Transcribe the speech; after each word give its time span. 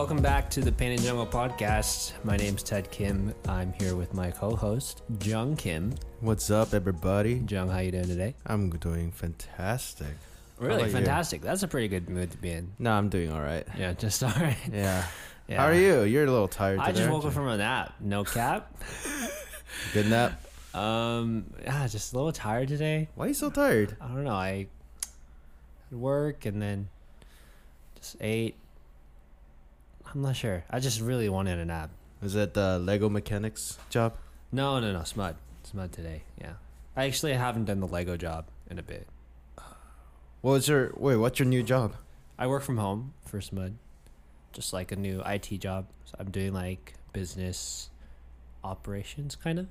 welcome 0.00 0.22
back 0.22 0.48
to 0.48 0.62
the 0.62 0.72
Painted 0.72 1.04
Jungle 1.04 1.26
podcast. 1.26 2.14
My 2.24 2.34
name's 2.34 2.62
Ted 2.62 2.90
Kim. 2.90 3.34
I'm 3.46 3.74
here 3.74 3.96
with 3.96 4.14
my 4.14 4.30
co-host 4.30 5.02
Jung 5.22 5.56
Kim. 5.56 5.94
What's 6.20 6.50
up, 6.50 6.72
everybody? 6.72 7.44
Jung, 7.46 7.68
how 7.68 7.80
you 7.80 7.90
doing 7.92 8.06
today? 8.06 8.34
I'm 8.46 8.70
doing 8.70 9.12
fantastic. 9.12 10.08
Really 10.58 10.76
about 10.76 10.86
you? 10.86 10.92
fantastic. 10.92 11.42
That's 11.42 11.64
a 11.64 11.68
pretty 11.68 11.88
good 11.88 12.08
mood 12.08 12.30
to 12.30 12.38
be 12.38 12.50
in. 12.50 12.72
No, 12.78 12.92
I'm 12.92 13.10
doing 13.10 13.30
all 13.30 13.42
right. 13.42 13.66
Yeah, 13.76 13.92
just 13.92 14.22
all 14.22 14.30
right. 14.30 14.56
Yeah. 14.72 15.04
Yeah. 15.46 15.60
How 15.60 15.66
are 15.66 15.74
you? 15.74 16.04
You're 16.04 16.24
a 16.24 16.30
little 16.30 16.48
tired. 16.48 16.78
I 16.78 16.86
today, 16.86 17.00
just 17.00 17.10
woke 17.10 17.26
up 17.26 17.34
from 17.34 17.48
a 17.48 17.58
nap. 17.58 17.92
No 18.00 18.24
cap. 18.24 18.74
good 19.92 20.08
nap. 20.08 20.42
Um, 20.74 21.52
yeah, 21.62 21.86
just 21.88 22.14
a 22.14 22.16
little 22.16 22.32
tired 22.32 22.68
today. 22.68 23.10
Why 23.16 23.26
are 23.26 23.28
you 23.28 23.34
so 23.34 23.50
tired? 23.50 23.98
I 24.00 24.06
don't 24.06 24.24
know. 24.24 24.32
I 24.32 24.66
had 25.90 26.00
work 26.00 26.46
and 26.46 26.62
then 26.62 26.88
just 27.96 28.16
ate. 28.22 28.56
I'm 30.12 30.22
not 30.22 30.36
sure. 30.36 30.64
I 30.70 30.80
just 30.80 31.00
really 31.00 31.28
wanted 31.28 31.58
a 31.58 31.64
nap. 31.64 31.90
Is 32.22 32.34
that 32.34 32.54
the 32.54 32.78
Lego 32.78 33.08
mechanics 33.08 33.78
job? 33.90 34.14
No, 34.52 34.80
no, 34.80 34.92
no. 34.92 35.00
Smud. 35.00 35.36
Smud 35.70 35.92
today. 35.92 36.22
Yeah. 36.40 36.54
I 36.96 37.04
actually 37.06 37.34
haven't 37.34 37.66
done 37.66 37.80
the 37.80 37.86
Lego 37.86 38.16
job 38.16 38.46
in 38.68 38.78
a 38.78 38.82
bit. 38.82 39.06
What 40.40 40.52
was 40.52 40.68
your 40.68 40.92
wait? 40.96 41.16
What's 41.16 41.38
your 41.38 41.46
new 41.46 41.62
job? 41.62 41.94
I 42.38 42.46
work 42.46 42.62
from 42.62 42.78
home 42.78 43.12
for 43.24 43.38
Smud. 43.40 43.74
Just 44.52 44.72
like 44.72 44.90
a 44.90 44.96
new 44.96 45.22
IT 45.24 45.48
job. 45.58 45.86
So 46.04 46.16
I'm 46.18 46.30
doing 46.30 46.52
like 46.52 46.94
business 47.12 47.90
operations 48.64 49.36
kind 49.36 49.60
of. 49.60 49.66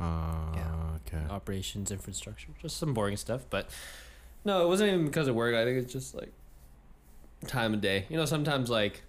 Uh, 0.00 0.54
Yeah. 0.54 0.74
Okay. 1.06 1.24
Operations 1.30 1.90
infrastructure. 1.90 2.48
Just 2.62 2.76
some 2.76 2.94
boring 2.94 3.16
stuff. 3.16 3.42
But 3.50 3.68
no, 4.44 4.62
it 4.64 4.68
wasn't 4.68 4.92
even 4.92 5.06
because 5.06 5.26
of 5.26 5.34
work. 5.34 5.54
I 5.56 5.64
think 5.64 5.78
it's 5.82 5.92
just 5.92 6.14
like 6.14 6.32
time 7.46 7.74
of 7.74 7.80
day. 7.80 8.06
You 8.08 8.16
know, 8.16 8.24
sometimes 8.26 8.70
like 8.70 9.02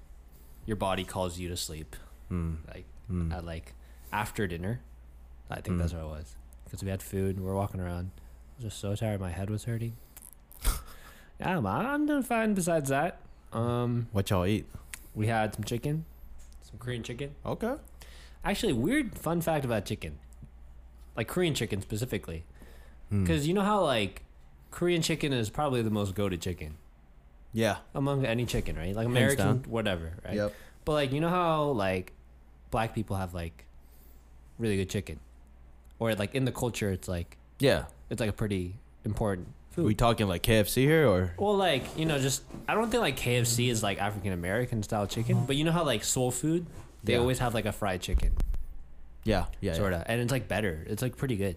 your 0.69 0.75
body 0.75 1.03
calls 1.03 1.39
you 1.39 1.49
to 1.49 1.57
sleep. 1.57 1.95
Hmm. 2.29 2.55
Like 2.67 2.85
Hmm. 3.07 3.31
at 3.31 3.43
like 3.43 3.73
after 4.13 4.45
dinner. 4.45 4.81
I 5.49 5.61
think 5.61 5.79
that's 5.79 5.93
Mm. 5.93 6.03
what 6.03 6.03
it 6.17 6.19
was. 6.19 6.35
Because 6.63 6.83
we 6.83 6.91
had 6.91 7.01
food, 7.01 7.39
we 7.39 7.43
were 7.45 7.55
walking 7.55 7.79
around. 7.79 8.11
I 8.15 8.21
was 8.57 8.65
just 8.65 8.79
so 8.79 8.95
tired, 8.95 9.19
my 9.19 9.31
head 9.31 9.49
was 9.49 9.63
hurting. 9.63 9.95
yeah, 11.39 11.57
I'm, 11.57 11.65
I'm 11.65 12.05
doing 12.05 12.21
fine 12.21 12.53
besides 12.53 12.89
that. 12.89 13.19
Um, 13.51 14.07
What 14.11 14.29
y'all 14.29 14.45
eat? 14.45 14.67
we 15.15 15.25
had 15.25 15.55
some 15.55 15.63
chicken, 15.63 16.05
some 16.61 16.77
Korean 16.77 17.01
chicken. 17.01 17.33
Okay. 17.43 17.73
Actually, 18.45 18.73
weird 18.73 19.17
fun 19.17 19.41
fact 19.41 19.65
about 19.65 19.85
chicken. 19.85 20.19
Like 21.17 21.27
Korean 21.27 21.55
chicken 21.55 21.81
specifically. 21.81 22.43
Hmm. 23.09 23.23
Because 23.23 23.47
you 23.47 23.55
know 23.55 23.63
how 23.63 23.81
like 23.83 24.21
Korean 24.69 25.01
chicken 25.01 25.33
is 25.33 25.49
probably 25.49 25.81
the 25.81 25.89
most 25.89 26.13
goated 26.13 26.41
chicken 26.41 26.77
Yeah. 27.53 27.77
among 27.95 28.25
any 28.25 28.45
chicken, 28.45 28.75
right? 28.75 28.95
Like 28.95 29.05
American, 29.07 29.63
whatever, 29.67 30.13
right? 30.25 30.35
Yep. 30.35 30.53
But 30.85 30.91
like 30.93 31.11
you 31.11 31.19
know 31.21 31.29
how 31.29 31.63
like 31.71 32.13
black 32.71 32.93
people 32.93 33.15
have 33.15 33.33
like 33.33 33.65
really 34.57 34.77
good 34.77 34.89
chicken, 34.89 35.19
or 35.99 36.13
like 36.15 36.35
in 36.35 36.45
the 36.45 36.51
culture 36.51 36.91
it's 36.91 37.07
like 37.07 37.37
Yeah. 37.59 37.85
it's 38.09 38.19
like 38.19 38.29
a 38.29 38.33
pretty 38.33 38.75
important 39.05 39.47
food. 39.71 39.85
we 39.85 39.95
talking 39.95 40.27
like 40.27 40.43
KFC 40.43 40.83
here 40.83 41.07
or? 41.07 41.33
well, 41.37 41.55
like 41.55 41.83
you 41.97 42.05
know, 42.05 42.19
just 42.19 42.43
I 42.67 42.73
don't 42.75 42.89
think 42.91 43.01
like 43.01 43.17
KFC 43.17 43.69
is 43.69 43.81
like 43.81 43.99
African 43.99 44.33
American 44.33 44.83
style 44.83 45.07
chicken, 45.07 45.45
but 45.45 45.55
you 45.55 45.63
know 45.63 45.71
how 45.71 45.83
like 45.83 46.03
soul 46.03 46.31
food 46.31 46.65
they 47.03 47.13
Yeah. 47.13 47.19
always 47.19 47.39
have 47.39 47.53
like 47.53 47.65
a 47.65 47.71
fried 47.71 48.01
chicken, 48.01 48.33
Yeah. 49.23 49.45
Yeah. 49.61 49.73
sort 49.73 49.93
of, 49.93 50.03
and 50.05 50.21
it's 50.21 50.31
like 50.31 50.47
better. 50.47 50.83
It's 50.87 51.01
like 51.01 51.15
pretty 51.17 51.35
good, 51.37 51.55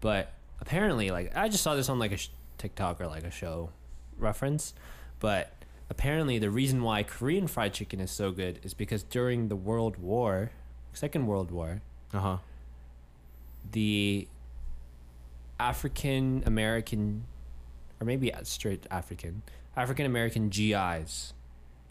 but 0.00 0.32
apparently 0.60 1.10
like 1.10 1.36
I 1.36 1.48
just 1.48 1.62
saw 1.62 1.74
this 1.74 1.88
on 1.88 1.98
like 1.98 2.12
a 2.12 2.16
sh- 2.16 2.30
TikTok 2.58 3.00
or 3.00 3.06
like 3.06 3.24
a 3.24 3.30
show 3.30 3.70
reference, 4.18 4.74
but 5.20 5.52
apparently 5.90 6.38
the 6.38 6.50
reason 6.50 6.82
why 6.82 7.02
Korean 7.02 7.46
fried 7.46 7.72
chicken 7.74 8.00
is 8.00 8.10
so 8.10 8.30
good 8.32 8.60
is 8.62 8.74
because 8.74 9.02
during 9.02 9.48
the 9.48 9.56
World 9.56 9.96
War, 9.98 10.50
Second 10.92 11.26
World 11.26 11.50
War, 11.50 11.82
Uh 12.12 12.20
huh. 12.20 12.36
the 13.72 14.28
African 15.58 16.42
American, 16.46 17.24
or 18.00 18.04
maybe 18.06 18.32
straight 18.42 18.86
African, 18.90 19.42
African 19.76 20.06
American 20.06 20.48
GIs 20.48 21.32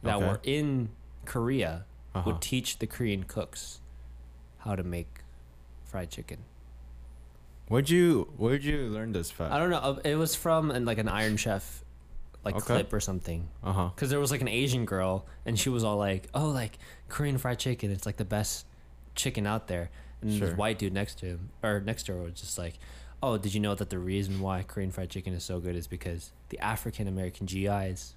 that 0.04 0.16
Okay. 0.18 0.26
were 0.28 0.40
in 0.44 0.90
Korea 1.26 1.86
Uh 2.14 2.22
huh. 2.22 2.32
would 2.32 2.42
teach 2.42 2.80
the 2.80 2.88
Korean 2.88 3.24
cooks 3.24 3.82
how 4.60 4.76
to 4.76 4.84
make 4.84 5.22
fried 5.84 6.10
chicken. 6.10 6.40
Where'd 7.68 7.90
you 7.90 8.32
Where'd 8.38 8.64
you 8.64 8.88
learn 8.90 9.12
this 9.14 9.32
fact? 9.32 9.52
I 9.52 9.58
don't 9.60 9.72
know. 9.72 10.00
It 10.04 10.16
was 10.16 10.36
from 10.36 10.70
an, 10.70 10.86
like 10.86 11.00
an 11.00 11.08
Iron 11.10 11.36
Chef, 11.38 11.84
like 12.46 12.56
Okay. 12.56 12.66
clip 12.66 12.94
or 12.94 13.00
something. 13.00 13.50
Uh 13.64 13.74
huh. 13.74 13.90
Because 13.96 14.10
there 14.12 14.20
was 14.20 14.32
like 14.32 14.42
an 14.42 14.48
Asian 14.48 14.86
girl, 14.86 15.26
and 15.46 15.60
she 15.60 15.70
was 15.70 15.84
all 15.84 15.98
like, 15.98 16.30
"Oh, 16.34 16.48
like 16.50 16.78
Korean 17.10 17.38
fried 17.38 17.60
chicken. 17.60 17.92
It's 17.92 18.06
like 18.06 18.18
the 18.18 18.26
best 18.26 18.66
chicken 19.16 19.46
out 19.48 19.68
there." 19.68 19.90
And 20.22 20.32
Sure. 20.32 20.48
this 20.50 20.58
white 20.58 20.80
dude 20.80 20.94
next 20.94 21.20
to 21.20 21.26
him 21.26 21.50
or 21.64 21.80
next 21.82 22.04
to 22.04 22.14
her 22.14 22.22
was 22.24 22.40
just 22.40 22.58
like, 22.58 22.78
"Oh, 23.22 23.38
did 23.38 23.54
you 23.54 23.60
know 23.60 23.76
that 23.76 23.90
the 23.90 24.00
reason 24.00 24.40
why 24.40 24.64
Korean 24.64 24.92
fried 24.92 25.10
chicken 25.10 25.34
is 25.34 25.44
so 25.44 25.60
good 25.60 25.76
is 25.76 25.88
because 25.88 26.32
the 26.50 26.60
African 26.60 27.08
American 27.08 27.46
GIs 27.48 28.16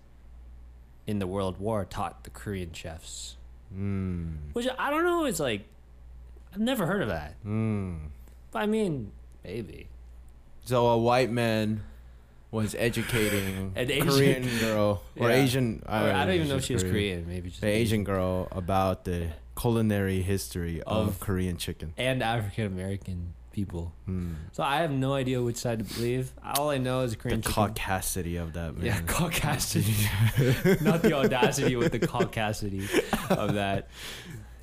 in 1.07 1.19
the 1.19 1.27
World 1.27 1.59
War 1.59 1.85
taught 1.85 2.25
the 2.25 2.31
Korean 2.31 2.73
chefs." 2.73 3.37
Hmm. 3.73 4.33
Which 4.53 4.67
I 4.79 4.91
don't 4.91 5.05
know. 5.05 5.25
It's 5.25 5.41
like, 5.41 5.65
I've 6.53 6.61
never 6.61 6.87
heard 6.87 7.03
of 7.03 7.09
that. 7.09 7.35
Hmm. 7.43 7.97
But 8.51 8.61
I 8.63 8.67
mean, 8.67 9.13
maybe. 9.45 9.89
So 10.65 10.87
a 10.89 10.99
white 10.99 11.31
man 11.31 11.83
was 12.51 12.75
educating 12.79 13.73
An 13.77 13.91
Asian- 13.91 14.09
Korean 14.09 14.59
girl 14.61 15.03
or 15.17 15.29
Yeah. 15.31 15.37
Asian. 15.37 15.83
Or 15.87 15.93
I 15.95 16.25
don't 16.25 16.35
even 16.35 16.49
know 16.49 16.57
if 16.57 16.65
she 16.65 16.75
was 16.75 16.83
Korean. 16.83 17.27
Maybe 17.29 17.51
just 17.51 17.61
The 17.61 17.69
Asian 17.69 18.05
girl 18.05 18.49
about 18.53 19.05
the 19.05 19.29
culinary 19.61 20.23
history 20.23 20.83
of, 20.83 21.09
Of- 21.09 21.21
Korean 21.21 21.57
chicken. 21.57 21.93
and 21.97 22.23
African 22.23 22.67
American 22.67 23.35
people. 23.53 23.93
Hmm. 24.07 24.35
So 24.53 24.63
I 24.63 24.77
have 24.77 24.93
no 24.93 25.15
idea 25.15 25.43
which 25.43 25.57
side 25.57 25.81
to 25.81 25.95
believe. 25.95 26.33
All 26.55 26.71
I 26.71 26.79
know 26.79 27.01
is 27.03 27.11
The 27.13 27.17
Korean 27.19 27.43
chicken. 27.43 27.63
The 27.75 27.81
caucasity 27.81 28.41
of 28.41 28.53
that 28.55 28.77
man. 28.77 28.87
Yeah, 28.87 29.01
caucasity. 29.03 30.81
Not 30.83 31.03
the 31.03 31.13
audacity 31.15 31.75
with 31.77 31.91
the 31.93 31.99
caucasity 31.99 32.85
of 33.31 33.55
that. 33.55 33.89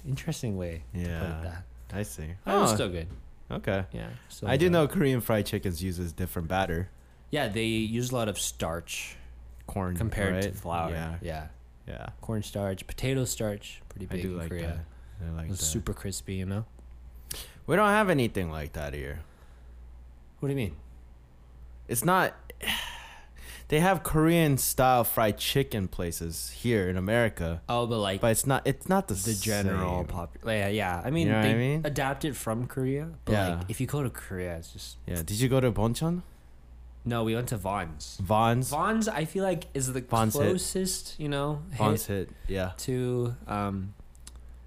Interesting 0.08 0.56
way 0.58 0.84
to 0.94 1.00
put 1.00 1.08
Yeah, 1.10 1.40
that. 1.44 1.64
I 1.94 2.04
see. 2.04 2.24
Oh, 2.48 2.64
it's 2.64 2.72
Oh, 2.72 2.76
still 2.76 2.90
good. 2.90 3.08
okay. 3.52 3.86
Yeah. 3.92 4.08
I 4.46 4.58
do 4.58 4.70
know 4.70 4.88
Korean 4.88 5.20
fried 5.22 5.46
chickens 5.46 5.84
uses 5.84 6.14
different 6.14 6.48
batter, 6.48 6.90
Yeah, 7.32 7.48
they 7.48 7.66
use 7.66 8.12
a 8.12 8.16
lot 8.16 8.30
of 8.30 8.40
starch 8.40 9.16
corn 9.68 9.96
compared 9.98 10.42
to 10.44 10.52
flour. 10.52 10.92
Yeah, 10.92 11.16
Yeah. 11.22 11.48
yeah. 11.88 12.08
Corn 12.22 12.44
starch, 12.44 12.86
potato 12.88 13.26
starch, 13.26 13.82
pretty 13.90 14.06
I 14.10 14.14
big 14.14 14.22
do 14.24 14.32
in 14.34 14.38
like 14.38 14.50
Korea. 14.50 14.84
that. 15.22 15.28
I 15.28 15.32
like 15.42 15.50
It's 15.50 15.60
that. 15.60 15.66
super 15.66 15.94
crispy, 15.94 16.36
you 16.36 16.46
know? 16.46 16.66
We 17.68 17.76
don't 17.76 17.90
have 17.90 18.10
anything 18.10 18.52
like 18.52 18.74
that 18.74 18.94
here. 18.94 19.22
What 20.40 20.48
do 20.50 20.54
you 20.54 20.58
mean? 20.58 20.76
It's 21.88 22.06
not. 22.06 22.34
They 23.68 23.80
have 23.80 24.04
Korean 24.04 24.60
style 24.60 25.04
fried 25.04 25.40
chicken 25.40 25.88
places 25.88 26.52
here 26.52 26.88
in 26.88 26.98
America, 26.98 27.64
Oh, 27.68 27.88
but 27.88 27.98
like 27.98 28.22
but 28.22 28.30
it's 28.30 28.46
not. 28.46 28.62
It's 28.64 28.88
not 28.88 29.08
the 29.08 29.16
the 29.16 29.34
general 29.34 30.04
popular. 30.04 30.54
Yeah, 30.54 30.68
yeah. 30.68 31.02
I 31.04 31.10
mean, 31.10 31.26
You 31.26 31.34
know 31.34 31.42
they 31.42 31.52
I 31.54 31.58
mean? 31.58 31.82
adapted 31.84 32.38
from 32.38 32.68
Korea, 32.68 33.10
but 33.26 33.32
Yeah. 33.34 33.56
like 33.56 33.66
if 33.68 33.82
you 33.82 33.88
go 33.88 34.04
to 34.04 34.12
Korea, 34.12 34.58
it's 34.58 34.72
just 34.72 34.98
Yeah. 35.08 35.16
Did 35.24 35.40
you 35.42 35.50
go 35.50 35.60
to 35.60 35.72
Bonchon? 35.72 36.22
No. 37.06 37.24
We 37.24 37.36
went 37.36 37.48
to 37.50 37.58
Vaughn's. 37.58 38.18
Vaughn's. 38.22 38.70
Vaughn's, 38.70 39.08
I 39.08 39.26
feel 39.26 39.44
like, 39.44 39.66
is 39.74 39.88
the 39.94 40.02
hit. 40.02 40.10
closest, 40.10 41.20
you 41.20 41.30
know, 41.30 41.62
hit 41.72 41.78
Vaughn's 41.78 42.06
hit. 42.06 42.30
Yeah. 42.48 42.72
to. 42.78 43.36
Um, 43.48 43.94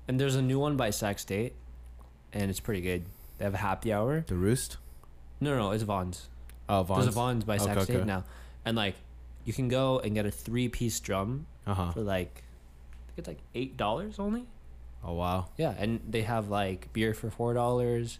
and 0.06 0.18
there's 0.18 0.36
a 0.36 0.42
new 0.42 0.58
one 0.58 0.76
by 0.76 0.90
Sac 0.90 1.18
State, 1.18 1.54
and 2.32 2.50
it's 2.50 2.60
pretty 2.60 2.80
good. 2.80 3.04
They 3.38 3.44
have 3.44 3.54
a 3.54 3.58
happy 3.58 3.92
hour. 3.92 4.24
The 4.26 4.34
Roost. 4.36 4.78
No, 5.40 5.56
no, 5.56 5.70
it's 5.72 5.82
Vaughn's. 5.82 6.28
Oh, 6.68 6.82
Vaughn's. 6.82 7.04
There's 7.04 7.14
a 7.14 7.18
Vaughn's 7.18 7.44
by 7.44 7.56
Sac 7.58 7.76
Okay, 7.76 7.84
State 7.84 7.96
okay. 7.96 8.04
now, 8.04 8.24
and 8.64 8.76
like, 8.76 8.94
you 9.44 9.52
can 9.52 9.68
go 9.68 9.98
and 10.00 10.14
get 10.14 10.26
a 10.26 10.30
three-piece 10.30 11.00
drum 11.00 11.46
Uh 11.66 11.74
huh. 11.74 11.90
for 11.92 12.00
like, 12.00 12.42
I 12.42 13.06
think 13.06 13.18
it's 13.18 13.28
like 13.28 13.38
eight 13.54 13.76
dollars 13.76 14.18
only. 14.18 14.44
Oh 15.04 15.12
wow. 15.14 15.46
Yeah, 15.56 15.74
and 15.78 16.00
they 16.08 16.22
have 16.22 16.48
like 16.48 16.92
beer 16.92 17.14
for 17.14 17.30
four 17.30 17.54
dollars, 17.54 18.18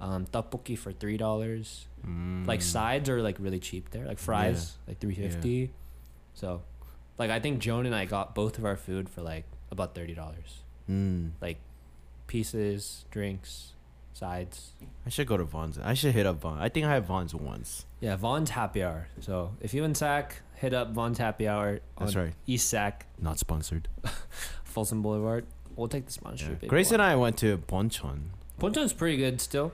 um, 0.00 0.26
tteokbokki 0.26 0.78
for 0.78 0.92
three 0.92 1.16
dollars. 1.16 1.86
Mm. 2.06 2.46
Like 2.46 2.62
sides 2.62 3.08
are 3.08 3.22
like 3.22 3.36
really 3.38 3.58
cheap 3.58 3.90
there, 3.90 4.06
like 4.06 4.18
fries 4.18 4.76
like 4.88 4.98
three 4.98 5.14
fifty. 5.14 5.70
So, 6.34 6.62
like 7.18 7.30
I 7.30 7.40
think 7.40 7.58
Joan 7.60 7.86
and 7.86 7.94
I 7.94 8.04
got 8.06 8.34
both 8.34 8.58
of 8.58 8.64
our 8.64 8.76
food 8.76 9.08
for 9.08 9.22
like 9.22 9.44
about 9.70 9.94
thirty 9.94 10.14
dollars, 10.14 10.62
Mm. 10.88 11.32
like 11.40 11.58
pieces, 12.26 13.04
drinks, 13.10 13.72
sides. 14.12 14.72
I 15.06 15.10
should 15.10 15.26
go 15.26 15.36
to 15.36 15.44
Vaughn's. 15.44 15.78
I 15.78 15.94
should 15.94 16.14
hit 16.14 16.26
up 16.26 16.40
Vaughn. 16.40 16.58
I 16.58 16.68
think 16.68 16.86
I 16.86 16.94
had 16.94 17.04
Vaughn's 17.04 17.34
once. 17.34 17.86
Yeah, 18.00 18.16
Vaughn's 18.16 18.50
Happy 18.50 18.82
Hour. 18.82 19.08
So 19.20 19.54
if 19.60 19.74
you 19.74 19.84
in 19.84 19.94
Sac, 19.94 20.42
hit 20.54 20.72
up 20.72 20.92
Vaughn's 20.92 21.18
Happy 21.18 21.46
Hour 21.48 21.80
on 21.98 22.06
That's 22.06 22.16
right. 22.16 22.32
East 22.46 22.68
Sac, 22.68 23.06
Not 23.18 23.38
sponsored. 23.38 23.88
Folsom 24.64 25.02
Boulevard. 25.02 25.46
We'll 25.76 25.88
take 25.88 26.06
the 26.06 26.12
sponsorship. 26.12 26.62
if 26.62 26.68
Grace 26.68 26.92
and. 26.92 27.00
I 27.02 27.16
went 27.16 27.36
to 27.38 27.58
Bonchon. 27.58 28.30
Bonchon's 28.60 28.92
pretty 28.92 29.16
good 29.16 29.40
still, 29.40 29.72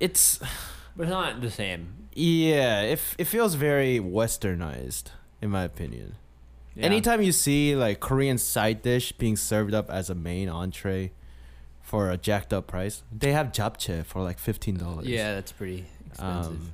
It's 0.00 0.40
but 0.96 1.04
it's 1.04 1.10
not 1.10 1.40
the 1.40 1.50
same. 1.50 2.08
yeah. 2.14 2.82
It 2.82 3.00
it 3.18 3.24
feels 3.24 3.54
very 3.54 3.98
westernized 4.00 5.04
in 5.40 5.50
my 5.50 5.64
opinion. 5.64 6.16
Yeah. 6.74 6.86
Anytime 6.86 7.20
you 7.22 7.32
see 7.32 7.76
like 7.76 8.00
Korean 8.00 8.38
side 8.38 8.82
dish 8.82 9.12
being 9.12 9.36
served 9.36 9.74
up 9.74 9.90
as 9.90 10.08
a 10.08 10.14
main 10.14 10.48
entree 10.48 11.12
for 11.82 12.10
a 12.10 12.16
jacked 12.16 12.52
up 12.52 12.66
price, 12.66 13.02
they 13.12 13.32
have 13.32 13.48
japchae 13.52 14.04
for 14.06 14.22
like 14.22 14.38
fifteen 14.38 14.76
dollars. 14.78 15.06
Yeah, 15.06 15.34
that's 15.34 15.52
pretty 15.52 15.84
expensive. 16.06 16.52
Um, 16.52 16.72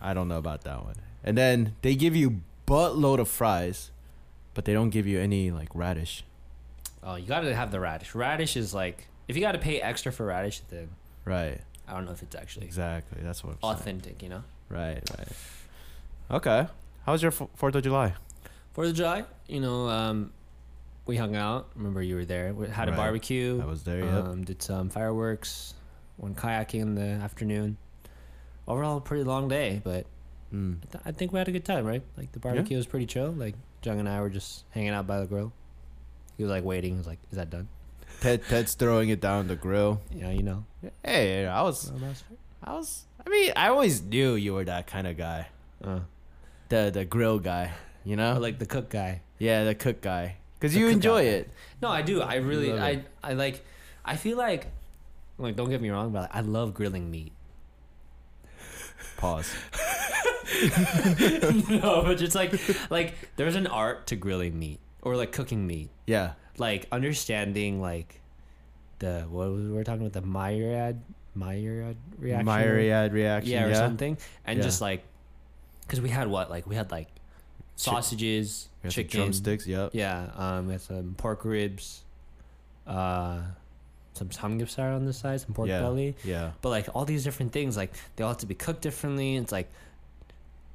I 0.00 0.14
don't 0.14 0.28
know 0.28 0.38
about 0.38 0.62
that 0.64 0.84
one. 0.84 0.94
And 1.24 1.36
then 1.36 1.74
they 1.82 1.94
give 1.94 2.14
you 2.16 2.40
buttload 2.66 3.18
of 3.18 3.28
fries, 3.28 3.90
but 4.54 4.64
they 4.64 4.72
don't 4.72 4.90
give 4.90 5.06
you 5.06 5.18
any 5.18 5.50
like 5.50 5.68
radish. 5.74 6.24
oh, 7.02 7.16
you 7.16 7.26
gotta 7.26 7.54
have 7.54 7.70
the 7.72 7.80
radish. 7.80 8.14
Radish 8.14 8.56
is 8.56 8.72
like 8.72 9.08
if 9.28 9.36
you 9.36 9.42
gotta 9.42 9.58
pay 9.58 9.80
extra 9.80 10.12
for 10.12 10.26
radish, 10.26 10.60
then 10.70 10.88
Right. 11.24 11.60
I 11.90 11.94
don't 11.94 12.04
know 12.06 12.12
if 12.12 12.22
it's 12.22 12.36
actually 12.36 12.66
Exactly. 12.66 13.20
That's 13.22 13.42
what 13.42 13.54
I'm 13.54 13.58
saying. 13.62 13.74
authentic. 13.74 14.22
You 14.22 14.28
know. 14.30 14.42
Right. 14.68 15.02
Right. 15.18 15.28
Okay. 16.30 16.66
How 17.06 17.12
was 17.12 17.22
your 17.22 17.32
Fourth 17.32 17.74
of 17.74 17.82
July? 17.82 18.14
Fourth 18.72 18.90
of 18.90 18.94
July, 18.94 19.24
you 19.48 19.58
know, 19.60 19.88
um, 19.88 20.32
we 21.06 21.16
hung 21.16 21.34
out. 21.34 21.68
Remember 21.74 22.02
you 22.02 22.14
were 22.14 22.24
there. 22.24 22.52
We 22.54 22.68
had 22.68 22.88
a 22.88 22.92
Right. 22.92 22.96
barbecue. 22.98 23.60
I 23.60 23.64
was 23.66 23.82
there. 23.82 24.04
Yep. 24.04 24.24
Um, 24.24 24.44
did 24.44 24.62
some 24.62 24.88
fireworks. 24.90 25.74
Went 26.18 26.36
kayaking 26.36 26.80
in 26.82 26.94
the 26.94 27.02
afternoon. 27.24 27.78
Overall, 28.68 28.98
a 28.98 29.00
pretty 29.00 29.24
long 29.24 29.48
day, 29.48 29.80
but 29.82 30.06
Mm. 30.54 30.80
th- 30.92 31.02
I 31.04 31.10
think 31.12 31.32
we 31.32 31.38
had 31.38 31.48
a 31.48 31.52
good 31.52 31.64
time, 31.64 31.84
right? 31.84 32.02
Like 32.16 32.30
the 32.32 32.38
barbecue 32.38 32.76
was 32.76 32.86
pretty 32.86 33.06
chill. 33.06 33.32
Like 33.32 33.54
Jung 33.82 33.98
and 33.98 34.08
I 34.08 34.20
were 34.20 34.30
just 34.30 34.64
hanging 34.70 34.90
out 34.90 35.06
by 35.06 35.18
the 35.20 35.26
grill. 35.26 35.52
He 36.36 36.44
was 36.44 36.50
like 36.50 36.62
waiting. 36.64 36.92
He 36.92 36.98
was 36.98 37.06
like, 37.06 37.18
"Is 37.30 37.36
that 37.38 37.50
done?" 37.50 37.68
Ted 38.20 38.42
Ted's 38.48 38.74
throwing 38.74 39.08
it 39.08 39.20
down 39.20 39.48
the 39.48 39.56
grill. 39.56 40.00
Yeah, 40.14 40.30
you 40.30 40.42
know. 40.42 40.64
Hey, 41.04 41.46
I 41.46 41.62
was, 41.62 41.90
I 42.62 42.72
was. 42.74 43.04
I 43.24 43.28
mean, 43.28 43.52
I 43.56 43.68
always 43.68 44.02
knew 44.02 44.34
you 44.34 44.54
were 44.54 44.64
that 44.64 44.86
kind 44.86 45.06
of 45.06 45.16
guy, 45.16 45.48
Uh, 45.82 46.00
the 46.68 46.90
the 46.92 47.04
grill 47.04 47.38
guy. 47.38 47.72
You 48.04 48.16
know, 48.16 48.38
like 48.38 48.58
the 48.58 48.66
cook 48.66 48.88
guy. 48.90 49.20
yeah, 49.38 49.64
the 49.64 49.74
cook 49.74 50.00
guy, 50.00 50.36
because 50.58 50.72
The 50.74 50.80
you 50.80 50.88
enjoy 50.88 51.24
guy. 51.24 51.30
it. 51.30 51.50
No, 51.82 51.88
I 51.88 52.02
do. 52.02 52.22
I 52.22 52.36
really, 52.36 52.70
love 52.72 52.80
I, 52.80 52.90
it. 52.90 53.06
I 53.22 53.32
like. 53.34 53.64
I 54.04 54.16
feel 54.16 54.38
like, 54.38 54.68
like, 55.38 55.56
don't 55.56 55.68
get 55.68 55.80
me 55.82 55.90
wrong, 55.90 56.10
but 56.12 56.30
I 56.32 56.40
love 56.40 56.72
grilling 56.72 57.10
meat. 57.10 57.32
Pause. 59.18 59.52
no, 61.68 62.02
but 62.02 62.20
it's 62.22 62.34
like, 62.34 62.52
like, 62.90 63.14
there's 63.36 63.54
an 63.54 63.66
art 63.66 64.06
to 64.08 64.16
grilling 64.16 64.58
meat 64.58 64.80
or 65.02 65.16
like 65.16 65.32
cooking 65.32 65.66
meat. 65.66 65.90
Yeah. 66.06 66.32
Like 66.60 66.86
understanding 66.92 67.80
like 67.80 68.20
the 69.00 69.22
what 69.30 69.50
was 69.50 69.64
we 69.64 69.72
were 69.72 69.82
talking 69.84 70.02
about 70.06 70.12
the 70.12 70.20
Maillard 70.26 71.00
Maillard 71.34 71.96
reaction 72.18 72.44
Maillard 72.46 73.12
reaction. 73.12 73.50
yeah 73.50 73.66
Yeah. 73.66 73.72
or 73.72 73.74
something 73.74 74.18
and 74.44 74.58
Yeah. 74.58 74.62
just 74.64 74.80
like 74.82 75.02
because 75.82 76.00
we 76.02 76.10
had 76.10 76.28
what 76.28 76.50
like 76.50 76.66
we 76.66 76.74
had 76.76 76.90
like 76.90 77.08
sausages 77.76 78.68
We 78.84 78.90
chicken 78.90 79.20
drumsticks. 79.20 79.66
Yep. 79.66 79.90
yeah 79.94 80.30
um 80.36 80.66
we 80.66 80.72
had 80.72 80.82
some 80.82 81.14
pork 81.16 81.44
ribs 81.46 82.02
uh 82.86 83.38
some 84.12 84.28
samgyeopsal 84.28 84.96
on 84.96 85.06
the 85.06 85.12
side 85.14 85.40
some 85.40 85.54
pork 85.54 85.68
yeah. 85.68 85.80
belly 85.80 86.14
Yeah. 86.24 86.50
but 86.60 86.68
like 86.68 86.88
all 86.94 87.06
these 87.06 87.24
different 87.24 87.52
things 87.52 87.76
like 87.76 87.92
they 88.16 88.24
all 88.24 88.30
have 88.30 88.38
to 88.38 88.46
be 88.46 88.54
cooked 88.54 88.82
differently 88.82 89.36
it's 89.36 89.52
like 89.52 89.70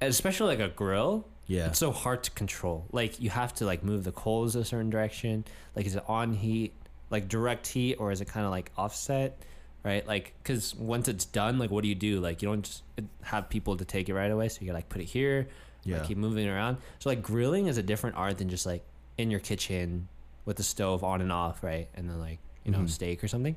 especially 0.02 0.56
like 0.58 0.66
a 0.66 0.74
grill 0.74 1.26
Yeah. 1.48 1.68
it's 1.68 1.80
so 1.80 1.92
hard 1.92 2.24
to 2.24 2.32
control. 2.32 2.86
Like 2.92 3.20
you 3.22 3.30
have 3.30 3.54
to 3.56 3.66
like 3.66 3.84
move 3.84 4.04
the 4.04 4.12
coals 4.12 4.56
a 4.56 4.66
certain 4.66 4.90
direction. 4.90 5.46
Like 5.76 5.86
is 5.86 5.96
it 5.96 6.04
on 6.08 6.34
heat, 6.34 6.74
like 7.10 7.28
direct 7.28 7.68
heat, 7.68 7.96
or 7.96 8.12
is 8.12 8.22
it 8.22 8.26
kind 8.26 8.46
of 8.46 8.52
like 8.52 8.72
offset, 8.78 9.38
right? 9.84 10.06
Like 10.08 10.34
because 10.42 10.74
once 10.76 11.08
it's 11.08 11.26
done, 11.26 11.60
like 11.60 11.70
what 11.72 11.84
do 11.84 11.88
you 11.88 11.96
do? 11.96 12.20
Like 12.20 12.42
you 12.42 12.48
don't 12.50 12.64
just 12.64 12.82
have 13.22 13.50
people 13.50 13.78
to 13.78 13.86
take 13.86 14.10
it 14.10 14.14
right 14.16 14.32
away, 14.32 14.50
so 14.50 14.62
you 14.62 14.68
gotta 14.68 14.78
like 14.78 14.90
put 14.90 15.02
it 15.02 15.06
here, 15.06 15.48
Yeah. 15.84 16.00
like 16.00 16.08
keep 16.08 16.18
moving 16.18 16.46
it 16.48 16.50
around. 16.50 16.78
So 17.00 17.10
like 17.10 17.22
grilling 17.22 17.68
is 17.68 17.78
a 17.78 17.84
different 17.84 18.16
art 18.16 18.38
than 18.40 18.50
just 18.50 18.66
like 18.66 18.84
in 19.18 19.30
your 19.30 19.40
kitchen 19.40 20.08
with 20.46 20.58
the 20.58 20.64
stove 20.64 21.04
on 21.04 21.22
and 21.22 21.32
off, 21.32 21.64
right? 21.64 21.88
And 21.96 22.10
then 22.10 22.20
like 22.20 22.40
you 22.64 22.72
know 22.72 22.80
Mhm. 22.80 22.90
steak 22.90 23.24
or 23.24 23.28
something. 23.28 23.56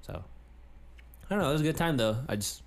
So 0.00 0.24
I 1.28 1.34
don't 1.34 1.40
know. 1.42 1.50
It 1.50 1.52
was 1.52 1.60
a 1.60 1.64
good 1.64 1.76
time 1.76 1.98
though. 1.98 2.16
I 2.28 2.36
just 2.36 2.62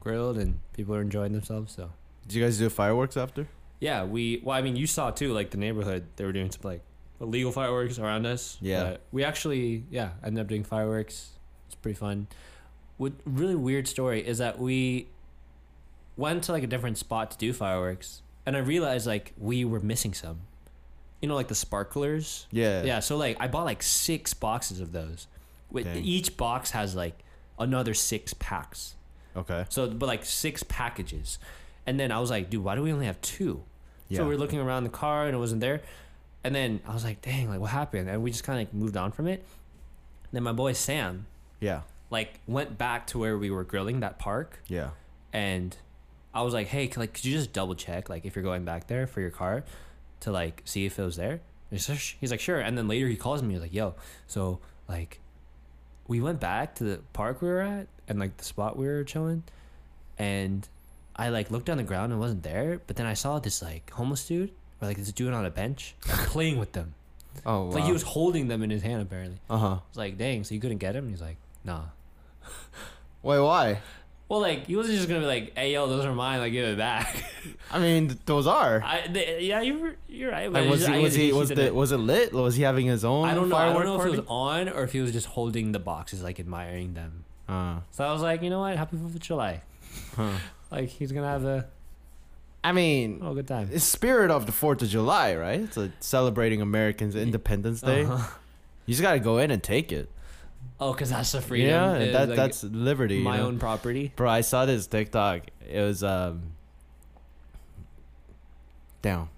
grilled 0.00 0.36
and 0.36 0.58
people 0.74 0.94
are 0.94 1.00
enjoying 1.00 1.32
themselves. 1.32 1.72
So. 1.72 1.90
Did 2.26 2.34
you 2.34 2.42
guys 2.44 2.58
do 2.58 2.68
fireworks 2.68 3.16
after? 3.16 3.48
Yeah, 3.82 4.04
we. 4.04 4.40
Well, 4.44 4.56
I 4.56 4.62
mean, 4.62 4.76
you 4.76 4.86
saw 4.86 5.10
too, 5.10 5.32
like 5.32 5.50
the 5.50 5.56
neighborhood. 5.56 6.04
They 6.14 6.24
were 6.24 6.30
doing 6.30 6.52
some 6.52 6.60
like 6.62 6.82
illegal 7.20 7.50
fireworks 7.50 7.98
around 7.98 8.26
us. 8.26 8.56
Yeah. 8.60 8.84
but 8.84 9.00
we 9.10 9.24
actually, 9.24 9.82
yeah, 9.90 10.10
ended 10.24 10.40
up 10.40 10.48
doing 10.48 10.62
fireworks. 10.62 11.30
It's 11.66 11.74
pretty 11.74 11.98
fun. 11.98 12.28
What 12.96 13.12
really 13.24 13.56
weird 13.56 13.88
story 13.88 14.24
is 14.24 14.38
that 14.38 14.60
we 14.60 15.08
went 16.16 16.44
to 16.44 16.52
like 16.52 16.62
a 16.62 16.68
different 16.68 16.96
spot 16.96 17.32
to 17.32 17.38
do 17.38 17.52
fireworks, 17.52 18.22
and 18.46 18.56
I 18.56 18.60
realized 18.60 19.08
like 19.08 19.32
we 19.36 19.64
were 19.64 19.80
missing 19.80 20.14
some. 20.14 20.42
You 21.20 21.28
know, 21.28 21.34
like 21.34 21.48
the 21.48 21.56
sparklers. 21.56 22.46
Yeah. 22.52 22.84
Yeah. 22.84 23.00
So 23.00 23.16
like, 23.16 23.36
I 23.40 23.48
bought 23.48 23.64
like 23.64 23.82
six 23.82 24.32
boxes 24.32 24.78
of 24.78 24.92
those. 24.92 25.26
With 25.72 25.86
Dang. 25.86 26.04
each 26.04 26.36
box 26.36 26.70
has 26.70 26.94
like 26.94 27.18
another 27.58 27.94
six 27.94 28.32
packs. 28.34 28.94
Okay. 29.36 29.64
So, 29.70 29.88
but 29.88 30.06
like 30.06 30.24
six 30.24 30.62
packages. 30.62 31.40
And 31.84 31.98
then 31.98 32.12
I 32.12 32.20
was 32.20 32.30
like, 32.30 32.48
dude, 32.48 32.62
why 32.62 32.76
do 32.76 32.82
we 32.82 32.92
only 32.92 33.06
have 33.06 33.20
two? 33.22 33.64
Yeah. 34.12 34.18
So 34.18 34.24
we 34.24 34.30
were 34.34 34.38
looking 34.38 34.60
around 34.60 34.84
the 34.84 34.90
car 34.90 35.26
and 35.26 35.34
it 35.34 35.38
wasn't 35.38 35.60
there. 35.60 35.80
And 36.44 36.54
then 36.54 36.80
I 36.86 36.92
was 36.92 37.04
like, 37.04 37.22
dang, 37.22 37.48
like 37.48 37.60
what 37.60 37.70
happened? 37.70 38.08
And 38.08 38.22
we 38.22 38.30
just 38.30 38.44
kind 38.44 38.60
of 38.60 38.66
like 38.66 38.74
moved 38.74 38.96
on 38.96 39.12
from 39.12 39.26
it. 39.26 39.44
then 40.32 40.42
my 40.42 40.52
boy 40.52 40.72
Sam, 40.72 41.26
yeah. 41.60 41.82
like, 42.10 42.40
went 42.46 42.76
back 42.78 43.06
to 43.08 43.18
where 43.18 43.36
we 43.38 43.50
were 43.50 43.64
grilling 43.64 44.00
that 44.00 44.18
park. 44.18 44.60
Yeah. 44.68 44.90
And 45.32 45.76
I 46.34 46.42
was 46.42 46.52
like, 46.54 46.66
hey, 46.68 46.90
c- 46.90 46.98
like, 46.98 47.12
could 47.14 47.24
you 47.24 47.32
just 47.36 47.52
double 47.52 47.74
check, 47.74 48.08
like, 48.08 48.24
if 48.24 48.34
you're 48.34 48.42
going 48.42 48.64
back 48.64 48.86
there 48.86 49.06
for 49.06 49.20
your 49.20 49.30
car 49.30 49.64
to 50.20 50.30
like 50.32 50.62
see 50.64 50.84
if 50.86 50.98
it 50.98 51.02
was 51.04 51.16
there? 51.16 51.40
He's, 51.70 51.88
like, 51.88 51.98
he's 51.98 52.30
like, 52.30 52.40
sure. 52.40 52.60
And 52.60 52.76
then 52.76 52.88
later 52.88 53.08
he 53.08 53.16
calls 53.16 53.42
me, 53.42 53.54
he's 53.54 53.62
like, 53.62 53.72
yo, 53.74 53.94
so 54.26 54.58
like, 54.88 55.20
we 56.08 56.20
went 56.20 56.40
back 56.40 56.74
to 56.76 56.84
the 56.84 57.00
park 57.12 57.40
we 57.40 57.48
were 57.48 57.60
at 57.60 57.86
and 58.08 58.18
like 58.18 58.36
the 58.36 58.44
spot 58.44 58.76
we 58.76 58.86
were 58.86 59.04
chilling. 59.04 59.44
And 60.18 60.68
I 61.16 61.28
like 61.28 61.50
looked 61.50 61.68
on 61.70 61.76
the 61.76 61.82
ground 61.82 62.12
and 62.12 62.20
wasn't 62.20 62.42
there. 62.42 62.80
But 62.86 62.96
then 62.96 63.06
I 63.06 63.14
saw 63.14 63.38
this 63.38 63.62
like 63.62 63.90
homeless 63.90 64.26
dude 64.26 64.50
or 64.80 64.88
like 64.88 64.96
this 64.96 65.12
dude 65.12 65.32
on 65.32 65.44
a 65.44 65.50
bench 65.50 65.94
like, 66.08 66.18
playing 66.28 66.58
with 66.58 66.72
them. 66.72 66.94
Oh 67.46 67.64
wow. 67.64 67.70
Like 67.72 67.84
he 67.84 67.92
was 67.92 68.02
holding 68.02 68.48
them 68.48 68.62
in 68.62 68.70
his 68.70 68.82
hand 68.82 69.02
apparently. 69.02 69.38
Uh 69.48 69.58
huh. 69.58 69.66
I 69.66 69.80
was 69.88 69.96
like, 69.96 70.18
dang, 70.18 70.44
so 70.44 70.54
you 70.54 70.60
couldn't 70.60 70.78
get 70.78 70.94
him? 70.96 71.08
He's 71.08 71.20
like, 71.20 71.36
nah. 71.64 71.82
Wait, 73.22 73.38
why? 73.40 73.78
Well, 74.28 74.40
like 74.40 74.66
he 74.66 74.76
wasn't 74.76 74.96
just 74.96 75.08
gonna 75.08 75.20
be 75.20 75.26
like, 75.26 75.52
"Hey, 75.54 75.74
yo, 75.74 75.86
those 75.86 76.06
are 76.06 76.14
mine. 76.14 76.38
Like, 76.38 76.52
give 76.52 76.66
it 76.66 76.78
back." 76.78 77.22
I 77.70 77.78
mean, 77.78 78.18
those 78.24 78.46
are. 78.46 78.82
I, 78.82 79.06
they, 79.06 79.40
yeah, 79.42 79.60
you 79.60 79.78
were, 79.78 79.96
you're 80.08 80.30
right. 80.30 80.50
Like, 80.50 80.70
was 80.70 80.80
it's 80.80 80.88
he? 80.90 81.02
Was 81.02 81.12
guess 81.12 81.14
he? 81.16 81.32
Was 81.32 81.48
the? 81.50 81.70
Was 81.70 81.92
it 81.92 81.98
lit? 81.98 82.32
Was 82.32 82.56
he 82.56 82.62
having 82.62 82.86
his 82.86 83.04
own? 83.04 83.28
I 83.28 83.34
don't 83.34 83.50
know. 83.50 83.56
I 83.56 83.70
don't 83.70 83.84
know 83.84 83.96
if 83.96 83.98
party? 84.00 84.14
it 84.14 84.20
was 84.20 84.26
on 84.28 84.68
or 84.70 84.84
if 84.84 84.92
he 84.92 85.02
was 85.02 85.12
just 85.12 85.26
holding 85.26 85.72
the 85.72 85.78
boxes, 85.78 86.22
like 86.22 86.40
admiring 86.40 86.94
them. 86.94 87.24
Uh, 87.46 87.80
So 87.90 88.04
I 88.04 88.12
was 88.12 88.22
like, 88.22 88.40
you 88.42 88.48
know 88.48 88.60
what? 88.60 88.74
Happy 88.78 88.96
Fourth 88.96 89.14
of 89.14 89.20
July. 89.20 89.60
huh. 90.16 90.30
Like 90.72 90.88
he's 90.88 91.12
gonna 91.12 91.28
have 91.28 91.44
a 91.44 91.66
I 92.64 92.72
mean, 92.72 93.20
oh 93.22 93.34
good 93.34 93.46
time. 93.46 93.68
it's 93.72 93.84
spirit 93.84 94.30
of 94.30 94.46
the 94.46 94.52
Fourth 94.52 94.82
of 94.82 94.88
July, 94.88 95.34
right? 95.36 95.60
It's 95.60 95.76
like 95.76 95.90
celebrating 96.00 96.60
Americans' 96.62 97.14
Independence 97.14 97.80
Day. 97.80 98.04
Uh-huh. 98.04 98.30
You 98.86 98.92
just 98.94 99.02
gotta 99.02 99.18
go 99.20 99.38
in 99.38 99.50
and 99.50 99.62
take 99.62 99.92
it. 99.92 100.08
Oh, 100.80 100.92
cause 100.94 101.10
that's 101.10 101.30
the 101.32 101.40
freedom. 101.40 101.68
yeah, 101.70 101.94
It's 101.94 102.12
that 102.12 102.28
like 102.30 102.36
that's 102.36 102.64
liberty. 102.64 103.16
you 103.16 103.22
my 103.22 103.36
know? 103.36 103.46
own 103.46 103.58
property. 103.58 104.12
Bro, 104.16 104.30
I 104.30 104.40
saw 104.40 104.64
this 104.66 104.86
TikTok. 104.86 105.42
It 105.68 105.80
was 105.80 106.02
um 106.02 106.52
down. 109.02 109.28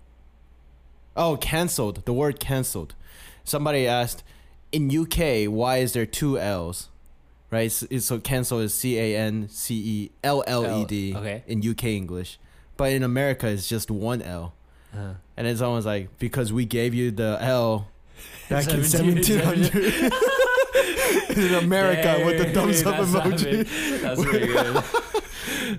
Oh, 1.16 1.36
cancelled. 1.36 2.04
The 2.04 2.12
word 2.12 2.40
cancelled. 2.40 2.94
Somebody 3.44 3.86
asked 3.86 4.22
in 4.72 4.90
UK 4.94 5.46
why 5.50 5.78
is 5.78 5.92
there 5.92 6.06
two 6.06 6.38
L's? 6.38 6.88
Right? 7.54 7.70
So, 7.70 7.86
so 7.98 8.18
cancel 8.18 8.58
is 8.58 8.74
C 8.74 8.98
A 8.98 9.16
N 9.16 9.48
C 9.48 9.74
E 9.76 10.10
L 10.24 10.42
L 10.46 10.80
E 10.80 10.84
D 10.84 11.14
okay. 11.14 11.44
in 11.46 11.66
UK 11.66 11.84
English. 11.84 12.38
But 12.76 12.90
in 12.92 13.04
America 13.04 13.46
it's 13.46 13.68
just 13.68 13.90
one 13.92 14.22
L. 14.22 14.54
Uh, 14.92 15.14
And 15.36 15.46
it's 15.46 15.60
almost 15.60 15.86
like 15.86 16.18
because 16.18 16.52
we 16.52 16.64
gave 16.64 16.94
you 16.94 17.12
the 17.12 17.38
L 17.40 17.86
back 18.48 18.66
in 18.68 18.80
1700. 18.80 19.72
1700 19.72 20.12
in 21.36 21.54
America 21.54 22.22
with 22.26 22.38
the 22.38 22.52
thumbs 22.52 22.82
up 22.84 22.96
emoji. 22.96 24.00
That's 24.02 24.24
pretty 24.24 24.46
good. 24.48 24.82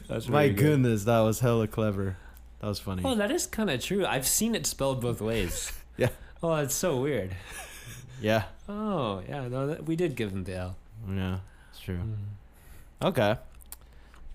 That's 0.07 0.27
My 0.39 0.47
good. 0.47 0.57
goodness, 0.57 1.03
that 1.03 1.19
was 1.19 1.41
hella 1.41 1.67
clever. 1.67 2.15
That 2.61 2.67
was 2.67 2.79
funny. 2.79 3.03
Oh, 3.05 3.15
that 3.15 3.31
is 3.31 3.47
kind 3.47 3.69
of 3.69 3.81
true. 3.83 4.05
I've 4.05 4.27
seen 4.27 4.55
it 4.55 4.65
spelled 4.65 5.01
both 5.01 5.19
ways. 5.21 5.71
Yeah. 5.97 6.09
Oh, 6.41 6.55
it's 6.55 6.75
so 6.75 7.01
weird. 7.01 7.35
Yeah. 8.21 8.43
Oh, 8.67 9.21
yeah. 9.27 9.47
No, 9.47 9.67
that, 9.67 9.85
we 9.85 9.95
did 9.95 10.15
give 10.15 10.31
him 10.31 10.43
the 10.45 10.55
L. 10.55 10.75
Yeah, 11.09 11.35
it's 11.35 11.54
true. 11.85 11.97
Mm. 11.97 13.07
Okay. 13.07 13.35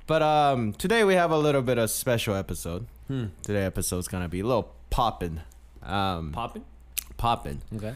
But 0.07 0.23
um 0.23 0.73
today 0.75 1.04
we 1.04 1.14
have 1.14 1.30
a 1.30 1.38
little 1.38 1.62
bit 1.62 1.78
of 1.78 1.90
special 1.90 2.35
episode. 2.35 2.87
Hmm. 3.09 3.26
Today 3.42 3.64
episode's 3.64 4.09
gonna 4.09 4.28
be 4.28 4.40
a 4.40 4.45
little 4.47 4.73
poppin'. 4.90 5.40
Um 5.83 6.33
Popping. 6.33 6.64
poppin'. 7.16 7.61
Okay. 7.75 7.95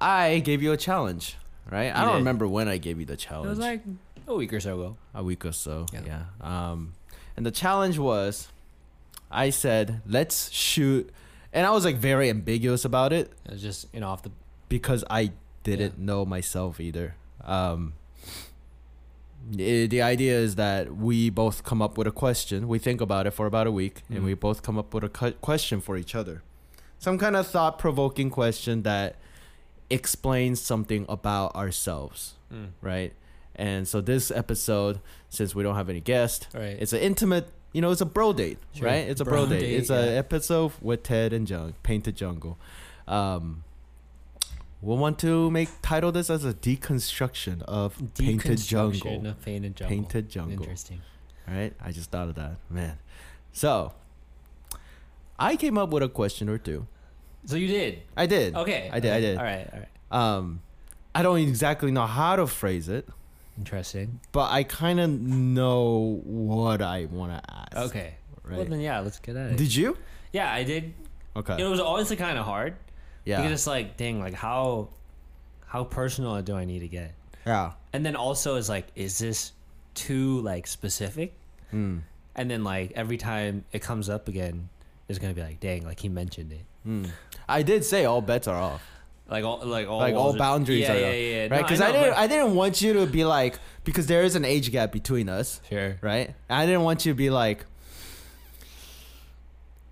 I 0.00 0.38
gave 0.40 0.62
you 0.62 0.72
a 0.72 0.76
challenge, 0.76 1.36
right? 1.70 1.94
I 1.94 2.02
don't 2.02 2.12
did. 2.14 2.18
remember 2.18 2.46
when 2.48 2.68
I 2.68 2.78
gave 2.78 2.98
you 3.00 3.06
the 3.06 3.16
challenge. 3.16 3.46
It 3.46 3.50
was 3.50 3.58
like 3.58 3.82
a 4.26 4.34
week 4.34 4.52
or 4.52 4.60
so 4.60 4.74
ago. 4.74 4.96
a 5.14 5.22
week 5.22 5.44
or 5.44 5.52
so. 5.52 5.86
Yeah. 5.92 6.00
Yeah. 6.06 6.22
Um 6.40 6.92
and 7.36 7.44
the 7.44 7.50
challenge 7.50 7.98
was 7.98 8.48
I 9.30 9.50
said, 9.50 10.00
let's 10.06 10.50
shoot 10.52 11.10
and 11.52 11.66
I 11.66 11.70
was 11.70 11.84
like 11.84 11.96
very 11.96 12.28
ambiguous 12.30 12.84
about 12.84 13.12
it 13.12 13.32
It 13.44 13.52
was 13.52 13.62
just 13.62 13.86
you 13.92 14.00
know 14.00 14.08
off 14.08 14.22
the 14.22 14.30
because 14.68 15.04
I 15.10 15.32
didn't 15.64 15.94
Yeah. 15.98 16.04
know 16.06 16.24
myself 16.26 16.80
either. 16.80 17.14
Um, 17.44 17.92
i- 19.54 19.86
the 19.86 20.02
idea 20.02 20.38
is 20.38 20.56
that 20.56 20.96
we 20.96 21.30
both 21.30 21.62
come 21.64 21.80
up 21.82 21.96
with 21.98 22.06
a 22.06 22.10
question. 22.12 22.68
We 22.68 22.78
think 22.78 23.00
about 23.00 23.26
it 23.26 23.32
for 23.32 23.46
about 23.46 23.66
a 23.66 23.72
week, 23.72 24.02
and 24.08 24.20
Mhm. 24.20 24.24
we 24.24 24.34
both 24.34 24.62
come 24.62 24.78
up 24.78 24.92
with 24.94 25.04
a 25.04 25.08
cu- 25.08 25.32
question 25.40 25.80
for 25.80 25.96
each 25.96 26.14
other. 26.14 26.42
Some 26.98 27.18
kind 27.18 27.36
of 27.36 27.46
thought 27.46 27.78
provoking 27.78 28.30
question 28.30 28.82
that 28.82 29.16
explains 29.90 30.60
something 30.60 31.06
about 31.08 31.54
ourselves, 31.54 32.34
mm. 32.52 32.68
right? 32.80 33.12
And 33.54 33.86
so 33.86 34.00
this 34.00 34.30
episode, 34.30 35.00
since 35.28 35.54
we 35.54 35.62
don't 35.62 35.76
have 35.76 35.88
any 35.88 36.00
guest, 36.00 36.48
right. 36.52 36.76
it's 36.80 36.92
an 36.92 37.00
intimate, 37.00 37.48
you 37.72 37.80
know, 37.80 37.90
it's 37.90 38.00
a 38.00 38.06
bro 38.06 38.32
date, 38.32 38.58
Sure. 38.74 38.86
right? 38.86 39.08
It's 39.08 39.20
a 39.20 39.24
Bro 39.24 39.46
bro, 39.46 39.46
date. 39.46 39.60
date, 39.60 39.74
It's 39.76 39.90
yeah. 39.90 39.96
episode 39.96 40.72
with 40.80 41.02
Ted 41.04 41.32
and 41.32 41.48
Jung, 41.48 41.74
Painted 41.82 42.16
Jungle. 42.16 42.58
Um, 43.06 43.62
we'll 44.86 44.96
want 44.96 45.18
to 45.18 45.50
make 45.50 45.68
title 45.82 46.12
this 46.12 46.30
as 46.30 46.44
a 46.44 46.54
deconstruction 46.54 47.60
of 47.62 47.96
Painted 48.16 48.58
Jungle. 48.58 49.26
of 49.26 49.42
painted 49.42 49.74
jungle. 49.76 49.96
Painted 49.96 50.28
Jungle. 50.28 50.62
Interesting. 50.62 51.02
All 51.48 51.54
right, 51.54 51.74
I 51.84 51.90
just 51.90 52.10
thought 52.10 52.28
of 52.28 52.36
that, 52.36 52.56
man. 52.70 52.98
So, 53.52 53.92
I 55.38 55.56
came 55.56 55.76
up 55.76 55.90
with 55.90 56.02
a 56.02 56.08
question 56.08 56.48
or 56.48 56.58
two. 56.58 56.86
So 57.44 57.56
you 57.56 57.66
did. 57.68 58.02
I 58.16 58.26
did. 58.26 58.54
Okay. 58.54 58.88
I 58.92 59.00
did, 59.00 59.12
I 59.12 59.20
did. 59.20 59.38
All 59.38 59.44
right. 59.44 59.68
All 59.72 59.78
right. 59.80 60.36
Um, 60.36 60.62
I 61.14 61.22
don't 61.22 61.38
exactly 61.38 61.90
know 61.90 62.06
how 62.06 62.36
to 62.36 62.46
phrase 62.46 62.88
it, 62.88 63.08
Interesting. 63.58 64.20
but 64.32 64.50
I 64.52 64.62
kind 64.62 65.00
of 65.00 65.10
know 65.10 66.20
what 66.24 66.82
I 66.82 67.06
want 67.06 67.32
to 67.42 67.54
ask. 67.54 67.76
Okay. 67.90 68.14
Right. 68.44 68.58
Well 68.58 68.66
then, 68.66 68.80
yeah. 68.80 69.00
Let's 69.00 69.18
get 69.18 69.36
at 69.36 69.52
it. 69.52 69.56
Did 69.56 69.74
you? 69.74 69.96
yeah, 70.32 70.52
I 70.52 70.62
did. 70.62 70.94
Okay. 71.34 71.60
It 71.60 71.68
was 71.68 71.80
honestly 71.80 72.16
kind 72.16 72.38
of 72.38 72.44
hard 72.44 72.76
yeah. 73.26 73.36
because 73.36 73.52
it's 73.52 73.66
like, 73.66 73.98
dang, 73.98 74.18
like 74.20 74.32
how 74.32 74.88
how 75.66 75.84
personal 75.84 76.40
do 76.40 76.56
I 76.56 76.64
need 76.64 76.78
to 76.80 76.88
get? 76.88 77.12
yeah. 77.46 77.72
And 77.92 78.04
then 78.04 78.16
also 78.16 78.56
is 78.56 78.68
like, 78.68 78.86
is 78.94 79.18
this 79.18 79.52
too 79.94 80.40
like 80.40 80.66
specific? 80.66 81.34
Mm. 81.72 82.00
And 82.34 82.50
then 82.50 82.64
like 82.64 82.92
every 82.94 83.18
time 83.18 83.64
it 83.72 83.82
comes 83.82 84.08
up 84.08 84.28
again, 84.28 84.68
it's 85.08 85.18
gonna 85.18 85.34
be 85.34 85.42
like, 85.42 85.60
dang, 85.60 85.84
like 85.84 86.00
he 86.00 86.08
mentioned 86.08 86.52
it. 86.52 86.64
Mm. 86.86 87.10
I 87.48 87.62
did 87.62 87.84
say 87.84 88.04
all 88.04 88.22
bets 88.22 88.48
are 88.48 88.56
off. 88.56 88.82
Like 89.28 89.44
all 89.44 89.60
like 89.64 89.88
all 89.88 89.98
like 89.98 90.14
all 90.14 90.36
boundaries 90.36 90.82
yeah, 90.82 90.92
are 90.92 90.98
yeah, 90.98 91.10
yeah, 91.10 91.34
yeah. 91.34 91.40
right 91.42 91.50
No, 91.50 91.62
because 91.62 91.80
I, 91.80 91.90
didn't 91.90 92.14
i 92.14 92.28
didn't 92.28 92.54
want 92.54 92.80
you 92.80 92.92
to 92.92 93.06
be 93.06 93.24
like 93.24 93.58
because 93.82 94.06
there 94.06 94.22
is 94.22 94.36
an 94.36 94.44
age 94.44 94.70
gap 94.70 94.92
between 94.92 95.28
us 95.28 95.60
sure. 95.68 95.96
right 96.00 96.32
i 96.48 96.64
didn't 96.64 96.82
want 96.82 97.04
you 97.04 97.12
to 97.12 97.16
be 97.16 97.28
like 97.30 97.64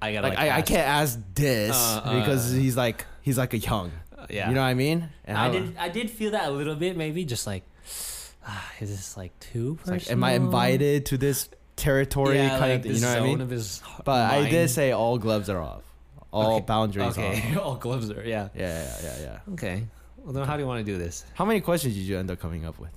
I 0.00 0.12
gotta 0.12 0.28
like, 0.28 0.38
like, 0.38 0.50
I, 0.52 0.58
I 0.58 0.62
can't 0.62 0.86
ask 0.86 1.18
this 1.34 1.74
Uh, 1.74 2.02
uh, 2.04 2.20
because 2.20 2.52
he's 2.52 2.76
like 2.76 3.06
he's 3.25 3.38
like 3.43 3.52
a 3.54 3.59
young 3.59 3.90
Uh, 4.16 4.26
yeah. 4.31 4.49
you 4.49 4.54
know 4.54 4.61
what 4.62 4.69
i 4.69 4.75
mean 4.75 5.09
and 5.25 5.37
I 5.37 5.45
I'm- 5.49 5.52
did 5.52 5.76
I 5.76 5.88
did 5.99 6.11
feel 6.11 6.31
that 6.37 6.47
a 6.49 6.50
little 6.61 6.76
bit 6.76 6.97
maybe 6.97 7.25
just 7.25 7.47
like 7.47 7.62
ah, 8.47 8.71
is 8.81 8.90
this 8.90 9.16
like 9.16 9.33
too 9.40 9.78
it's 9.81 9.90
like, 9.90 10.00
personal? 10.00 10.19
am 10.19 10.25
i 10.25 10.33
invited 10.33 11.07
to 11.11 11.19
this 11.19 11.49
territory 11.76 12.37
yeah, 12.37 12.50
kind 12.59 12.61
like 12.61 12.76
of 12.78 12.83
thing, 12.85 12.95
you 12.95 13.00
know 13.00 13.09
what 13.14 13.19
i 13.19 13.31
mean 13.31 13.40
of 13.40 13.50
his 13.50 13.83
but 14.04 14.31
i 14.31 14.49
did 14.49 14.69
say 14.71 14.93
all 14.93 15.19
gloves 15.19 15.49
are 15.50 15.61
off 15.61 15.83
all 16.31 16.57
Okay, 16.57 16.64
boundaries 16.66 17.16
Okay, 17.19 17.54
are 17.54 17.59
off 17.61 17.64
all 17.66 17.76
gloves 17.76 18.11
are 18.11 18.23
yeah. 18.25 18.49
yeah 18.54 18.83
yeah 18.83 18.97
yeah 19.07 19.16
yeah 19.47 19.52
Okay. 19.54 19.87
Well 20.19 20.33
then 20.33 20.45
how 20.49 20.57
do 20.57 20.62
you 20.62 20.66
want 20.66 20.85
to 20.85 20.90
do 20.93 20.97
this? 20.99 21.25
how 21.35 21.45
many 21.45 21.61
questions 21.61 21.95
did 21.95 22.00
you 22.11 22.16
end 22.19 22.31
up 22.31 22.38
coming 22.40 22.64
up 22.64 22.76
with 22.78 22.90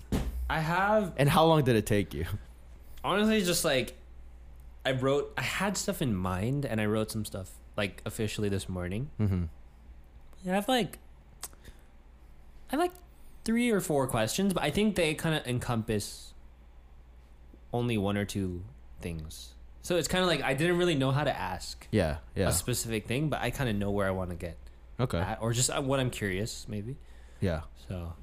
I 0.50 0.60
have 0.60 1.14
and 1.18 1.28
how 1.30 1.44
long 1.46 1.64
did 1.64 1.76
it 1.76 1.86
take 1.86 2.14
you 2.18 2.26
honestly 3.04 3.42
just 3.44 3.64
like 3.66 3.96
I 4.86 4.92
wrote 4.94 5.34
I 5.38 5.42
had 5.42 5.76
stuff 5.78 6.02
in 6.02 6.16
mind 6.16 6.66
and 6.66 6.80
I 6.80 6.86
wrote 6.86 7.12
some 7.12 7.26
stuff 7.26 7.50
like 7.76 8.02
officially 8.06 8.50
this 8.50 8.68
morning. 8.70 9.10
mm-hmm. 9.20 9.44
Yeah, 10.44 10.54
I 10.54 10.56
have 10.56 10.68
like 10.68 11.00
I 12.70 12.72
have 12.72 12.80
like 12.80 12.94
three 13.46 13.72
or 13.72 13.80
four 13.82 14.08
questions, 14.08 14.54
but 14.54 14.64
I 14.64 14.72
think 14.72 14.96
they 14.96 15.14
kind 15.14 15.36
of 15.36 15.46
encompass 15.48 16.34
only 17.74 17.98
one 17.98 18.18
or 18.18 18.26
two 18.26 18.64
things. 19.02 19.54
So 19.82 19.96
it's 19.96 20.08
kind 20.08 20.22
of 20.22 20.28
like 20.28 20.42
I 20.42 20.54
didn't 20.54 20.78
really 20.78 20.96
know 20.96 21.12
how 21.12 21.24
to 21.24 21.36
ask 21.38 21.88
yeah 21.92 22.18
yeah 22.36 22.50
a 22.50 22.52
specific 22.52 23.08
thing, 23.08 23.30
but 23.30 23.42
I 23.42 23.52
kind 23.52 23.70
of 23.70 23.76
know 23.76 23.92
where 23.92 24.08
I 24.08 24.12
want 24.12 24.32
to 24.32 24.36
get 24.36 24.58
okay 25.00 25.20
at, 25.20 25.40
or 25.42 25.54
just 25.54 25.70
uh, 25.70 25.82
what 25.82 26.00
I'm 26.00 26.10
curious, 26.10 26.66
maybe. 26.68 26.98
yeah 27.40 27.62
So, 27.88 28.14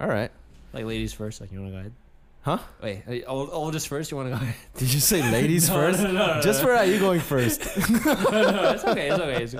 all 0.00 0.06
right 0.08 0.30
like 0.72 0.84
ladies 0.84 1.12
first, 1.12 1.40
like 1.40 1.50
you 1.52 1.58
want 1.60 1.70
to 1.70 1.72
go 1.72 1.78
ahead? 1.80 1.92
Huh? 2.42 2.58
Wait, 2.82 3.02
uh, 3.06 3.28
old, 3.30 3.50
oldest 3.52 3.88
first. 3.88 4.10
You 4.10 4.16
want 4.16 4.30
to 4.32 4.36
go 4.36 4.42
ahead? 4.42 4.54
did 4.76 4.92
you 4.92 5.00
say 5.00 5.28
ladies 5.30 5.68
No, 5.68 5.74
first 5.74 6.02
no, 6.02 6.12
no, 6.12 6.34
no, 6.36 6.40
just 6.40 6.60
no. 6.62 6.68
for 6.68 6.72
that 6.74 6.88
you 6.88 6.98
going 6.98 7.20
first 7.20 7.60
no, 7.90 8.06
no, 8.30 8.70
it's 8.70 8.84
okay. 8.84 9.08
It's 9.10 9.18
okay. 9.20 9.42
It's, 9.44 9.54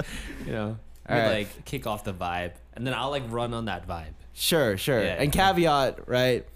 you 0.47 0.53
know, 0.53 0.79
All 1.11 1.19
right. 1.19 1.39
like 1.39 1.65
kick 1.65 1.87
off 1.87 2.05
the 2.05 2.13
vibe, 2.15 2.53
and 2.75 2.87
then 2.87 2.95
I'll 2.95 3.11
like 3.11 3.25
run 3.29 3.55
on 3.55 3.65
that 3.67 3.87
vibe. 3.89 4.15
Sure, 4.33 4.77
sure. 4.77 5.03
Yeah, 5.03 5.17
and 5.23 5.35
yeah. 5.35 5.53
caveat, 5.53 6.09
right? 6.09 6.47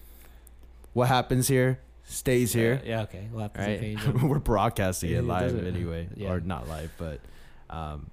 What 0.92 1.08
happens 1.08 1.48
here 1.48 1.80
stays 2.04 2.52
here, 2.52 2.80
Yeah. 2.84 3.02
okay. 3.02 3.28
We'll 3.32 3.50
right? 3.56 3.98
We're 4.22 4.38
broadcasting 4.38 5.10
it 5.10 5.16
it 5.18 5.22
live 5.24 5.52
doesn't- 5.52 5.66
anyway, 5.66 6.08
yeah. 6.14 6.30
or 6.32 6.40
not 6.40 6.68
live, 6.68 6.92
but 6.98 7.20
um, 7.70 8.10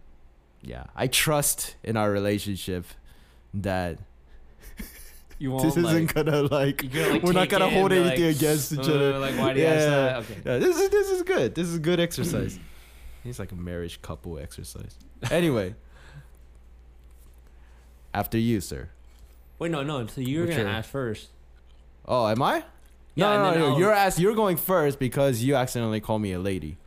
yeah. 0.62 0.86
I 0.96 1.08
trust 1.08 1.76
in 1.84 1.98
our 1.98 2.10
relationship 2.10 2.86
that 3.54 3.98
You 5.40 5.52
won't 5.52 5.64
this 5.64 5.78
isn't 5.78 6.06
like. 6.06 6.14
gonna 6.14 6.42
like. 6.44 6.92
Gonna, 6.92 7.10
like, 7.10 7.24
we're 7.24 7.32
not 7.34 7.50
gonna 7.50 7.70
hold 7.70 7.92
anything 7.92 8.26
like, 8.28 8.36
against 8.36 8.72
each 8.74 8.80
"Uh, 8.80 8.94
other. 8.94 9.20
Like, 9.20 9.38
why 9.38 9.54
do 9.54 9.60
you 9.60 9.66
ask 9.66 9.80
Yeah. 9.80 9.90
that? 9.90 10.16
Okay. 10.18 10.38
Yeah, 10.46 10.58
this 10.60 10.78
is 10.80 10.90
this 10.90 11.10
is 11.10 11.22
good. 11.24 11.56
This 11.56 11.68
is 11.68 11.80
good 11.80 12.00
exercise. 12.00 12.60
It's 13.24 13.38
like 13.38 13.52
a 13.52 13.56
marriage 13.56 14.02
couple 14.02 14.40
exercise. 14.40 14.98
Anyway, 15.30 15.76
after 18.14 18.38
you, 18.38 18.62
sir. 18.62 18.90
Wait, 19.60 19.72
no, 19.72 19.84
no. 19.84 20.06
So 20.08 20.22
you're 20.22 20.46
What's 20.46 20.58
gonna 20.58 20.70
your- 20.70 20.78
ask 20.78 20.90
first. 20.90 21.30
Oh, 22.06 22.28
am 22.28 22.42
I? 22.42 22.64
Yeah, 23.16 23.36
no, 23.38 23.44
no, 23.44 23.52
then 23.52 23.60
no. 23.60 23.72
I'll- 23.74 23.80
You're 23.80 23.92
ask, 23.94 24.18
You're 24.20 24.36
going 24.36 24.58
first 24.58 24.98
because 25.00 25.44
you 25.44 25.56
accidentally 25.56 26.00
called 26.02 26.22
me 26.22 26.34
a 26.34 26.40
lady. 26.40 26.78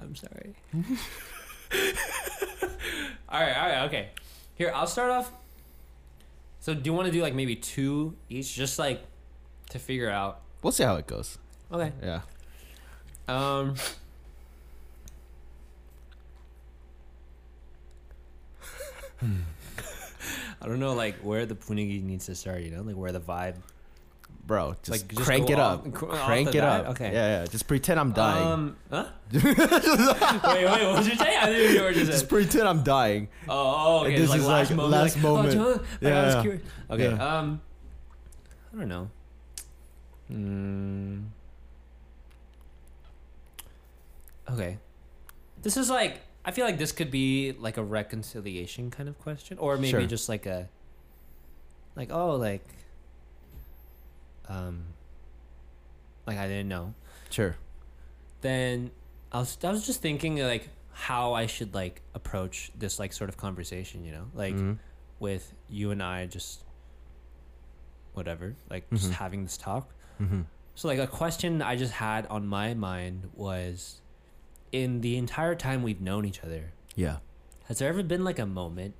I'm 0.00 0.14
sorry. 0.14 0.54
all 3.28 3.40
right, 3.40 3.56
all 3.56 3.68
right, 3.68 3.82
okay. 3.86 4.08
Here, 4.54 4.72
I'll 4.74 4.86
start 4.86 5.10
off. 5.10 5.30
So, 6.60 6.74
do 6.74 6.82
you 6.84 6.92
want 6.92 7.06
to 7.06 7.12
do 7.12 7.22
like 7.22 7.34
maybe 7.34 7.56
two 7.56 8.14
each, 8.28 8.54
just 8.54 8.78
like 8.78 9.02
to 9.70 9.78
figure 9.78 10.10
out? 10.10 10.40
We'll 10.62 10.72
see 10.72 10.82
how 10.84 10.96
it 10.96 11.06
goes. 11.06 11.38
Okay. 11.72 11.92
Yeah. 12.02 12.20
Um. 13.28 13.74
I 20.60 20.66
don't 20.66 20.80
know, 20.80 20.92
like 20.94 21.16
where 21.20 21.46
the 21.46 21.54
punigi 21.54 22.02
needs 22.02 22.26
to 22.26 22.34
start. 22.34 22.62
You 22.62 22.70
know, 22.70 22.82
like 22.82 22.96
where 22.96 23.12
the 23.12 23.20
vibe. 23.20 23.56
Bro, 24.46 24.76
just, 24.82 24.90
Like, 24.90 25.08
just 25.08 25.20
crank 25.26 25.50
it 25.50 25.58
off- 25.58 25.86
up. 25.86 25.92
cr- 25.92 26.06
crank 26.06 26.48
it 26.54 26.60
bat? 26.60 26.86
up. 26.86 26.90
Okay. 26.92 27.12
Yeah, 27.12 27.40
yeah. 27.40 27.46
Just 27.46 27.68
pretend 27.68 28.00
I'm 28.00 28.12
dying. 28.12 28.46
Um. 28.46 28.76
Huh? 28.90 29.04
wait, 29.32 29.44
wait. 29.44 30.64
What 30.64 31.02
did 31.04 31.06
you 31.12 31.16
say? 31.18 31.36
I 31.42 31.46
didn't 31.50 31.72
hear 31.72 31.84
what 31.84 31.94
you 31.96 32.04
just 32.06 32.30
pretend 32.30 32.66
I'm 32.66 32.82
dying. 32.82 33.28
Oh, 33.46 33.52
oh, 33.56 34.00
okay. 34.04 34.14
And 34.14 34.22
this 34.22 34.30
like 34.30 34.38
is 34.40 34.46
last 34.46 34.70
like 34.70 34.76
moment. 34.76 34.92
last 34.92 35.14
like, 35.16 35.22
moment. 35.22 35.54
Oh, 35.58 35.84
Yeah, 36.00 36.42
yeah. 36.42 36.58
Okay. 36.90 37.10
Yeah. 37.10 37.38
Um. 37.38 37.60
I 38.72 38.76
don't 38.78 38.88
know. 38.88 39.10
Hmm. 40.28 41.18
Okay. 44.50 44.78
This 45.62 45.76
is 45.76 45.90
like 45.90 46.20
I 46.48 46.50
feel 46.50 46.64
like 46.64 46.78
this 46.78 46.92
could 46.92 47.10
be 47.10 47.52
like 47.52 47.76
a 47.76 47.84
reconciliation 47.84 48.90
kind 48.90 49.06
of 49.06 49.18
question, 49.18 49.58
or 49.58 49.76
maybe 49.76 49.90
Sure. 49.90 50.06
just 50.06 50.28
like 50.30 50.46
a. 50.46 50.68
Like 51.94 52.10
oh 52.10 52.36
like. 52.36 52.64
Um. 54.48 54.84
Like 56.26 56.38
I 56.38 56.46
didn't 56.48 56.68
know. 56.68 56.94
Sure. 57.28 57.54
Then 58.40 58.90
I 59.30 59.40
was 59.40 59.58
I 59.62 59.70
was 59.70 59.84
just 59.84 60.00
thinking 60.00 60.38
like 60.38 60.68
how 60.92 61.34
I 61.34 61.44
should 61.46 61.74
like 61.74 62.00
approach 62.14 62.70
this 62.74 62.98
like 62.98 63.12
sort 63.12 63.28
of 63.28 63.36
conversation, 63.36 64.04
you 64.04 64.12
know, 64.12 64.26
like 64.34 64.54
Mhm. 64.54 64.78
with 65.20 65.52
you 65.68 65.90
and 65.90 66.02
I 66.02 66.26
just 66.26 66.64
whatever, 68.14 68.56
like 68.70 68.88
just 68.90 69.10
Mhm. 69.10 69.14
having 69.14 69.42
this 69.44 69.56
talk. 69.58 69.92
Mhm. 70.18 70.46
So 70.74 70.88
like 70.88 70.98
a 70.98 71.06
question 71.06 71.60
I 71.62 71.76
just 71.76 71.92
had 71.94 72.26
on 72.28 72.46
my 72.46 72.72
mind 72.74 73.30
was 73.34 74.00
in 74.72 75.00
the 75.00 75.16
entire 75.16 75.54
time 75.54 75.82
we've 75.82 76.00
known 76.00 76.24
each 76.24 76.42
other, 76.44 76.72
Yeah. 76.94 77.18
has 77.64 77.78
there 77.78 77.88
ever 77.88 78.02
been 78.02 78.24
like 78.24 78.38
a 78.38 78.46
moment 78.46 78.94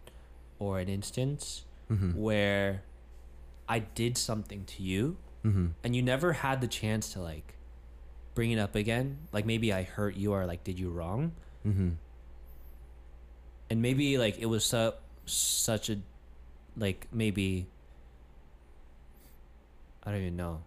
or 0.58 0.78
an 0.80 0.88
instance 0.88 1.64
Mhm. 1.90 2.14
where 2.14 2.82
I 3.68 3.80
did 3.80 4.16
something 4.18 4.64
to 4.64 4.82
you 4.82 5.16
Mhm. 5.44 5.72
and 5.84 5.94
you 5.94 6.02
never 6.02 6.32
had 6.34 6.60
the 6.60 6.68
chance 6.68 7.12
to 7.12 7.20
like 7.20 7.54
bring 8.34 8.50
it 8.50 8.58
up 8.58 8.74
again? 8.74 9.18
Like 9.32 9.44
maybe 9.46 9.72
I 9.72 9.82
hurt 9.82 10.16
you 10.16 10.32
or 10.32 10.46
like 10.46 10.64
did 10.64 10.78
you 10.78 10.90
wrong? 10.90 11.32
Mhm. 11.66 11.96
and 13.70 13.82
maybe 13.82 14.16
like 14.16 14.38
it 14.38 14.46
was 14.46 14.64
so 14.64 14.94
such 15.26 15.90
a 15.90 15.98
like 16.76 17.06
maybe 17.12 17.66
I 20.04 20.10
don't 20.10 20.20
even 20.20 20.36
know 20.36 20.62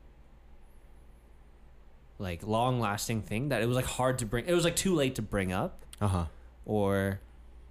like 2.21 2.45
long 2.45 2.79
lasting 2.79 3.23
thing 3.23 3.49
that 3.49 3.61
it 3.61 3.65
was 3.65 3.75
like 3.75 3.85
hard 3.85 4.19
to 4.19 4.25
bring 4.25 4.45
it 4.45 4.53
was 4.53 4.63
like 4.63 4.75
too 4.75 4.93
late 4.95 5.15
to 5.15 5.21
bring 5.21 5.51
up 5.51 5.83
Uh 5.99 6.07
huh. 6.07 6.25
or 6.65 7.19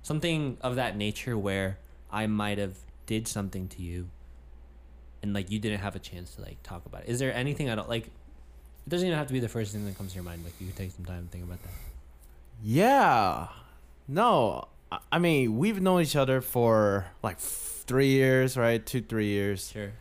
something 0.02 0.56
of 0.60 0.76
that 0.76 0.96
nature 0.96 1.38
where 1.38 1.78
I 2.10 2.26
might 2.26 2.58
have 2.58 2.76
did 3.06 3.26
something 3.28 3.68
to 3.68 3.82
you, 3.82 4.08
and 5.22 5.32
like 5.32 5.50
you 5.50 5.58
didn't 5.58 5.80
have 5.80 5.94
a 5.96 5.98
chance 6.00 6.34
to 6.34 6.42
like 6.42 6.62
talk 6.62 6.84
about 6.86 7.02
it. 7.04 7.08
Is 7.08 7.18
there 7.18 7.32
anything 7.34 7.70
I 7.70 7.74
don't 7.74 7.88
like? 7.88 8.06
It 8.06 8.88
doesn't 8.88 9.06
even 9.06 9.18
have 9.18 9.26
to 9.28 9.32
be 9.32 9.40
the 9.40 9.48
first 9.48 9.72
thing 9.72 9.84
that 9.86 9.96
comes 9.96 10.10
to 10.12 10.14
your 10.16 10.24
mind. 10.24 10.42
Like 10.44 10.54
you 10.60 10.66
can 10.66 10.74
take 10.76 10.90
some 10.92 11.04
time 11.04 11.26
to 11.26 11.30
think 11.30 11.44
about 11.44 11.62
that. 11.62 11.70
Yeah. 12.62 13.48
No, 14.08 14.68
I- 14.90 14.98
I 15.12 15.18
mean, 15.18 15.56
we've 15.58 15.80
known 15.80 16.02
each 16.02 16.16
other 16.16 16.40
for 16.40 17.06
like 17.22 17.38
three 17.38 18.08
years, 18.08 18.56
right? 18.56 18.84
Two, 18.84 19.00
three 19.02 19.26
years. 19.28 19.70
Sure. 19.70 19.92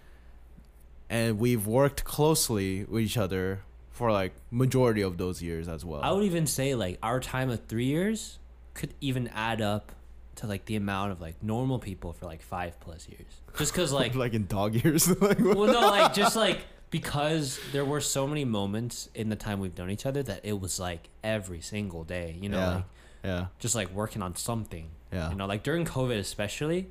And 1.10 1.39
we've 1.39 1.65
worked 1.68 2.03
closely 2.03 2.86
with 2.86 3.03
each 3.03 3.18
other 3.18 3.62
for 4.00 4.12
like 4.13 4.32
majority 4.50 5.01
of 5.01 5.18
those 5.18 5.41
years 5.41 5.68
as 5.68 5.84
well. 5.84 6.00
I 6.01 6.12
would 6.13 6.24
even 6.24 6.48
say 6.48 6.74
like 6.74 6.98
our 7.03 7.20
time 7.20 7.50
of 7.50 7.60
three 7.68 7.86
years 7.86 8.39
could 8.74 8.94
even 9.01 9.27
add 9.36 9.62
up 9.62 9.91
to 10.36 10.48
like 10.48 10.63
the 10.65 10.77
amount 10.77 11.12
of 11.12 11.20
like 11.20 11.36
normal 11.44 11.79
people 11.79 12.13
for 12.13 12.25
like 12.25 12.41
five 12.41 12.79
plus 12.79 13.10
years. 13.10 13.41
Just 13.58 13.74
because 13.74 13.91
like 13.91 14.15
like 14.24 14.34
in 14.34 14.48
dog 14.48 14.74
years. 14.74 15.10
like, 15.22 15.38
well 15.39 15.68
no 15.68 15.82
like 15.98 16.13
just 16.13 16.38
like 16.38 16.60
because 16.91 17.60
there 17.74 17.84
were 17.84 18.00
so 18.00 18.25
many 18.25 18.46
moments 18.46 19.10
in 19.13 19.27
the 19.27 19.36
time 19.36 19.60
we've 19.60 19.77
known 19.77 19.91
each 19.91 20.06
other 20.06 20.24
that 20.24 20.39
it 20.44 20.58
was 20.60 20.79
like 20.79 21.10
every 21.24 21.60
single 21.60 22.03
day 22.06 22.38
you 22.41 22.48
know 22.50 22.58
Yeah. 22.58 22.74
like 22.75 22.84
yeah. 23.25 23.46
just 23.60 23.75
like 23.75 23.94
working 23.94 24.22
on 24.22 24.36
something 24.38 24.88
Yeah. 25.12 25.29
you 25.29 25.36
know 25.36 25.46
like 25.46 25.62
during 25.62 25.84
covid 25.86 26.18
especially 26.20 26.88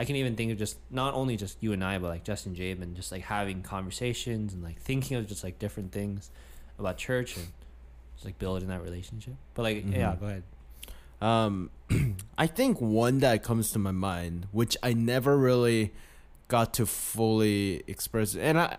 i 0.00 0.04
can 0.04 0.16
even 0.16 0.34
think 0.34 0.50
of 0.50 0.56
just 0.58 0.76
not 0.90 1.12
only 1.14 1.36
just 1.36 1.56
you 1.60 1.72
and 1.72 1.84
i 1.84 1.98
but 1.98 2.08
like 2.08 2.24
justin 2.24 2.54
jabe 2.54 2.80
and 2.82 2.96
just 2.96 3.12
like 3.12 3.22
having 3.22 3.62
conversations 3.62 4.52
and 4.54 4.62
like 4.64 4.78
thinking 4.80 5.16
of 5.18 5.26
just 5.26 5.44
like 5.44 5.58
different 5.58 5.92
things 5.92 6.30
about 6.78 6.96
church 6.96 7.36
and 7.36 7.46
just 8.14 8.24
like 8.24 8.38
building 8.38 8.68
that 8.68 8.82
relationship 8.82 9.34
but 9.54 9.62
like 9.62 9.84
yeah 9.90 10.12
Mhm. 10.14 10.20
go 10.20 10.26
ahead 10.26 10.42
Um, 11.22 11.70
I 12.38 12.46
think 12.46 12.80
one 12.80 13.18
that 13.20 13.42
comes 13.42 13.72
to 13.72 13.78
my 13.78 13.90
mind, 13.92 14.46
which 14.52 14.74
I 14.82 14.94
never 14.94 15.36
really 15.36 15.92
got 16.48 16.72
to 16.78 16.86
fully 16.86 17.82
express, 17.86 18.34
and 18.34 18.58
I, 18.58 18.78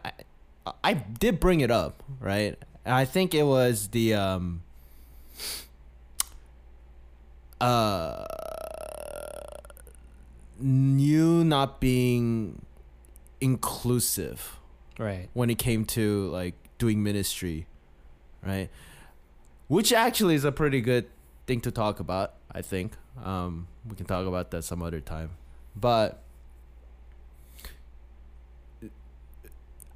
I, 0.66 0.72
I 0.84 0.94
did 0.96 1.40
bring 1.40 1.60
it 1.62 1.70
up, 1.70 2.02
right? 2.20 2.58
And 2.84 2.96
I 2.96 3.06
think 3.06 3.36
it 3.36 3.44
was 3.44 3.90
the 3.90 4.16
um, 4.16 4.64
uh, 7.60 8.26
you 10.62 11.44
not 11.44 11.80
being 11.80 12.62
inclusive 13.40 14.60
right 15.00 15.30
when 15.34 15.50
it 15.50 15.58
came 15.58 15.86
to 15.86 16.28
like 16.28 16.56
doing 16.78 17.02
ministry, 17.02 17.68
right? 18.46 18.70
Which 19.68 19.92
actually 19.94 20.36
is 20.36 20.46
a 20.46 20.52
pretty 20.52 20.82
good 20.82 21.08
thing 21.48 21.62
to 21.62 21.72
talk 21.72 22.00
about. 22.00 22.34
I 22.52 22.62
think 22.62 22.94
um, 23.24 23.68
we 23.88 23.96
can 23.96 24.06
talk 24.06 24.28
about 24.28 24.52
that 24.52 24.64
some 24.64 24.82
other 24.82 25.00
time, 25.00 25.32
but 25.76 26.22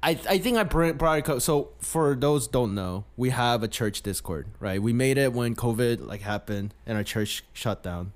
I 0.02 0.10
I 0.28 0.38
think 0.38 0.56
I 0.56 0.62
br- 0.62 0.92
brought 0.92 1.28
it. 1.28 1.40
So 1.42 1.70
for 1.78 2.14
those 2.14 2.46
don't 2.46 2.74
know, 2.74 3.04
we 3.16 3.30
have 3.30 3.62
a 3.62 3.68
church 3.68 4.02
Discord, 4.02 4.46
right? 4.60 4.80
We 4.80 4.92
made 4.92 5.18
it 5.18 5.32
when 5.32 5.54
COVID 5.54 6.06
like 6.06 6.22
happened 6.22 6.74
and 6.86 6.96
our 6.96 7.04
church 7.04 7.44
shut 7.52 7.82
down. 7.82 8.12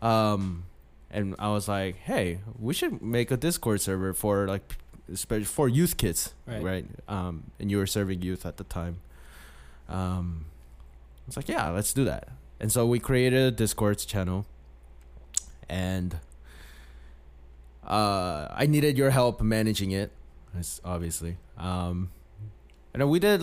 Um, 0.00 0.64
and 1.10 1.34
I 1.38 1.48
was 1.50 1.68
like, 1.68 1.96
hey, 1.96 2.40
we 2.58 2.72
should 2.74 3.02
make 3.02 3.30
a 3.30 3.36
Discord 3.36 3.80
server 3.80 4.12
for 4.12 4.46
like 4.46 4.76
especially 5.12 5.44
for 5.44 5.68
youth 5.68 5.96
kids, 5.96 6.34
Right. 6.46 6.62
right? 6.62 6.86
Um, 7.08 7.50
and 7.58 7.70
you 7.70 7.78
were 7.78 7.86
serving 7.86 8.22
youth 8.22 8.46
at 8.46 8.56
the 8.58 8.64
time. 8.64 9.00
Um, 9.88 10.46
I 10.46 11.22
was 11.26 11.36
like, 11.36 11.48
yeah, 11.48 11.68
let's 11.70 11.92
do 11.92 12.04
that. 12.04 12.28
And 12.60 12.70
so 12.70 12.86
we 12.86 12.98
created 13.00 13.42
a 13.42 13.50
Discord 13.50 13.98
channel, 13.98 14.46
and 15.68 16.18
uh, 17.86 18.48
I 18.50 18.66
needed 18.66 18.96
your 18.98 19.10
help 19.10 19.40
managing 19.40 19.90
it, 19.90 20.12
obviously. 20.84 21.38
Um, 21.56 22.10
and 22.92 23.00
then 23.00 23.08
we 23.08 23.18
did 23.18 23.42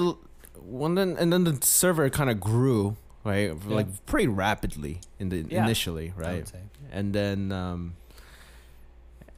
one, 0.55 0.95
then 0.95 1.15
and 1.19 1.31
then 1.33 1.43
the 1.43 1.57
server 1.61 2.09
kind 2.09 2.29
of 2.29 2.39
grew, 2.39 2.95
right? 3.27 3.51
Like 3.65 4.05
pretty 4.05 4.27
rapidly 4.27 5.01
in 5.19 5.29
the 5.29 5.45
Yeah. 5.49 5.63
initially, 5.63 6.13
right? 6.15 6.47
say. 6.47 6.59
and 6.91 7.13
then 7.13 7.51
um 7.51 7.95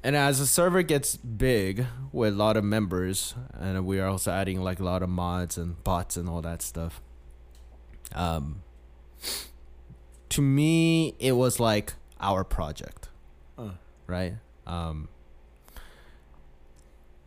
and 0.03 0.15
as 0.15 0.39
the 0.39 0.45
server 0.45 0.81
gets 0.83 1.17
big 1.17 1.85
with 2.13 2.33
a 2.33 2.37
lot 2.37 2.55
of 2.55 2.63
members 2.63 3.35
and 3.53 3.85
we 3.85 3.99
are 3.99 4.07
also 4.07 4.31
adding 4.31 4.61
like 4.61 4.79
a 4.79 4.83
lot 4.83 5.01
of 5.03 5.09
mods 5.09 5.57
and 5.57 5.83
bots 5.83 6.15
and 6.15 6.29
all 6.29 6.41
that 6.41 6.61
stuff 6.61 7.01
um 8.15 8.61
to 10.29 10.41
me 10.41 11.15
it 11.19 11.33
was 11.33 11.59
like 11.59 11.93
our 12.21 12.43
project 12.43 13.09
Uh. 13.57 13.71
right 14.07 14.33
um 14.67 15.09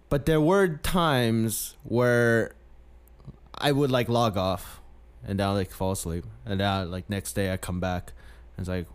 but 0.08 0.26
there 0.26 0.40
were 0.40 0.68
times 0.78 1.76
where 1.82 2.52
i 3.58 3.70
would 3.72 3.90
like 3.90 4.08
log 4.08 4.36
off 4.36 4.80
and 5.24 5.38
then 5.38 5.46
I'll 5.46 5.54
like 5.54 5.70
fall 5.70 5.92
asleep 5.92 6.24
and 6.44 6.60
then 6.60 6.90
like 6.90 7.08
next 7.08 7.34
day 7.34 7.52
i 7.52 7.56
come 7.56 7.78
back 7.78 8.12
and 8.56 8.64
it's 8.64 8.68
like 8.68 8.86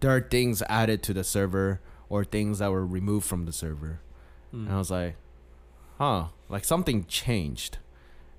there 0.00 0.14
are 0.14 0.20
things 0.20 0.62
added 0.68 1.02
to 1.04 1.14
the 1.14 1.24
server 1.24 1.80
or 2.08 2.24
things 2.24 2.58
that 2.58 2.70
were 2.70 2.86
removed 2.86 3.26
from 3.26 3.46
the 3.46 3.52
server. 3.52 4.00
Mm. 4.54 4.66
And 4.66 4.74
I 4.74 4.78
was 4.78 4.90
like, 4.90 5.16
huh, 5.98 6.26
like 6.48 6.64
something 6.64 7.04
changed. 7.06 7.78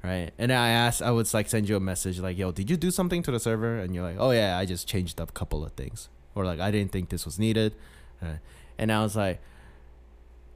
Right. 0.03 0.31
And 0.37 0.53
I 0.53 0.69
asked, 0.69 1.01
I 1.01 1.11
would 1.11 1.31
like 1.33 1.49
send 1.49 1.67
you 1.67 1.75
a 1.75 1.79
message 1.79 2.19
like, 2.19 2.37
yo, 2.37 2.51
did 2.51 2.69
you 2.69 2.77
do 2.77 2.91
something 2.91 3.23
to 3.23 3.31
the 3.31 3.39
server? 3.39 3.79
And 3.79 3.93
you're 3.93 4.03
like, 4.03 4.17
oh, 4.19 4.31
yeah, 4.31 4.57
I 4.57 4.65
just 4.65 4.87
changed 4.87 5.19
up 5.19 5.29
a 5.29 5.33
couple 5.33 5.65
of 5.65 5.73
things. 5.73 6.09
Or 6.35 6.45
like, 6.45 6.59
I 6.59 6.71
didn't 6.71 6.91
think 6.91 7.09
this 7.09 7.25
was 7.25 7.39
needed. 7.39 7.73
Uh, 8.21 8.35
And 8.77 8.91
I 8.91 9.01
was 9.01 9.15
like, 9.15 9.41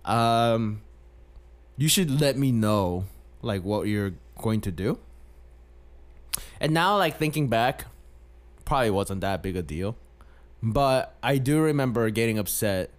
um, 0.05 0.84
you 1.75 1.88
should 1.88 2.21
let 2.21 2.38
me 2.38 2.51
know 2.51 3.05
like 3.41 3.63
what 3.63 3.88
you're 3.88 4.13
going 4.38 4.62
to 4.62 4.71
do. 4.71 4.99
And 6.60 6.74
now, 6.74 6.98
like 6.98 7.17
thinking 7.17 7.48
back, 7.48 7.86
probably 8.65 8.89
wasn't 8.89 9.22
that 9.22 9.44
big 9.44 9.56
a 9.56 9.62
deal. 9.62 9.98
But 10.63 11.15
I 11.24 11.38
do 11.38 11.60
remember 11.60 12.10
getting 12.10 12.38
upset 12.38 12.91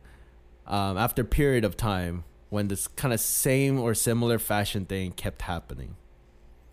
um, 0.66 0.98
after 0.98 1.22
a 1.22 1.24
period 1.24 1.64
of 1.64 1.76
time 1.76 2.24
when 2.50 2.68
this 2.68 2.86
kind 2.88 3.14
of 3.14 3.20
same 3.20 3.78
or 3.78 3.94
similar 3.94 4.38
fashion 4.38 4.84
thing 4.84 5.12
kept 5.12 5.42
happening. 5.42 5.96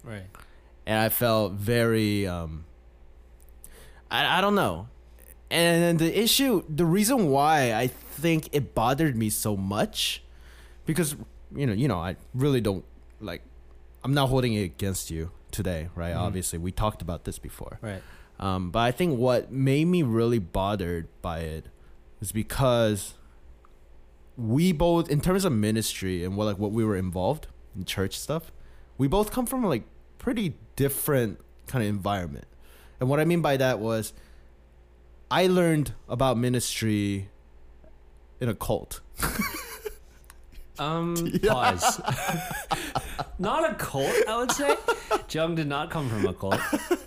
right 0.03 0.25
And 0.85 0.99
I 0.99 1.09
felt 1.09 1.53
very, 1.53 2.27
um, 2.27 2.65
I, 4.11 4.39
I 4.39 4.41
don't 4.41 4.55
know. 4.55 4.87
And 5.51 5.97
the 5.97 6.19
issue, 6.19 6.63
the 6.67 6.85
reason 6.85 7.29
why 7.29 7.73
I 7.73 7.87
think 7.87 8.49
it 8.51 8.75
bothered 8.75 9.15
me 9.15 9.29
so 9.29 9.55
much, 9.55 10.21
because, 10.85 11.15
you 11.55 11.65
know, 11.65 11.73
you 11.73 11.87
know, 11.87 11.99
I 11.99 12.17
really 12.33 12.61
don't 12.61 12.83
like, 13.21 13.41
I'm 14.03 14.13
not 14.13 14.29
holding 14.29 14.53
it 14.53 14.63
against 14.63 15.09
you 15.09 15.31
today, 15.51 15.89
right? 15.95 16.13
Mhm. 16.13 16.19
Obviously, 16.19 16.59
we 16.59 16.71
talked 16.71 17.01
about 17.01 17.23
this 17.25 17.39
before. 17.39 17.79
right 17.81 18.01
Um, 18.39 18.71
but 18.71 18.79
I 18.79 18.91
think 18.91 19.17
what 19.19 19.51
made 19.51 19.85
me 19.85 20.01
really 20.03 20.39
bothered 20.39 21.07
by 21.21 21.39
it 21.39 21.65
is 22.21 22.31
because 22.31 23.15
we 24.37 24.71
both, 24.71 25.09
in 25.09 25.19
terms 25.19 25.43
of 25.43 25.51
ministry 25.51 26.23
and 26.23 26.37
what 26.37 26.45
like 26.45 26.57
what 26.57 26.71
we 26.71 26.85
were 26.85 26.95
involved 26.95 27.47
in 27.75 27.83
church 27.83 28.17
stuff, 28.17 28.51
we 28.97 29.07
both 29.07 29.31
come 29.31 29.45
from 29.45 29.63
like 29.65 29.83
pretty 30.17 30.53
different 30.77 31.39
kind 31.67 31.83
of 31.83 31.89
environment. 31.89 32.45
And 32.99 33.09
what 33.09 33.19
I 33.19 33.25
mean 33.25 33.41
by 33.41 33.57
that 33.57 33.79
was, 33.79 34.13
I 35.31 35.47
learned 35.47 35.93
about 36.07 36.37
ministry 36.37 37.29
in 38.39 38.47
a 38.49 38.55
cult. 38.55 39.01
Um, 40.79 41.15
pause. 41.47 41.99
not 43.39 43.69
a 43.69 43.75
cult, 43.75 44.13
I 44.27 44.37
would 44.37 44.51
say. 44.51 44.75
Jung 45.29 45.55
did 45.55 45.67
not 45.67 45.89
come 45.91 46.09
from 46.09 46.25
a 46.25 46.33
cult. 46.33 46.59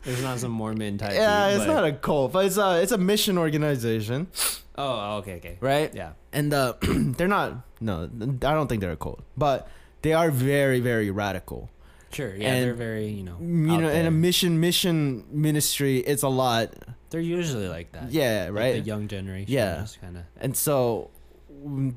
It's 0.04 0.22
not 0.22 0.38
some 0.38 0.52
Mormon 0.52 0.98
type. 0.98 1.12
Yeah, 1.14 1.48
dude, 1.50 1.56
it's 1.56 1.66
but- 1.66 1.72
not 1.74 1.84
a 1.84 1.92
cult, 1.92 2.32
but 2.32 2.46
it's 2.46 2.56
a 2.58 2.80
it's 2.82 2.92
a 2.92 2.98
mission 2.98 3.38
organization, 3.38 4.28
Oh, 4.76 5.16
okay, 5.18 5.36
okay. 5.36 5.56
right? 5.60 5.92
Yeah. 5.94 6.12
and 6.32 6.52
uh, 6.54 6.74
they're 6.82 7.28
not. 7.28 7.66
No, 7.80 8.04
I 8.04 8.54
don't 8.54 8.68
think 8.68 8.80
they're 8.80 8.92
a 8.92 8.96
cult, 8.96 9.22
but 9.36 9.68
they 10.02 10.12
are 10.12 10.30
very, 10.30 10.80
very 10.80 11.10
radical. 11.10 11.68
Sure. 12.12 12.34
Yeah, 12.36 12.52
And, 12.52 12.64
they're 12.64 12.74
very, 12.74 13.06
you 13.08 13.22
know, 13.22 13.36
You 13.40 13.78
know, 13.80 13.88
in 13.88 14.04
a 14.04 14.10
mission, 14.10 14.60
mission 14.60 15.24
ministry, 15.30 15.98
it's 16.00 16.22
a 16.22 16.28
lot. 16.28 16.74
they're 17.10 17.20
usually 17.22 17.68
like 17.68 17.92
that. 17.92 18.12
Yeah, 18.12 18.44
Like 18.50 18.58
right. 18.60 18.72
The 18.74 18.80
young 18.86 19.08
generation. 19.08 19.50
Yeah. 19.52 19.86
Kind 20.00 20.18
of. 20.18 20.24
and 20.38 20.54
so 20.54 21.08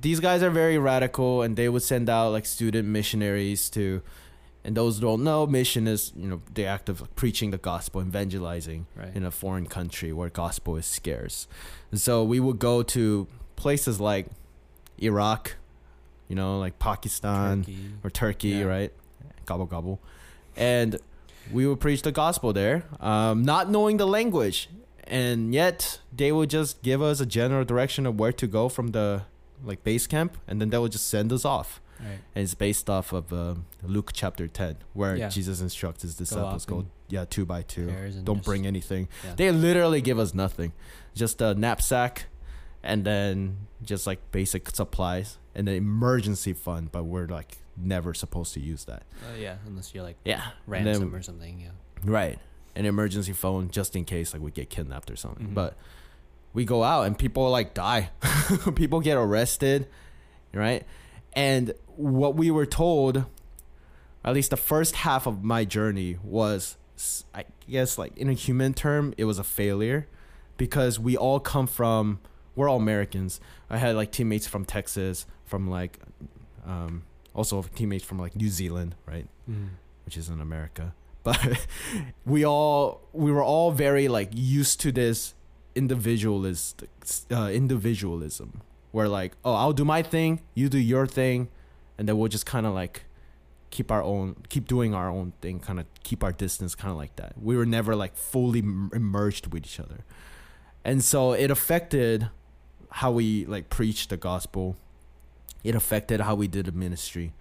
these 0.01 0.19
guys 0.19 0.43
are 0.43 0.49
very 0.49 0.78
radical, 0.78 1.41
and 1.41 1.56
they 1.56 1.69
would 1.69 1.84
send 1.84 2.10
out 2.10 2.32
like 2.32 2.45
student 2.45 2.88
missionaries 2.88 3.69
to. 3.71 4.01
And 4.63 4.75
those 4.75 4.95
who 4.95 5.01
don't 5.01 5.23
know, 5.23 5.45
mission 5.45 5.88
is 5.88 6.12
you 6.15 6.28
know 6.28 6.41
the 6.56 6.65
act 6.65 6.89
of 6.89 7.04
preaching 7.15 7.51
the 7.51 7.60
gospel, 7.60 8.01
evangelizing 8.01 8.88
Right. 8.95 9.15
in 9.15 9.23
a 9.23 9.30
foreign 9.30 9.67
country 9.67 10.12
where 10.12 10.30
gospel 10.30 10.75
is 10.75 10.88
scarce. 10.88 11.47
And 11.91 12.01
so 12.01 12.23
we 12.23 12.39
would 12.39 12.58
go 12.58 12.82
to 12.82 13.28
places 13.56 13.99
like 13.99 14.25
Iraq, 14.97 15.56
you 16.28 16.36
know, 16.36 16.58
like 16.58 16.80
Pakistan, 16.80 17.60
Turkey. 17.62 17.78
or 18.04 18.10
Turkey, 18.10 18.47
Yeah. 18.49 18.63
right? 18.63 18.93
Gobble 19.45 19.65
gobble, 19.67 19.99
and 20.58 20.97
we 21.51 21.67
would 21.67 21.80
preach 21.80 22.01
the 22.01 22.12
gospel 22.12 22.51
there, 22.51 22.86
um, 22.99 23.43
not 23.43 23.69
knowing 23.69 23.97
the 23.97 24.08
language, 24.08 24.67
and 25.04 25.54
yet 25.54 25.99
they 26.12 26.32
would 26.32 26.49
just 26.49 26.82
give 26.82 27.04
us 27.04 27.19
a 27.19 27.25
general 27.28 27.63
direction 27.63 28.08
of 28.08 28.17
where 28.19 28.32
to 28.34 28.47
go 28.47 28.67
from 28.69 28.88
the 28.88 29.21
like 29.63 29.84
base 29.84 30.08
camp, 30.08 30.38
and 30.48 30.60
then 30.62 30.70
they 30.70 30.78
will 30.78 30.88
just 30.88 31.08
send 31.10 31.32
us 31.34 31.46
off. 31.46 31.82
Right. 32.00 32.20
And 32.36 32.44
it's 32.44 32.54
based 32.56 32.89
off 32.89 33.13
of 33.13 33.32
uh, 33.32 33.56
Luke 33.84 34.12
chapter 34.13 34.48
ten, 34.48 34.78
where 34.94 35.15
Yeah. 35.15 35.30
Jesus 35.30 35.62
instructs 35.62 36.02
his 36.02 36.15
disciples 36.15 36.63
up 36.65 36.70
go, 36.70 36.86
yeah, 37.08 37.24
two 37.26 37.46
by 37.46 37.62
two. 37.62 37.88
Don't 38.24 38.38
just- 38.38 38.46
bring 38.46 38.68
anything. 38.68 39.08
Yeah. 39.24 39.36
They 39.36 39.52
literally 39.52 40.02
give 40.02 40.20
us 40.20 40.34
nothing, 40.34 40.74
just 41.13 41.41
a 41.41 41.54
knapsack, 41.56 42.26
and 42.84 43.06
then 43.06 43.58
just 43.82 44.06
like 44.08 44.20
basic 44.32 44.70
supplies 44.72 45.38
and 45.56 45.70
an 45.70 45.76
emergency 45.76 46.52
fund. 46.54 46.91
But 46.91 47.04
we're 47.06 47.28
like 47.28 47.58
never 47.78 48.13
supposed 48.13 48.54
to 48.56 48.60
use 48.60 48.86
that. 48.86 49.04
Uh, 49.24 49.36
yeah, 49.38 49.56
unless 49.65 49.94
you're 49.96 50.04
like 50.04 50.18
Yeah, 50.26 50.44
ransom 50.68 51.12
then- 51.12 51.20
or 51.20 51.22
something. 51.24 51.62
Yeah. 51.62 51.70
Right. 52.04 52.39
An 52.76 52.86
emergency 52.86 53.32
phone 53.32 53.70
just 53.70 53.96
in 53.96 54.04
case 54.04 54.34
like 54.34 54.41
we 54.41 54.52
get 54.52 54.70
kidnapped 54.70 55.10
or 55.10 55.15
something. 55.15 55.48
Mhm. 55.48 55.54
But 55.54 55.78
we 56.56 56.65
go 56.65 56.84
out 56.84 57.06
and 57.06 57.20
people 57.20 57.50
like 57.52 57.76
die. 57.76 58.10
people 58.76 59.02
get 59.02 59.18
arrested, 59.18 59.88
right? 60.54 60.84
And 61.34 61.74
what 61.98 62.36
we 62.36 62.50
were 62.50 62.65
told 62.65 63.26
at 64.24 64.34
least 64.34 64.50
the 64.50 64.58
first 64.58 64.96
half 64.96 65.28
of 65.28 65.44
my 65.44 65.65
journey 65.65 66.18
was 66.24 66.78
I 67.36 67.46
guess 67.70 68.00
like 68.00 68.18
in 68.18 68.30
a 68.30 68.34
human 68.34 68.74
term 68.74 69.13
it 69.18 69.26
was 69.26 69.38
a 69.38 69.44
failure 69.44 70.08
because 70.58 71.00
we 71.00 71.15
all 71.15 71.39
come 71.39 71.68
from 71.68 72.20
we're 72.56 72.70
all 72.70 72.78
Americans. 72.78 73.39
I 73.70 73.78
had 73.78 73.96
like 73.96 74.12
teammates 74.12 74.48
from 74.48 74.65
Texas, 74.65 75.28
from 75.46 75.70
like 75.70 76.00
um 76.65 77.04
also 77.36 77.62
teammates 77.76 78.04
from 78.04 78.18
like 78.18 78.36
New 78.36 78.50
Zealand, 78.50 78.96
right? 79.06 79.28
which 80.06 80.18
is 80.18 80.30
in 80.30 80.41
America. 80.41 80.96
But 81.26 81.68
we 82.26 82.46
all 82.46 83.02
we 83.12 83.32
were 83.32 83.44
all 83.44 83.72
very 83.72 84.08
like 84.08 84.30
used 84.34 84.80
to 84.82 84.91
this 84.91 85.35
individualist 85.76 86.84
uh, 87.32 87.50
individualism, 87.52 88.62
where 88.92 89.08
like 89.08 89.34
oh 89.44 89.54
I'll 89.54 89.74
do 89.74 89.86
my 89.86 90.02
thing, 90.02 90.42
you 90.54 90.70
do 90.70 90.78
your 90.78 91.08
thing, 91.08 91.50
and 91.98 92.08
then 92.08 92.18
we'll 92.18 92.30
just 92.30 92.46
kind 92.46 92.66
of 92.66 92.74
like 92.74 93.04
keep 93.70 93.92
our 93.92 94.02
own 94.02 94.36
keep 94.50 94.68
doing 94.68 94.94
our 94.94 95.10
own 95.10 95.34
thing, 95.42 95.60
kind 95.60 95.80
of 95.80 95.86
keep 96.04 96.24
our 96.24 96.32
distance, 96.32 96.76
kind 96.76 96.92
of 96.92 96.98
like 96.98 97.16
that. 97.18 97.34
We 97.42 97.58
were 97.58 97.66
never 97.66 97.96
like 97.96 98.16
fully 98.16 98.60
immersed 98.60 99.52
with 99.52 99.66
each 99.66 99.80
other, 99.80 100.06
and 100.84 101.04
so 101.04 101.34
it 101.34 101.52
affected 101.52 102.30
how 102.90 103.12
we 103.12 103.46
like 103.46 103.70
preached 103.70 104.10
the 104.10 104.18
gospel. 104.18 104.78
It 105.64 105.74
affected 105.74 106.22
how 106.22 106.36
we 106.36 106.48
did 106.48 106.68
the 106.68 106.72
ministry 106.72 107.34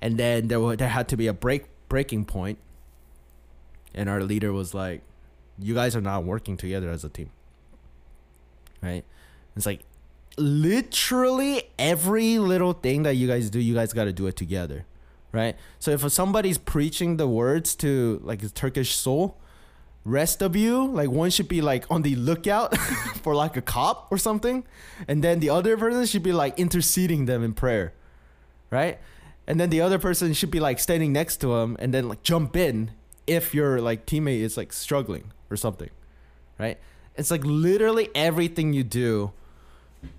and 0.00 0.18
then 0.18 0.48
there 0.48 0.60
wa- 0.60 0.76
there 0.76 0.88
had 0.88 1.08
to 1.08 1.16
be 1.16 1.26
a 1.26 1.32
break 1.32 1.66
breaking 1.88 2.24
point 2.24 2.58
and 3.94 4.08
our 4.08 4.22
leader 4.22 4.52
was 4.52 4.74
like 4.74 5.02
you 5.58 5.74
guys 5.74 5.96
are 5.96 6.00
not 6.00 6.24
working 6.24 6.56
together 6.56 6.90
as 6.90 7.04
a 7.04 7.08
team 7.08 7.30
right? 8.86 9.04
It's 9.56 9.66
like 9.66 9.80
literally 10.38 11.62
every 11.78 12.38
little 12.38 12.72
thing 12.72 13.02
that 13.04 13.14
you 13.14 13.26
guys 13.26 13.48
do 13.50 13.58
you 13.58 13.74
guys 13.74 13.92
got 13.92 14.04
to 14.04 14.12
do 14.12 14.26
it 14.26 14.36
together 14.36 14.84
right? 15.32 15.56
So 15.78 15.90
if 15.90 16.10
somebody's 16.12 16.56
preaching 16.56 17.18
the 17.18 17.28
words 17.28 17.74
to 17.76 18.20
like 18.22 18.42
a 18.42 18.48
turkish 18.48 18.94
soul 18.94 19.36
rest 20.04 20.40
of 20.40 20.54
you 20.54 20.86
like 20.86 21.10
one 21.10 21.30
should 21.30 21.48
be 21.48 21.60
like 21.60 21.84
on 21.90 22.02
the 22.02 22.14
lookout 22.14 22.76
for 23.22 23.34
like 23.34 23.56
a 23.56 23.60
cop 23.60 24.06
or 24.10 24.16
something 24.16 24.64
and 25.08 25.22
then 25.24 25.40
the 25.40 25.50
other 25.50 25.76
person 25.76 26.06
should 26.06 26.22
be 26.22 26.32
like 26.32 26.56
interceding 26.58 27.26
them 27.26 27.42
in 27.42 27.52
prayer 27.52 27.92
right? 28.70 28.98
And 29.48 29.60
then 29.60 29.70
the 29.70 29.80
other 29.80 29.98
person 29.98 30.32
should 30.32 30.50
be 30.50 30.60
like 30.60 30.78
standing 30.78 31.12
next 31.12 31.36
to 31.38 31.54
him 31.56 31.76
and 31.78 31.94
then 31.94 32.08
like 32.08 32.22
jump 32.22 32.56
in 32.56 32.90
if 33.26 33.54
your 33.54 33.80
like 33.80 34.06
teammate 34.06 34.40
is 34.40 34.56
like 34.56 34.72
struggling 34.72 35.32
or 35.50 35.56
something 35.56 35.90
right 36.58 36.78
it's 37.16 37.30
like 37.30 37.44
literally 37.44 38.08
everything 38.14 38.72
you 38.72 38.84
do 38.84 39.32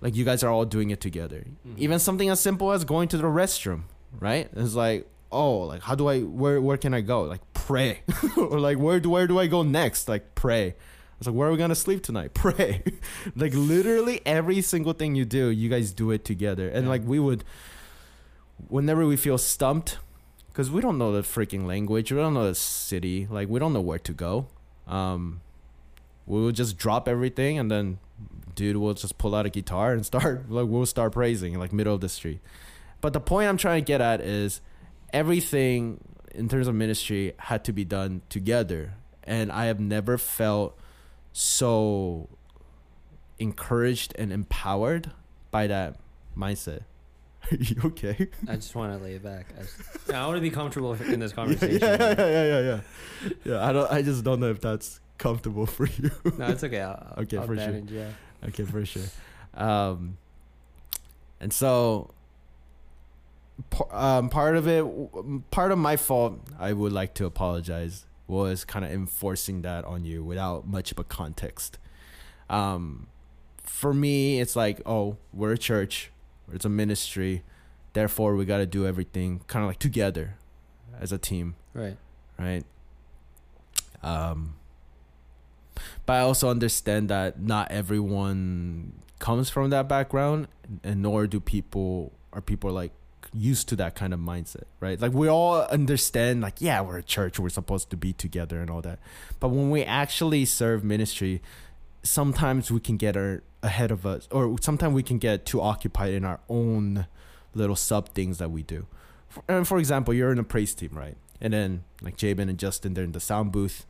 like 0.02 0.16
you 0.16 0.26
guys 0.26 0.44
are 0.44 0.52
all 0.52 0.66
doing 0.66 0.90
it 0.90 1.00
together. 1.00 1.46
Mhm. 1.68 1.78
even 1.78 2.00
something 2.00 2.30
as 2.30 2.40
simple 2.40 2.72
as 2.72 2.84
going 2.84 3.08
to 3.10 3.18
the 3.18 3.24
restroom 3.24 3.84
right? 4.20 4.50
It's 4.56 4.74
like 4.76 5.08
oh 5.32 5.60
like 5.60 5.82
how 5.84 5.94
do 5.96 6.08
i 6.08 6.22
where 6.22 6.60
where 6.62 6.78
can 6.78 6.94
i 6.94 7.02
go? 7.02 7.22
Like 7.24 7.42
pray. 7.54 8.02
Or 8.38 8.60
like 8.60 8.78
where 8.78 9.00
do 9.00 9.10
where 9.10 9.28
do 9.28 9.38
i 9.40 9.48
go 9.48 9.62
next? 9.64 10.08
Like 10.10 10.36
pray. 10.36 10.76
It's 11.20 11.28
like 11.28 11.36
where 11.36 11.48
are 11.48 11.52
we 11.52 11.58
gonna 11.58 11.76
sleep 11.76 12.04
tonight? 12.04 12.34
Pray. 12.46 12.84
Like 13.36 13.54
literally 13.56 14.22
every 14.26 14.62
single 14.62 14.94
thing 14.94 15.16
you 15.16 15.26
do 15.26 15.50
you 15.50 15.68
guys 15.70 15.92
do 15.92 16.12
it 16.12 16.24
together. 16.26 16.68
And 16.70 16.84
Yeah. 16.86 16.90
like 16.90 17.04
we 17.06 17.20
would 17.20 17.44
whenever 18.68 19.06
we 19.06 19.16
feel 19.18 19.38
stumped 19.38 19.98
because 20.50 20.70
we 20.72 20.82
don't 20.82 20.98
know 20.98 21.12
the 21.12 21.22
freaking 21.22 21.66
language. 21.68 22.12
We 22.12 22.18
don't 22.18 22.34
know 22.34 22.48
the 22.48 22.56
city. 22.56 23.28
Like 23.30 23.48
we 23.50 23.60
don't 23.60 23.74
know 23.74 23.82
where 23.82 24.00
to 24.00 24.14
go. 24.14 24.48
Um 24.88 25.42
we 26.28 26.42
will 26.42 26.52
just 26.52 26.78
drop 26.78 27.08
everything 27.08 27.58
and 27.58 27.72
then 27.72 27.98
dude 28.54 28.78
will 28.78 28.94
just 28.94 29.18
pull 29.18 29.34
out 29.34 29.46
a 29.46 29.50
guitar 29.50 29.94
and 29.94 30.06
start 30.12 30.50
like 30.52 30.68
we'll 30.68 30.86
start 30.86 31.14
praising 31.14 31.58
like 31.58 31.74
middle 31.74 31.96
of 31.96 32.02
the 32.02 32.10
street 32.10 32.42
but 33.02 33.14
the 33.14 33.20
point 33.20 33.48
i'm 33.50 33.58
trying 33.58 33.82
to 33.82 33.86
get 33.88 34.02
at 34.02 34.22
is 34.22 34.62
everything 35.14 36.00
in 36.36 36.48
terms 36.48 36.68
of 36.68 36.76
ministry 36.76 37.34
had 37.40 37.64
to 37.64 37.72
be 37.72 37.86
done 37.86 38.22
together 38.30 38.94
and 39.24 39.52
i 39.52 39.66
have 39.66 39.80
never 39.80 40.18
felt 40.18 40.78
so 41.34 42.28
encouraged 43.40 44.14
and 44.18 44.32
empowered 44.34 45.12
by 45.52 45.68
that 45.68 45.96
mindset 46.36 46.82
are 47.52 47.56
you 47.58 47.76
okay 47.86 48.28
I 48.48 48.56
just 48.56 48.76
want 48.76 48.92
to 48.98 49.02
lay 49.02 49.14
it 49.14 49.24
back. 49.24 49.46
I, 49.58 49.62
just, 49.62 50.14
I 50.14 50.26
want 50.26 50.36
to 50.38 50.42
be 50.42 50.50
comfortable 50.50 50.94
in 50.94 51.20
this 51.22 51.32
yeah, 51.32 51.36
conversation. 51.36 51.80
yeah, 51.82 51.98
yeah, 51.98 52.16
yeah, 52.18 52.44
yeah, 52.44 52.60
yeah. 52.60 53.30
Yeah, 53.46 53.66
I 53.66 53.72
don't. 53.72 53.92
I 53.92 54.02
just 54.02 54.24
don't 54.26 54.42
know 54.42 54.50
if 54.50 54.60
that's 54.60 55.00
comfortable 55.18 55.66
for 55.66 55.86
you. 55.98 56.12
No, 56.38 56.48
it's 56.48 56.64
okay. 56.64 56.82
I'll, 56.82 57.14
Okay, 57.20 57.38
I'll 57.38 57.46
for 57.48 57.56
sure. 57.58 57.78
Yeah. 57.90 58.10
okay, 58.48 58.64
for 58.64 58.86
sure. 58.86 59.04
Um, 59.54 60.20
and 61.40 61.52
so, 61.52 62.12
um, 63.90 64.30
part 64.30 64.56
of 64.56 64.68
it, 64.68 64.86
part 65.50 65.72
of 65.72 65.80
my 65.80 65.96
fault, 65.98 66.40
I 66.60 66.74
would 66.74 66.92
like 66.94 67.16
to 67.16 67.26
apologize, 67.26 68.06
was 68.28 68.64
kind 68.66 68.86
of 68.86 68.92
enforcing 68.92 69.64
that 69.64 69.84
on 69.86 70.06
you 70.06 70.24
without 70.24 70.68
much 70.68 70.92
of 70.92 71.00
a 71.00 71.04
context. 71.04 71.80
Um, 72.52 73.08
for 73.64 73.96
me, 73.96 74.40
it's 74.40 74.56
like, 74.56 74.80
oh, 74.86 75.18
we're 75.34 75.54
a 75.54 75.58
church, 75.58 76.12
it's 76.54 76.66
a 76.66 76.70
ministry, 76.70 77.42
therefore 77.94 78.36
we 78.36 78.46
got 78.46 78.58
to 78.58 78.68
do 78.68 78.86
everything 78.86 79.42
kind 79.48 79.64
of 79.64 79.70
like 79.70 79.80
together 79.80 80.36
as 81.00 81.12
a 81.12 81.18
team 81.18 81.56
Right. 81.74 81.98
right? 82.38 82.64
Um, 84.04 84.54
but 86.08 86.14
I 86.14 86.20
also 86.22 86.50
understand 86.50 87.10
that 87.10 87.40
not 87.40 87.70
everyone 87.70 88.94
comes 89.20 89.52
from 89.52 89.70
that 89.70 89.88
background, 89.88 90.48
and 90.84 91.04
nor 91.04 91.28
do 91.28 91.40
people 91.40 92.14
are 92.34 92.42
people 92.42 92.72
like 92.72 92.94
used 93.34 93.68
to 93.70 93.76
that 93.76 93.94
kind 93.94 94.14
of 94.14 94.20
mindset, 94.20 94.64
right? 94.80 95.00
Like 95.00 95.12
we 95.12 95.28
all 95.28 95.62
understand, 95.64 96.42
like 96.42 96.62
yeah, 96.62 96.82
we're 96.82 96.98
a 96.98 97.04
church, 97.04 97.40
we're 97.40 97.50
supposed 97.50 97.90
to 97.92 97.98
be 97.98 98.14
together 98.14 98.62
and 98.62 98.70
all 98.72 98.82
that, 98.82 99.00
but 99.40 99.50
when 99.50 99.70
we 99.70 99.84
actually 99.84 100.46
serve 100.46 100.84
ministry, 100.84 101.42
sometimes 102.04 102.72
we 102.72 102.80
can 102.80 102.98
get 102.98 103.18
our 103.18 103.44
ahead 103.62 103.92
of 103.92 104.06
us, 104.06 104.30
or 104.32 104.56
sometimes 104.62 104.94
we 104.94 105.04
can 105.04 105.18
get 105.18 105.46
too 105.46 105.60
occupied 105.60 106.14
in 106.14 106.24
our 106.24 106.40
own 106.48 107.06
little 107.54 107.76
sub 107.76 108.10
things 108.10 108.38
that 108.38 108.50
we 108.50 108.64
do. 108.64 108.88
For, 109.28 109.44
and 109.50 109.68
for 109.68 109.78
example, 109.78 110.14
you're 110.14 110.32
in 110.32 110.40
a 110.40 110.44
praise 110.44 110.74
team, 110.74 110.92
right? 110.94 111.18
And 111.42 111.54
then 111.54 111.84
like 112.02 112.16
Jabin 112.16 112.48
and 112.48 112.58
Justin, 112.58 112.94
they're 112.94 113.04
in 113.04 113.12
the 113.12 113.20
sound 113.20 113.52
booth, 113.52 113.86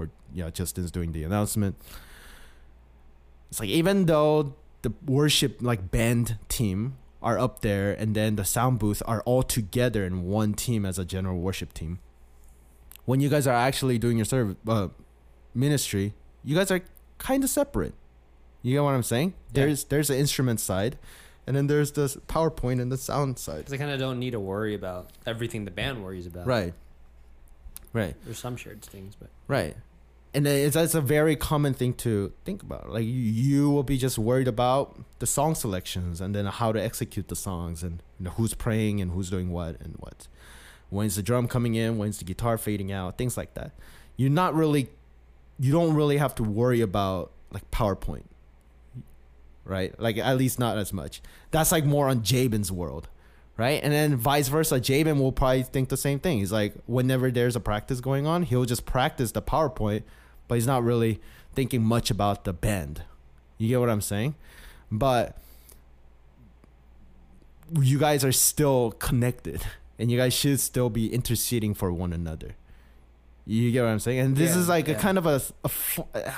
or 0.00 0.10
yeah, 0.34 0.50
Justin's 0.50 0.90
doing 0.90 1.12
the 1.12 1.24
announcement. 1.24 1.76
It's 3.50 3.60
like 3.60 3.68
even 3.68 4.06
though 4.06 4.54
the 4.82 4.92
worship 5.06 5.58
like 5.60 5.90
band 5.90 6.38
team 6.48 6.96
are 7.22 7.38
up 7.38 7.60
there, 7.60 7.92
and 7.92 8.14
then 8.14 8.36
the 8.36 8.44
sound 8.44 8.78
booth 8.78 9.02
are 9.06 9.20
all 9.22 9.42
together 9.42 10.04
in 10.04 10.24
one 10.24 10.54
team 10.54 10.86
as 10.86 10.98
a 10.98 11.04
general 11.04 11.38
worship 11.38 11.74
team. 11.74 11.98
When 13.04 13.20
you 13.20 13.28
guys 13.28 13.46
are 13.46 13.54
actually 13.54 13.98
doing 13.98 14.16
your 14.16 14.24
serve 14.24 14.56
uh, 14.66 14.88
ministry, 15.54 16.14
you 16.44 16.56
guys 16.56 16.70
are 16.70 16.80
kind 17.18 17.44
of 17.44 17.50
separate. 17.50 17.92
You 18.62 18.74
get 18.74 18.82
what 18.82 18.94
I'm 18.94 19.02
saying? 19.02 19.34
Yeah. 19.52 19.66
There's 19.66 19.84
there's 19.84 20.08
the 20.08 20.18
instrument 20.18 20.60
side, 20.60 20.96
and 21.46 21.54
then 21.54 21.66
there's 21.66 21.92
the 21.92 22.06
PowerPoint 22.28 22.80
and 22.80 22.90
the 22.90 22.96
sound 22.96 23.38
side. 23.38 23.70
I 23.70 23.76
kind 23.76 23.90
of 23.90 23.98
don't 23.98 24.18
need 24.18 24.30
to 24.30 24.40
worry 24.40 24.74
about 24.74 25.10
everything 25.26 25.66
the 25.66 25.70
band 25.70 26.02
worries 26.02 26.26
about. 26.26 26.46
Right. 26.46 26.72
Right. 27.92 28.14
There's 28.24 28.38
some 28.38 28.56
shared 28.56 28.82
things, 28.82 29.14
but 29.16 29.30
Right. 29.48 29.76
And 30.32 30.46
it's, 30.46 30.76
it's 30.76 30.94
a 30.94 31.00
very 31.00 31.34
common 31.34 31.74
thing 31.74 31.92
to 31.94 32.32
think 32.44 32.62
about. 32.62 32.90
Like 32.90 33.04
you, 33.04 33.10
you 33.10 33.70
will 33.70 33.82
be 33.82 33.98
just 33.98 34.16
worried 34.16 34.46
about 34.46 34.96
the 35.18 35.26
song 35.26 35.54
selections 35.56 36.20
and 36.20 36.34
then 36.34 36.46
how 36.46 36.70
to 36.70 36.80
execute 36.80 37.28
the 37.28 37.36
songs 37.36 37.82
and 37.82 38.02
you 38.18 38.26
know, 38.26 38.30
who's 38.32 38.54
praying 38.54 39.00
and 39.00 39.10
who's 39.10 39.28
doing 39.28 39.50
what 39.50 39.80
and 39.80 39.96
what. 39.98 40.28
When's 40.88 41.16
the 41.16 41.22
drum 41.22 41.48
coming 41.48 41.74
in? 41.74 41.98
When's 41.98 42.18
the 42.18 42.24
guitar 42.24 42.58
fading 42.58 42.92
out? 42.92 43.18
Things 43.18 43.36
like 43.36 43.54
that. 43.54 43.72
You're 44.16 44.30
not 44.30 44.54
really, 44.54 44.88
you 45.58 45.72
don't 45.72 45.94
really 45.94 46.18
have 46.18 46.34
to 46.36 46.44
worry 46.44 46.80
about 46.80 47.32
like 47.50 47.68
PowerPoint, 47.72 48.24
right? 49.64 49.98
Like 49.98 50.16
at 50.16 50.36
least 50.36 50.58
not 50.58 50.78
as 50.78 50.92
much. 50.92 51.22
That's 51.50 51.72
like 51.72 51.84
more 51.84 52.08
on 52.08 52.22
Jabin's 52.22 52.70
world, 52.70 53.08
right? 53.60 53.82
And 53.84 53.92
then 53.92 54.16
vice 54.16 54.48
versa, 54.48 54.80
Jabin 54.80 55.18
will 55.18 55.32
probably 55.32 55.62
think 55.62 55.90
the 55.90 55.96
same 55.98 56.18
thing. 56.18 56.38
He's 56.38 56.50
like, 56.50 56.72
whenever 56.86 57.30
there's 57.30 57.54
a 57.54 57.60
practice 57.60 58.00
going 58.00 58.26
on, 58.26 58.44
he'll 58.44 58.64
just 58.64 58.86
practice 58.86 59.32
the 59.32 59.42
PowerPoint, 59.42 60.02
but 60.48 60.54
he's 60.54 60.66
not 60.66 60.82
really 60.82 61.20
thinking 61.54 61.82
much 61.82 62.10
about 62.10 62.44
the 62.44 62.54
band. 62.54 63.02
You 63.58 63.68
get 63.68 63.78
what 63.78 63.90
I'm 63.90 64.00
saying? 64.00 64.34
But 64.90 65.36
you 67.78 67.98
guys 67.98 68.24
are 68.24 68.32
still 68.32 68.92
connected 68.92 69.60
and 69.98 70.10
you 70.10 70.16
guys 70.16 70.32
should 70.32 70.58
still 70.58 70.88
be 70.88 71.12
interceding 71.12 71.74
for 71.74 71.92
one 71.92 72.14
another. 72.14 72.56
You 73.46 73.70
get 73.72 73.82
what 73.82 73.90
I'm 73.90 73.98
saying? 73.98 74.20
And 74.20 74.36
this 74.36 74.54
Yeah, 74.54 74.60
is 74.62 74.68
like 74.68 74.88
a 74.88 74.94
kind 74.94 75.18
of 75.18 75.26
a, 75.26 75.42
a 75.64 75.70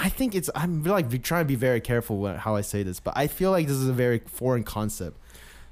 I 0.02 0.08
think 0.08 0.34
it's 0.34 0.50
I'm 0.56 0.82
like 0.82 1.22
trying 1.22 1.44
to 1.44 1.48
be 1.48 1.54
very 1.54 1.80
careful 1.80 2.26
how 2.36 2.56
I 2.56 2.62
say 2.62 2.82
this, 2.82 2.98
but 2.98 3.14
I 3.16 3.28
feel 3.28 3.52
like 3.52 3.68
this 3.68 3.76
is 3.76 3.88
a 3.88 3.92
very 3.92 4.18
foreign 4.26 4.64
concept 4.64 5.18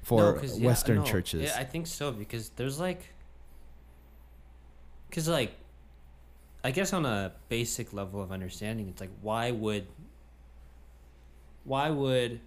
for 0.03 0.37
No, 0.37 0.43
yeah, 0.43 0.67
Western 0.67 0.99
no, 0.99 1.05
churches. 1.05 1.43
Yeah, 1.43 1.57
I 1.59 1.65
think 1.65 1.87
so 1.87 2.13
because 2.13 2.51
there's 2.51 2.81
like, 2.81 3.13
because 5.09 5.29
like, 5.29 5.53
I 6.63 6.71
guess 6.71 6.93
on 6.93 7.07
a 7.07 7.33
basic 7.49 7.93
level 7.93 8.23
of 8.23 8.33
understanding, 8.33 8.89
it's 8.89 9.01
like 9.01 9.11
why 9.23 9.51
would, 9.51 9.87
why 11.65 11.91
would, 11.91 12.41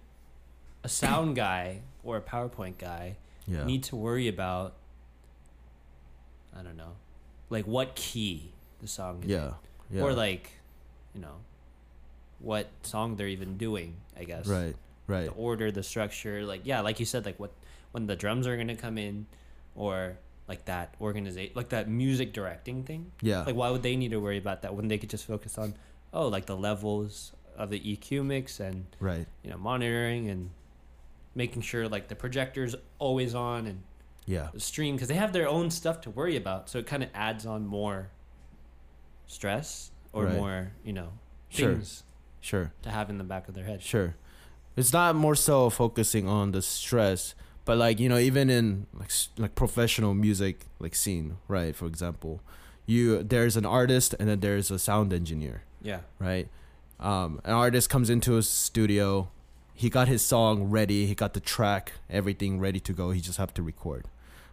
a 0.82 0.88
sound 0.88 1.36
guy 1.46 1.80
or 2.02 2.16
a 2.16 2.20
PowerPoint 2.20 2.78
guy 2.78 3.16
yeah. 3.46 3.64
need 3.64 3.82
to 3.84 3.96
worry 3.96 4.28
about, 4.28 4.74
I 6.56 6.62
don't 6.62 6.76
know, 6.76 6.92
like 7.50 7.66
what 7.66 7.94
key 7.94 8.52
the 8.80 8.88
song 8.88 9.22
is, 9.24 9.30
yeah. 9.30 9.52
in, 9.90 9.96
Yeah. 9.98 10.02
or 10.02 10.12
like, 10.12 10.50
you 11.14 11.20
know, 11.20 11.36
what 12.38 12.68
song 12.82 13.16
they're 13.16 13.28
even 13.28 13.56
doing. 13.56 13.96
I 14.16 14.24
guess 14.24 14.46
right. 14.46 14.76
Right. 15.06 15.26
the 15.26 15.32
order, 15.32 15.70
the 15.70 15.82
structure, 15.82 16.44
like 16.44 16.62
yeah, 16.64 16.80
like 16.80 16.98
you 17.00 17.06
said, 17.06 17.24
like 17.26 17.38
what 17.38 17.52
when 17.92 18.06
the 18.06 18.16
drums 18.16 18.46
are 18.46 18.56
gonna 18.56 18.76
come 18.76 18.96
in, 18.98 19.26
or 19.74 20.16
like 20.48 20.64
that 20.66 20.94
organization, 21.00 21.52
like 21.54 21.70
that 21.70 21.88
music 21.88 22.32
directing 22.32 22.84
thing. 22.84 23.12
Yeah. 23.22 23.42
Like 23.44 23.54
why 23.56 23.70
would 23.70 23.82
they 23.82 23.96
need 23.96 24.10
to 24.12 24.18
worry 24.20 24.38
about 24.38 24.62
that 24.62 24.74
when 24.74 24.88
they 24.88 24.98
could 24.98 25.10
just 25.10 25.26
focus 25.26 25.56
on, 25.58 25.74
oh, 26.12 26.28
like 26.28 26.46
the 26.46 26.56
levels 26.56 27.32
of 27.56 27.70
the 27.70 27.78
EQ 27.80 28.24
mix 28.24 28.58
and 28.60 28.84
right. 28.98 29.26
you 29.44 29.50
know 29.50 29.56
monitoring 29.58 30.28
and 30.28 30.50
making 31.34 31.62
sure 31.62 31.88
like 31.88 32.08
the 32.08 32.14
projector's 32.16 32.74
always 32.98 33.34
on 33.34 33.66
and 33.66 33.82
Yeah. 34.26 34.48
the 34.52 34.60
stream 34.60 34.96
because 34.96 35.08
they 35.08 35.14
have 35.14 35.32
their 35.32 35.48
own 35.48 35.70
stuff 35.70 36.00
to 36.02 36.10
worry 36.10 36.36
about, 36.36 36.68
so 36.68 36.78
it 36.78 36.86
kind 36.86 37.02
of 37.02 37.10
adds 37.14 37.44
on 37.46 37.66
more 37.66 38.08
stress 39.26 39.90
or 40.12 40.24
Right. 40.24 40.34
more 40.36 40.72
you 40.84 40.92
know 40.92 41.12
Sure. 41.48 41.72
things 41.74 42.02
Sure. 42.40 42.72
to 42.82 42.90
have 42.90 43.08
in 43.10 43.18
the 43.18 43.24
back 43.24 43.48
of 43.48 43.54
their 43.54 43.64
head. 43.64 43.82
Sure. 43.82 44.14
It's 44.76 44.92
not 44.92 45.14
more 45.14 45.34
so 45.36 45.70
focusing 45.70 46.28
on 46.28 46.50
the 46.52 46.62
stress, 46.62 47.34
but 47.64 47.76
like 47.78 48.00
you 48.00 48.08
know, 48.08 48.18
even 48.18 48.50
in 48.50 48.86
like 48.92 49.10
like 49.38 49.54
professional 49.54 50.14
music 50.14 50.66
like 50.78 50.94
scene, 50.94 51.36
right? 51.48 51.74
For 51.74 51.86
example, 51.86 52.40
you 52.86 53.22
there's 53.22 53.56
an 53.56 53.64
artist 53.66 54.14
and 54.18 54.28
then 54.28 54.40
there's 54.40 54.70
a 54.70 54.78
sound 54.78 55.12
engineer, 55.12 55.62
Yeah. 55.82 56.00
right? 56.18 56.48
Um, 57.00 57.40
an 57.44 57.52
artist 57.52 57.88
comes 57.90 58.08
into 58.10 58.36
a 58.36 58.42
studio, 58.42 59.28
he 59.74 59.90
got 59.90 60.08
his 60.08 60.22
song 60.22 60.64
ready, 60.70 61.06
he 61.06 61.14
got 61.14 61.34
the 61.34 61.40
track, 61.40 61.92
everything 62.08 62.60
ready 62.60 62.80
to 62.80 62.92
go. 62.92 63.10
He 63.10 63.20
just 63.20 63.38
have 63.38 63.52
to 63.54 63.62
record, 63.62 64.06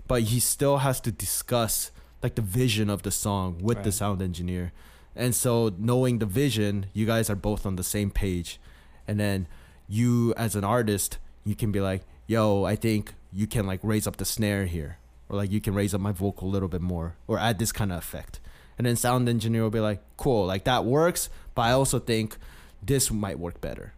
but 0.07 0.23
he 0.23 0.39
still 0.39 0.77
has 0.79 0.99
to 1.01 1.11
discuss 1.11 1.91
like 2.23 2.35
the 2.35 2.41
vision 2.41 2.89
of 2.89 3.01
the 3.03 3.11
song 3.11 3.57
with 3.61 3.83
the 3.83 3.91
sound 3.91 4.21
engineer, 4.21 4.71
and 5.15 5.33
so 5.35 5.71
knowing 5.79 6.19
the 6.19 6.25
vision, 6.27 6.85
you 6.93 7.05
guys 7.07 7.29
are 7.29 7.35
both 7.35 7.65
on 7.65 7.75
the 7.75 7.83
same 7.83 8.11
page, 8.11 8.59
and 9.07 9.19
then 9.19 9.47
you 9.91 10.33
as 10.37 10.55
an 10.55 10.63
artist, 10.63 11.17
you 11.43 11.55
can 11.55 11.71
be 11.71 11.81
like, 11.81 12.01
"Yo, 12.25 12.63
I 12.63 12.75
think 12.75 13.13
you 13.33 13.45
can 13.45 13.67
like 13.67 13.79
raise 13.83 14.07
up 14.07 14.17
the 14.17 14.25
snare 14.25 14.65
here." 14.65 14.97
Or 15.29 15.37
like 15.37 15.51
you 15.51 15.61
can 15.61 15.73
raise 15.73 15.93
up 15.93 16.01
my 16.01 16.11
vocal 16.11 16.47
a 16.47 16.51
little 16.51 16.67
bit 16.67 16.81
more, 16.81 17.15
or 17.27 17.37
add 17.39 17.59
this 17.59 17.71
kind 17.71 17.91
of 17.91 17.97
effect, 17.97 18.39
and 18.77 18.85
then 18.87 18.95
sound 18.95 19.29
engineer 19.29 19.63
will 19.63 19.69
be 19.69 19.79
like, 19.79 20.01
"Cool, 20.17 20.45
like 20.45 20.63
that 20.65 20.85
works," 20.85 21.29
but 21.55 21.63
I 21.63 21.71
also 21.71 21.99
think 21.99 22.37
this 22.83 23.11
might 23.11 23.39
work 23.39 23.61
better, 23.61 23.93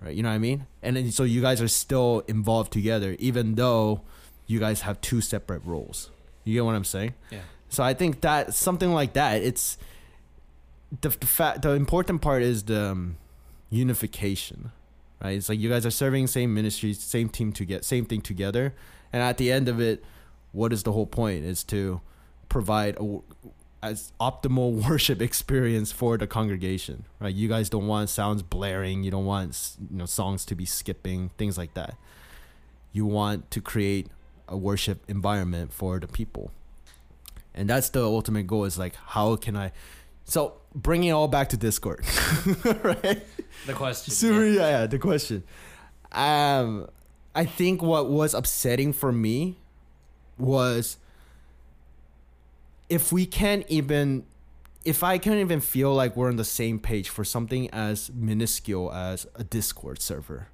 right? 0.00 0.14
You 0.14 0.22
know 0.22 0.30
what 0.30 0.36
I 0.36 0.38
mean? 0.38 0.66
And 0.82 0.96
then 0.96 1.10
so 1.12 1.24
you 1.24 1.40
guys 1.42 1.60
are 1.60 1.68
still 1.68 2.22
involved 2.28 2.72
together, 2.72 3.16
even 3.18 3.54
though 3.56 4.02
you 4.46 4.60
guys 4.60 4.82
have 4.82 5.00
two 5.00 5.20
separate 5.20 5.62
roles. 5.64 6.10
You 6.44 6.54
get 6.54 6.64
what 6.64 6.74
I'm 6.74 6.84
saying? 6.84 7.14
Yeah. 7.30 7.40
So 7.68 7.82
I 7.82 7.94
think 7.94 8.20
that 8.20 8.54
something 8.54 8.92
like 8.92 9.12
that, 9.14 9.42
it's 9.42 9.76
the 11.00 11.08
the 11.10 11.26
fact. 11.26 11.62
The 11.62 11.70
important 11.72 12.20
part 12.22 12.42
is 12.42 12.64
the 12.64 12.92
um, 12.92 13.16
unification, 13.70 14.72
right? 15.22 15.36
It's 15.36 15.48
like 15.48 15.58
you 15.58 15.68
guys 15.68 15.86
are 15.86 15.90
serving 15.90 16.26
same 16.26 16.54
ministries, 16.54 17.00
same 17.00 17.28
team 17.28 17.52
to 17.52 17.64
get 17.64 17.84
same 17.84 18.04
thing 18.04 18.20
together, 18.20 18.74
and 19.12 19.22
at 19.22 19.38
the 19.38 19.52
end 19.52 19.68
of 19.68 19.80
it, 19.80 20.02
what 20.52 20.72
is 20.72 20.82
the 20.82 20.92
whole 20.92 21.06
point? 21.06 21.44
Is 21.44 21.64
to 21.64 22.00
provide 22.48 22.96
a 22.98 23.20
as 23.82 24.12
optimal 24.20 24.72
worship 24.88 25.20
experience 25.20 25.90
for 25.90 26.16
the 26.16 26.26
congregation, 26.26 27.04
right? 27.18 27.34
You 27.34 27.48
guys 27.48 27.68
don't 27.68 27.86
want 27.86 28.10
sounds 28.10 28.42
blaring, 28.42 29.02
you 29.02 29.10
don't 29.10 29.26
want 29.26 29.76
you 29.90 29.98
know 29.98 30.06
songs 30.06 30.44
to 30.46 30.54
be 30.54 30.64
skipping, 30.64 31.30
things 31.36 31.58
like 31.58 31.74
that. 31.74 31.96
You 32.92 33.06
want 33.06 33.50
to 33.50 33.60
create 33.60 34.08
a 34.48 34.56
worship 34.56 35.02
environment 35.08 35.72
for 35.72 35.98
the 35.98 36.06
people. 36.06 36.50
And 37.54 37.68
that's 37.68 37.90
the 37.90 38.02
ultimate 38.02 38.46
goal 38.46 38.64
is 38.64 38.78
like 38.78 38.94
how 38.94 39.36
can 39.36 39.56
I 39.56 39.72
so 40.24 40.54
bringing 40.74 41.10
it 41.10 41.12
all 41.12 41.28
back 41.28 41.50
to 41.50 41.56
Discord, 41.56 42.04
right? 42.64 43.22
The 43.66 43.72
question. 43.74 44.12
Super, 44.12 44.46
yeah. 44.46 44.52
yeah, 44.52 44.70
yeah, 44.80 44.86
the 44.86 44.98
question. 44.98 45.44
Um, 46.10 46.88
I 47.34 47.44
think 47.44 47.82
what 47.82 48.10
was 48.10 48.34
upsetting 48.34 48.92
for 48.92 49.12
me 49.12 49.58
was 50.38 50.98
if 52.88 53.12
we 53.12 53.24
can't 53.24 53.64
even, 53.68 54.24
if 54.84 55.02
I 55.02 55.18
can't 55.18 55.38
even 55.38 55.60
feel 55.60 55.94
like 55.94 56.16
we're 56.16 56.28
on 56.28 56.36
the 56.36 56.44
same 56.44 56.78
page 56.78 57.08
for 57.08 57.24
something 57.24 57.70
as 57.70 58.10
minuscule 58.12 58.92
as 58.92 59.26
a 59.34 59.44
Discord 59.44 60.00
server, 60.00 60.48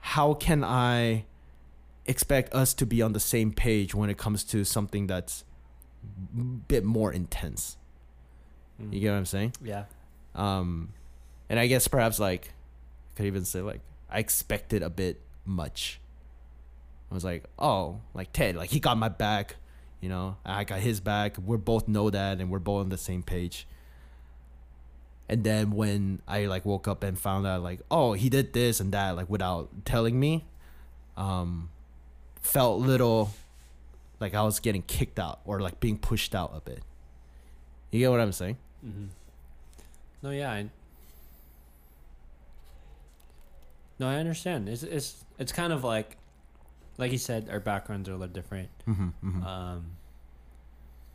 how 0.00 0.34
can 0.34 0.64
I 0.64 1.26
expect 2.06 2.54
us 2.54 2.72
to 2.74 2.86
be 2.86 3.02
on 3.02 3.12
the 3.12 3.20
same 3.20 3.52
page 3.52 3.94
when 3.94 4.08
it 4.08 4.16
comes 4.16 4.42
to 4.44 4.64
something 4.64 5.06
that's 5.06 5.44
a 6.38 6.40
bit 6.40 6.84
more 6.84 7.12
intense? 7.12 7.76
Mm. 8.82 8.92
You 8.92 9.00
get 9.00 9.10
what 9.10 9.18
I'm 9.18 9.26
saying? 9.26 9.52
Yeah. 9.62 9.84
Um, 10.34 10.92
and 11.48 11.58
I 11.58 11.66
guess 11.66 11.88
perhaps 11.88 12.18
like 12.18 12.52
I 13.12 13.16
could 13.16 13.26
even 13.26 13.44
say 13.44 13.60
like 13.60 13.80
I 14.10 14.18
expected 14.18 14.82
a 14.82 14.90
bit 14.90 15.20
much. 15.44 16.00
I 17.10 17.14
was 17.14 17.24
like, 17.24 17.44
oh, 17.58 18.00
like 18.14 18.32
Ted, 18.32 18.56
like 18.56 18.70
he 18.70 18.80
got 18.80 18.98
my 18.98 19.08
back, 19.08 19.56
you 20.00 20.08
know, 20.08 20.36
I 20.44 20.64
got 20.64 20.80
his 20.80 21.00
back. 21.00 21.36
We 21.44 21.56
both 21.56 21.88
know 21.88 22.10
that, 22.10 22.38
and 22.38 22.50
we're 22.50 22.58
both 22.58 22.82
on 22.82 22.88
the 22.90 22.98
same 22.98 23.22
page. 23.22 23.66
And 25.28 25.44
then 25.44 25.72
when 25.72 26.22
I 26.26 26.46
like 26.46 26.64
woke 26.64 26.88
up 26.88 27.02
and 27.02 27.18
found 27.18 27.46
out 27.46 27.62
like, 27.62 27.80
oh, 27.90 28.14
he 28.14 28.28
did 28.28 28.52
this 28.52 28.80
and 28.80 28.92
that, 28.92 29.16
like 29.16 29.28
without 29.28 29.84
telling 29.84 30.18
me, 30.18 30.46
um, 31.16 31.70
felt 32.40 32.80
little 32.80 33.30
like 34.20 34.34
I 34.34 34.42
was 34.42 34.60
getting 34.60 34.82
kicked 34.82 35.18
out 35.18 35.40
or 35.44 35.60
like 35.60 35.80
being 35.80 35.98
pushed 35.98 36.34
out 36.34 36.52
a 36.54 36.60
bit. 36.60 36.82
You 37.90 38.00
get 38.00 38.10
what 38.10 38.20
I'm 38.20 38.32
saying? 38.32 38.56
Mm-hmm. 38.86 39.06
No, 40.22 40.30
yeah. 40.30 40.50
I, 40.50 40.68
no, 43.98 44.08
I 44.08 44.16
understand. 44.16 44.68
It's 44.68 44.82
it's 44.82 45.24
it's 45.38 45.52
kind 45.52 45.72
of 45.72 45.84
like, 45.84 46.16
like 46.96 47.12
you 47.12 47.18
said, 47.18 47.48
our 47.50 47.60
backgrounds 47.60 48.08
are 48.08 48.12
a 48.12 48.16
little 48.16 48.34
different. 48.34 48.68
Mm-hmm, 48.88 49.08
mm-hmm. 49.24 49.42
Um, 49.44 49.84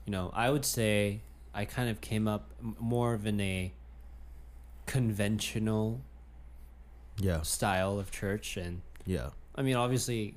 you 0.06 0.12
know, 0.12 0.32
I 0.34 0.50
would 0.50 0.66
say 0.66 1.22
I 1.54 1.66
kind 1.66 1.90
of 1.90 2.02
came 2.02 2.28
up 2.28 2.50
more 2.80 3.14
of 3.14 3.26
in 3.26 3.40
a 3.40 3.72
conventional 4.86 6.02
yeah. 7.18 7.42
style 7.42 8.00
of 8.00 8.12
church, 8.12 8.58
and 8.58 8.82
Yeah. 9.06 9.30
I 9.56 9.62
mean, 9.62 9.76
obviously, 9.76 10.34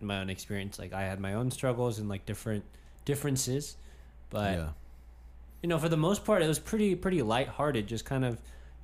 in 0.00 0.06
my 0.06 0.20
own 0.20 0.30
experience, 0.30 0.78
like 0.78 0.92
I 0.92 1.02
had 1.02 1.20
my 1.20 1.34
own 1.34 1.50
struggles 1.50 1.98
and 1.98 2.08
like 2.08 2.24
different 2.26 2.64
differences, 3.04 3.76
but 4.30 4.54
yeah. 4.54 4.68
You 5.62 5.68
know, 5.68 5.78
for 5.78 5.88
the 5.88 5.96
most 5.96 6.24
part, 6.24 6.42
it 6.42 6.48
was 6.48 6.58
pretty 6.58 6.94
pretty 6.94 7.22
lighthearted. 7.22 7.86
Just 7.86 8.04
kind 8.04 8.24
of, 8.24 8.34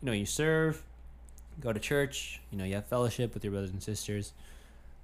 you 0.01 0.07
know, 0.07 0.13
you 0.13 0.27
serve, 0.27 0.83
go 1.61 1.73
to 1.73 1.81
church, 1.81 2.41
you 2.51 2.59
know, 2.59 2.65
you 2.65 2.75
have 2.75 2.87
fellowship 2.87 3.35
with 3.35 3.45
your 3.45 3.53
brothers 3.53 3.71
and 3.71 3.83
sisters. 3.83 4.33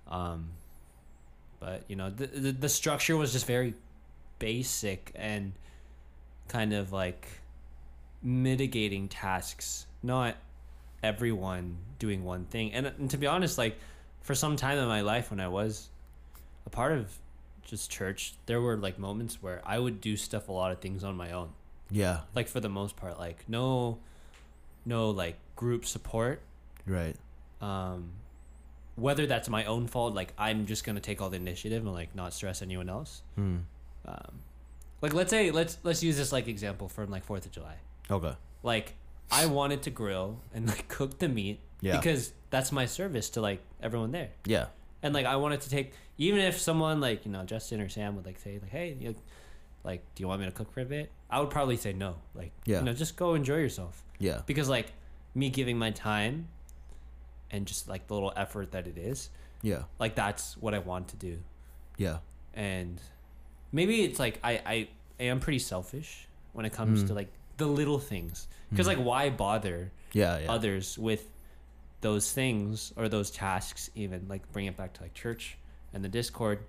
Um, 0.08 0.50
but 1.60 1.84
you 1.88 1.96
know, 1.96 2.10
the 2.10 2.26
the, 2.26 2.52
the 2.52 2.68
structure 2.68 3.16
was 3.16 3.32
just 3.32 3.46
very 3.46 3.74
basic 4.38 5.12
and 5.14 5.52
kind 6.48 6.72
of 6.72 6.92
like 6.92 7.28
mitigating 8.22 9.08
tasks, 9.08 9.86
not 10.02 10.36
everyone 11.02 11.76
doing 11.98 12.24
one 12.24 12.44
thing. 12.46 12.72
And, 12.72 12.86
and 12.86 13.10
to 13.10 13.16
be 13.16 13.26
honest, 13.26 13.56
like 13.58 13.78
for 14.22 14.34
some 14.34 14.56
time 14.56 14.78
in 14.78 14.88
my 14.88 15.00
life 15.02 15.30
when 15.30 15.40
I 15.40 15.48
was 15.48 15.88
a 16.66 16.70
part 16.70 16.92
of 16.92 17.12
just 17.62 17.90
church, 17.90 18.34
there 18.46 18.60
were 18.60 18.76
like 18.76 18.98
moments 18.98 19.42
where 19.42 19.62
I 19.64 19.78
would 19.78 20.00
do 20.00 20.16
stuff 20.16 20.48
a 20.48 20.52
lot 20.52 20.72
of 20.72 20.80
things 20.80 21.04
on 21.04 21.16
my 21.16 21.32
own. 21.32 21.50
Yeah. 21.90 22.20
Like 22.34 22.48
for 22.48 22.60
the 22.60 22.68
most 22.68 22.96
part, 22.96 23.18
like 23.18 23.44
no 23.48 23.98
no 24.84 25.10
like 25.10 25.36
group 25.56 25.84
support. 25.84 26.40
Right. 26.86 27.16
Um 27.60 28.12
whether 28.96 29.26
that's 29.26 29.48
my 29.48 29.64
own 29.64 29.86
fault, 29.86 30.14
like 30.14 30.32
I'm 30.38 30.66
just 30.66 30.84
gonna 30.84 31.00
take 31.00 31.20
all 31.20 31.30
the 31.30 31.36
initiative 31.36 31.84
and 31.84 31.92
like 31.92 32.14
not 32.14 32.32
stress 32.32 32.62
anyone 32.62 32.88
else. 32.88 33.22
Hmm. 33.34 33.58
Um 34.06 34.40
like 35.02 35.14
let's 35.14 35.30
say 35.30 35.50
let's 35.50 35.78
let's 35.82 36.02
use 36.02 36.16
this 36.16 36.32
like 36.32 36.48
example 36.48 36.88
from 36.88 37.10
like 37.10 37.24
Fourth 37.24 37.46
of 37.46 37.52
July. 37.52 37.76
Okay. 38.10 38.34
Like 38.62 38.94
I 39.30 39.46
wanted 39.46 39.82
to 39.82 39.90
grill 39.90 40.40
and 40.54 40.66
like 40.66 40.88
cook 40.96 41.18
the 41.18 41.28
meat 41.28 41.60
Yeah. 41.80 41.96
because 41.96 42.32
that's 42.50 42.72
my 42.72 42.86
service 42.86 43.30
to 43.30 43.40
like 43.40 43.60
everyone 43.82 44.10
there. 44.12 44.30
Yeah. 44.44 44.66
And 45.02 45.14
like 45.14 45.24
I 45.26 45.36
wanted 45.36 45.60
to 45.62 45.70
take 45.70 45.92
even 46.18 46.40
if 46.40 46.58
someone 46.58 47.00
like, 47.00 47.24
you 47.24 47.32
know, 47.32 47.44
Justin 47.44 47.80
or 47.80 47.88
Sam 47.88 48.16
would 48.16 48.26
like 48.26 48.38
say 48.38 48.58
like, 48.60 48.70
"Hey, 48.70 48.94
you 49.00 49.14
like 49.84 50.02
do 50.14 50.22
you 50.22 50.28
want 50.28 50.40
me 50.40 50.46
to 50.46 50.52
cook 50.52 50.72
for 50.72 50.80
a 50.80 50.84
bit?" 50.84 51.10
I 51.30 51.38
would 51.40 51.50
probably 51.50 51.76
say 51.76 51.92
no. 51.92 52.16
Like, 52.34 52.52
Yeah. 52.64 52.78
you 52.80 52.84
know, 52.86 52.92
just 52.92 53.16
go 53.16 53.34
enjoy 53.34 53.56
yourself. 53.58 54.02
Yeah. 54.18 54.42
Because 54.46 54.68
like 54.68 54.92
me 55.34 55.48
giving 55.48 55.78
my 55.78 55.90
time 55.92 56.48
and 57.52 57.66
just 57.66 57.88
like 57.88 58.06
the 58.08 58.14
little 58.14 58.32
effort 58.36 58.72
that 58.72 58.86
it 58.88 58.98
is, 58.98 59.30
Yeah. 59.62 59.84
like 60.00 60.14
that's 60.16 60.56
what 60.56 60.74
I 60.74 60.80
want 60.80 61.08
to 61.08 61.16
do. 61.16 61.38
Yeah. 61.96 62.18
And 62.54 63.00
maybe 63.72 64.02
it's 64.02 64.18
like 64.18 64.40
I 64.42 64.88
I 65.20 65.22
am 65.24 65.38
pretty 65.40 65.60
selfish 65.60 66.26
when 66.52 66.66
it 66.66 66.72
comes 66.72 67.04
Mm. 67.04 67.06
to 67.08 67.14
like 67.14 67.28
the 67.58 67.66
little 67.66 67.98
things. 68.00 68.48
Cuz 68.74 68.86
like 68.88 68.98
why 68.98 69.30
bother 69.30 69.92
Yeah. 70.12 70.38
Yeah. 70.40 70.50
others 70.52 70.98
with 70.98 71.30
those 72.00 72.32
things 72.32 72.92
or 72.96 73.08
those 73.08 73.30
tasks 73.30 73.90
even 73.94 74.26
like 74.26 74.50
bring 74.52 74.66
it 74.66 74.76
back 74.76 74.94
to 74.94 75.02
like 75.02 75.14
church 75.14 75.56
and 75.92 76.02
the 76.02 76.08
discord 76.08 76.64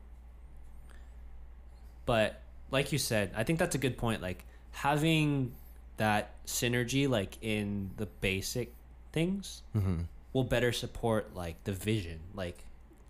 but 2.05 2.41
like 2.71 2.91
you 2.91 2.97
said 2.97 3.31
i 3.35 3.43
think 3.43 3.59
that's 3.59 3.75
a 3.75 3.77
good 3.77 3.97
point 3.97 4.21
like 4.21 4.45
having 4.71 5.51
that 5.97 6.33
synergy 6.45 7.07
like 7.07 7.37
in 7.41 7.91
the 7.97 8.05
basic 8.05 8.73
things 9.11 9.61
mm-hmm. 9.75 10.01
will 10.33 10.43
better 10.43 10.71
support 10.71 11.35
like 11.35 11.61
the 11.65 11.71
vision 11.73 12.19
like 12.33 12.63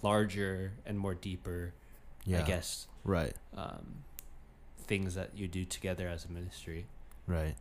larger 0.04 0.74
and 0.86 0.97
more 0.97 1.13
deeper 1.13 1.74
Yeah. 2.26 2.39
i 2.39 2.41
guess 2.43 2.88
Right. 3.04 3.34
um, 3.56 4.04
things 4.88 5.15
that 5.15 5.30
you 5.36 5.47
do 5.47 5.63
together 5.65 6.08
as 6.08 6.26
a 6.26 6.30
ministry 6.32 6.86
Right. 7.28 7.56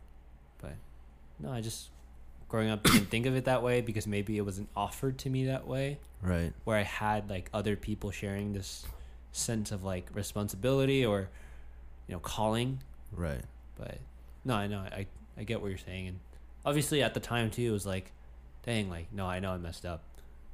but 0.61 0.73
no, 1.39 1.51
I 1.51 1.61
just 1.61 1.89
growing 2.49 2.69
up 2.69 2.83
didn't 2.83 3.05
think 3.09 3.25
of 3.25 3.35
it 3.35 3.45
that 3.45 3.63
way 3.63 3.81
because 3.81 4.05
maybe 4.05 4.37
it 4.37 4.41
wasn't 4.41 4.69
offered 4.75 5.17
to 5.19 5.29
me 5.29 5.45
that 5.45 5.65
way. 5.65 5.97
Right. 6.21 6.51
Where 6.65 6.77
I 6.77 6.83
had 6.83 7.29
like 7.29 7.49
other 7.53 7.75
people 7.75 8.11
sharing 8.11 8.53
this 8.53 8.85
sense 9.31 9.71
of 9.71 9.83
like 9.83 10.07
responsibility 10.13 11.05
or 11.05 11.29
you 12.11 12.17
know 12.17 12.19
calling. 12.19 12.83
Right. 13.11 13.41
But 13.77 13.97
no, 14.45 14.53
I 14.55 14.67
know 14.67 14.79
I 14.79 15.07
I 15.37 15.43
get 15.43 15.61
what 15.61 15.69
you're 15.69 15.77
saying, 15.77 16.09
and 16.09 16.19
obviously 16.65 17.01
at 17.01 17.13
the 17.15 17.19
time 17.19 17.49
too 17.49 17.63
it 17.63 17.71
was 17.71 17.85
like, 17.85 18.11
dang, 18.63 18.89
like 18.89 19.11
no, 19.13 19.25
I 19.25 19.39
know 19.39 19.51
I 19.53 19.57
messed 19.57 19.85
up. 19.85 20.03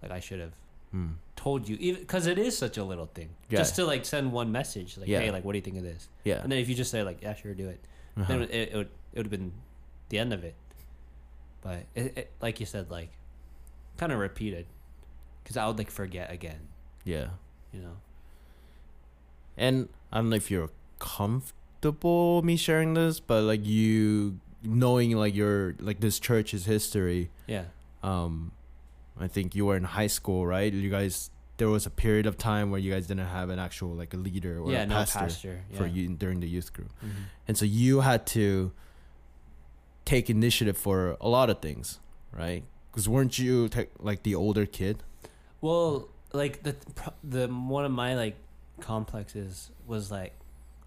Like 0.01 0.11
I 0.11 0.19
should 0.21 0.39
have 0.39 0.53
Mm. 0.95 1.15
told 1.35 1.67
you 1.67 1.75
even 1.81 1.99
because 1.99 2.27
it 2.27 2.37
is 2.39 2.57
such 2.57 2.77
a 2.77 2.83
little 2.83 3.07
thing 3.07 3.27
Yeah. 3.49 3.57
just 3.59 3.75
to 3.75 3.83
like 3.85 4.05
send 4.05 4.31
one 4.31 4.53
message 4.53 4.97
like 4.97 5.09
Yeah. 5.09 5.19
hey 5.19 5.31
like 5.31 5.43
what 5.43 5.51
do 5.51 5.57
you 5.57 5.61
think 5.61 5.75
of 5.75 5.83
this 5.83 6.07
Yeah. 6.23 6.41
and 6.41 6.49
then 6.49 6.59
if 6.59 6.69
you 6.69 6.75
just 6.75 6.91
say 6.91 7.03
like 7.03 7.21
yeah 7.21 7.33
sure 7.35 7.53
do 7.53 7.67
it 7.67 7.81
Uh-huh. 8.15 8.23
then 8.25 8.43
it, 8.43 8.51
it, 8.71 8.73
would 8.73 8.89
it 9.11 9.17
would 9.17 9.25
have 9.25 9.31
been 9.31 9.51
the 10.07 10.17
end 10.17 10.31
of 10.31 10.45
it. 10.45 10.55
But 11.61 11.83
it, 11.93 12.17
it, 12.17 12.31
like 12.41 12.61
you 12.61 12.65
said, 12.65 12.89
like 12.89 13.09
kind 13.97 14.13
of 14.13 14.19
repeated 14.19 14.65
because 15.43 15.57
I 15.57 15.67
would 15.67 15.77
like 15.77 15.91
forget 15.91 16.31
again, 16.31 16.69
yeah. 17.03 17.31
you 17.73 17.81
know. 17.81 17.97
And 19.57 19.89
I 20.11 20.17
don't 20.19 20.29
know 20.29 20.37
if 20.37 20.49
you're 20.49 20.69
comfortable 20.99 22.41
me 22.41 22.55
sharing 22.57 22.93
this, 22.93 23.19
but 23.19 23.43
like 23.43 23.65
you 23.65 24.39
knowing 24.63 25.11
like 25.15 25.35
your 25.35 25.75
like 25.79 25.99
this 25.99 26.19
church's 26.19 26.65
history, 26.65 27.29
Yeah, 27.47 27.65
um 28.03 28.51
I 29.19 29.27
think 29.27 29.55
you 29.55 29.65
were 29.65 29.77
in 29.77 29.83
high 29.83 30.07
school, 30.07 30.45
right? 30.45 30.71
You 30.71 30.89
guys 30.89 31.29
there 31.57 31.69
was 31.69 31.85
a 31.85 31.89
period 31.89 32.25
of 32.27 32.37
time 32.37 32.69
where 32.69 32.79
you 32.79 32.91
guys 32.91 33.07
didn't 33.07 33.25
have 33.27 33.49
an 33.49 33.57
actual 33.59 33.89
like 33.89 34.13
a 34.13 34.17
leader 34.17 34.59
or 34.59 34.71
yeah, 34.71 34.83
a 34.83 34.85
no 34.85 34.95
pastor, 34.95 35.19
pastor 35.19 35.63
yeah. 35.71 35.77
for 35.77 35.87
you 35.87 36.07
during 36.09 36.39
the 36.39 36.47
youth 36.47 36.71
group. 36.71 36.91
Mhm. 37.03 37.09
And 37.47 37.57
so 37.57 37.65
you 37.65 38.01
had 38.01 38.27
to 38.27 38.71
take 40.05 40.29
initiative 40.29 40.77
for 40.77 41.17
a 41.19 41.27
lot 41.27 41.49
of 41.49 41.59
things, 41.61 41.99
right? 42.31 42.63
Because 42.91 43.09
weren't 43.09 43.37
you 43.39 43.69
te- 43.69 43.87
like 43.99 44.23
the 44.23 44.35
older 44.35 44.65
kid? 44.65 45.03
Well, 45.61 46.09
like 46.31 46.63
the 46.63 46.75
the 47.23 47.47
one 47.47 47.85
of 47.85 47.91
my 47.91 48.15
like 48.15 48.35
complexes 48.79 49.71
was 49.87 50.11
like 50.11 50.36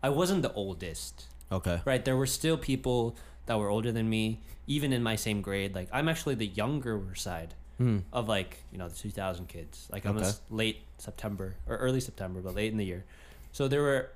I 0.03 0.09
wasn't 0.09 0.43
the 0.43 0.53
oldest, 0.55 1.27
Okay. 1.53 1.81
right? 1.85 2.05
There 2.05 2.17
were 2.17 2.27
still 2.27 2.57
people 2.57 3.17
that 3.47 3.59
were 3.59 3.69
older 3.69 3.93
than 3.93 4.09
me, 4.09 4.41
even 4.67 4.93
in 4.93 5.03
my 5.03 5.17
same 5.17 5.43
grade. 5.43 5.75
Like 5.75 5.89
I'm 5.93 6.09
actually 6.09 6.35
the 6.37 6.47
younger 6.47 7.15
side 7.15 7.55
Hmm. 7.79 8.01
of 8.13 8.29
like 8.29 8.59
you 8.71 8.77
know 8.77 8.89
the 8.91 8.95
2000 8.95 9.49
kids 9.49 9.89
like 9.91 10.05
i 10.05 10.11
Okay. 10.11 10.19
was 10.19 10.43
late 10.51 10.83
september 10.99 11.55
or 11.67 11.77
early 11.79 11.99
september 11.99 12.43
but 12.43 12.55
late 12.55 12.71
in 12.71 12.77
the 12.77 12.85
year 12.85 13.05
so 13.53 13.69
there 13.69 13.81
were 13.81 14.11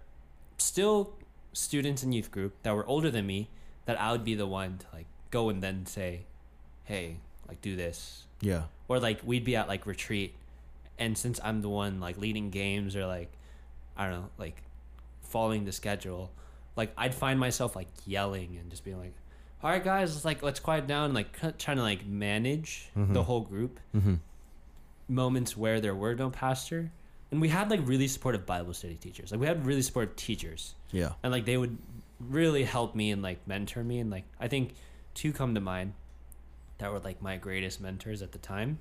still 0.59 1.15
students 1.55 2.03
in 2.03 2.13
youth 2.13 2.31
group 2.31 2.53
that 2.63 2.75
were 2.75 2.85
older 2.87 3.11
than 3.11 3.27
me 3.27 3.49
that 3.87 3.99
i 3.99 4.13
would 4.13 4.23
be 4.23 4.35
the 4.35 4.47
one 4.47 4.77
to 4.77 4.87
like 4.93 5.07
go 5.31 5.49
and 5.49 5.63
then 5.63 5.87
say 5.87 6.27
hey 6.85 7.17
like 7.49 7.63
do 7.63 7.75
this 7.75 8.25
Yeah. 8.43 8.65
or 8.87 9.01
like 9.01 9.21
we'd 9.25 9.45
be 9.45 9.57
at 9.57 9.67
like 9.67 9.87
retreat 9.87 10.35
and 10.99 11.17
since 11.17 11.41
i'm 11.43 11.63
the 11.63 11.71
one 11.71 12.01
like 12.01 12.19
leading 12.19 12.51
games 12.51 12.95
or 12.95 13.07
like 13.07 13.33
i 13.97 14.05
don't 14.05 14.13
know 14.21 14.29
like 14.37 14.61
following 15.35 15.65
the 15.65 15.73
schedule 15.73 16.31
like 16.81 16.91
i'd 17.03 17.15
find 17.25 17.39
myself 17.47 17.71
like 17.81 17.89
yelling 18.07 18.51
and 18.61 18.71
just 18.73 18.85
being 18.85 18.99
like 19.05 19.15
all 19.63 19.71
right 19.71 19.85
guys 19.93 20.09
let's 20.15 20.25
like 20.31 20.41
let's 20.49 20.61
quiet 20.69 20.87
down 20.87 21.05
and 21.07 21.15
like 21.21 21.31
trying 21.59 21.77
to 21.77 21.83
like 21.93 22.03
manage 22.07 22.89
the 22.95 23.01
Mhm. 23.21 23.25
whole 23.29 23.41
group 23.53 23.75
Mm-hmm. 23.97 24.15
moments 25.09 25.57
where 25.57 25.81
there 25.81 25.95
were 25.95 26.15
no 26.15 26.31
pastor 26.31 26.91
and 27.31 27.41
we 27.41 27.49
had 27.49 27.71
like 27.71 27.81
really 27.85 28.09
supportive 28.09 28.47
bible 28.47 28.73
study 28.81 28.95
teachers 29.07 29.31
like 29.33 29.41
we 29.41 29.47
had 29.53 29.67
really 29.67 29.83
supportive 29.83 30.17
teachers 30.17 30.75
Yeah. 30.93 31.13
and 31.23 31.33
like 31.33 31.45
they 31.51 31.57
would 31.57 31.77
really 32.21 32.65
help 32.65 32.95
me 32.95 33.11
and 33.11 33.21
like 33.23 33.41
mentor 33.47 33.83
me 33.85 33.99
and 33.99 34.11
like 34.11 34.25
i 34.41 34.49
think 34.49 34.75
two 35.15 35.33
come 35.33 35.55
to 35.55 35.61
mind 35.61 35.93
that 36.79 36.91
were 36.93 37.01
like 37.01 37.21
my 37.21 37.37
greatest 37.37 37.81
mentors 37.81 38.23
at 38.23 38.33
the 38.33 38.39
time 38.39 38.79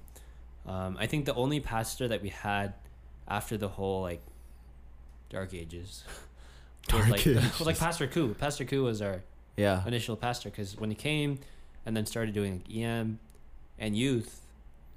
um, 0.65 0.95
i 0.99 1.05
think 1.07 1.25
the 1.25 1.33
only 1.43 1.59
pastor 1.59 2.07
that 2.07 2.21
we 2.21 2.29
had 2.29 2.73
after 3.27 3.57
the 3.57 3.69
whole 3.77 4.01
like 4.01 4.21
dark 5.29 5.53
ages 5.53 6.03
was 6.91 7.09
like 7.09 7.25
was 7.25 7.61
like 7.61 7.77
pastor 7.87 8.07
Ku. 8.07 8.33
pastor 8.35 8.65
Ku 8.65 8.83
was 8.83 9.01
our 9.01 9.23
Yeah. 9.55 9.85
initial 9.87 10.15
pastor 10.15 10.49
because 10.49 10.75
when 10.77 10.89
he 10.89 10.95
came 10.95 11.39
and 11.85 11.95
then 11.95 12.05
started 12.05 12.33
doing 12.33 12.63
like 12.67 12.75
em 12.75 13.19
and 13.79 13.95
youth 13.95 14.41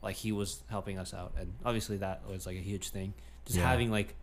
like 0.02 0.16
he 0.16 0.32
was 0.32 0.62
helping 0.70 0.98
us 0.98 1.12
out 1.14 1.32
and 1.38 1.52
obviously 1.64 1.96
that 1.98 2.22
was 2.28 2.46
like 2.46 2.56
a 2.56 2.60
huge 2.60 2.88
thing 2.90 3.12
just 3.44 3.58
Yeah. 3.58 3.68
having 3.68 3.90
like 3.90 4.14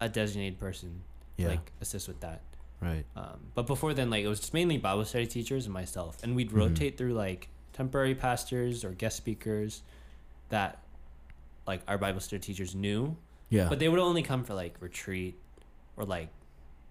a 0.00 0.08
designated 0.08 0.58
person 0.58 1.02
Yeah. 1.36 1.48
like 1.48 1.72
assist 1.80 2.08
with 2.08 2.20
that 2.20 2.40
right. 2.80 3.04
um, 3.16 3.38
but 3.54 3.66
before 3.66 3.94
then 3.94 4.10
like 4.10 4.24
it 4.24 4.28
was 4.28 4.40
just 4.40 4.54
mainly 4.54 4.78
bible 4.78 5.04
study 5.04 5.26
teachers 5.26 5.64
and 5.66 5.74
myself 5.74 6.18
and 6.22 6.34
we'd 6.36 6.50
Mhm. 6.50 6.56
rotate 6.56 6.96
through 6.98 7.14
like 7.14 7.48
temporary 7.72 8.14
pastors 8.14 8.84
or 8.84 8.90
guest 8.90 9.16
speakers 9.16 9.82
that 10.48 10.78
like 11.66 11.82
our 11.88 11.98
bible 11.98 12.20
study 12.20 12.40
teachers 12.40 12.74
knew 12.74 13.16
Yeah. 13.50 13.68
but 13.68 13.78
they 13.78 13.88
would 13.88 14.00
only 14.00 14.22
come 14.22 14.44
for 14.44 14.54
like 14.54 14.76
retreat 14.80 15.36
or 15.96 16.04
like 16.04 16.28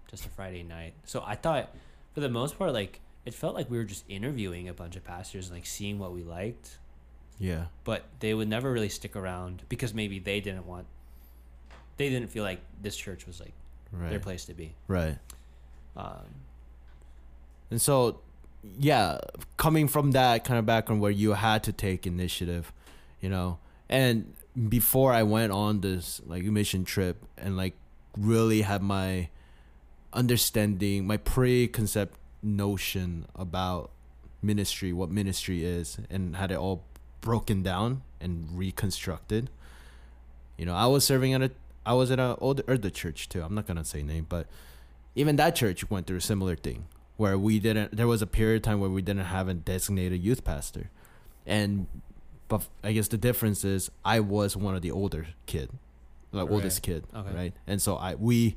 just 0.08 0.26
a 0.26 0.28
Friday 0.30 0.62
night. 0.62 0.94
So 1.04 1.22
I 1.26 1.34
thought 1.34 1.74
for 2.14 2.20
the 2.20 2.28
most 2.28 2.58
part 2.58 2.72
like 2.72 3.00
it 3.24 3.34
felt 3.34 3.54
like 3.54 3.70
we 3.70 3.76
were 3.76 3.84
just 3.84 4.04
interviewing 4.08 4.68
a 4.68 4.74
bunch 4.74 4.96
of 4.96 5.04
pastors 5.04 5.46
and 5.48 5.56
like 5.56 5.66
seeing 5.66 5.98
what 5.98 6.12
we 6.12 6.22
liked, 6.22 6.78
yeah. 7.38 7.66
but 7.84 8.04
they 8.20 8.32
would 8.32 8.48
never 8.48 8.72
really 8.72 8.88
stick 8.88 9.14
around 9.16 9.62
because 9.68 9.92
maybe 9.92 10.18
they 10.18 10.40
didn't 10.40 10.66
want 10.66 10.86
they 11.98 12.08
didn't 12.08 12.28
feel 12.30 12.44
like 12.44 12.60
this 12.80 12.96
church 12.96 13.26
was 13.26 13.40
like 13.40 13.52
Right. 13.90 14.10
their 14.10 14.20
place 14.20 14.44
to 14.46 14.54
be. 14.54 14.74
Right. 14.86 15.16
Um, 15.96 16.26
And 17.70 17.80
so, 17.80 18.20
yeah, 18.78 19.18
coming 19.56 19.88
from 19.88 20.10
that 20.12 20.44
kind 20.44 20.58
of 20.58 20.66
background 20.66 21.00
where 21.00 21.10
you 21.10 21.32
had 21.32 21.62
to 21.64 21.72
take 21.72 22.06
initiative, 22.06 22.72
you 23.20 23.28
know, 23.30 23.58
and 23.88 24.34
before 24.68 25.12
I 25.12 25.22
went 25.22 25.52
on 25.52 25.80
this 25.80 26.20
like 26.26 26.42
mission 26.44 26.84
trip 26.84 27.24
and 27.36 27.56
like 27.56 27.74
really 28.16 28.62
had 28.62 28.82
my 28.82 29.28
understanding, 30.12 31.06
my 31.06 31.16
preconcept 31.16 32.10
notion 32.42 33.26
about 33.34 33.90
ministry, 34.42 34.92
what 34.92 35.10
ministry 35.10 35.64
is, 35.64 35.98
and 36.10 36.36
had 36.36 36.50
it 36.50 36.56
all 36.58 36.84
broken 37.20 37.62
down 37.62 38.02
and 38.20 38.48
reconstructed. 38.52 39.50
You 40.56 40.66
know, 40.66 40.74
I 40.74 40.86
was 40.86 41.04
serving 41.04 41.34
at 41.34 41.42
a, 41.42 41.50
I 41.86 41.94
was 41.94 42.10
at 42.10 42.18
a 42.18 42.36
old 42.36 42.62
older 42.68 42.90
church 42.90 43.28
too. 43.28 43.42
I'm 43.42 43.54
not 43.54 43.66
gonna 43.66 43.84
say 43.84 44.02
name, 44.02 44.26
but 44.28 44.46
even 45.14 45.36
that 45.36 45.54
church 45.56 45.88
went 45.90 46.06
through 46.06 46.18
a 46.18 46.20
similar 46.22 46.56
thing 46.56 46.86
where 47.16 47.38
we 47.38 47.58
didn't. 47.58 47.96
There 47.96 48.06
was 48.06 48.22
a 48.22 48.26
period 48.26 48.56
of 48.56 48.62
time 48.62 48.80
where 48.80 48.90
we 48.90 49.02
didn't 49.02 49.24
have 49.26 49.48
a 49.48 49.54
designated 49.54 50.22
youth 50.22 50.44
pastor, 50.44 50.90
and 51.46 51.86
but 52.48 52.66
I 52.82 52.92
guess 52.92 53.08
the 53.08 53.18
difference 53.18 53.64
is 53.64 53.90
I 54.04 54.20
was 54.20 54.56
one 54.56 54.74
of 54.74 54.82
the 54.82 54.90
older 54.90 55.26
kid, 55.46 55.70
like 56.32 56.46
Right. 56.46 56.52
oldest 56.54 56.82
kid, 56.82 57.04
Okay. 57.14 57.34
right? 57.34 57.52
And 57.66 57.80
so 57.82 57.96
I 57.96 58.14
we, 58.14 58.56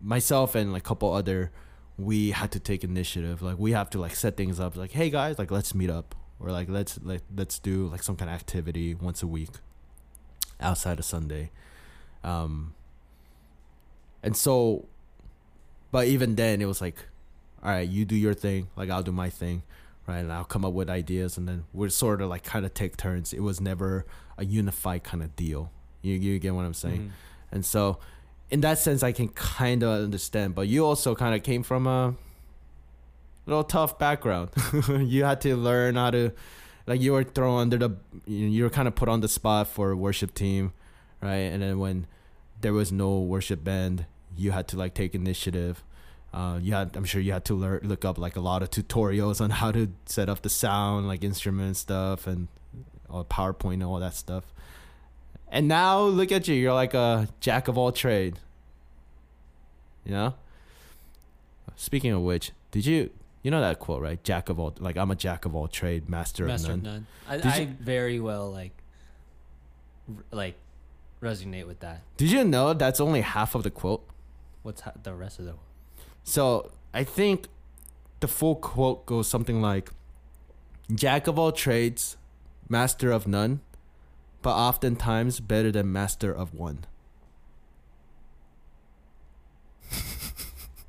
myself 0.00 0.54
and 0.54 0.72
like 0.72 0.82
a 0.82 0.88
couple 0.88 1.12
other, 1.12 1.50
we 1.96 2.30
had 2.30 2.52
to 2.52 2.60
take 2.60 2.84
initiative. 2.84 3.42
Like 3.42 3.58
we 3.58 3.72
have 3.72 3.90
to 3.90 3.98
like 3.98 4.14
set 4.14 4.36
things 4.36 4.60
up. 4.60 4.76
Like 4.76 4.92
hey 4.92 5.10
guys, 5.10 5.38
like 5.38 5.50
let's 5.50 5.74
meet 5.74 5.90
up 5.90 6.14
or 6.40 6.50
like 6.50 6.68
let's 6.68 6.98
like 7.02 7.22
let's 7.36 7.58
do 7.58 7.86
like 7.88 8.02
some 8.02 8.16
kind 8.16 8.30
of 8.30 8.34
activity 8.36 8.94
once 8.94 9.22
a 9.22 9.26
week, 9.26 9.50
outside 10.60 10.98
of 10.98 11.04
Sunday, 11.04 11.50
um. 12.24 12.74
And 14.22 14.36
so, 14.36 14.86
but 15.92 16.08
even 16.08 16.34
then, 16.34 16.60
it 16.60 16.66
was 16.66 16.80
like, 16.80 16.96
all 17.62 17.70
right, 17.70 17.88
you 17.88 18.04
do 18.04 18.16
your 18.16 18.34
thing, 18.34 18.68
like 18.76 18.90
I'll 18.90 19.02
do 19.04 19.12
my 19.12 19.30
thing, 19.30 19.62
right? 20.08 20.18
And 20.18 20.32
I'll 20.32 20.44
come 20.44 20.64
up 20.64 20.72
with 20.72 20.90
ideas, 20.90 21.36
and 21.38 21.48
then 21.48 21.64
we're 21.72 21.88
sort 21.88 22.20
of 22.20 22.28
like 22.28 22.42
kind 22.42 22.66
of 22.66 22.74
take 22.74 22.96
turns. 22.96 23.32
It 23.32 23.40
was 23.40 23.60
never 23.60 24.06
a 24.36 24.44
unified 24.44 25.04
kind 25.04 25.22
of 25.22 25.36
deal. 25.36 25.70
You 26.02 26.14
you 26.14 26.38
get 26.40 26.54
what 26.54 26.64
I'm 26.64 26.74
saying? 26.74 27.00
Mhm. 27.00 27.10
And 27.52 27.64
so, 27.64 27.98
in 28.50 28.60
that 28.62 28.78
sense, 28.78 29.02
I 29.02 29.12
can 29.12 29.28
kind 29.28 29.82
of 29.82 30.04
understand. 30.04 30.54
But 30.54 30.68
you 30.68 30.84
also 30.84 31.14
kind 31.14 31.34
of 31.34 31.42
came 31.42 31.62
from 31.62 31.86
a 31.86 32.14
little 33.46 33.64
tough 33.64 33.98
background. 33.98 34.50
you 34.88 35.24
had 35.24 35.40
to 35.42 35.56
learn 35.56 35.96
how 35.96 36.10
to, 36.10 36.32
like, 36.86 37.00
you 37.00 37.12
were 37.12 37.24
thrown 37.24 37.60
under 37.60 37.76
the, 37.76 37.90
you 38.26 38.64
were 38.64 38.70
kind 38.70 38.88
of 38.88 38.94
put 38.94 39.08
on 39.08 39.20
the 39.20 39.28
spot 39.28 39.68
for 39.68 39.90
a 39.90 39.96
worship 39.96 40.34
team, 40.34 40.72
right? 41.20 41.36
And 41.52 41.62
then 41.62 41.78
when 41.78 42.06
there 42.60 42.72
was 42.72 42.90
no 42.90 43.18
worship 43.18 43.62
band, 43.62 44.06
you 44.36 44.52
had 44.52 44.68
to 44.68 44.76
like 44.76 44.94
take 44.94 45.14
initiative. 45.14 45.82
Uh, 46.32 46.58
you 46.60 46.74
had, 46.74 46.96
I'm 46.96 47.04
sure 47.04 47.20
you 47.20 47.32
had 47.32 47.44
to 47.46 47.54
learn, 47.54 47.80
look 47.82 48.04
up 48.04 48.18
like 48.18 48.36
a 48.36 48.40
lot 48.40 48.62
of 48.62 48.70
tutorials 48.70 49.40
on 49.40 49.50
how 49.50 49.72
to 49.72 49.90
set 50.06 50.28
up 50.28 50.42
the 50.42 50.50
sound, 50.50 51.08
like 51.08 51.24
instrument 51.24 51.76
stuff 51.76 52.26
and 52.26 52.48
all 53.08 53.24
PowerPoint 53.24 53.74
and 53.74 53.84
all 53.84 53.98
that 53.98 54.14
stuff. 54.14 54.44
And 55.50 55.66
now 55.68 56.02
look 56.02 56.30
at 56.32 56.46
you, 56.48 56.54
you're 56.54 56.74
like 56.74 56.94
a 56.94 57.28
jack 57.40 57.68
of 57.68 57.78
all 57.78 57.92
trade. 57.92 58.38
You 60.04 60.12
know? 60.12 60.34
Speaking 61.76 62.12
of 62.12 62.22
which, 62.22 62.52
did 62.70 62.86
you 62.86 63.10
you 63.42 63.50
know 63.50 63.60
that 63.60 63.78
quote, 63.78 64.02
right? 64.02 64.22
Jack 64.24 64.48
of 64.48 64.58
all 64.58 64.74
like 64.78 64.96
I'm 64.96 65.10
a 65.10 65.14
jack 65.14 65.44
of 65.44 65.54
all 65.54 65.68
trade, 65.68 66.08
master, 66.08 66.44
Master 66.46 66.72
of 66.72 66.78
of 66.78 66.82
none. 66.82 67.06
none. 67.28 67.42
I, 67.44 67.48
I 67.48 67.56
you- 67.60 67.66
very 67.80 68.18
well 68.20 68.50
like, 68.50 68.72
r- 70.08 70.24
like, 70.32 70.56
resonate 71.22 71.66
with 71.66 71.80
that. 71.80 72.02
Did 72.16 72.30
you 72.32 72.44
know 72.44 72.74
that's 72.74 73.00
only 73.00 73.20
half 73.20 73.54
of 73.54 73.62
the 73.62 73.70
quote? 73.70 74.04
What's 74.62 74.80
ha- 74.82 74.92
the 75.02 75.14
rest 75.14 75.38
of 75.38 75.44
the? 75.46 75.54
So 76.24 76.72
I 76.92 77.04
think 77.04 77.46
the 78.20 78.28
full 78.28 78.56
quote 78.56 79.06
goes 79.06 79.28
something 79.28 79.62
like 79.62 79.90
Jack 80.94 81.26
of 81.26 81.38
all 81.38 81.52
trades, 81.52 82.16
master 82.68 83.12
of 83.12 83.26
none, 83.28 83.60
but 84.42 84.54
oftentimes 84.54 85.40
better 85.40 85.70
than 85.72 85.92
master 85.92 86.32
of 86.32 86.54
one. 86.54 86.84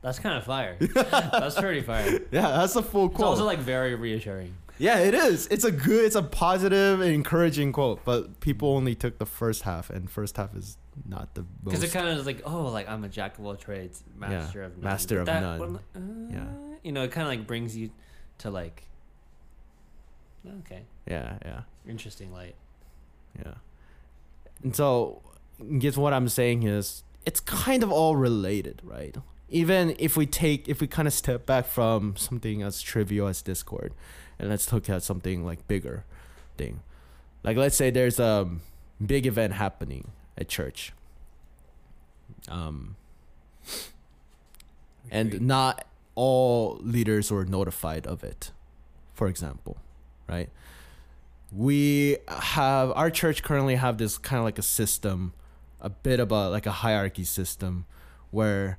That's 0.02 0.18
kind 0.18 0.38
of 0.38 0.46
fire. 0.46 0.78
That's 0.94 1.60
pretty 1.60 1.82
fire. 1.82 2.22
Yeah, 2.32 2.52
that's 2.52 2.76
a 2.78 2.82
full 2.82 3.08
It's 3.08 3.16
quote. 3.18 3.28
also 3.28 3.44
like 3.44 3.60
very 3.60 3.96
reassuring. 3.96 4.56
yeah, 4.78 5.00
it 5.00 5.14
is. 5.14 5.48
It's 5.48 5.66
a 5.66 5.72
good, 5.74 6.06
it's 6.06 6.16
a 6.16 6.24
positive 6.24 7.02
and 7.02 7.12
encouraging 7.12 7.74
quote, 7.74 8.06
but 8.06 8.40
people 8.40 8.70
only 8.78 8.96
took 8.96 9.18
the 9.18 9.26
first 9.26 9.64
half, 9.64 9.90
and 9.90 10.10
first 10.10 10.38
half 10.38 10.56
is 10.56 10.78
not 11.06 11.36
the 11.36 11.42
most. 11.42 11.50
Because 11.66 11.84
it 11.84 11.92
kind 11.92 12.08
of 12.08 12.18
is 12.18 12.26
like, 12.26 12.42
oh, 12.46 12.68
like 12.70 12.88
I'm 12.88 13.04
a 13.04 13.10
jack 13.10 13.38
of 13.40 13.46
all 13.46 13.58
trades, 13.58 14.02
master 14.18 14.64
of 14.64 14.78
none. 14.78 14.84
master 14.86 15.16
But 15.16 15.20
of 15.20 15.26
that 15.26 15.42
none. 15.42 15.60
one, 15.60 15.80
uh, 16.32 16.34
Yeah. 16.34 16.78
You 16.82 16.94
know, 16.94 17.04
it 17.04 17.12
kind 17.12 17.28
of 17.28 17.38
like 17.38 17.46
brings 17.46 17.76
you 17.76 17.90
to 18.38 18.50
like, 18.52 18.84
okay, 20.60 20.84
yeah, 21.10 21.38
yeah. 21.44 21.62
interesting 21.86 22.32
light. 22.32 22.56
Yeah. 23.44 23.54
And 24.64 24.76
so, 24.76 25.22
guess 25.80 25.98
what 25.98 26.14
I'm 26.14 26.30
saying 26.30 26.64
is, 26.64 27.04
it's 27.26 27.40
kind 27.40 27.84
of 27.84 27.92
all 27.92 28.16
related, 28.16 28.82
right? 28.84 29.16
Even 29.50 29.96
if 30.00 30.16
we 30.16 30.26
take, 30.26 30.68
if 30.68 30.82
we 30.82 30.88
kind 30.88 31.08
of 31.08 31.14
step 31.14 31.46
back 31.46 31.66
from 31.66 32.16
something 32.16 32.62
as 32.62 32.82
trivial 32.82 33.28
as 33.28 33.42
Discord, 33.42 33.94
and 34.38 34.50
let's 34.50 34.72
look 34.72 34.90
at 34.90 35.04
something 35.04 35.46
like 35.46 35.68
bigger 35.68 36.06
thing. 36.58 36.82
Like, 37.44 37.58
let's 37.58 37.76
say 37.76 37.90
there's 37.90 38.20
a 38.20 38.50
big 39.06 39.26
event 39.26 39.54
happening 39.54 40.12
at 40.38 40.48
church. 40.48 40.94
Um, 42.48 42.96
and 45.12 45.42
not 45.42 45.86
all 46.16 46.78
leaders 46.82 47.32
were 47.32 47.46
notified 47.46 48.06
of 48.06 48.24
it, 48.24 48.52
for 49.14 49.28
example, 49.28 49.78
right? 50.28 50.50
We 51.52 52.18
have 52.28 52.92
our 52.92 53.10
church 53.10 53.42
currently 53.44 53.76
have 53.76 53.98
this 53.98 54.18
kind 54.18 54.38
of 54.40 54.44
like 54.46 54.60
a 54.60 54.64
system 54.64 55.34
a 55.82 55.90
bit 55.90 56.20
of 56.20 56.32
a 56.32 56.50
like 56.50 56.66
a 56.66 56.72
hierarchy 56.72 57.24
system 57.24 57.86
where 58.32 58.78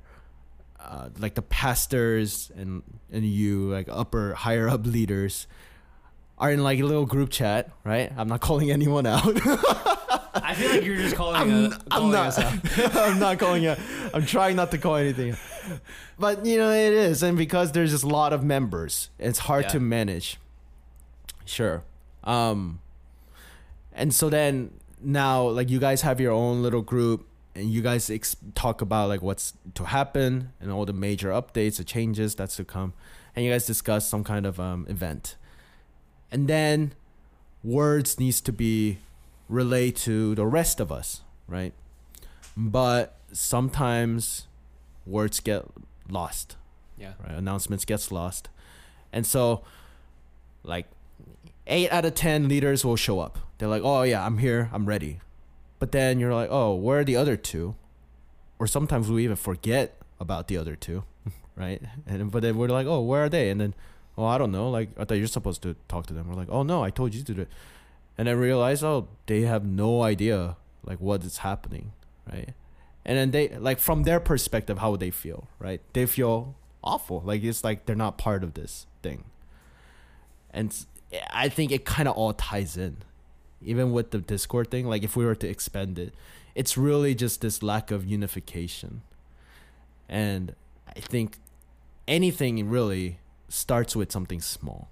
uh, 0.79 1.09
like 1.19 1.35
the 1.35 1.41
pastors 1.41 2.51
and 2.55 2.81
and 3.11 3.25
you 3.25 3.69
like 3.71 3.87
upper 3.89 4.33
higher 4.33 4.69
up 4.69 4.85
leaders 4.85 5.47
are 6.37 6.51
in 6.51 6.63
like 6.63 6.79
a 6.79 6.83
little 6.83 7.05
group 7.05 7.29
chat 7.29 7.69
right? 7.83 8.11
I'm 8.15 8.27
not 8.27 8.41
calling 8.41 8.71
anyone 8.71 9.05
out. 9.05 9.21
I 10.33 10.53
feel 10.55 10.71
like 10.71 10.83
you're 10.85 10.95
just 10.95 11.15
calling, 11.15 11.35
I'm- 11.35 11.49
a, 11.49 11.75
I'm 11.75 11.81
calling 11.89 12.11
not. 12.13 12.27
us 12.27 12.39
out. 12.39 12.95
i'm 12.95 13.19
not 13.19 13.37
calling 13.37 13.63
it 13.63 13.77
i'm 14.13 14.25
trying 14.25 14.55
not 14.55 14.71
to 14.71 14.77
call 14.77 14.95
anything. 14.95 15.35
But 16.17 16.45
you 16.45 16.57
know 16.57 16.71
it 16.71 16.93
is 16.93 17.21
and 17.21 17.37
because 17.37 17.73
there's 17.73 17.91
just 17.91 18.03
a 18.03 18.07
lot 18.07 18.31
of 18.31 18.43
members 18.43 19.09
it's 19.19 19.39
hard 19.39 19.67
to 19.69 19.79
manage. 19.79 20.39
Sure 21.45 21.83
um 22.23 22.79
and 23.93 24.13
so 24.13 24.29
then 24.29 24.71
now 25.01 25.43
like 25.47 25.69
you 25.69 25.79
guys 25.79 26.01
have 26.01 26.19
your 26.19 26.31
own 26.31 26.61
little 26.61 26.81
group 26.81 27.27
and 27.55 27.69
you 27.69 27.81
guys 27.81 28.09
ex- 28.09 28.35
talk 28.55 28.81
about 28.81 29.09
like 29.09 29.21
what's 29.21 29.53
to 29.73 29.85
happen 29.85 30.53
and 30.61 30.71
all 30.71 30.85
the 30.85 30.93
major 30.93 31.29
updates 31.29 31.77
the 31.77 31.83
changes 31.83 32.33
that's 32.33 32.55
to 32.55 32.63
come. 32.63 32.93
And 33.35 33.43
you 33.43 33.51
guys 33.51 33.65
discuss 33.65 34.07
some 34.07 34.23
kind 34.23 34.45
of 34.45 34.57
um, 34.59 34.85
event. 34.87 35.35
And 36.31 36.47
then 36.47 36.93
words 37.61 38.19
needs 38.19 38.39
to 38.41 38.53
be 38.53 38.99
relayed 39.49 39.97
to 39.97 40.33
the 40.35 40.45
rest 40.45 40.79
of 40.79 40.91
us 40.91 41.21
right? 41.51 41.73
But 42.57 43.17
sometimes 43.31 44.47
words 45.05 45.39
get 45.39 45.65
lost. 46.09 46.55
Yeah. 46.97 47.13
right? 47.23 47.37
Announcements 47.37 47.85
gets 47.85 48.11
lost, 48.11 48.49
and 49.11 49.25
so 49.25 49.63
like 50.63 50.85
eight 51.71 51.91
out 51.91 52.05
of 52.05 52.13
ten 52.13 52.47
leaders 52.47 52.85
will 52.85 52.95
show 52.95 53.19
up. 53.19 53.39
They're 53.57 53.69
like, 53.69 53.81
"Oh 53.83 54.03
yeah, 54.03 54.23
I'm 54.25 54.37
here, 54.37 54.69
I'm 54.71 54.85
ready," 54.85 55.19
but 55.79 55.91
then 55.91 56.19
you're 56.19 56.33
like, 56.33 56.49
"Oh, 56.51 56.75
where 56.75 56.99
are 56.99 57.03
the 57.03 57.15
other 57.15 57.35
two? 57.35 57.75
Or 58.59 58.67
sometimes 58.67 59.09
we 59.09 59.23
even 59.23 59.37
forget 59.37 59.97
about 60.19 60.47
the 60.47 60.57
other 60.57 60.75
two, 60.75 61.03
right? 61.55 61.81
And 62.05 62.31
but 62.31 62.43
then 62.43 62.57
we're 62.57 62.67
like, 62.67 62.85
"Oh, 62.85 63.01
where 63.01 63.23
are 63.23 63.29
they?" 63.29 63.49
And 63.49 63.59
then, 63.59 63.73
"Oh, 64.17 64.25
I 64.25 64.37
don't 64.37 64.51
know. 64.51 64.69
Like 64.69 64.89
I 64.99 65.05
thought 65.05 65.17
you're 65.17 65.27
supposed 65.27 65.63
to 65.63 65.75
talk 65.87 66.05
to 66.07 66.13
them." 66.13 66.27
We're 66.27 66.35
like, 66.35 66.49
"Oh 66.51 66.63
no, 66.63 66.83
I 66.83 66.91
told 66.91 67.15
you 67.15 67.23
to 67.23 67.33
do 67.33 67.41
it," 67.41 67.49
and 68.17 68.29
I 68.29 68.33
realize, 68.33 68.83
"Oh, 68.83 69.07
they 69.25 69.41
have 69.41 69.65
no 69.65 70.03
idea 70.03 70.57
like 70.83 70.99
what 70.99 71.23
is 71.23 71.39
happening, 71.39 71.93
right?" 72.31 72.53
And 73.03 73.17
then 73.17 73.31
they 73.31 73.57
like 73.57 73.79
from 73.79 74.03
their 74.03 74.19
perspective, 74.19 74.77
how 74.79 74.95
they 74.95 75.09
feel, 75.09 75.47
right? 75.57 75.81
They 75.93 76.05
feel 76.05 76.55
awful. 76.83 77.21
Like 77.25 77.43
it's 77.43 77.63
like 77.63 77.85
they're 77.85 77.95
not 77.95 78.17
part 78.17 78.43
of 78.43 78.53
this 78.53 78.85
thing. 79.01 79.25
And 80.53 80.75
I 81.31 81.49
think 81.49 81.71
it 81.71 81.85
kind 81.85 82.07
of 82.07 82.15
all 82.15 82.33
ties 82.33 82.77
in, 82.77 82.97
even 83.61 83.91
with 83.91 84.11
the 84.11 84.19
Discord 84.19 84.71
thing. 84.71 84.87
Like 84.87 85.03
if 85.03 85.15
we 85.15 85.25
were 85.25 85.35
to 85.35 85.47
expand 85.47 85.99
it, 85.99 86.13
it's 86.55 86.77
really 86.77 87.15
just 87.15 87.41
this 87.41 87.61
lack 87.63 87.91
of 87.91 88.05
unification. 88.05 89.01
And 90.07 90.55
I 90.87 90.99
think 90.99 91.37
anything 92.07 92.69
really 92.69 93.19
starts 93.49 93.95
with 93.95 94.11
something 94.11 94.41
small, 94.41 94.89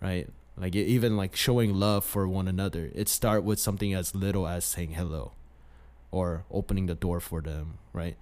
right? 0.00 0.28
Like 0.56 0.74
even 0.74 1.16
like 1.16 1.34
showing 1.34 1.74
love 1.74 2.04
for 2.04 2.28
one 2.28 2.46
another, 2.48 2.90
it 2.94 3.08
start 3.08 3.44
with 3.44 3.58
something 3.58 3.92
as 3.92 4.14
little 4.14 4.46
as 4.46 4.64
saying 4.64 4.92
hello, 4.92 5.32
or 6.10 6.44
opening 6.50 6.86
the 6.86 6.94
door 6.94 7.18
for 7.20 7.40
them, 7.40 7.78
right? 7.92 8.16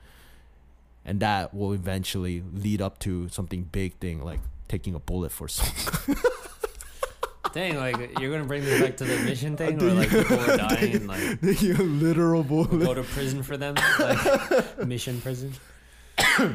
and 1.04 1.20
that 1.20 1.52
will 1.52 1.72
eventually 1.72 2.42
lead 2.52 2.80
up 2.80 2.98
to 3.00 3.28
something 3.28 3.64
big 3.64 3.94
thing 3.98 4.22
like 4.22 4.40
taking 4.68 4.94
a 4.94 4.98
bullet 4.98 5.32
for 5.32 5.48
someone. 5.48 6.22
Dang, 7.52 7.76
like 7.76 8.18
you're 8.18 8.30
gonna 8.32 8.44
bring 8.48 8.64
this 8.64 8.80
back 8.80 8.96
to 8.98 9.04
the 9.04 9.16
mission 9.24 9.56
thing, 9.58 9.78
where 9.78 9.92
like 9.92 10.08
people 10.10 10.40
are 10.40 10.56
dying, 10.68 10.94
and 10.96 11.06
like 11.08 11.20
a 11.62 11.82
literal 11.82 12.42
bullet. 12.42 12.70
go 12.84 12.94
to 12.94 13.02
prison 13.02 13.42
for 13.42 13.56
them, 13.56 13.74
like 13.98 14.86
mission 14.86 15.20
prison. 15.20 15.52
They 16.38 16.54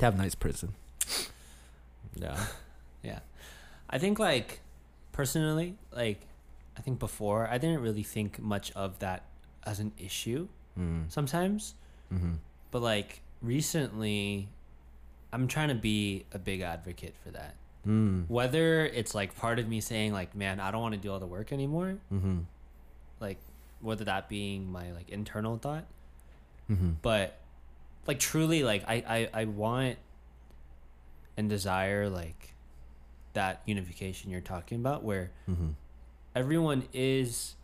have 0.00 0.16
nice 0.18 0.34
prison. 0.34 0.74
Yeah. 2.16 2.36
Yeah, 3.02 3.20
I 3.88 3.98
think 3.98 4.18
like 4.18 4.60
personally, 5.12 5.76
like 5.94 6.20
I 6.76 6.80
think 6.80 6.98
before 6.98 7.46
I 7.48 7.58
didn't 7.58 7.80
really 7.80 8.02
think 8.02 8.40
much 8.40 8.72
of 8.72 8.98
that 8.98 9.22
as 9.64 9.78
an 9.80 9.92
issue 9.98 10.48
Mm. 10.78 11.10
sometimes, 11.10 11.74
Mm-hmm. 12.14 12.34
but 12.70 12.82
like 12.82 13.20
recently, 13.42 14.48
I'm 15.32 15.48
trying 15.48 15.68
to 15.68 15.74
be 15.74 16.24
a 16.32 16.38
big 16.38 16.60
advocate 16.60 17.14
for 17.24 17.30
that. 17.32 17.54
Mm. 17.86 18.28
Whether 18.28 18.84
it's 18.86 19.14
like 19.14 19.36
part 19.36 19.58
of 19.58 19.68
me 19.68 19.80
saying 19.80 20.12
like, 20.12 20.34
man, 20.34 20.60
I 20.60 20.70
don't 20.70 20.82
want 20.82 20.94
to 20.94 21.00
do 21.00 21.10
all 21.12 21.18
the 21.20 21.26
work 21.26 21.52
anymore, 21.52 21.96
Mm-hmm. 22.12 22.40
like 23.20 23.38
whether 23.80 24.04
that 24.04 24.28
being 24.28 24.70
my 24.70 24.92
like 24.92 25.08
internal 25.10 25.56
thought, 25.58 25.84
Mm-hmm. 26.70 26.90
but 27.02 27.38
like 28.06 28.18
truly 28.18 28.62
like 28.62 28.84
I, 28.88 28.94
I 29.34 29.40
i 29.42 29.44
want 29.44 29.96
and 31.36 31.48
desire 31.48 32.08
like 32.10 32.54
that 33.34 33.62
unification 33.66 34.30
you're 34.30 34.40
talking 34.40 34.80
about 34.80 35.04
where 35.04 35.30
Mm-hmm. 35.48 35.68
everyone 36.34 36.84
is 36.92 37.54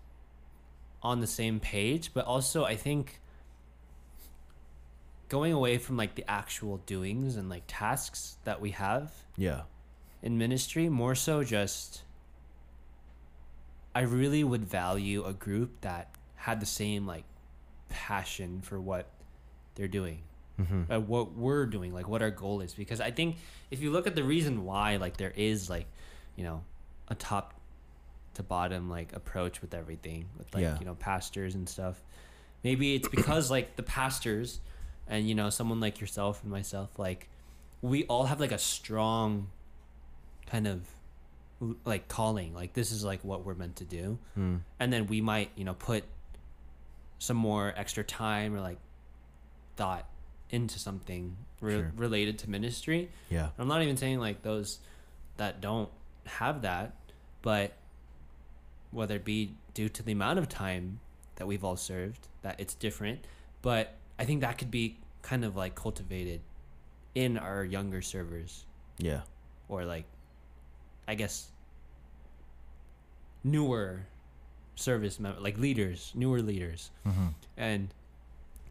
on 1.02 1.20
the 1.20 1.26
same 1.26 1.60
page 1.60 2.12
but 2.14 2.24
also 2.26 2.64
i 2.64 2.76
think 2.76 3.20
going 5.28 5.52
away 5.52 5.78
from 5.78 5.96
like 5.96 6.14
the 6.14 6.24
actual 6.30 6.78
doings 6.86 7.36
and 7.36 7.48
like 7.48 7.62
tasks 7.66 8.36
that 8.44 8.60
we 8.60 8.70
have 8.70 9.12
Yeah. 9.36 9.62
In 10.24 10.38
ministry, 10.38 10.88
more 10.88 11.14
so 11.14 11.44
just 11.44 12.02
I 13.94 14.00
really 14.00 14.42
would 14.42 14.64
value 14.64 15.24
a 15.24 15.32
group 15.32 15.82
that 15.82 16.08
had 16.36 16.60
the 16.60 16.66
same 16.66 17.06
like 17.06 17.24
passion 17.90 18.60
for 18.62 18.80
what 18.80 19.06
they're 19.76 19.86
doing. 19.86 20.22
Mm-hmm. 20.60 20.92
uh, 20.92 21.00
what 21.00 21.34
we're 21.34 21.66
doing, 21.66 21.92
like 21.92 22.06
what 22.06 22.22
our 22.22 22.30
goal 22.30 22.60
is. 22.60 22.74
Because 22.74 23.00
I 23.00 23.10
think 23.10 23.36
if 23.72 23.82
you 23.82 23.90
look 23.90 24.06
at 24.06 24.14
the 24.14 24.22
reason 24.22 24.64
why, 24.64 24.96
like 24.98 25.16
there 25.16 25.32
is 25.34 25.68
like, 25.68 25.86
you 26.36 26.44
know, 26.44 26.62
a 27.08 27.16
top 27.16 27.54
to 28.34 28.42
bottom 28.44 28.88
like 28.88 29.12
approach 29.14 29.60
with 29.60 29.74
everything, 29.74 30.26
with 30.38 30.52
like 30.54 30.62
Yeah. 30.62 30.78
you 30.78 30.86
know 30.86 30.94
pastors 30.94 31.54
and 31.54 31.68
stuff. 31.68 32.00
Maybe 32.62 32.94
it's 32.94 33.08
because 33.08 33.50
like 33.50 33.76
the 33.76 33.82
pastors, 33.82 34.60
and 35.08 35.28
you 35.28 35.34
know 35.34 35.50
someone 35.50 35.80
like 35.80 36.00
yourself 36.00 36.40
and 36.42 36.50
myself, 36.52 36.98
like 36.98 37.28
we 37.82 38.04
all 38.04 38.24
have 38.24 38.40
like 38.40 38.52
a 38.52 38.58
strong 38.58 39.48
kind 40.46 40.66
of 40.66 40.80
like 41.84 42.08
calling. 42.08 42.54
Like 42.54 42.72
this 42.74 42.92
is 42.92 43.04
like 43.04 43.24
what 43.24 43.44
we're 43.44 43.54
meant 43.54 43.76
to 43.76 43.84
do 43.84 44.18
Mm. 44.38 44.60
and 44.78 44.92
then 44.92 45.06
we 45.06 45.20
might 45.20 45.50
you 45.56 45.64
know 45.64 45.74
put 45.74 46.04
some 47.18 47.36
more 47.36 47.72
extra 47.76 48.04
time 48.04 48.54
or 48.54 48.60
like 48.60 48.78
thought 49.76 50.06
into 50.50 50.78
something 50.78 51.36
re- 51.60 51.74
Sure. 51.74 51.92
related 51.96 52.38
to 52.40 52.50
ministry 52.50 53.10
Yeah. 53.30 53.48
i'm 53.58 53.66
not 53.66 53.82
even 53.82 53.96
saying 53.96 54.18
like 54.20 54.42
those 54.42 54.78
that 55.38 55.60
don't 55.60 55.88
have 56.26 56.62
that 56.62 56.94
but 57.42 57.72
whether 58.90 59.16
it 59.16 59.24
be 59.24 59.54
due 59.72 59.88
to 59.88 60.02
the 60.02 60.12
amount 60.12 60.38
of 60.38 60.48
time 60.48 61.00
that 61.36 61.46
we've 61.46 61.64
all 61.64 61.76
served 61.76 62.28
that 62.42 62.60
it's 62.60 62.74
different 62.74 63.24
but 63.62 63.94
i 64.18 64.24
think 64.24 64.42
that 64.42 64.58
could 64.58 64.70
be 64.70 64.98
kind 65.22 65.44
of 65.44 65.56
like 65.56 65.74
cultivated 65.74 66.40
in 67.14 67.38
our 67.38 67.64
younger 67.64 68.02
servers 68.02 68.64
Yeah. 68.98 69.22
or 69.68 69.84
like 69.84 70.04
I 71.06 71.14
guess 71.14 71.48
newer 73.42 74.06
service 74.76 75.20
mem- 75.20 75.42
like 75.42 75.58
leaders, 75.58 76.12
newer 76.14 76.40
leaders. 76.42 76.90
Mm-hmm. 77.06 77.26
And 77.56 77.88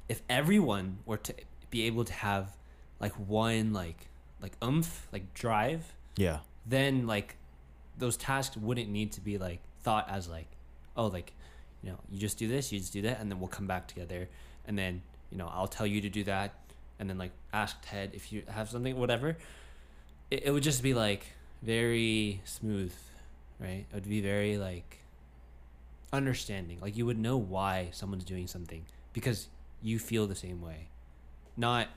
if 0.10 0.22
everyone 0.30 0.98
were 1.06 1.18
to 1.18 1.34
be 1.70 1.84
able 1.84 2.04
to 2.06 2.14
have 2.14 2.56
like 3.00 3.14
one 3.14 3.74
like 3.74 4.08
like 4.42 4.54
oomph, 4.64 5.08
like 5.14 5.34
drive, 5.34 5.94
Yeah. 6.18 6.40
then 6.66 7.08
like 7.08 7.36
those 7.98 8.18
tasks 8.18 8.58
wouldn't 8.58 8.90
need 8.90 9.12
to 9.14 9.22
be 9.22 9.38
like 9.38 9.60
thought 9.82 10.10
as 10.10 10.28
like 10.28 10.48
oh 10.98 11.08
like 11.08 11.34
you 11.84 11.90
know 11.92 11.98
you 12.12 12.18
just 12.20 12.38
do 12.38 12.48
this 12.48 12.72
you 12.72 12.80
just 12.80 12.92
do 12.94 13.02
that 13.04 13.20
and 13.20 13.30
then 13.32 13.40
we'll 13.40 13.50
come 13.50 13.68
back 13.68 13.88
together 13.88 14.28
and 14.66 14.78
then 14.78 15.02
you 15.30 15.38
know 15.38 15.48
i'll 15.54 15.68
tell 15.68 15.86
you 15.86 16.00
to 16.02 16.10
do 16.10 16.24
that 16.24 16.54
and 17.00 17.10
then 17.10 17.18
like 17.18 17.32
ask 17.52 17.76
ted 17.84 18.12
if 18.14 18.32
you 18.32 18.42
have 18.48 18.70
something 18.70 18.96
whatever 18.98 19.36
it, 20.32 20.44
it 20.46 20.52
would 20.52 20.64
just 20.64 20.82
be 20.82 20.94
like 20.94 21.26
very 21.64 22.42
smooth 22.46 22.94
right? 23.60 23.86
It 23.90 23.94
would 23.94 24.10
be 24.10 24.20
very 24.22 24.58
like 24.58 25.00
understanding. 26.12 26.80
Like 26.82 26.98
you 26.98 27.06
would 27.06 27.18
know 27.18 27.38
why 27.38 27.90
someone's 27.92 28.26
doing 28.26 28.48
something 28.48 28.86
because 29.14 29.48
you 29.82 30.00
feel 30.00 30.28
the 30.28 30.36
same 30.36 30.62
way. 30.62 30.88
Not 31.58 31.88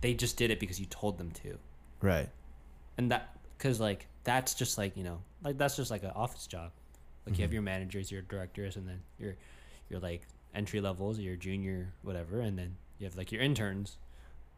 they 0.00 0.14
just 0.14 0.36
did 0.36 0.50
it 0.50 0.58
because 0.58 0.80
you 0.80 0.86
told 0.86 1.18
them 1.18 1.30
to. 1.42 1.58
Right. 2.00 2.28
and 2.98 3.10
that 3.12 3.36
because 3.56 3.78
like 3.78 4.06
that's 4.24 4.54
just 4.54 4.76
like 4.76 4.96
you 4.96 5.04
know 5.04 5.20
like 5.44 5.56
that's 5.56 5.76
just 5.76 5.90
like 5.90 6.02
an 6.02 6.10
office 6.16 6.46
job. 6.46 6.72
Like 7.26 7.38
you 7.38 7.42
have 7.42 7.50
Mhm. 7.50 7.54
your 7.54 7.62
managers 7.62 8.10
your 8.10 8.22
directors 8.22 8.76
and 8.76 8.88
then 8.88 9.00
your 9.18 9.36
your 9.88 10.00
like 10.00 10.22
entry 10.54 10.80
levels 10.80 11.18
your 11.18 11.36
junior 11.36 11.92
whatever 12.02 12.40
and 12.40 12.58
then 12.58 12.76
you 12.98 13.06
have 13.06 13.16
like 13.16 13.30
your 13.30 13.40
interns. 13.42 13.96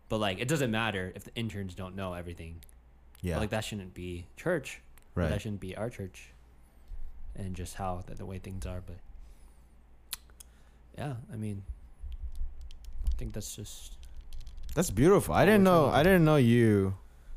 But 0.09 0.19
like 0.19 0.39
it 0.41 0.49
doesn't 0.49 0.71
matter 0.71 1.13
if 1.15 1.25
the 1.25 1.35
interns 1.35 1.75
don't 1.75 1.95
know 1.95 2.15
everything 2.15 2.63
Yeah. 3.25 3.39
like 3.39 3.51
that 3.51 3.65
shouldn't 3.65 3.95
be 3.95 4.27
church 4.37 4.81
Right. 5.17 5.31
that 5.31 5.41
shouldn't 5.41 5.61
be 5.61 5.75
our 5.77 5.89
church 5.91 6.29
and 7.35 7.57
just 7.57 7.75
how 7.75 8.03
the, 8.07 8.15
the 8.15 8.27
way 8.27 8.39
things 8.39 8.67
are 8.67 8.83
but 8.85 8.97
yeah 10.99 11.15
i 11.33 11.37
mean 11.37 11.63
i 13.07 13.11
think 13.17 13.33
that's 13.33 13.57
just 13.57 13.97
That's 14.75 14.91
beautiful. 14.91 15.35
I 15.35 15.45
didn't 15.47 15.63
know. 15.63 15.87
I 15.87 16.03
didn't 16.03 16.25
know 16.25 16.35
you 16.35 16.95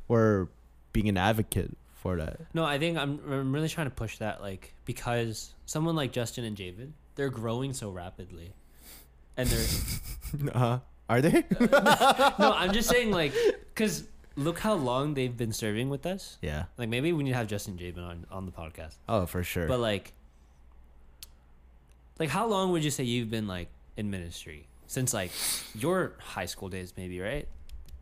were 0.07 0.49
being 0.91 1.07
an 1.07 1.17
advocate 1.17 1.77
for 2.01 2.15
that. 2.17 2.39
No, 2.53 2.63
I 2.65 2.79
think 2.79 2.97
I'm, 2.97 3.19
I'm 3.29 3.53
really 3.53 3.69
trying 3.69 3.85
to 3.85 3.93
push 3.93 4.17
that, 4.17 4.41
like, 4.41 4.73
because 4.85 5.53
someone 5.67 5.95
like 5.95 6.11
Justin 6.11 6.45
and 6.45 6.57
David, 6.57 6.93
they're 7.13 7.29
growing 7.29 7.73
so 7.73 7.91
rapidly. 7.91 8.53
And 9.37 9.47
they're, 9.47 10.51
uh, 10.55 10.79
are 11.07 11.21
they? 11.21 11.43
no, 11.61 12.53
I'm 12.57 12.73
just 12.73 12.89
saying, 12.89 13.11
like, 13.11 13.33
because 13.69 14.03
look 14.37 14.59
how 14.59 14.75
long 14.75 15.15
they've 15.15 15.35
been 15.35 15.51
serving 15.51 15.89
with 15.89 16.05
us. 16.05 16.37
yeah. 16.41 16.65
Like, 16.77 16.87
maybe 16.89 17.11
we 17.11 17.23
need 17.23 17.31
to 17.31 17.35
have 17.37 17.47
Justin 17.47 17.75
David 17.75 18.03
on, 18.03 18.25
on 18.31 18.45
the 18.45 18.51
podcast. 18.51 18.95
Oh, 19.09 19.25
for 19.25 19.43
sure. 19.43 19.67
But, 19.67 19.79
like, 19.79 20.13
like, 22.19 22.29
how 22.29 22.47
long 22.47 22.71
would 22.71 22.83
you 22.83 22.91
say 22.91 23.03
you've 23.03 23.29
been, 23.29 23.47
like, 23.47 23.69
in 23.95 24.09
ministry? 24.09 24.67
Since, 24.87 25.13
like, 25.13 25.31
your 25.75 26.13
high 26.19 26.45
school 26.45 26.69
days, 26.69 26.93
maybe, 26.97 27.19
right? 27.19 27.47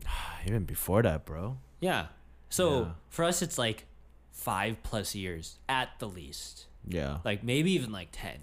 Even 0.46 0.64
before 0.64 1.02
that, 1.02 1.24
bro. 1.24 1.58
Yeah. 1.80 2.06
So, 2.48 2.80
Yeah. 2.80 2.88
for 3.10 3.24
us, 3.24 3.42
it's 3.42 3.58
like 3.58 3.86
five 4.32 4.82
plus 4.82 5.14
years 5.14 5.58
at 5.68 5.90
the 5.98 6.08
least. 6.08 6.66
Yeah. 6.86 7.18
Like, 7.24 7.42
maybe 7.42 7.72
even 7.72 7.90
like 7.92 8.08
10. 8.12 8.38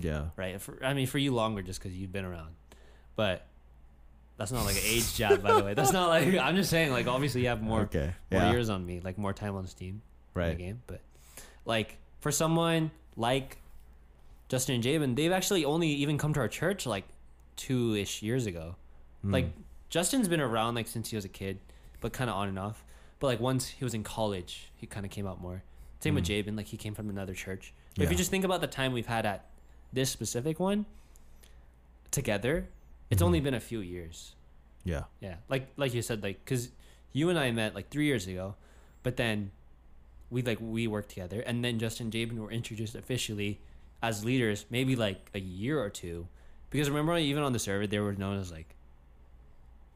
Yeah. 0.00 0.26
right? 0.36 0.60
For, 0.60 0.78
I 0.84 0.94
mean, 0.94 1.06
for 1.08 1.18
you 1.18 1.34
longer 1.34 1.62
just 1.62 1.82
because 1.82 1.96
you've 1.98 2.12
been 2.12 2.24
around, 2.24 2.54
but 3.16 3.46
that's 4.40 4.50
not 4.52 4.64
like 4.64 4.76
an 4.76 4.82
age 4.86 5.14
jab, 5.14 5.42
by 5.42 5.52
the 5.52 5.62
way. 5.62 5.74
That's 5.74 5.92
not 5.92 6.08
like 6.08 6.34
I'm 6.38 6.56
just 6.56 6.70
saying. 6.70 6.90
Like, 6.90 7.06
obviously, 7.06 7.42
you 7.42 7.48
have 7.48 7.60
more 7.62 7.82
Okay. 7.82 8.14
more 8.32 8.44
years 8.50 8.70
on 8.70 8.84
me, 8.86 9.00
like 9.00 9.18
more 9.18 9.34
time 9.34 9.54
on 9.54 9.66
Steam, 9.66 9.88
in 9.88 10.00
the 10.34 10.40
Right. 10.40 10.56
game. 10.58 10.82
But 10.86 11.02
like 11.66 11.98
for 12.20 12.32
someone 12.32 12.90
like 13.16 13.58
Justin 14.48 14.76
and 14.76 14.82
Jabin, 14.82 15.14
they've 15.14 15.30
actually 15.30 15.64
only 15.64 15.88
even 15.88 16.16
come 16.16 16.32
to 16.34 16.40
our 16.40 16.48
church 16.48 16.86
like 16.86 17.04
two 17.56 17.94
ish 17.94 18.22
years 18.22 18.46
ago. 18.46 18.76
Mm. 19.24 19.32
Like 19.34 19.46
Justin's 19.90 20.26
been 20.26 20.40
around 20.40 20.74
like 20.74 20.88
since 20.88 21.10
he 21.10 21.16
was 21.16 21.26
a 21.26 21.28
kid, 21.28 21.58
but 22.00 22.12
kind 22.14 22.30
of 22.30 22.36
on 22.36 22.48
and 22.48 22.58
off. 22.58 22.82
But 23.18 23.26
like 23.26 23.40
once 23.40 23.68
he 23.68 23.84
was 23.84 23.92
in 23.92 24.02
college, 24.02 24.70
he 24.76 24.86
kind 24.86 25.04
of 25.04 25.12
came 25.12 25.26
out 25.26 25.38
more. 25.40 25.62
Same 26.00 26.14
with 26.14 26.24
Mm. 26.24 26.28
Jabin, 26.28 26.56
like 26.56 26.66
he 26.68 26.78
came 26.78 26.94
from 26.94 27.10
another 27.10 27.34
church. 27.34 27.74
But 27.94 28.04
if 28.04 28.10
you 28.10 28.16
just 28.16 28.30
think 28.30 28.44
about 28.44 28.62
the 28.62 28.66
time 28.66 28.92
we've 28.94 29.06
had 29.06 29.26
at 29.26 29.50
this 29.92 30.10
specific 30.10 30.58
one 30.58 30.86
together, 32.10 32.68
it's 33.10 33.20
Mhm. 33.22 33.26
only 33.26 33.40
been 33.40 33.54
a 33.54 33.60
few 33.60 33.80
years. 33.80 34.34
Yeah. 34.84 35.04
Yeah, 35.20 35.36
like 35.48 35.68
like 35.76 35.92
you 35.94 36.00
said, 36.02 36.22
like 36.22 36.44
because 36.44 36.70
you 37.12 37.28
and 37.28 37.38
I 37.38 37.50
met 37.50 37.74
like 37.74 37.90
three 37.90 38.06
years 38.06 38.26
ago, 38.26 38.54
but 39.02 39.16
then 39.16 39.50
we 40.30 40.42
like 40.42 40.58
we 40.60 40.86
worked 40.86 41.10
together, 41.10 41.40
and 41.40 41.64
then 41.64 41.78
Justin 41.78 42.06
and 42.06 42.12
Jabin 42.12 42.40
were 42.40 42.50
introduced 42.50 42.94
officially 42.94 43.60
as 44.02 44.24
leaders 44.24 44.64
maybe 44.70 44.96
like 44.96 45.28
a 45.34 45.40
year 45.40 45.78
or 45.80 45.90
two, 45.90 46.28
because 46.70 46.88
remember 46.88 47.16
even 47.18 47.42
on 47.42 47.52
the 47.52 47.58
server 47.58 47.86
they 47.86 47.98
were 47.98 48.14
known 48.14 48.38
as 48.38 48.50
like 48.50 48.74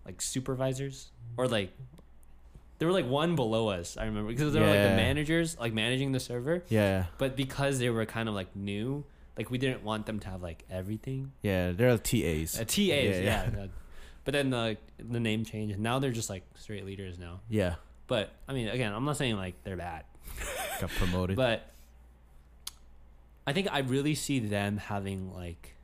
like 0.04 0.20
supervisors 0.20 1.10
or 1.38 1.48
like 1.48 1.72
they 2.78 2.84
were 2.86 2.92
like 2.92 3.06
one 3.06 3.36
below 3.36 3.68
us. 3.68 3.96
I 3.96 4.04
remember 4.04 4.30
because 4.30 4.52
they 4.52 4.60
were 4.60 4.66
like 4.66 4.74
the 4.90 4.96
managers, 4.96 5.56
like 5.58 5.72
managing 5.72 6.12
the 6.12 6.20
server, 6.20 6.62
Yeah. 6.68 7.06
but 7.18 7.36
because 7.36 7.78
they 7.78 7.88
were 7.88 8.04
kind 8.04 8.28
of 8.28 8.34
like 8.34 8.54
new, 8.54 9.04
like 9.36 9.50
we 9.50 9.58
didn't 9.58 9.82
want 9.82 10.06
them 10.06 10.20
to 10.20 10.28
have 10.28 10.42
like 10.42 10.64
everything. 10.70 11.32
Yeah. 11.42 11.72
They're 11.72 11.96
TAs. 11.98 12.58
Uh, 12.60 12.64
TAs, 12.64 12.76
Yeah, 12.78 13.06
yeah. 13.20 13.50
yeah. 13.54 13.66
But 14.24 14.32
then 14.32 14.50
the 14.50 14.76
the 14.98 15.20
name 15.20 15.44
changed. 15.44 15.78
Now 15.78 15.98
they're 15.98 16.12
just 16.12 16.30
like 16.30 16.44
straight 16.54 16.84
leaders 16.86 17.18
now. 17.18 17.40
yeah. 17.48 17.74
But 18.06 18.30
I 18.48 18.52
mean, 18.52 18.68
again, 18.68 18.92
I'm 18.92 19.04
not 19.06 19.16
saying 19.16 19.36
like 19.36 19.54
they're 19.64 19.76
bad, 19.78 20.04
Got 20.80 20.90
promoted. 20.90 21.36
but 21.36 21.70
I 23.46 23.52
think 23.54 23.68
I 23.72 23.78
really 23.80 24.14
see 24.14 24.38
them 24.40 24.76
having 24.76 25.32
like 25.34 25.74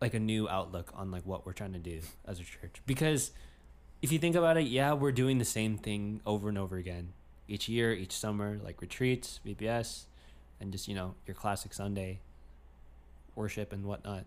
like 0.00 0.14
a 0.14 0.20
new 0.20 0.48
outlook 0.48 0.90
on 0.94 1.10
like 1.10 1.24
what 1.24 1.46
we're 1.46 1.52
trying 1.52 1.72
to 1.72 1.78
do 1.78 2.00
as 2.26 2.38
a 2.40 2.44
church. 2.44 2.82
Because 2.86 3.30
if 4.02 4.12
you 4.12 4.18
think 4.18 4.36
about 4.36 4.56
it, 4.56 4.66
yeah, 4.66 4.92
we're 4.92 5.12
doing 5.12 5.38
the 5.38 5.44
same 5.44 5.78
thing 5.78 6.20
over 6.26 6.48
and 6.48 6.58
over 6.58 6.76
again 6.76 7.12
each 7.48 7.68
year, 7.68 7.92
each 7.92 8.12
summer, 8.12 8.58
like 8.62 8.80
retreats, 8.80 9.40
VBS, 9.46 10.04
and 10.60 10.72
just 10.72 10.88
you 10.88 10.94
know 10.94 11.14
your 11.26 11.34
classic 11.34 11.72
Sunday 11.74 12.20
worship 13.34 13.72
and 13.72 13.84
whatnot. 13.84 14.24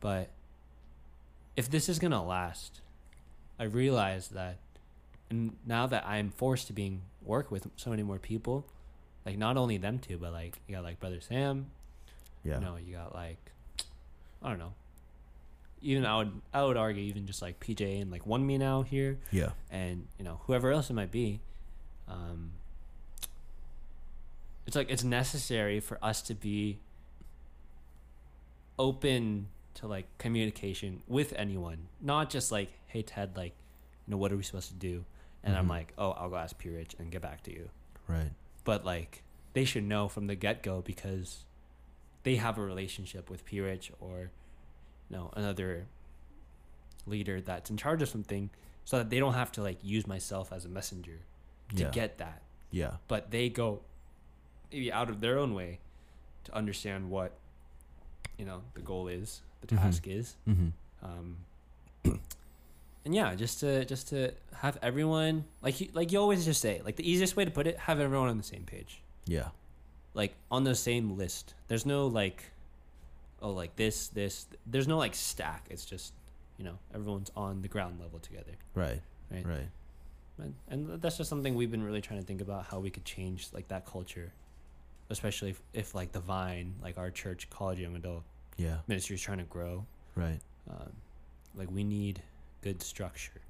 But 0.00 0.30
if 1.56 1.70
this 1.70 1.88
is 1.88 1.98
gonna 1.98 2.24
last, 2.24 2.80
I 3.58 3.64
realize 3.64 4.28
that, 4.28 4.56
and 5.28 5.56
now 5.66 5.86
that 5.86 6.06
I'm 6.06 6.30
forced 6.30 6.66
to 6.68 6.72
being 6.72 7.02
work 7.22 7.50
with 7.50 7.68
so 7.76 7.90
many 7.90 8.02
more 8.02 8.18
people, 8.18 8.64
like 9.26 9.36
not 9.36 9.56
only 9.56 9.76
them 9.76 9.98
two, 9.98 10.16
but 10.18 10.32
like 10.32 10.56
you 10.66 10.74
got 10.76 10.84
like 10.84 11.00
brother 11.00 11.20
Sam, 11.20 11.66
yeah. 12.44 12.54
you 12.58 12.64
know, 12.64 12.76
you 12.76 12.94
got 12.96 13.14
like 13.14 13.38
I 14.42 14.48
don't 14.48 14.58
know. 14.58 14.72
Even 15.82 16.04
I 16.06 16.16
would 16.18 16.32
I 16.54 16.62
would 16.62 16.76
argue 16.76 17.02
even 17.02 17.26
just 17.26 17.42
like 17.42 17.58
PJ 17.60 18.00
and 18.02 18.10
like 18.10 18.26
one 18.26 18.46
me 18.46 18.58
now 18.58 18.82
here 18.82 19.18
Yeah. 19.30 19.50
and 19.70 20.06
you 20.18 20.24
know 20.24 20.40
whoever 20.44 20.70
else 20.72 20.90
it 20.90 20.92
might 20.94 21.10
be 21.10 21.40
um 22.10 22.50
it's 24.66 24.76
like 24.76 24.90
it's 24.90 25.04
necessary 25.04 25.80
for 25.80 25.98
us 26.02 26.20
to 26.22 26.34
be 26.34 26.78
open 28.78 29.46
to 29.74 29.86
like 29.86 30.06
communication 30.18 31.02
with 31.06 31.32
anyone 31.34 31.78
not 32.00 32.30
just 32.30 32.50
like 32.50 32.70
hey 32.86 33.02
ted 33.02 33.36
like 33.36 33.52
you 34.06 34.10
know 34.12 34.16
what 34.16 34.32
are 34.32 34.36
we 34.36 34.42
supposed 34.42 34.68
to 34.68 34.74
do 34.74 35.04
and 35.42 35.56
I'm 35.56 35.64
Mhm. 35.68 35.70
like, 35.70 35.94
oh, 35.96 36.10
I'll 36.10 36.28
go 36.28 36.36
ask 36.36 36.58
P 36.58 36.68
Rich 36.68 36.96
and 36.98 37.10
get 37.10 37.22
back 37.22 37.42
to 37.44 37.50
you. 37.50 37.70
Right. 38.06 38.30
But 38.64 38.84
like, 38.84 39.22
they 39.54 39.64
should 39.64 39.84
know 39.84 40.06
from 40.06 40.26
the 40.26 40.34
get 40.34 40.62
go 40.62 40.82
because 40.82 41.44
they 42.24 42.36
have 42.36 42.58
a 42.58 42.60
relationship 42.60 43.30
with 43.30 43.46
P 43.46 43.58
Rich 43.58 43.90
or, 44.00 44.30
you 45.08 45.16
know, 45.16 45.30
another 45.34 45.86
leader 47.06 47.40
that's 47.40 47.70
in 47.70 47.78
charge 47.78 48.02
of 48.02 48.10
something, 48.10 48.50
so 48.84 48.98
that 48.98 49.08
they 49.08 49.18
don't 49.18 49.32
have 49.32 49.50
to 49.52 49.62
like 49.62 49.78
use 49.82 50.06
myself 50.06 50.52
as 50.52 50.66
a 50.66 50.68
messenger 50.68 51.20
to 51.76 51.82
Yeah. 51.84 51.90
get 51.90 52.18
that. 52.18 52.42
Yeah. 52.70 52.96
But 53.08 53.30
they 53.30 53.48
go 53.48 53.80
maybe 54.72 54.92
out 54.92 55.08
of 55.10 55.20
their 55.20 55.38
own 55.38 55.54
way 55.54 55.78
to 56.44 56.54
understand 56.54 57.10
what 57.10 57.32
you 58.38 58.44
know 58.44 58.62
the 58.74 58.80
goal 58.80 59.08
is, 59.08 59.42
the 59.60 59.66
Mhm. 59.66 59.78
task 59.82 60.06
is. 60.06 60.36
Mm-hmm. 60.48 60.68
Um, 61.04 61.36
and 63.04 63.14
yeah, 63.14 63.34
just 63.34 63.60
to 63.60 63.84
just 63.84 64.08
to 64.08 64.32
have 64.54 64.78
everyone 64.82 65.44
like 65.62 65.80
you 65.80 65.88
like 65.92 66.12
you 66.12 66.18
always 66.20 66.44
just 66.44 66.60
say 66.60 66.80
like 66.84 66.96
the 66.96 67.08
easiest 67.10 67.36
way 67.36 67.44
to 67.44 67.50
put 67.50 67.66
it, 67.66 67.76
have 67.78 68.00
everyone 68.00 68.28
on 68.28 68.36
the 68.38 68.44
same 68.44 68.64
page, 68.64 69.02
Yeah. 69.26 69.48
like 70.14 70.34
on 70.50 70.64
the 70.64 70.74
same 70.74 71.16
list. 71.16 71.54
There's 71.68 71.84
no 71.86 72.06
like, 72.06 72.44
oh 73.42 73.50
like 73.50 73.76
this 73.76 74.08
this. 74.08 74.46
There's 74.66 74.88
no 74.88 74.98
like 74.98 75.14
stack. 75.14 75.66
It's 75.70 75.84
just 75.84 76.12
you 76.58 76.64
know 76.64 76.78
everyone's 76.94 77.30
on 77.36 77.62
the 77.62 77.68
ground 77.68 78.00
level 78.00 78.18
together, 78.18 78.52
Right. 78.74 79.00
right? 79.30 79.46
Right. 79.46 79.68
And, 80.42 80.54
and 80.68 81.02
that's 81.02 81.16
just 81.18 81.28
something 81.30 81.54
we've 81.54 81.70
been 81.70 81.82
really 81.82 82.00
trying 82.00 82.20
to 82.20 82.26
think 82.26 82.40
about 82.40 82.66
how 82.66 82.78
we 82.80 82.90
could 82.90 83.04
change 83.04 83.48
like 83.52 83.68
that 83.68 83.86
culture, 83.86 84.32
especially 85.10 85.50
if, 85.50 85.62
if 85.72 85.94
like 85.94 86.12
the 86.12 86.20
Vine, 86.20 86.74
like 86.82 86.98
our 86.98 87.10
church, 87.10 87.48
college 87.50 87.78
young 87.78 87.96
adult 87.96 88.22
Yeah. 88.56 88.78
ministry 88.88 89.14
is 89.16 89.22
trying 89.22 89.38
to 89.38 89.44
grow. 89.44 89.86
Right. 90.14 90.40
Um, 90.70 90.92
like 91.54 91.70
we 91.70 91.84
need 91.84 92.22
good 92.62 92.82
structure, 92.82 93.40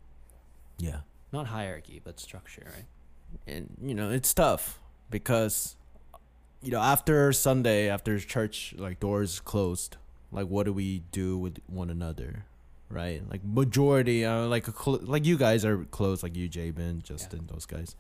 Yeah. 0.79 1.01
not 1.33 1.47
hierarchy, 1.47 2.01
but 2.03 2.19
structure, 2.21 2.67
right? 2.75 2.85
and 3.47 3.77
you 3.81 3.95
know 3.95 4.11
it's 4.11 4.35
tough 4.35 4.81
because 5.09 5.77
you 6.63 6.73
know 6.73 6.81
after 6.81 7.33
sunday 7.33 7.89
after 7.89 8.19
church 8.19 8.75
like 8.77 8.99
doors 8.99 9.39
closed 9.39 9.97
like 10.33 10.49
what 10.49 10.65
do 10.67 10.73
we 10.73 11.05
do 11.13 11.39
with 11.39 11.59
one 11.69 11.91
another 11.91 12.45
right? 12.91 13.23
Like 13.31 13.43
majority 13.45 14.25
uh, 14.25 14.47
like 14.47 14.67
cl- 14.67 15.01
like 15.03 15.25
you 15.25 15.37
guys 15.39 15.65
are 15.65 15.85
close 15.85 16.23
like 16.23 16.37
you 16.37 16.49
jabin 16.49 17.03
justin 17.03 17.49
those 17.53 17.67
guys. 17.67 17.97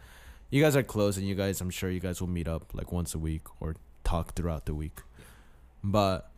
You 0.50 0.62
guys 0.62 0.76
are 0.76 0.82
close 0.82 1.16
and 1.16 1.26
you 1.28 1.36
guys 1.36 1.60
i'm 1.60 1.70
sure 1.70 1.90
you 1.90 2.00
guys 2.00 2.20
will 2.20 2.28
meet 2.28 2.48
up 2.48 2.74
like 2.74 2.90
once 2.90 3.14
a 3.14 3.18
week 3.18 3.42
or 3.60 3.76
talk 4.04 4.34
throughout 4.34 4.66
the 4.66 4.74
week. 4.74 5.00
But 5.82 6.30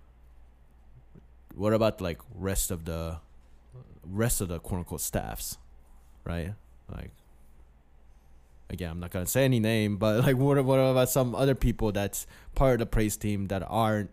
what 1.54 1.72
about 1.72 2.00
like 2.00 2.20
rest 2.34 2.70
of 2.70 2.84
the 2.84 3.18
rest 4.04 4.40
of 4.40 4.48
the 4.48 4.58
quote 4.58 4.80
unquote 4.80 5.00
staffs 5.00 5.58
right? 6.24 6.54
Like 6.90 7.10
again, 8.70 8.90
I'm 8.90 9.00
not 9.00 9.10
gonna 9.10 9.26
say 9.26 9.44
any 9.44 9.60
name, 9.60 9.96
but 9.96 10.24
like, 10.24 10.36
what 10.36 10.62
what 10.64 10.78
about 10.78 11.08
some 11.08 11.34
other 11.34 11.54
people 11.54 11.92
that's 11.92 12.26
part 12.54 12.74
of 12.74 12.78
the 12.80 12.86
praise 12.86 13.16
team 13.16 13.46
that 13.46 13.62
aren't 13.68 14.10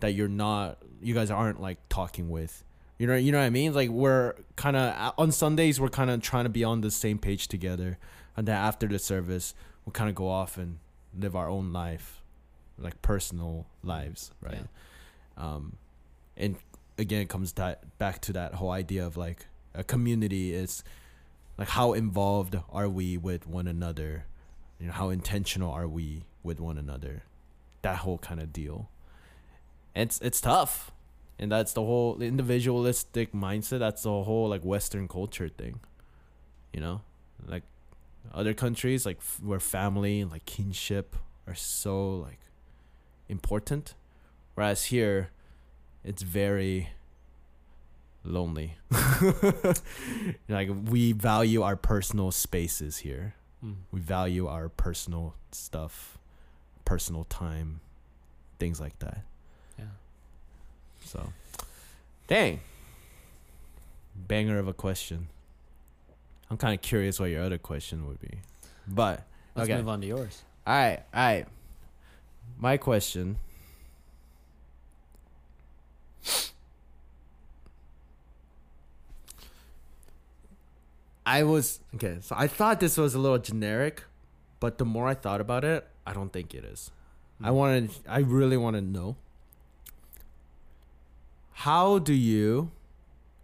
that 0.00 0.14
you're 0.14 0.28
not, 0.28 0.78
you 1.02 1.12
guys 1.14 1.30
aren't 1.30 1.60
like 1.60 1.78
talking 1.90 2.30
with, 2.30 2.64
you 3.00 3.06
know, 3.06 3.16
you 3.16 3.32
know 3.32 3.38
what 3.38 3.46
I 3.46 3.50
mean? 3.50 3.72
Like 3.72 3.88
we're 3.88 4.34
kind 4.56 4.76
of 4.76 5.14
on 5.16 5.32
Sundays, 5.32 5.80
we're 5.80 5.88
kind 5.88 6.10
of 6.10 6.20
trying 6.20 6.44
to 6.44 6.50
be 6.50 6.64
on 6.64 6.82
the 6.82 6.90
same 6.90 7.16
page 7.16 7.48
together, 7.48 7.96
and 8.36 8.46
then 8.46 8.54
after 8.54 8.86
the 8.86 8.98
service, 8.98 9.54
we'll 9.86 9.94
kind 9.94 10.10
of 10.10 10.14
go 10.14 10.28
off 10.28 10.58
and 10.58 10.80
live 11.18 11.34
our 11.34 11.48
own 11.48 11.72
life, 11.72 12.20
like 12.78 13.00
personal 13.00 13.64
lives, 13.82 14.32
right? 14.42 14.66
Um, 15.38 15.76
and 16.36 16.56
again, 16.98 17.22
it 17.22 17.30
comes 17.30 17.54
that 17.54 17.96
back 17.96 18.20
to 18.20 18.34
that 18.34 18.56
whole 18.56 18.70
idea 18.70 19.06
of 19.06 19.16
like 19.16 19.46
a 19.74 19.82
community 19.82 20.52
is 20.52 20.84
like 21.56 21.68
how 21.68 21.94
involved 21.94 22.58
are 22.70 22.86
we 22.90 23.16
with 23.16 23.46
one 23.46 23.66
another? 23.66 24.26
You 24.78 24.88
know 24.88 24.92
how 24.92 25.08
intentional 25.08 25.72
are 25.72 25.88
we 25.88 26.24
with 26.42 26.60
one 26.60 26.76
another? 26.76 27.22
That 27.80 28.00
whole 28.00 28.18
kind 28.18 28.40
of 28.42 28.52
deal. 28.52 28.90
It's 29.96 30.20
it's 30.20 30.42
tough 30.42 30.92
and 31.40 31.50
that's 31.50 31.72
the 31.72 31.82
whole 31.82 32.22
individualistic 32.22 33.32
mindset. 33.32 33.80
That's 33.80 34.04
the 34.04 34.22
whole 34.22 34.48
like 34.48 34.64
western 34.64 35.08
culture 35.08 35.48
thing 35.48 35.80
you 36.72 36.80
know? 36.80 37.00
Like 37.46 37.62
other 38.32 38.54
countries 38.54 39.06
like 39.06 39.18
f- 39.18 39.40
where 39.42 39.60
family 39.60 40.20
and 40.20 40.30
like 40.30 40.44
kinship 40.46 41.16
are 41.46 41.54
so 41.54 42.16
like 42.16 42.38
important. 43.28 43.94
Whereas 44.54 44.84
here 44.86 45.30
it's 46.04 46.22
very 46.22 46.90
lonely. 48.24 48.76
Like 50.48 50.68
we 50.90 51.12
value 51.12 51.62
our 51.62 51.76
personal 51.76 52.30
spaces 52.30 52.98
here. 52.98 53.34
Mm. 53.64 53.74
we 53.92 54.00
value 54.00 54.46
our 54.46 54.70
personal 54.70 55.34
stuff 55.52 56.16
personal 56.86 57.24
time 57.24 57.80
things 58.58 58.80
like 58.80 58.98
that. 59.00 59.24
So 61.04 61.32
dang 62.26 62.60
banger 64.14 64.58
of 64.58 64.68
a 64.68 64.72
question 64.72 65.28
i'm 66.50 66.56
kind 66.56 66.74
of 66.74 66.80
curious 66.82 67.18
what 67.18 67.26
your 67.30 67.42
other 67.42 67.58
question 67.58 68.06
would 68.06 68.20
be 68.20 68.38
but 68.86 69.24
Let's 69.56 69.68
Okay. 69.68 69.78
move 69.78 69.88
on 69.88 70.00
to 70.02 70.06
yours. 70.06 70.42
all 70.66 70.74
right 70.74 71.02
all 71.14 71.20
right 71.22 71.46
my 72.58 72.76
question 72.76 73.36
I 81.26 81.42
was 81.44 81.80
okay, 81.94 82.18
so 82.20 82.34
I 82.36 82.46
thought 82.46 82.80
this 82.80 82.96
was 82.96 83.14
a 83.14 83.18
little 83.18 83.38
generic, 83.38 84.02
but 84.58 84.78
the 84.78 84.84
more 84.84 85.06
I 85.06 85.14
thought 85.14 85.40
about 85.40 85.64
it, 85.64 85.86
I 86.06 86.12
don't 86.12 86.32
think 86.32 86.54
it 86.54 86.64
is. 86.64 86.90
I 87.42 87.48
hmm. 87.50 87.54
wanted 87.54 87.90
I 88.08 88.20
really 88.20 88.56
want 88.56 88.76
to 88.76 88.82
know 88.82 89.16
how 91.52 91.98
do 91.98 92.12
you 92.12 92.70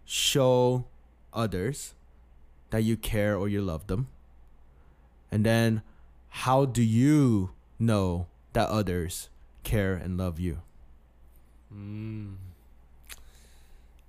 show 0.05 0.85
others 1.33 1.93
that 2.69 2.83
you 2.83 2.97
care 2.97 3.37
or 3.37 3.47
you 3.47 3.61
love 3.61 3.87
them? 3.87 4.07
And 5.31 5.45
then 5.45 5.81
how 6.29 6.65
do 6.65 6.81
you 6.81 7.51
know 7.79 8.27
that 8.53 8.69
others 8.69 9.29
care 9.63 9.93
and 9.93 10.17
love 10.17 10.39
you? 10.39 10.59
Mm. 11.73 12.35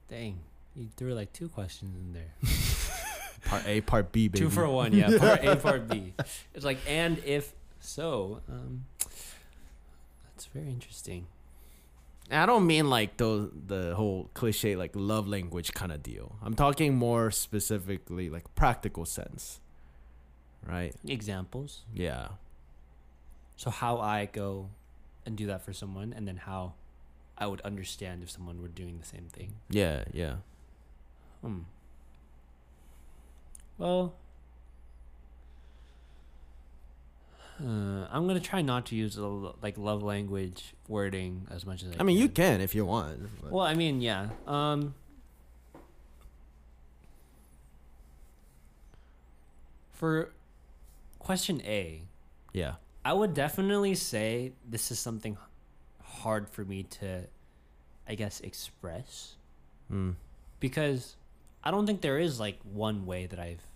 Dang, 0.08 0.38
you 0.74 0.88
threw 0.96 1.14
like 1.14 1.32
two 1.32 1.48
questions 1.48 1.94
in 1.96 2.12
there. 2.12 2.32
Part 3.44 3.66
A, 3.66 3.80
part 3.80 4.12
B, 4.12 4.28
baby. 4.28 4.44
Two 4.44 4.50
for 4.50 4.68
one, 4.68 4.92
yeah. 4.92 5.16
Part 5.16 5.44
A, 5.44 5.56
part 5.68 5.88
B. 5.88 6.12
It's 6.54 6.64
like, 6.66 6.78
and 6.86 7.18
if 7.24 7.54
so, 7.80 8.40
um, 8.48 8.84
that's 10.24 10.46
very 10.46 10.68
interesting. 10.68 11.26
I 12.30 12.46
don't 12.46 12.66
mean 12.66 12.90
like 12.90 13.16
the 13.16 13.50
the 13.66 13.94
whole 13.94 14.30
cliche 14.34 14.76
like 14.76 14.92
love 14.94 15.26
language 15.26 15.72
kind 15.72 15.92
of 15.92 16.02
deal. 16.02 16.36
I'm 16.42 16.54
talking 16.54 16.94
more 16.94 17.30
specifically 17.30 18.28
like 18.28 18.54
practical 18.54 19.04
sense. 19.04 19.60
Right? 20.66 20.94
Examples. 21.06 21.84
Yeah. 21.94 22.28
So 23.56 23.70
how 23.70 23.98
I 23.98 24.26
go 24.26 24.68
and 25.24 25.36
do 25.36 25.46
that 25.46 25.62
for 25.64 25.72
someone, 25.72 26.12
and 26.12 26.28
then 26.28 26.36
how 26.36 26.74
I 27.36 27.46
would 27.46 27.60
understand 27.62 28.22
if 28.22 28.30
someone 28.30 28.60
were 28.60 28.68
doing 28.68 28.98
the 28.98 29.06
same 29.06 29.28
thing. 29.32 29.54
Yeah, 29.70 30.04
yeah. 30.12 30.36
Hmm. 31.42 31.60
Well, 33.78 34.14
uh, 37.60 38.06
I'm 38.10 38.26
gonna 38.26 38.40
try 38.40 38.62
not 38.62 38.86
to 38.86 38.94
use 38.96 39.16
lo- 39.18 39.56
like 39.62 39.76
love 39.78 40.02
language 40.02 40.74
wording 40.86 41.46
as 41.50 41.64
much 41.66 41.82
as 41.82 41.88
I. 41.88 41.92
Can. 41.92 42.00
I 42.00 42.04
mean, 42.04 42.16
you 42.18 42.28
can. 42.28 42.54
can 42.56 42.60
if 42.60 42.74
you 42.74 42.84
want. 42.86 43.20
but- 43.42 43.50
Well, 43.52 43.64
I 43.66 43.74
mean, 43.74 44.00
yeah. 44.00 44.28
Um. 44.46 44.94
For 49.92 50.30
question 51.18 51.60
A, 51.64 52.02
yeah. 52.52 52.74
I 53.04 53.12
would 53.12 53.34
definitely 53.34 53.94
say 53.94 54.52
this 54.68 54.90
is 54.90 54.98
something 54.98 55.36
hard 56.02 56.48
for 56.48 56.64
me 56.64 56.84
to, 56.84 57.24
I 58.08 58.14
guess, 58.14 58.40
express 58.40 59.34
Mm. 59.90 60.14
because 60.60 61.16
I 61.64 61.70
don't 61.70 61.86
think 61.86 62.02
there 62.02 62.18
is 62.18 62.38
like 62.38 62.60
one 62.62 63.06
way 63.06 63.26
that 63.26 63.38
I've 63.40 63.66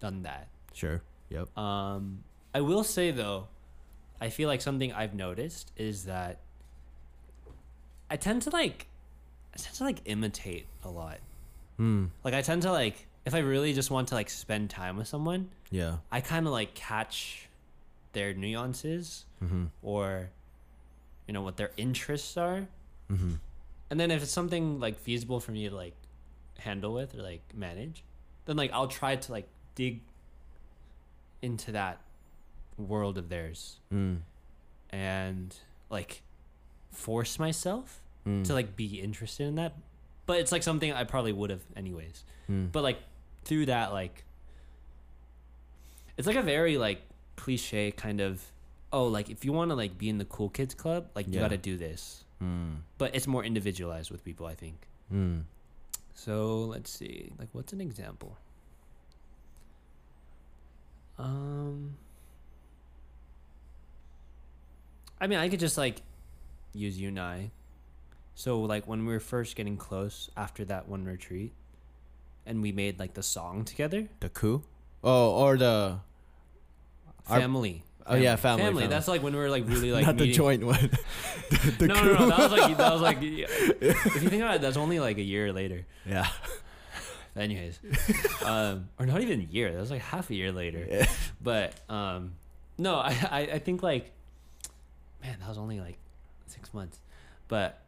done 0.00 0.22
that. 0.22 0.48
Sure. 0.72 1.02
Yep. 1.28 1.56
Um, 1.58 2.22
I 2.56 2.62
will 2.62 2.84
say 2.84 3.10
though, 3.10 3.48
I 4.18 4.30
feel 4.30 4.48
like 4.48 4.62
something 4.62 4.90
I've 4.90 5.12
noticed 5.14 5.72
is 5.76 6.06
that 6.06 6.38
I 8.10 8.16
tend 8.16 8.40
to 8.42 8.50
like, 8.50 8.86
I 9.54 9.58
tend 9.58 9.74
to 9.76 9.84
like 9.84 10.00
imitate 10.06 10.64
a 10.82 10.88
lot. 10.88 11.18
Mm. 11.78 12.08
Like 12.24 12.32
I 12.32 12.40
tend 12.40 12.62
to 12.62 12.72
like, 12.72 13.08
if 13.26 13.34
I 13.34 13.40
really 13.40 13.74
just 13.74 13.90
want 13.90 14.08
to 14.08 14.14
like 14.14 14.30
spend 14.30 14.70
time 14.70 14.96
with 14.96 15.06
someone, 15.06 15.50
Yeah. 15.70 15.98
I 16.10 16.22
kind 16.22 16.46
of 16.46 16.52
like 16.54 16.72
catch 16.74 17.46
their 18.14 18.32
nuances 18.32 19.26
Mhm. 19.44 19.68
or, 19.82 20.30
you 21.26 21.34
know, 21.34 21.42
what 21.42 21.58
their 21.58 21.72
interests 21.76 22.38
are. 22.38 22.68
Mhm. 23.10 23.38
And 23.90 24.00
then 24.00 24.10
if 24.10 24.22
it's 24.22 24.32
something 24.32 24.80
like 24.80 24.98
feasible 24.98 25.40
for 25.40 25.52
me 25.52 25.68
to 25.68 25.74
like 25.76 25.94
handle 26.60 26.94
with 26.94 27.14
or 27.14 27.20
like 27.22 27.42
manage, 27.54 28.02
then 28.46 28.56
like 28.56 28.72
I'll 28.72 28.88
try 28.88 29.14
to 29.16 29.30
like 29.32 29.46
dig 29.74 30.00
into 31.42 31.72
that 31.72 32.00
world 32.78 33.16
of 33.18 33.28
theirs 33.28 33.78
Mm. 33.92 34.18
and 34.90 35.56
like 35.90 36.22
force 36.90 37.38
myself 37.38 38.02
Mm. 38.26 38.44
to 38.44 38.52
like 38.54 38.76
be 38.76 39.00
interested 39.00 39.46
in 39.46 39.54
that. 39.56 39.74
But 40.26 40.40
it's 40.40 40.50
like 40.52 40.62
something 40.62 40.92
I 40.92 41.04
probably 41.04 41.32
would 41.32 41.50
have 41.50 41.62
anyways. 41.76 42.24
Mm. 42.50 42.72
But 42.72 42.82
like 42.82 42.98
through 43.44 43.66
that 43.66 43.92
like 43.92 44.24
it's 46.16 46.26
like 46.26 46.36
a 46.36 46.42
very 46.42 46.76
like 46.78 47.02
cliche 47.36 47.92
kind 47.92 48.20
of 48.20 48.42
oh 48.92 49.06
like 49.06 49.28
if 49.30 49.44
you 49.44 49.52
want 49.52 49.70
to 49.70 49.74
like 49.74 49.96
be 49.98 50.08
in 50.08 50.18
the 50.18 50.24
cool 50.24 50.48
kids 50.48 50.74
club 50.74 51.06
like 51.14 51.28
you 51.28 51.38
got 51.38 51.48
to 51.48 51.56
do 51.56 51.76
this. 51.76 52.24
Mm. 52.42 52.78
But 52.98 53.14
it's 53.14 53.26
more 53.26 53.44
individualized 53.44 54.10
with 54.10 54.24
people, 54.24 54.46
I 54.46 54.54
think. 54.54 54.86
Mm. 55.12 55.44
So 56.14 56.64
let's 56.64 56.90
see. 56.90 57.30
Like, 57.38 57.48
what's 57.52 57.72
an 57.72 57.80
example? 57.80 58.36
Um, 61.18 61.96
I 65.20 65.26
mean, 65.26 65.38
I 65.38 65.48
could 65.48 65.60
just 65.60 65.78
like 65.78 66.02
use 66.74 66.98
you 66.98 67.08
and 67.08 67.18
I. 67.20 67.50
So 68.34 68.60
like 68.60 68.86
when 68.86 69.06
we 69.06 69.12
were 69.12 69.20
first 69.20 69.56
getting 69.56 69.76
close 69.76 70.30
after 70.36 70.64
that 70.66 70.88
one 70.88 71.04
retreat, 71.04 71.52
and 72.44 72.62
we 72.62 72.70
made 72.72 72.98
like 72.98 73.14
the 73.14 73.22
song 73.22 73.64
together. 73.64 74.08
The 74.20 74.28
coup? 74.28 74.62
Oh, 75.02 75.30
or 75.42 75.56
the 75.56 75.98
Our- 77.28 77.40
Family. 77.40 77.82
Oh, 78.08 78.14
yeah, 78.14 78.36
family, 78.36 78.62
family. 78.62 78.86
That's 78.86 79.08
like 79.08 79.20
when 79.20 79.32
we 79.32 79.40
were 79.40 79.50
like 79.50 79.66
really 79.66 79.90
like 79.90 80.06
not 80.06 80.16
the 80.16 80.30
joint 80.30 80.62
one. 80.64 80.78
the, 81.50 81.74
the 81.76 81.86
no, 81.88 81.94
no, 81.94 82.12
no, 82.14 82.28
that 82.28 82.38
was 82.38 82.52
like 82.52 82.76
that 82.76 82.92
was 82.92 83.02
like. 83.02 83.18
If 83.20 84.22
you 84.22 84.28
think 84.28 84.42
about 84.42 84.54
it, 84.56 84.60
that's 84.60 84.76
only 84.76 85.00
like 85.00 85.18
a 85.18 85.22
year 85.22 85.52
later. 85.52 85.84
yeah. 86.06 86.28
Anyways, 87.36 87.80
um, 88.44 88.88
or 88.98 89.06
not 89.06 89.20
even 89.22 89.40
a 89.40 89.42
year. 89.42 89.72
That 89.72 89.80
was 89.80 89.90
like 89.90 90.02
half 90.02 90.30
a 90.30 90.34
year 90.36 90.52
later. 90.52 90.86
Yeah. 90.88 91.06
But 91.42 91.74
um, 91.90 92.34
no, 92.78 92.94
I, 92.94 93.10
I 93.28 93.40
I 93.54 93.58
think 93.58 93.82
like, 93.82 94.12
man, 95.26 95.36
that 95.40 95.48
was 95.48 95.58
only 95.58 95.80
like 95.80 95.98
six 96.46 96.72
months. 96.72 96.98
But 97.48 97.80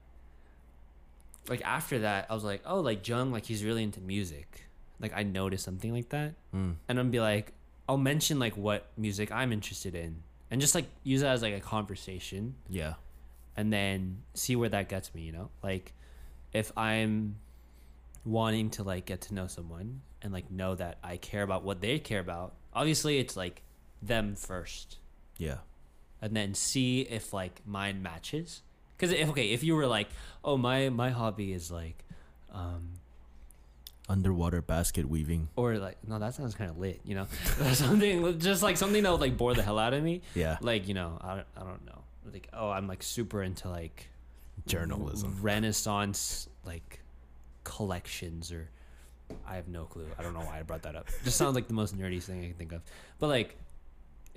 like 1.48 1.62
after 1.64 2.00
that, 2.00 2.26
I 2.28 2.34
was 2.34 2.44
like, 2.44 2.62
oh, 2.66 2.80
like 2.80 3.06
Jung, 3.06 3.32
like 3.32 3.46
he's 3.46 3.64
really 3.64 3.82
into 3.82 4.00
music. 4.00 4.64
Like 5.00 5.12
I 5.14 5.22
noticed 5.22 5.64
something 5.64 5.92
like 5.92 6.08
that, 6.10 6.34
Mm. 6.54 6.74
and 6.88 6.98
I'm 6.98 7.10
be 7.10 7.20
like, 7.20 7.52
I'll 7.88 7.96
mention 7.98 8.38
like 8.38 8.56
what 8.56 8.86
music 8.96 9.30
I'm 9.32 9.52
interested 9.52 9.94
in, 9.94 10.22
and 10.50 10.60
just 10.60 10.74
like 10.74 10.86
use 11.04 11.20
that 11.22 11.30
as 11.32 11.42
like 11.42 11.54
a 11.54 11.60
conversation 11.60 12.54
Yeah. 12.68 12.94
and 13.56 13.72
then 13.72 14.22
see 14.34 14.56
where 14.56 14.68
that 14.68 14.88
gets 14.88 15.14
me 15.14 15.22
you 15.22 15.32
know 15.32 15.50
like 15.62 15.92
if 16.52 16.70
i'm 16.76 17.36
wanting 18.24 18.70
to 18.70 18.82
like 18.82 19.04
get 19.06 19.20
to 19.22 19.34
know 19.34 19.46
someone 19.46 20.00
and 20.22 20.32
like 20.32 20.50
know 20.50 20.74
that 20.74 20.98
i 21.02 21.16
care 21.16 21.42
about 21.42 21.64
what 21.64 21.80
they 21.80 21.98
care 21.98 22.20
about 22.20 22.54
obviously 22.74 23.18
it's 23.18 23.36
like 23.36 23.62
them 24.02 24.34
first 24.36 24.98
Yeah. 25.38 25.58
And 26.20 26.34
then 26.36 26.54
see 26.54 27.02
if 27.02 27.32
like 27.32 27.60
mine 27.66 28.02
matches. 28.02 28.62
Because 28.96 29.12
if 29.12 29.28
okay 29.30 29.50
if 29.50 29.62
you 29.62 29.74
were 29.76 29.86
like 29.86 30.08
oh 30.44 30.56
my 30.56 30.88
my 30.88 31.10
hobby 31.10 31.52
is 31.52 31.70
like 31.70 32.04
um 32.52 32.90
Underwater 34.10 34.62
basket 34.62 35.06
weaving. 35.06 35.48
or 35.54 35.76
like 35.76 35.98
no 36.06 36.18
that 36.18 36.34
sounds 36.34 36.54
kind 36.54 36.70
of 36.70 36.78
lit 36.78 37.00
you 37.04 37.14
know? 37.14 37.26
Something 37.74 38.38
just 38.38 38.62
like 38.62 38.78
something 38.78 39.02
that 39.02 39.12
would 39.12 39.20
like 39.20 39.36
bore 39.36 39.52
the 39.54 39.62
hell 39.62 39.78
out 39.78 39.92
of 39.92 40.02
me. 40.02 40.22
Yeah. 40.34 40.56
like 40.62 40.88
you 40.88 40.94
know 40.94 41.18
i 41.20 41.36
don't, 41.36 41.46
I 41.56 41.60
don't 41.60 41.84
know. 41.84 42.02
Like 42.32 42.48
oh 42.54 42.70
i'm 42.70 42.86
like 42.88 43.02
super 43.02 43.42
into 43.42 43.68
like 43.68 44.08
Journalism. 44.66 45.36
renaissance 45.42 46.48
like 46.64 47.00
collections 47.64 48.50
or 48.50 48.68
i 49.46 49.56
have 49.56 49.68
no 49.68 49.84
clue. 49.84 50.06
I 50.18 50.22
don't 50.22 50.32
know 50.32 50.40
why 50.40 50.58
i 50.58 50.62
brought 50.62 50.82
that 50.82 50.96
up. 50.96 51.08
Just 51.22 51.36
sounds 51.36 51.54
like 51.54 51.68
the 51.68 51.74
most 51.74 51.96
nerdy 51.96 52.22
thing 52.22 52.40
i 52.40 52.46
can 52.46 52.54
think 52.54 52.72
of. 52.72 52.80
But 53.18 53.28
like 53.28 53.56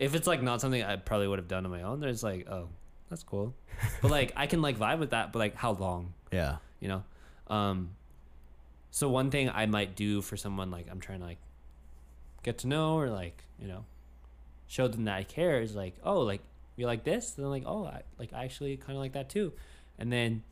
if 0.02 0.16
it's 0.16 0.28
like 0.28 0.41
not 0.41 0.60
something 0.60 0.84
i 0.84 0.95
probably 0.95 1.28
would 1.28 1.39
have 1.39 1.47
done 1.47 1.64
on 1.64 1.72
my 1.72 1.84
own 1.84 1.99
there's 1.99 2.24
like 2.24 2.47
oh 2.49 2.68
that's 3.10 3.24
cool. 3.24 3.54
But 4.02 4.12
like 4.18 4.34
i 4.36 4.47
can 4.47 4.62
like 4.62 4.78
vibe 4.78 4.99
with 4.99 5.12
that 5.12 5.32
but 5.32 5.39
like 5.39 5.56
how 5.56 5.74
long? 5.74 6.14
Yeah. 6.32 6.58
you 6.80 6.88
know? 6.88 7.04
Um 7.47 7.91
so 8.89 9.10
one 9.10 9.32
thing 9.32 9.49
i 9.49 9.66
might 9.66 9.95
do 9.95 10.22
for 10.22 10.36
someone 10.36 10.72
like 10.72 10.88
i'm 10.89 10.99
trying 10.99 11.20
to 11.20 11.26
like 11.26 11.38
get 12.43 12.58
to 12.60 12.68
know 12.68 12.95
or 12.95 13.10
like 13.10 13.43
you 13.60 13.68
know 13.68 13.86
show 14.68 14.88
them 14.88 15.06
that 15.06 15.18
i 15.18 15.24
care 15.24 15.62
is 15.62 15.76
like 15.76 15.95
oh 16.04 16.22
like 16.22 16.41
you 16.78 16.88
like 16.88 17.04
this? 17.04 17.32
Then 17.32 17.49
like 17.49 17.64
oh 17.66 17.86
i 17.86 18.02
like 18.18 18.34
I 18.34 18.43
actually 18.43 18.78
kind 18.78 18.97
of 18.97 19.02
like 19.02 19.14
that 19.14 19.30
too. 19.30 19.54
And 19.99 20.12
then 20.12 20.43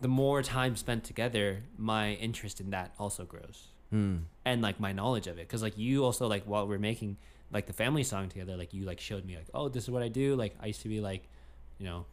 the 0.00 0.08
more 0.08 0.42
time 0.42 0.76
spent 0.76 1.04
together 1.04 1.64
my 1.76 2.12
interest 2.12 2.60
in 2.60 2.70
that 2.70 2.94
also 2.98 3.24
grows. 3.24 3.68
Mm. 3.92 4.20
and 4.44 4.62
like 4.62 4.78
my 4.78 4.92
knowledge 4.92 5.26
of 5.26 5.36
it. 5.38 5.48
Because 5.48 5.62
like 5.62 5.76
you 5.76 6.04
also 6.04 6.28
like 6.28 6.44
while 6.44 6.68
we're 6.68 6.78
making 6.78 7.16
like 7.52 7.66
the 7.66 7.72
family 7.72 8.04
song 8.04 8.28
together 8.28 8.56
like 8.56 8.72
you 8.72 8.84
like 8.84 9.00
showed 9.00 9.24
me 9.24 9.36
like 9.36 9.48
oh 9.54 9.68
this 9.68 9.84
is 9.84 9.90
what 9.90 10.02
i 10.02 10.08
do. 10.08 10.36
Like 10.36 10.54
i 10.60 10.66
used 10.66 10.82
to 10.82 10.88
be 10.88 11.00
like 11.00 11.28
you 11.78 11.86
know 11.86 12.06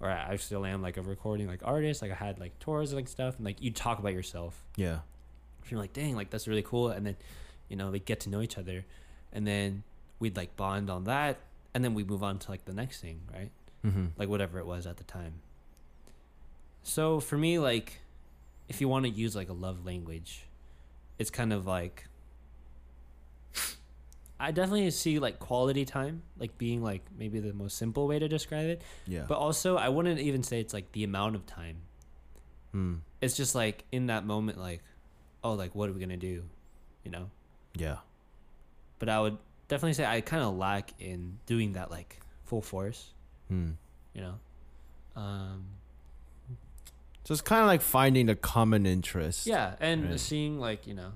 or 0.00 0.10
i 0.10 0.34
still 0.36 0.64
am 0.64 0.82
like 0.82 0.96
a 0.96 1.02
recording 1.02 1.46
like 1.46 1.60
artist. 1.64 2.02
Like 2.02 2.10
i 2.10 2.14
had 2.14 2.38
like 2.40 2.58
tours 2.58 2.92
and 2.92 3.00
like 3.00 3.08
stuff 3.08 3.36
and 3.36 3.44
like 3.44 3.62
you 3.62 3.70
talk 3.70 3.98
about 3.98 4.12
yourself. 4.12 4.64
Yeah. 4.76 4.98
you're 5.68 5.78
like 5.80 5.92
dang 5.92 6.16
like 6.16 6.30
that's 6.30 6.48
really 6.48 6.62
cool. 6.62 6.88
And 6.88 7.06
then 7.06 7.16
you 7.68 7.76
know 7.76 7.90
we 7.90 8.00
get 8.00 8.20
to 8.20 8.30
know 8.30 8.40
each 8.42 8.58
other 8.58 8.84
and 9.32 9.46
then 9.46 9.82
we'd 10.18 10.36
like 10.36 10.56
bond 10.56 10.90
on 10.90 11.04
that 11.04 11.38
and 11.72 11.84
then 11.84 11.94
we 11.94 12.02
move 12.04 12.22
on 12.22 12.38
to 12.38 12.50
like 12.50 12.64
the 12.64 12.72
next 12.74 13.00
thing 13.00 13.20
right? 13.32 13.50
Mm-hmm. 13.86 14.06
like 14.18 14.28
whatever 14.28 14.58
it 14.58 14.66
was 14.66 14.86
at 14.86 14.96
the 14.98 15.04
time. 15.04 15.34
So 16.82 17.20
for 17.20 17.38
me 17.38 17.58
like 17.58 18.00
if 18.68 18.80
you 18.80 18.88
want 18.88 19.04
to 19.04 19.10
use 19.10 19.36
like 19.36 19.48
a 19.48 19.52
love 19.54 19.84
language 19.86 20.42
it's 21.18 21.30
kind 21.30 21.52
of 21.52 21.66
like 21.66 22.06
i 24.40 24.50
definitely 24.50 24.90
see 24.90 25.18
like 25.18 25.38
quality 25.38 25.84
time 25.84 26.22
like 26.38 26.56
being 26.58 26.82
like 26.82 27.02
maybe 27.18 27.38
the 27.40 27.52
most 27.52 27.76
simple 27.76 28.08
way 28.08 28.18
to 28.18 28.26
describe 28.28 28.66
it 28.66 28.82
Yeah. 29.06 29.24
but 29.28 29.36
also 29.38 29.76
i 29.76 29.88
wouldn't 29.88 30.18
even 30.20 30.42
say 30.42 30.60
it's 30.60 30.72
like 30.74 30.90
the 30.92 31.04
amount 31.04 31.36
of 31.36 31.46
time 31.46 31.76
mm. 32.74 32.98
it's 33.20 33.36
just 33.36 33.54
like 33.54 33.84
in 33.92 34.06
that 34.06 34.24
moment 34.24 34.58
like 34.58 34.82
oh 35.44 35.52
like 35.52 35.74
what 35.74 35.88
are 35.88 35.92
we 35.92 36.00
gonna 36.00 36.16
do 36.16 36.42
you 37.04 37.10
know 37.10 37.30
Yeah. 37.76 37.98
but 38.98 39.08
i 39.08 39.20
would 39.20 39.36
definitely 39.68 39.92
say 39.94 40.04
i 40.06 40.20
kind 40.20 40.42
of 40.42 40.56
lack 40.56 40.92
in 40.98 41.38
doing 41.46 41.72
that 41.74 41.90
like 41.90 42.20
full 42.44 42.62
force 42.62 43.12
Mm. 43.52 43.74
you 44.14 44.20
know 44.22 44.34
um 45.16 45.64
So 47.24 47.32
it's 47.34 47.42
kind 47.42 47.60
of 47.62 47.66
like 47.66 47.82
finding 47.82 48.26
the 48.26 48.34
common 48.34 48.86
interest. 48.86 49.46
Yeah, 49.46 49.74
and 49.80 50.08
Right. 50.10 50.18
seeing 50.20 50.58
like 50.58 50.86
you 50.86 50.94
know, 50.94 51.12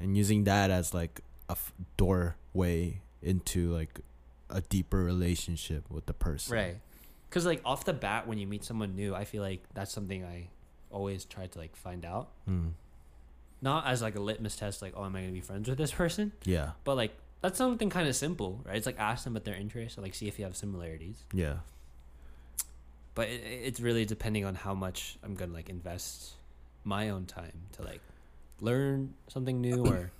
And 0.00 0.16
using 0.16 0.44
that 0.44 0.70
as 0.70 0.94
like 0.94 1.20
a 1.50 1.58
f- 1.58 1.72
doorway 1.98 3.02
into 3.22 3.70
like 3.74 4.00
a 4.48 4.60
deeper 4.62 5.02
relationship 5.04 5.84
with 5.90 6.06
the 6.06 6.14
person. 6.14 6.54
right? 6.56 6.76
Because 7.28 7.44
like 7.44 7.60
off 7.64 7.84
the 7.84 7.92
bat, 7.92 8.26
when 8.26 8.38
you 8.38 8.46
meet 8.46 8.62
someone 8.64 8.94
new, 8.96 9.14
I 9.14 9.24
feel 9.24 9.42
like 9.42 9.62
that's 9.74 9.92
something 9.92 10.24
I 10.24 10.48
always 10.90 11.24
try 11.24 11.46
to 11.46 11.58
like 11.58 11.74
find 11.76 12.04
out, 12.04 12.28
Mm. 12.48 12.72
not 13.62 13.86
as 13.86 14.00
like 14.02 14.16
a 14.16 14.20
litmus 14.20 14.56
test, 14.56 14.80
like 14.82 14.94
oh, 14.96 15.04
am 15.04 15.14
I 15.16 15.20
gonna 15.20 15.32
be 15.32 15.40
friends 15.40 15.68
with 15.68 15.78
this 15.78 15.92
person? 16.02 16.32
Yeah. 16.44 16.70
But 16.84 16.96
like 16.96 17.12
that's 17.42 17.56
something 17.58 17.90
kind 17.90 18.06
of 18.08 18.14
simple, 18.16 18.60
right? 18.66 18.76
It's 18.76 18.86
like 18.86 18.98
ask 18.98 19.24
them 19.24 19.34
about 19.36 19.44
their 19.44 19.54
interests, 19.54 19.96
or 19.98 20.02
like 20.02 20.14
see 20.14 20.28
if 20.28 20.38
you 20.38 20.44
have 20.44 20.56
similarities. 20.56 21.24
Yeah. 21.32 21.58
But 23.14 23.28
it, 23.28 23.42
it's 23.44 23.80
really 23.80 24.04
depending 24.04 24.44
on 24.44 24.54
how 24.54 24.74
much 24.74 25.18
I'm 25.22 25.34
gonna 25.34 25.52
like 25.52 25.68
invest 25.68 26.32
my 26.84 27.10
own 27.10 27.26
time 27.26 27.52
to 27.72 27.82
like 27.82 28.00
learn 28.60 29.14
something 29.28 29.60
new, 29.60 29.86
or 29.92 30.10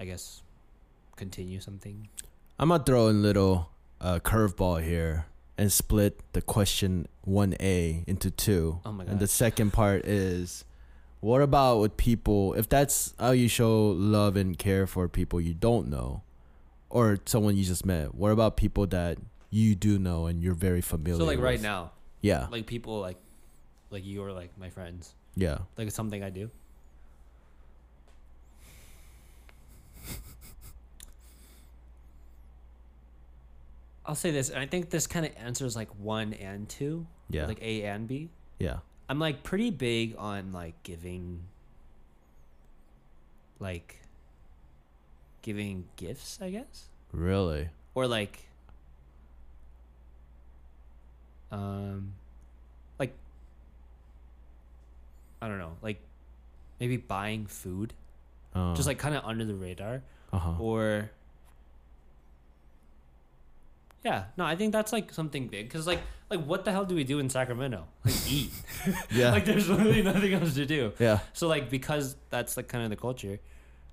I 0.00 0.04
guess 0.06 0.42
continue 1.16 1.60
something. 1.60 2.08
I'm 2.58 2.70
gonna 2.70 2.82
throw 2.82 3.08
in 3.08 3.16
a 3.16 3.18
little 3.20 3.70
uh, 4.00 4.18
curveball 4.20 4.82
here 4.82 5.26
and 5.58 5.70
split 5.70 6.20
the 6.32 6.40
question 6.40 7.06
one 7.22 7.54
A 7.60 8.02
into 8.06 8.30
two. 8.30 8.80
Oh 8.86 8.92
my 8.92 9.04
god! 9.04 9.10
And 9.12 9.20
the 9.20 9.26
second 9.26 9.72
part 9.74 10.06
is, 10.06 10.64
what 11.20 11.42
about 11.42 11.80
with 11.80 11.96
people? 11.98 12.54
If 12.54 12.68
that's 12.68 13.14
how 13.20 13.32
you 13.32 13.46
show 13.48 13.88
love 13.90 14.36
and 14.36 14.58
care 14.58 14.86
for 14.86 15.06
people 15.08 15.40
you 15.40 15.52
don't 15.54 15.88
know, 15.88 16.22
or 16.88 17.18
someone 17.26 17.56
you 17.56 17.64
just 17.64 17.84
met, 17.84 18.14
what 18.14 18.30
about 18.32 18.56
people 18.56 18.86
that 18.88 19.18
you 19.50 19.74
do 19.74 19.98
know 19.98 20.26
and 20.26 20.42
you're 20.42 20.54
very 20.54 20.80
familiar? 20.80 21.18
So 21.18 21.26
like 21.26 21.40
right 21.40 21.60
now, 21.60 21.92
Yeah. 22.22 22.46
like 22.50 22.66
people 22.66 23.00
like 23.00 23.18
like 23.90 24.04
you 24.04 24.22
are 24.24 24.32
like 24.32 24.56
my 24.56 24.70
friends 24.70 25.14
Yeah. 25.34 25.58
like 25.76 25.88
it's 25.88 25.96
something 25.96 26.22
i 26.22 26.30
do 26.30 26.48
i'll 34.10 34.16
say 34.16 34.32
this 34.32 34.50
and 34.50 34.58
i 34.58 34.66
think 34.66 34.90
this 34.90 35.06
kind 35.06 35.24
of 35.24 35.30
answers 35.36 35.76
like 35.76 35.88
one 35.96 36.32
and 36.34 36.68
two 36.68 37.06
Yeah. 37.28 37.46
like 37.46 37.62
a 37.62 37.84
and 37.84 38.08
b 38.08 38.28
yeah. 38.58 38.78
i'm 39.08 39.20
like 39.20 39.44
pretty 39.44 39.70
big 39.70 40.16
on 40.18 40.52
like 40.52 40.74
giving 40.82 41.44
like 43.60 44.00
giving 45.42 45.84
gifts 45.94 46.40
i 46.42 46.50
guess 46.50 46.88
Really. 47.12 47.68
or 47.94 48.08
like 48.08 48.48
um 51.52 52.12
like 52.98 53.12
i 55.40 55.46
don't 55.46 55.58
know 55.58 55.76
like 55.82 56.00
maybe 56.80 56.96
buying 56.96 57.46
food 57.46 57.94
Oh. 58.56 58.74
just 58.74 58.88
like 58.88 58.98
kind 58.98 59.14
of 59.14 59.24
under 59.24 59.44
the 59.44 59.54
radar, 59.54 60.02
uh 60.32 60.38
huh. 60.40 60.54
or 60.58 61.10
yeah, 64.04 64.24
no, 64.36 64.44
I 64.44 64.56
think 64.56 64.72
that's 64.72 64.92
like 64.92 65.12
something 65.12 65.48
big 65.48 65.68
because 65.68 65.86
like 65.86 66.00
like 66.30 66.44
what 66.44 66.64
the 66.64 66.72
hell 66.72 66.84
do 66.84 66.94
we 66.94 67.04
do 67.04 67.18
in 67.18 67.28
Sacramento? 67.28 67.86
Like 68.04 68.14
eat. 68.30 68.50
Yeah. 69.10 69.30
like 69.32 69.44
there's 69.44 69.68
literally 69.68 70.02
nothing 70.02 70.32
else 70.34 70.54
to 70.54 70.66
do. 70.66 70.92
yeah. 70.98 71.18
So 71.32 71.48
like 71.48 71.68
because 71.70 72.16
that's 72.30 72.56
like 72.56 72.68
kind 72.68 72.84
of 72.84 72.90
the 72.90 72.96
culture, 72.96 73.38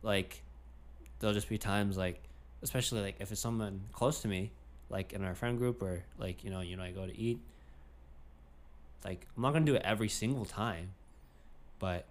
like 0.03 0.41
there'll 1.19 1.33
just 1.33 1.49
be 1.49 1.57
times 1.57 1.97
like 1.97 2.21
especially 2.61 3.01
like 3.01 3.15
if 3.19 3.31
it's 3.31 3.41
someone 3.41 3.81
close 3.91 4.21
to 4.21 4.27
me, 4.27 4.51
like 4.89 5.13
in 5.13 5.23
our 5.23 5.35
friend 5.35 5.57
group 5.57 5.81
or 5.81 6.03
like 6.17 6.43
you 6.43 6.49
know 6.51 6.61
you 6.61 6.77
know 6.77 6.83
I 6.83 6.91
go 6.91 7.05
to 7.05 7.17
eat. 7.17 7.39
Like 9.05 9.27
I'm 9.35 9.43
not 9.43 9.53
gonna 9.53 9.65
do 9.65 9.75
it 9.75 9.81
every 9.85 10.09
single 10.09 10.45
time, 10.45 10.91
but 11.79 12.05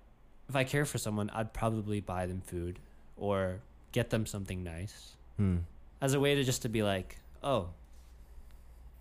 if 0.48 0.54
I 0.56 0.64
care 0.64 0.84
for 0.84 0.98
someone, 0.98 1.30
I'd 1.30 1.52
probably 1.52 2.00
buy 2.00 2.26
them 2.26 2.40
food 2.40 2.78
or 3.16 3.60
get 3.92 4.10
them 4.10 4.26
something 4.26 4.62
nice 4.62 5.16
Hmm. 5.36 5.58
as 6.00 6.14
a 6.14 6.20
way 6.20 6.34
to 6.34 6.44
just 6.44 6.62
to 6.62 6.68
be 6.68 6.82
like, 6.82 7.18
oh, 7.42 7.68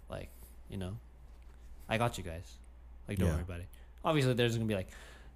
like 0.09 0.29
you 0.69 0.77
know, 0.77 0.97
I 1.89 1.97
got 1.97 2.17
you 2.17 2.23
guys. 2.23 2.55
Like 3.07 3.17
don't 3.19 3.27
Yeah. 3.27 3.33
worry 3.35 3.43
about 3.43 3.59
it. 3.59 3.67
Obviously, 4.03 4.33
there's 4.33 4.55
gonna 4.55 4.67
be 4.67 4.75
like 4.75 4.89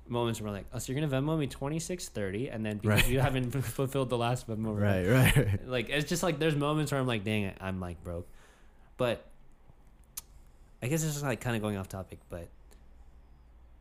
moments 0.08 0.42
where 0.42 0.48
I'm 0.48 0.54
like, 0.56 0.66
oh, 0.74 0.80
so 0.80 0.92
you're 0.92 1.00
gonna 1.02 1.22
Venmo 1.22 1.38
me 1.38 1.48
twenty 1.48 1.80
six 1.80 2.10
thirty, 2.10 2.50
and 2.50 2.66
then 2.66 2.78
because 2.78 3.02
Right. 3.04 3.10
you 3.12 3.20
haven't 3.20 3.52
fulfilled 3.64 4.10
the 4.10 4.18
last 4.18 4.48
Venmo, 4.48 4.80
Right. 4.80 5.06
Right. 5.08 5.36
Right. 5.36 5.68
Like 5.68 5.90
it's 5.90 6.10
just 6.10 6.24
like 6.24 6.40
there's 6.40 6.56
moments 6.56 6.92
where 6.92 7.00
I'm 7.02 7.08
like, 7.08 7.24
dang 7.24 7.54
I'm 7.62 7.80
like 7.80 8.04
broke, 8.04 8.28
but 8.98 9.26
I 10.82 10.88
guess 10.88 11.04
it's 11.04 11.14
just 11.14 11.26
like 11.26 11.42
kind 11.42 11.56
of 11.56 11.62
going 11.62 11.78
off 11.78 11.90
topic, 11.90 12.20
but 12.30 12.48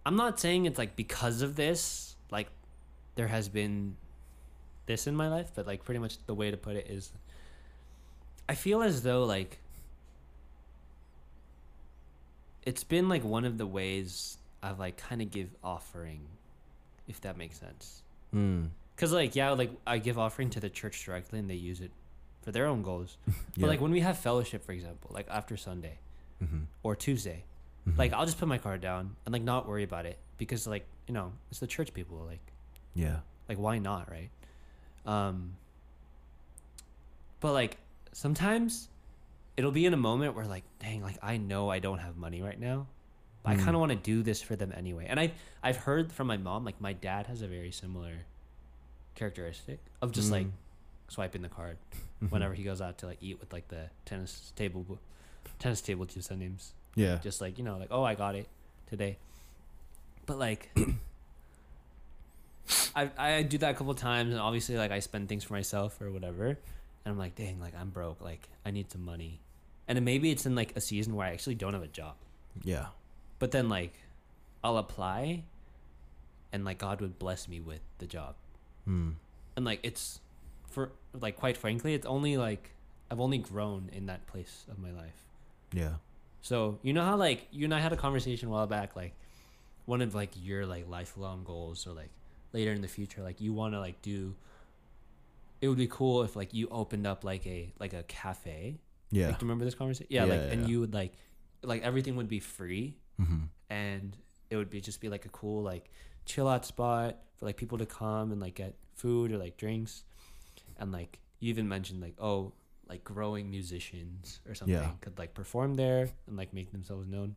I'm 0.04 0.16
not 0.16 0.40
saying 0.40 0.66
it's 0.66 0.78
like 0.78 0.96
because 0.96 1.42
of 1.42 1.54
this, 1.56 2.16
like 2.30 2.48
there 3.14 3.28
has 3.28 3.48
been 3.48 3.96
this 4.86 5.06
in 5.06 5.14
my 5.14 5.28
life, 5.28 5.50
but 5.54 5.66
like 5.66 5.84
pretty 5.84 5.98
much 6.00 6.16
the 6.26 6.34
way 6.34 6.50
to 6.50 6.56
put 6.56 6.76
it 6.76 6.86
is 6.88 7.12
I 8.48 8.54
feel 8.54 8.82
as 8.82 9.02
though 9.02 9.24
like 9.24 9.58
it's 12.68 12.84
been 12.84 13.08
like 13.08 13.24
one 13.24 13.44
of 13.50 13.54
the 13.58 13.66
ways 13.66 14.36
I've 14.62 14.78
like 14.78 14.96
kind 15.08 15.20
of 15.22 15.30
give 15.30 15.48
offering, 15.62 16.20
if 17.06 17.20
that 17.22 17.36
makes 17.36 17.58
sense. 17.58 18.02
Hmm. 18.32 18.64
Cause 18.96 19.12
like 19.12 19.34
yeah, 19.36 19.50
like 19.62 19.70
I 19.86 19.98
give 19.98 20.18
offering 20.18 20.50
to 20.50 20.60
the 20.60 20.68
church 20.70 21.04
directly, 21.04 21.38
and 21.38 21.48
they 21.48 21.54
use 21.70 21.80
it 21.80 21.92
for 22.42 22.50
their 22.52 22.66
own 22.66 22.82
goals. 22.82 23.16
Yeah. 23.28 23.62
But 23.62 23.68
like 23.72 23.80
when 23.80 23.90
we 23.90 24.00
have 24.00 24.18
fellowship, 24.18 24.64
for 24.66 24.72
example, 24.72 25.10
like 25.14 25.26
after 25.30 25.56
Sunday 25.56 25.96
Mm-hmm. 26.42 26.62
or 26.84 26.94
Tuesday, 26.94 27.40
Mhm. 27.88 27.98
like 27.98 28.12
I'll 28.12 28.26
just 28.26 28.38
put 28.38 28.46
my 28.48 28.58
card 28.58 28.80
down 28.80 29.16
and 29.24 29.32
like 29.32 29.42
not 29.42 29.66
worry 29.68 29.82
about 29.82 30.04
it 30.06 30.18
because 30.36 30.66
like 30.74 30.84
you 31.08 31.14
know 31.14 31.32
it's 31.50 31.60
the 31.60 31.66
church 31.66 31.92
people. 31.94 32.18
Like 32.32 32.44
Yeah. 32.94 33.20
like 33.48 33.58
why 33.58 33.78
not, 33.78 34.10
right? 34.10 34.30
Um. 35.06 35.54
But 37.40 37.52
like 37.52 37.78
sometimes 38.12 38.88
it'll 39.58 39.72
be 39.72 39.84
in 39.84 39.92
a 39.92 39.96
moment 39.98 40.34
where 40.34 40.46
like 40.46 40.64
dang, 40.78 41.02
like 41.02 41.18
I 41.22 41.36
know 41.36 41.68
I 41.68 41.80
don't 41.80 41.98
have 41.98 42.16
money 42.16 42.40
right 42.40 42.58
now, 42.58 42.86
but 43.42 43.50
I 43.50 43.56
Mm. 43.56 43.64
kind 43.64 43.74
of 43.76 43.80
want 43.80 43.92
to 43.92 43.96
do 43.98 44.22
this 44.22 44.40
for 44.40 44.56
them 44.56 44.72
anyway. 44.74 45.06
And 45.10 45.18
I 45.20 45.32
I've 45.62 45.76
heard 45.78 46.12
from 46.12 46.28
my 46.28 46.36
mom 46.38 46.64
like 46.64 46.80
my 46.80 46.92
dad 46.94 47.26
has 47.26 47.42
a 47.42 47.48
very 47.48 47.72
similar 47.72 48.12
characteristic 49.16 49.80
of 50.00 50.12
just 50.12 50.30
like 50.30 50.46
Mm. 50.46 50.52
swiping 51.08 51.42
the 51.42 51.48
card 51.48 51.76
Mhm. 52.22 52.30
whenever 52.30 52.54
he 52.54 52.62
goes 52.62 52.80
out 52.80 52.98
to 52.98 53.06
like 53.06 53.18
eat 53.20 53.40
with 53.40 53.52
like 53.52 53.66
the 53.68 53.90
tennis 54.04 54.52
table 54.56 54.98
tennis 55.58 55.80
table 55.80 56.04
just 56.06 56.30
names 56.30 56.72
Yeah. 56.94 57.18
just 57.18 57.40
like 57.40 57.58
you 57.58 57.64
know 57.64 57.78
like 57.78 57.88
oh 57.90 58.04
i 58.04 58.14
got 58.14 58.36
it 58.36 58.46
today 58.86 59.18
but 60.26 60.38
like 60.38 60.70
I, 62.94 63.10
I 63.16 63.42
do 63.42 63.58
that 63.58 63.70
a 63.70 63.74
couple 63.74 63.94
times 63.94 64.32
and 64.32 64.40
obviously 64.40 64.76
like 64.76 64.90
i 64.90 65.00
spend 65.00 65.28
things 65.28 65.44
for 65.44 65.54
myself 65.54 66.00
or 66.00 66.10
whatever 66.10 66.46
and 66.48 66.56
i'm 67.06 67.18
like 67.18 67.34
dang 67.34 67.60
like 67.60 67.74
i'm 67.74 67.90
broke 67.90 68.20
like 68.20 68.48
i 68.66 68.70
need 68.70 68.90
some 68.90 69.04
money 69.04 69.40
and 69.88 69.96
then 69.96 70.04
maybe 70.04 70.30
it's 70.30 70.46
in 70.46 70.54
like 70.54 70.76
a 70.76 70.80
season 70.80 71.16
where 71.16 71.26
i 71.26 71.32
actually 71.32 71.54
don't 71.56 71.72
have 71.74 71.82
a 71.82 71.88
job 71.88 72.14
Yeah. 72.62 72.86
but 73.40 73.50
then 73.50 73.68
like 73.68 73.94
i'll 74.62 74.76
apply 74.78 75.42
and 76.52 76.64
like 76.64 76.78
god 76.78 77.00
would 77.00 77.18
bless 77.18 77.48
me 77.48 77.58
with 77.60 77.80
the 77.98 78.06
job 78.06 78.34
Hmm. 78.84 79.10
and 79.56 79.64
like 79.64 79.80
it's 79.82 80.20
for 80.70 80.92
like 81.18 81.36
quite 81.36 81.56
frankly 81.56 81.94
it's 81.94 82.06
only 82.06 82.36
like 82.36 82.70
i've 83.10 83.20
only 83.20 83.38
grown 83.38 83.90
in 83.92 84.06
that 84.06 84.26
place 84.26 84.64
of 84.70 84.78
my 84.78 84.90
life 84.92 85.24
Yeah. 85.72 85.94
so 86.42 86.78
you 86.82 86.92
know 86.92 87.04
how 87.04 87.16
like 87.16 87.46
you 87.50 87.64
and 87.64 87.74
I 87.74 87.80
had 87.80 87.92
a 87.92 87.96
conversation 87.96 88.48
a 88.48 88.50
while 88.52 88.66
back, 88.66 88.94
like 88.96 89.14
one 89.86 90.00
of 90.02 90.14
like 90.14 90.30
your 90.42 90.64
like 90.66 90.88
lifelong 90.88 91.42
goals 91.44 91.86
or 91.86 91.92
like 91.92 92.10
later 92.52 92.72
in 92.72 92.80
the 92.82 92.88
future, 92.88 93.22
like 93.22 93.40
you 93.40 93.52
want 93.54 93.72
to 93.74 93.80
like 93.80 94.00
do. 94.02 94.34
It 95.60 95.68
would 95.68 95.78
be 95.78 95.86
cool 95.88 96.22
if 96.22 96.36
like 96.36 96.54
you 96.54 96.68
opened 96.70 97.06
up 97.06 97.24
like 97.24 97.46
a 97.46 97.72
like 97.78 97.92
a 97.94 98.02
cafe. 98.04 98.76
Yeah. 99.10 99.28
Like, 99.28 99.38
do 99.38 99.44
you 99.44 99.48
remember 99.48 99.64
this 99.64 99.74
conversation? 99.74 100.06
Yeah, 100.10 100.24
Yeah, 100.24 100.30
like 100.32 100.40
yeah, 100.40 100.52
and 100.52 100.62
yeah. 100.62 100.68
you 100.68 100.80
would 100.80 100.94
like, 100.94 101.12
like 101.62 101.82
everything 101.82 102.16
would 102.16 102.28
be 102.28 102.40
free 102.40 102.96
Mm-hmm. 103.20 103.44
and 103.70 104.16
it 104.50 104.56
would 104.56 104.70
be 104.70 104.80
just 104.80 105.00
be 105.00 105.08
like 105.08 105.24
a 105.24 105.28
cool 105.30 105.62
like 105.62 105.90
chill 106.24 106.46
out 106.46 106.64
spot 106.64 107.16
for 107.36 107.46
like 107.46 107.56
people 107.56 107.78
to 107.78 107.86
come 107.86 108.30
and 108.32 108.40
like 108.40 108.54
get 108.54 108.74
food 108.94 109.32
or 109.32 109.38
like 109.38 109.56
drinks, 109.56 110.04
and 110.78 110.92
like 110.92 111.18
you 111.40 111.50
even 111.50 111.68
mentioned 111.68 112.00
like 112.00 112.14
oh 112.20 112.52
like 112.88 113.02
growing 113.04 113.50
musicians 113.50 114.40
or 114.48 114.54
something 114.54 114.76
could 115.00 115.18
like 115.18 115.34
perform 115.34 115.74
there 115.74 116.08
and 116.26 116.36
like 116.36 116.54
make 116.54 116.70
themselves 116.72 117.06
known. 117.08 117.34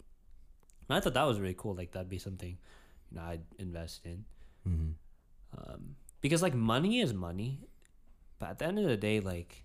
And 0.87 0.97
I 0.97 0.99
thought 1.01 1.13
that 1.15 1.23
was 1.23 1.39
really 1.39 1.55
cool. 1.57 1.73
Like 1.73 1.91
that'd 1.93 2.09
be 2.09 2.19
something 2.19 2.57
you 3.11 3.17
know 3.17 3.23
I'd 3.23 3.41
invest 3.59 4.05
in 4.05 4.23
Mm-hmm. 4.69 4.91
um, 5.57 5.95
because 6.21 6.41
like 6.43 6.53
money 6.53 6.99
is 7.01 7.11
money, 7.13 7.59
but 8.39 8.49
at 8.51 8.59
the 8.59 8.65
end 8.65 8.77
of 8.77 8.85
the 8.85 8.97
day, 8.97 9.19
like 9.19 9.63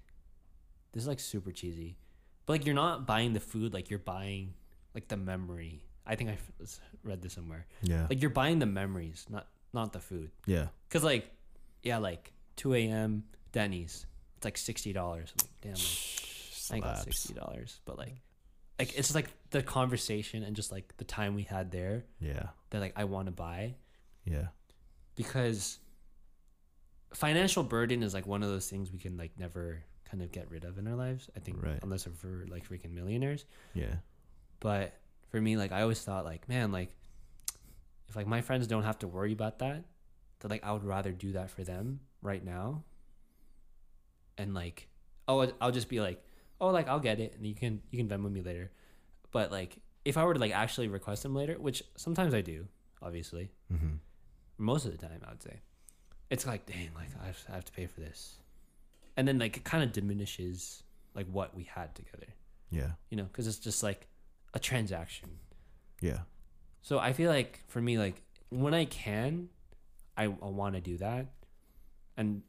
this 0.96 1.02
is 1.02 1.08
like 1.08 1.20
super 1.20 1.52
cheesy, 1.52 1.98
but 2.46 2.54
like 2.54 2.64
you're 2.64 2.74
not 2.74 3.06
buying 3.06 3.34
the 3.34 3.40
food, 3.40 3.74
like 3.74 3.90
you're 3.90 3.98
buying 3.98 4.54
like 4.94 5.08
the 5.08 5.16
memory. 5.18 5.84
I 6.06 6.14
think 6.14 6.30
I 6.30 6.38
read 7.04 7.20
this 7.20 7.34
somewhere. 7.34 7.66
Yeah. 7.82 8.06
Like 8.08 8.22
you're 8.22 8.30
buying 8.30 8.60
the 8.60 8.66
memories, 8.66 9.26
not 9.28 9.46
not 9.74 9.92
the 9.92 10.00
food. 10.00 10.30
yeah. 10.46 10.68
Cause 10.88 11.04
like, 11.04 11.30
yeah, 11.82 11.98
like 11.98 12.32
2 12.56 12.72
a.m. 12.74 13.24
Denny's, 13.52 14.06
it's 14.38 14.44
like 14.46 14.56
sixty 14.56 14.94
dollars. 14.94 15.34
Like, 15.38 15.50
damn, 15.60 15.84
like, 16.70 16.82
I 16.82 16.94
got 16.94 17.04
sixty 17.04 17.34
dollars, 17.34 17.78
but 17.84 17.98
like, 17.98 18.14
like 18.78 18.96
it's 18.98 19.14
like 19.14 19.28
the 19.50 19.62
conversation 19.62 20.42
and 20.44 20.56
just 20.56 20.72
like 20.72 20.96
the 20.96 21.04
time 21.04 21.34
we 21.34 21.42
had 21.42 21.70
there 21.70 22.04
Yeah. 22.20 22.46
that 22.70 22.80
like 22.80 22.94
I 22.96 23.04
want 23.04 23.26
to 23.26 23.32
buy 23.32 23.74
Yeah. 24.24 24.46
because 25.14 25.78
financial 27.12 27.62
burden 27.62 28.02
is 28.02 28.14
like 28.14 28.26
one 28.26 28.42
of 28.42 28.48
those 28.48 28.68
things 28.70 28.90
we 28.92 28.98
can 28.98 29.16
like 29.18 29.32
never 29.38 29.82
kind 30.10 30.22
of 30.22 30.30
get 30.32 30.50
rid 30.50 30.64
of 30.64 30.78
in 30.78 30.86
our 30.88 30.94
lives. 30.94 31.28
I 31.36 31.40
think 31.40 31.62
Right. 31.62 31.78
unless 31.82 32.06
we're 32.22 32.46
like 32.46 32.68
freaking 32.68 32.92
millionaires. 32.94 33.44
Yeah. 33.74 33.96
But 34.60 34.94
for 35.30 35.40
me, 35.40 35.56
like 35.56 35.72
I 35.72 35.82
always 35.82 36.00
thought 36.02 36.24
like, 36.24 36.48
man, 36.48 36.72
like 36.72 36.94
if 38.08 38.16
like 38.16 38.26
my 38.26 38.40
friends 38.40 38.66
don't 38.66 38.84
have 38.84 38.98
to 39.00 39.08
worry 39.08 39.32
about 39.32 39.58
that, 39.58 39.84
that 40.40 40.50
like 40.50 40.64
I 40.64 40.72
would 40.72 40.84
rather 40.84 41.12
do 41.12 41.32
that 41.32 41.50
for 41.50 41.64
them 41.64 42.00
right 42.22 42.44
now. 42.44 42.84
And 44.38 44.54
like, 44.54 44.88
oh, 45.28 45.50
I'll 45.60 45.72
just 45.72 45.88
be 45.88 46.00
like, 46.00 46.22
oh, 46.60 46.68
like 46.68 46.88
I'll 46.88 47.00
get 47.00 47.20
it, 47.20 47.34
and 47.36 47.46
you 47.46 47.54
can 47.54 47.82
you 47.90 47.98
can 48.04 48.08
Venmo 48.08 48.30
me 48.30 48.42
later. 48.42 48.70
But 49.32 49.50
like, 49.50 49.78
if 50.04 50.16
I 50.16 50.24
were 50.24 50.34
to 50.34 50.40
like 50.40 50.52
actually 50.52 50.88
request 50.88 51.22
them 51.22 51.34
later, 51.34 51.54
which 51.58 51.82
sometimes 51.96 52.34
I 52.34 52.40
do, 52.42 52.66
obviously, 53.02 53.50
Mm-hmm. 53.72 53.94
most 54.58 54.84
of 54.86 54.92
the 54.92 54.98
time 54.98 55.20
I 55.26 55.30
would 55.30 55.42
say, 55.42 55.60
it's 56.30 56.46
like, 56.46 56.66
dang, 56.66 56.90
like 56.94 57.08
I 57.22 57.26
have, 57.26 57.44
I 57.50 57.54
have 57.54 57.64
to 57.64 57.72
pay 57.72 57.86
for 57.86 58.00
this, 58.00 58.36
and 59.16 59.26
then 59.26 59.38
like 59.38 59.56
it 59.56 59.64
kind 59.64 59.82
of 59.82 59.92
diminishes 59.92 60.82
like 61.14 61.26
what 61.30 61.54
we 61.54 61.64
had 61.64 61.94
together, 61.94 62.26
Yeah. 62.70 62.90
you 63.10 63.16
know, 63.16 63.24
because 63.24 63.46
it's 63.46 63.58
just 63.58 63.82
like 63.82 64.06
a 64.54 64.58
transaction. 64.58 65.30
Yeah. 66.00 66.20
So 66.82 66.98
I 66.98 67.12
feel 67.12 67.30
like 67.30 67.62
for 67.68 67.80
me, 67.80 67.98
like 67.98 68.22
when 68.50 68.74
I 68.74 68.84
can, 68.84 69.48
I, 70.16 70.24
I 70.24 70.28
want 70.28 70.74
to 70.74 70.80
do 70.80 70.98
that. 70.98 71.26
And 72.16 72.42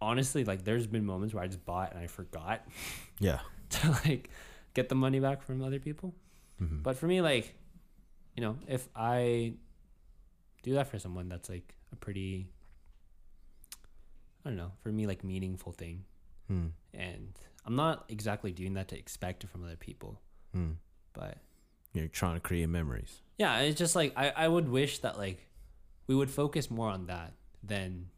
honestly, 0.00 0.44
like 0.44 0.64
there's 0.64 0.86
been 0.86 1.04
moments 1.06 1.34
where 1.34 1.42
I 1.42 1.46
just 1.46 1.64
bought 1.64 1.92
and 1.92 2.00
I 2.00 2.06
forgot 2.06 2.66
Yeah. 3.18 3.40
to 3.70 3.90
like 4.04 4.30
get 4.74 4.88
the 4.88 4.94
money 4.94 5.20
back 5.20 5.42
from 5.42 5.62
other 5.62 5.78
people. 5.80 6.14
Mm-hmm. 6.62 6.82
But 6.82 6.96
for 6.96 7.06
me, 7.06 7.20
like, 7.22 7.54
you 8.36 8.42
know, 8.42 8.56
if 8.68 8.88
I 8.94 9.54
do 10.62 10.74
that 10.74 10.86
for 10.88 10.98
someone, 10.98 11.28
that's 11.28 11.48
like 11.48 11.74
a 11.92 11.96
pretty, 11.96 12.48
I 14.44 14.48
don't 14.48 14.56
know, 14.56 14.72
for 14.82 14.90
me, 14.90 15.06
like 15.06 15.22
meaningful 15.24 15.72
thing. 15.72 16.04
Hmm. 16.48 16.66
And 16.94 17.32
I'm 17.64 17.76
not 17.76 18.04
exactly 18.08 18.52
doing 18.52 18.74
that 18.74 18.88
to 18.88 18.98
expect 18.98 19.44
it 19.44 19.50
from 19.50 19.64
other 19.64 19.76
people, 19.76 20.20
Hmm. 20.52 20.72
but 21.12 21.38
You're 21.94 22.08
trying 22.08 22.34
to 22.34 22.40
create 22.40 22.68
memories. 22.68 23.20
yeah 23.38 23.58
it's 23.60 23.78
just 23.78 23.94
like 23.96 24.12
I, 24.16 24.30
I 24.30 24.48
would 24.48 24.68
wish 24.68 24.98
that 25.00 25.16
like 25.18 25.46
we 26.06 26.14
would 26.14 26.30
focus 26.30 26.70
more 26.70 26.88
on 26.90 27.06
that 27.06 27.32
than 27.62 28.08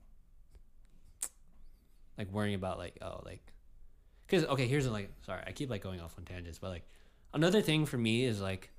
like 2.19 2.31
worrying 2.33 2.55
about 2.55 2.79
like 2.79 2.97
oh 3.03 3.21
like 3.25 3.53
because 4.27 4.45
okay 4.47 4.67
here's 4.67 4.87
like 4.89 5.11
sorry 5.27 5.43
i 5.47 5.53
keep 5.53 5.71
like 5.71 5.83
going 5.83 6.01
off 6.01 6.15
on 6.19 6.25
tangents 6.25 6.59
but 6.59 6.71
like 6.71 6.85
another 7.33 7.61
thing 7.61 7.87
for 7.87 7.99
me 7.99 8.25
is 8.25 8.41
like 8.41 8.71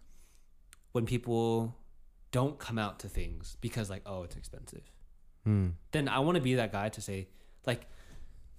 when 0.93 1.05
people 1.05 1.75
don't 2.31 2.57
come 2.59 2.77
out 2.79 2.99
to 2.99 3.09
things 3.09 3.57
because 3.61 3.89
like 3.89 4.01
oh 4.05 4.23
it's 4.23 4.35
expensive 4.35 4.83
Mm. 5.47 5.73
then 5.91 6.07
I 6.09 6.19
want 6.19 6.35
to 6.35 6.41
be 6.41 6.55
that 6.55 6.71
guy 6.71 6.89
to 6.89 7.01
say, 7.01 7.27
like, 7.65 7.85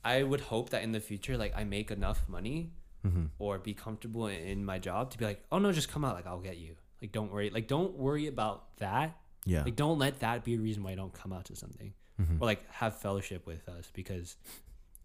I 0.04 0.22
would 0.22 0.40
hope 0.40 0.70
that 0.70 0.82
in 0.84 0.92
the 0.92 1.00
future, 1.00 1.36
like, 1.36 1.52
I 1.56 1.64
make 1.64 1.90
enough 1.90 2.28
money 2.28 2.72
Mm-hmm. 3.04 3.26
or 3.38 3.58
be 3.60 3.72
comfortable 3.72 4.26
in- 4.26 4.64
my 4.64 4.80
job 4.80 5.10
to 5.12 5.18
be 5.18 5.24
like, 5.24 5.44
oh 5.52 5.58
no, 5.60 5.70
just 5.70 5.88
come 5.88 6.04
out, 6.04 6.16
like, 6.16 6.26
I'll 6.26 6.40
get 6.40 6.56
you. 6.56 6.74
Like, 7.00 7.12
don't 7.12 7.30
worry, 7.30 7.50
like, 7.50 7.68
don't 7.68 7.94
worry 7.96 8.26
about 8.26 8.76
that. 8.78 9.16
Yeah. 9.44 9.62
Like, 9.62 9.76
don't 9.76 9.98
let 10.00 10.18
that 10.20 10.42
be 10.42 10.54
a 10.54 10.58
reason 10.58 10.82
why 10.82 10.90
you 10.90 10.96
don't 10.96 11.12
come 11.14 11.32
out 11.32 11.44
to 11.44 11.54
something 11.54 11.92
Mhm. 12.20 12.40
or 12.40 12.46
like 12.46 12.68
have 12.72 12.96
fellowship 12.98 13.46
with 13.46 13.68
us 13.68 13.90
because, 13.94 14.36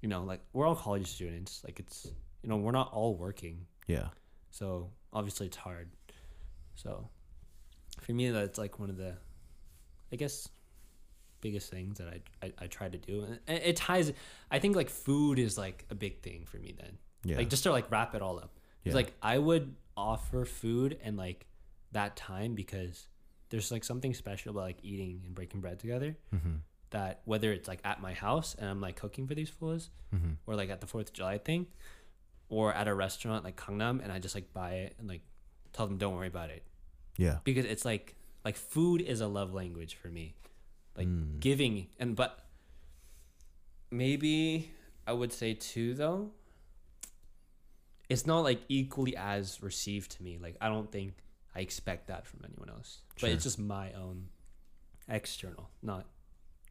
you 0.02 0.10
know, 0.10 0.24
like, 0.24 0.42
we're 0.54 0.66
all 0.66 0.76
college 0.76 1.06
students. 1.08 1.64
Like, 1.64 1.80
it's, 1.80 2.08
you 2.42 2.50
know, 2.50 2.58
we're 2.58 2.72
not 2.72 2.92
all 2.92 3.16
working. 3.16 3.68
Yeah. 3.86 4.10
So 4.50 4.90
obviously 5.14 5.46
it's 5.48 5.58
hard. 5.58 5.92
So 6.74 7.08
for 8.00 8.14
me, 8.14 8.32
that's 8.32 8.58
like 8.58 8.80
one 8.80 8.90
of 8.90 8.98
the, 8.98 9.16
I 10.12 10.16
guess, 10.16 10.50
biggest 11.42 11.70
things 11.70 11.98
that 11.98 12.08
I 12.08 12.22
I, 12.46 12.54
I 12.60 12.68
try 12.68 12.88
to 12.90 12.98
do, 12.98 13.24
and 13.24 13.40
it, 13.48 13.64
it 13.66 13.76
ties. 13.76 14.12
I 14.50 14.60
think 14.60 14.76
like 14.76 14.90
food 14.90 15.40
is 15.40 15.58
like 15.58 15.86
a 15.90 15.96
big 15.96 16.22
thing 16.22 16.46
for 16.46 16.58
me. 16.58 16.74
Then 16.80 16.98
Yeah. 17.24 17.38
like 17.38 17.50
just 17.50 17.64
to 17.64 17.72
like 17.72 17.90
wrap 17.92 18.16
it 18.16 18.22
all 18.22 18.38
up. 18.38 18.60
It's 18.84 18.94
Yeah. 18.94 19.02
like 19.02 19.14
I 19.22 19.38
would 19.38 19.76
offer 19.98 20.46
food 20.46 20.98
and 21.04 21.18
like 21.18 21.46
that 21.92 22.16
time 22.16 22.56
because 22.56 23.08
there's 23.50 23.72
like 23.72 23.84
something 23.84 24.14
special 24.14 24.52
about 24.52 24.62
like 24.62 24.80
eating 24.84 25.22
and 25.26 25.36
breaking 25.36 25.60
bread 25.62 25.80
together. 25.80 26.16
mm-hmm. 26.34 26.56
That 26.92 27.22
whether 27.26 27.52
it's 27.54 27.68
like 27.68 27.80
at 27.86 28.02
my 28.02 28.14
house 28.14 28.54
and 28.58 28.68
I'm 28.70 28.82
like 28.82 28.96
cooking 28.98 29.28
for 29.28 29.36
these 29.36 29.50
fools, 29.50 29.90
Mm-hmm. 30.16 30.32
or 30.46 30.56
like 30.56 30.70
at 30.70 30.82
the 30.82 30.88
Fourth 30.88 31.08
of 31.10 31.14
July 31.14 31.38
thing, 31.38 31.68
or 32.50 32.74
at 32.74 32.88
a 32.88 32.94
restaurant 32.94 33.44
like 33.46 33.56
Gangnam, 33.56 34.04
and 34.04 34.12
I 34.12 34.20
just 34.20 34.36
like 34.36 34.52
buy 34.54 34.72
it 34.86 34.96
and 35.00 35.08
like 35.08 35.22
tell 35.74 35.88
them 35.88 35.98
don't 35.98 36.16
worry 36.16 36.28
about 36.28 36.50
it 36.50 36.64
Yeah. 37.18 37.38
because 37.46 37.64
it's 37.66 37.86
like 37.86 38.16
like 38.44 38.56
food 38.58 39.02
is 39.02 39.22
a 39.22 39.28
love 39.28 39.54
language 39.54 39.96
for 39.96 40.10
me, 40.10 40.36
like 40.98 41.08
Mm. 41.08 41.40
giving 41.40 41.88
and 42.00 42.16
but 42.16 42.46
maybe 43.90 44.72
I 45.08 45.14
would 45.14 45.32
say 45.34 45.54
too 45.54 45.94
though. 45.94 46.32
It's 48.10 48.26
not 48.28 48.42
like 48.42 48.62
equally 48.68 49.16
as 49.16 49.64
received 49.64 50.12
to 50.18 50.24
me. 50.24 50.38
Like 50.38 50.58
I 50.60 50.68
don't 50.68 50.92
think 50.92 51.14
I 51.56 51.62
expect 51.62 52.08
that 52.08 52.26
from 52.28 52.42
anyone 52.46 52.70
else, 52.70 53.00
but 53.20 53.30
it's 53.30 53.44
just 53.44 53.58
my 53.60 53.94
own 53.94 54.28
external, 55.08 55.70
not 55.82 56.06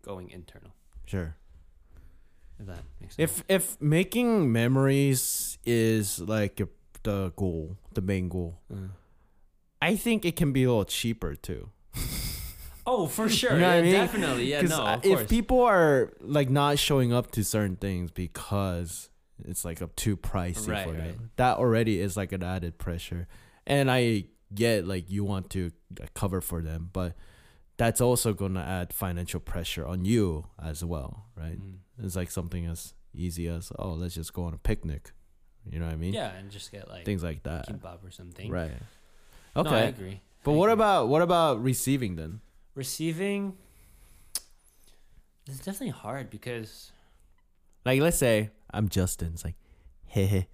going 0.03 0.31
internal. 0.31 0.73
Sure. 1.07 1.37
If 2.59 2.67
that 2.67 2.83
makes 3.01 3.17
sense. 3.17 3.31
If 3.31 3.45
if 3.49 3.81
making 3.81 4.53
memories 4.53 5.57
is 5.65 6.21
like 6.21 6.61
the 7.03 7.33
goal, 7.37 7.79
the 7.95 8.03
main 8.03 8.29
goal, 8.29 8.61
Mm. 8.71 8.91
I 9.83 9.97
think 9.97 10.27
it 10.27 10.37
can 10.37 10.53
be 10.53 10.65
a 10.65 10.69
little 10.69 10.85
cheaper 10.85 11.35
too. 11.35 11.71
Oh, 12.93 13.07
for 13.07 13.29
sure. 13.29 13.53
You 13.53 13.59
know 13.61 13.67
what 13.69 13.73
I 13.73 13.77
yeah, 13.77 13.83
mean? 13.83 13.93
Definitely. 13.93 14.51
Yeah, 14.51 14.61
no, 14.63 14.83
of 14.85 15.03
course. 15.03 15.21
if 15.23 15.29
people 15.29 15.61
are 15.63 16.13
like 16.21 16.51
not 16.51 16.79
showing 16.79 17.13
up 17.13 17.31
to 17.33 17.45
certain 17.45 17.77
things 17.77 18.11
because 18.11 19.09
it's 19.45 19.65
like 19.65 19.81
a 19.81 19.87
too 19.95 20.17
pricey 20.17 20.69
Right, 20.69 20.87
for 20.87 20.93
right. 20.93 21.17
them, 21.17 21.31
that 21.37 21.59
already 21.59 22.01
is 22.01 22.17
like 22.17 22.33
an 22.33 22.43
added 22.43 22.79
pressure. 22.79 23.29
And 23.65 23.89
I 23.91 24.25
get 24.53 24.87
like 24.89 25.09
you 25.09 25.23
want 25.23 25.51
to 25.51 25.71
cover 26.15 26.41
for 26.41 26.63
them, 26.63 26.91
but 26.93 27.15
that's 27.77 28.01
also 28.01 28.33
gonna 28.35 28.61
add 28.61 28.93
financial 28.93 29.39
pressure 29.41 29.87
on 29.87 30.05
you 30.05 30.47
as 30.61 30.85
well, 30.85 31.27
right? 31.37 31.61
Mm. 31.63 31.77
It's 32.03 32.17
like 32.17 32.31
something 32.31 32.67
as 32.67 32.93
easy 33.15 33.47
as 33.47 33.71
oh, 33.79 33.93
let's 33.93 34.17
just 34.17 34.33
go 34.35 34.45
on 34.45 34.55
a 34.55 34.59
picnic. 34.59 35.13
You 35.71 35.79
know 35.79 35.87
what 35.87 35.93
I 35.95 35.97
mean? 35.97 36.13
Yeah, 36.13 36.33
and 36.33 36.51
just 36.51 36.73
get 36.73 36.89
like 36.89 37.05
Things 37.05 37.23
like 37.23 37.45
that. 37.45 37.69
kimbap 37.69 38.05
or 38.05 38.11
something. 38.11 38.51
Right. 38.51 38.73
Okay. 39.57 39.71
No, 39.71 39.77
I 39.77 39.81
agree. 39.83 40.21
but 40.43 40.53
I 40.53 40.55
what 40.57 40.65
agree. 40.67 40.73
about 40.73 41.09
what 41.09 41.23
about 41.23 41.63
receiving 41.63 42.17
then? 42.17 42.41
Receiving? 42.81 43.53
It's 45.47 45.59
definitely 45.59 45.91
hard 45.91 46.31
because 46.31 46.93
Like 47.85 48.01
let's 48.01 48.17
say 48.17 48.51
I'm 48.73 48.89
Justin. 48.89 49.33
It's 49.35 49.45
like, 49.45 49.57
hey, 50.07 50.49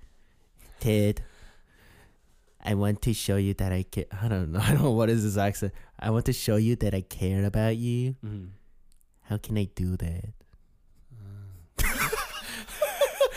Ted. 0.81 1.23
I 2.65 2.75
want 2.75 3.01
to 3.03 3.13
show 3.15 3.37
you 3.37 3.55
that 3.55 3.71
I 3.73 3.85
care. 3.85 4.07
I 4.11 4.27
don't 4.27 4.51
know. 4.51 4.59
I 4.63 4.73
don't 4.73 4.83
know 4.83 4.91
what 4.91 5.09
is 5.09 5.23
this 5.23 5.37
accent. 5.37 5.73
I 6.01 6.11
want 6.11 6.25
to 6.27 6.33
show 6.33 6.57
you 6.57 6.75
that 6.83 6.95
I 6.95 7.03
care 7.03 7.45
about 7.45 7.77
you. 7.77 8.17
mm, 8.25 8.49
How 9.31 9.37
can 9.39 9.57
I 9.57 9.69
do 9.75 9.97
that? 9.97 10.33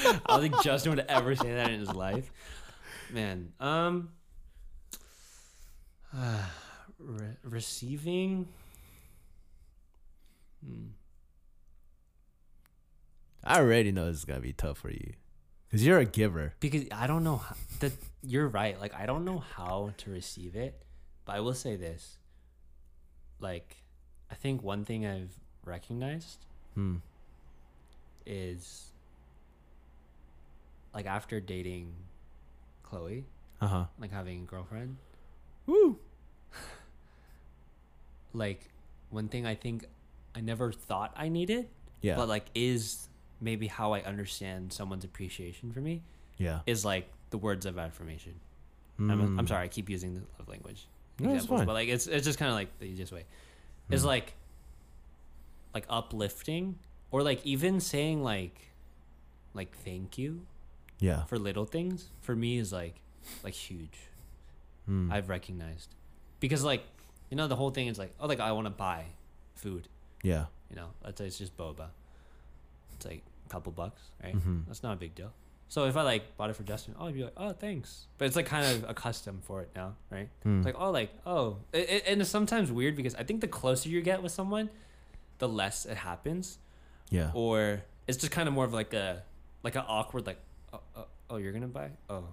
I 0.01 0.19
don't 0.27 0.41
think 0.41 0.63
Justin 0.63 0.95
would 0.95 1.05
ever 1.07 1.35
say 1.35 1.53
that 1.53 1.69
in 1.69 1.79
his 1.79 1.93
life. 1.93 2.31
Man, 3.11 3.51
um, 3.59 4.09
re- 6.99 7.37
receiving. 7.43 8.47
Hmm. 10.65 10.87
I 13.43 13.59
already 13.59 13.91
know 13.91 14.05
this 14.07 14.17
is 14.17 14.25
gonna 14.25 14.39
be 14.41 14.53
tough 14.53 14.79
for 14.79 14.91
you, 14.91 15.13
cause 15.71 15.81
you're 15.83 15.99
a 15.99 16.05
giver. 16.05 16.53
because 16.59 16.85
I 16.91 17.07
don't 17.07 17.23
know 17.23 17.37
how, 17.37 17.55
that 17.79 17.93
you're 18.21 18.47
right. 18.47 18.79
Like 18.79 18.93
I 18.93 19.05
don't 19.05 19.23
know 19.25 19.39
how 19.39 19.93
to 19.97 20.09
receive 20.11 20.55
it, 20.55 20.81
but 21.25 21.35
I 21.35 21.39
will 21.39 21.53
say 21.53 21.75
this. 21.75 22.17
Like, 23.39 23.77
I 24.29 24.35
think 24.35 24.61
one 24.61 24.83
thing 24.83 25.05
I've 25.05 25.33
recognized 25.63 26.39
Hmm. 26.75 26.97
is 28.25 28.91
like 30.93 31.05
after 31.05 31.39
dating 31.39 31.93
Chloe, 32.83 33.25
Uh 33.61 33.67
huh. 33.67 33.85
like 33.99 34.11
having 34.11 34.41
a 34.43 34.45
girlfriend, 34.45 34.97
Woo. 35.65 35.97
like 38.33 38.69
one 39.09 39.29
thing 39.29 39.45
I 39.45 39.55
think 39.55 39.85
I 40.39 40.41
never 40.41 40.71
thought 40.71 41.13
I 41.17 41.27
needed, 41.27 41.67
Yeah. 42.01 42.15
but 42.15 42.29
like 42.29 42.45
is 42.55 43.09
maybe 43.41 43.67
how 43.67 43.91
I 43.91 43.99
understand 44.01 44.71
someone's 44.71 45.03
appreciation 45.03 45.71
for 45.73 45.81
me 45.81 46.01
yeah. 46.37 46.61
is 46.65 46.85
like 46.85 47.09
the 47.29 47.37
words 47.37 47.65
of 47.65 47.77
affirmation. 47.77 48.35
I'm, 48.97 49.11
I'm 49.11 49.37
Mm. 49.45 49.47
sorry, 49.49 49.65
I 49.65 49.67
keep 49.67 49.89
using 49.89 50.13
the 50.15 50.21
love 50.39 50.47
language 50.47 50.87
No, 51.19 51.33
examples, 51.33 51.65
but 51.65 51.73
like 51.73 51.89
it's 51.89 52.07
it's 52.07 52.25
just 52.25 52.39
kind 52.39 52.49
of 52.49 52.55
like 52.55 52.79
the 52.79 52.85
easiest 52.85 53.11
way. 53.11 53.25
It's 53.89 54.01
Hmm. 54.03 54.07
like 54.07 54.33
like 55.73 55.85
uplifting 55.89 56.79
or 57.11 57.21
like 57.23 57.45
even 57.45 57.79
saying 57.79 58.23
like 58.23 58.71
like 59.53 59.75
thank 59.83 60.17
you 60.17 60.45
Yeah. 60.99 61.25
for 61.25 61.37
little 61.37 61.65
things 61.65 62.09
for 62.21 62.35
me 62.35 62.57
is 62.57 62.71
like 62.71 62.95
like 63.43 63.53
huge. 63.53 63.99
Mm. 64.89 65.11
I've 65.11 65.27
recognized 65.29 65.95
because 66.39 66.63
like 66.63 66.83
you 67.29 67.35
know 67.37 67.47
the 67.47 67.55
whole 67.57 67.71
thing 67.71 67.87
is 67.87 67.99
like 67.99 68.13
oh 68.19 68.27
like 68.27 68.39
I 68.39 68.51
want 68.53 68.65
to 68.65 68.71
buy 68.71 69.05
food. 69.55 69.87
Yeah. 70.23 70.45
You 70.69 70.75
know, 70.75 70.87
let's 71.03 71.17
say 71.19 71.25
it's 71.27 71.37
just 71.37 71.55
boba. 71.57 71.87
It's 72.95 73.05
like 73.05 73.23
a 73.45 73.49
couple 73.49 73.71
bucks, 73.71 74.01
right? 74.23 74.35
Mhm. 74.35 74.65
That's 74.67 74.83
not 74.83 74.93
a 74.93 74.95
big 74.97 75.15
deal. 75.15 75.31
So 75.67 75.85
if 75.85 75.95
I 75.95 76.01
like 76.01 76.35
bought 76.35 76.49
it 76.49 76.55
for 76.55 76.63
Justin, 76.63 76.95
oh, 76.99 77.05
I'd 77.07 77.13
be 77.13 77.23
like, 77.23 77.33
oh, 77.37 77.53
thanks. 77.53 78.07
But 78.17 78.25
it's 78.25 78.35
like 78.35 78.47
kind 78.47 78.65
of 78.65 78.89
a 78.89 78.93
custom 78.93 79.41
for 79.43 79.61
it 79.61 79.69
now, 79.75 79.95
right? 80.09 80.29
Mm. 80.43 80.57
It's 80.57 80.65
like, 80.65 80.75
oh, 80.77 80.89
like, 80.89 81.11
oh. 81.27 81.57
It, 81.73 81.89
it, 81.89 82.03
and 82.07 82.21
it's 82.21 82.29
sometimes 82.29 82.71
weird 82.71 82.95
because 82.95 83.13
I 83.15 83.23
think 83.23 83.41
the 83.41 83.47
closer 83.47 83.87
you 83.87 84.01
get 84.01 84.23
with 84.23 84.31
someone, 84.31 84.71
the 85.37 85.47
less 85.47 85.85
it 85.85 85.97
happens. 85.97 86.57
yeah. 87.11 87.31
Or 87.35 87.83
it's 88.07 88.17
just 88.17 88.31
kind 88.31 88.47
of 88.47 88.55
more 88.55 88.65
of 88.65 88.73
like 88.73 88.93
a, 88.95 89.21
like 89.61 89.75
an 89.75 89.83
awkward, 89.87 90.25
like, 90.25 90.39
oh, 90.73 90.79
oh, 90.95 91.05
oh 91.29 91.35
you're 91.37 91.51
going 91.51 91.61
to 91.61 91.67
buy? 91.67 91.91
Oh. 92.09 92.23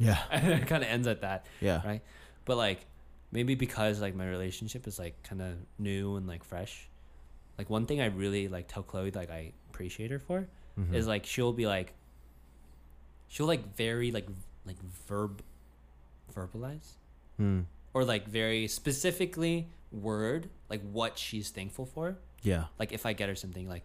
Yeah. 0.00 0.18
And 0.32 0.52
it 0.62 0.66
kind 0.66 0.82
of 0.82 0.88
ends 0.90 1.06
at 1.06 1.20
that. 1.20 1.46
Yeah. 1.60 1.82
Right. 1.86 2.02
But 2.44 2.56
like, 2.56 2.84
maybe 3.34 3.54
because 3.54 4.00
like 4.00 4.14
my 4.14 4.26
relationship 4.26 4.86
is 4.86 4.98
like 4.98 5.22
kind 5.24 5.42
of 5.42 5.54
new 5.78 6.16
and 6.16 6.26
like 6.26 6.42
fresh. 6.44 6.88
Like 7.58 7.68
one 7.68 7.84
thing 7.86 8.00
I 8.00 8.06
really 8.06 8.48
like 8.48 8.66
tell 8.68 8.82
Chloe 8.82 9.10
like 9.10 9.30
I 9.30 9.52
appreciate 9.70 10.10
her 10.10 10.18
for 10.18 10.46
Mhm. 10.78 10.94
is 10.94 11.06
like 11.06 11.26
she'll 11.26 11.52
be 11.52 11.66
like 11.66 11.92
she'll 13.28 13.46
like 13.46 13.74
very 13.76 14.10
like 14.10 14.26
like 14.64 14.76
verb 15.08 15.42
verbalize 16.34 16.94
Mm. 17.40 17.64
or 17.92 18.04
like 18.04 18.26
very 18.28 18.68
specifically 18.68 19.66
word 19.92 20.48
like 20.68 20.80
what 20.92 21.18
she's 21.18 21.50
thankful 21.50 21.84
for 21.86 22.16
Yeah. 22.42 22.66
like 22.78 22.92
if 22.92 23.06
i 23.06 23.12
get 23.12 23.28
her 23.28 23.34
something 23.34 23.68
like 23.68 23.84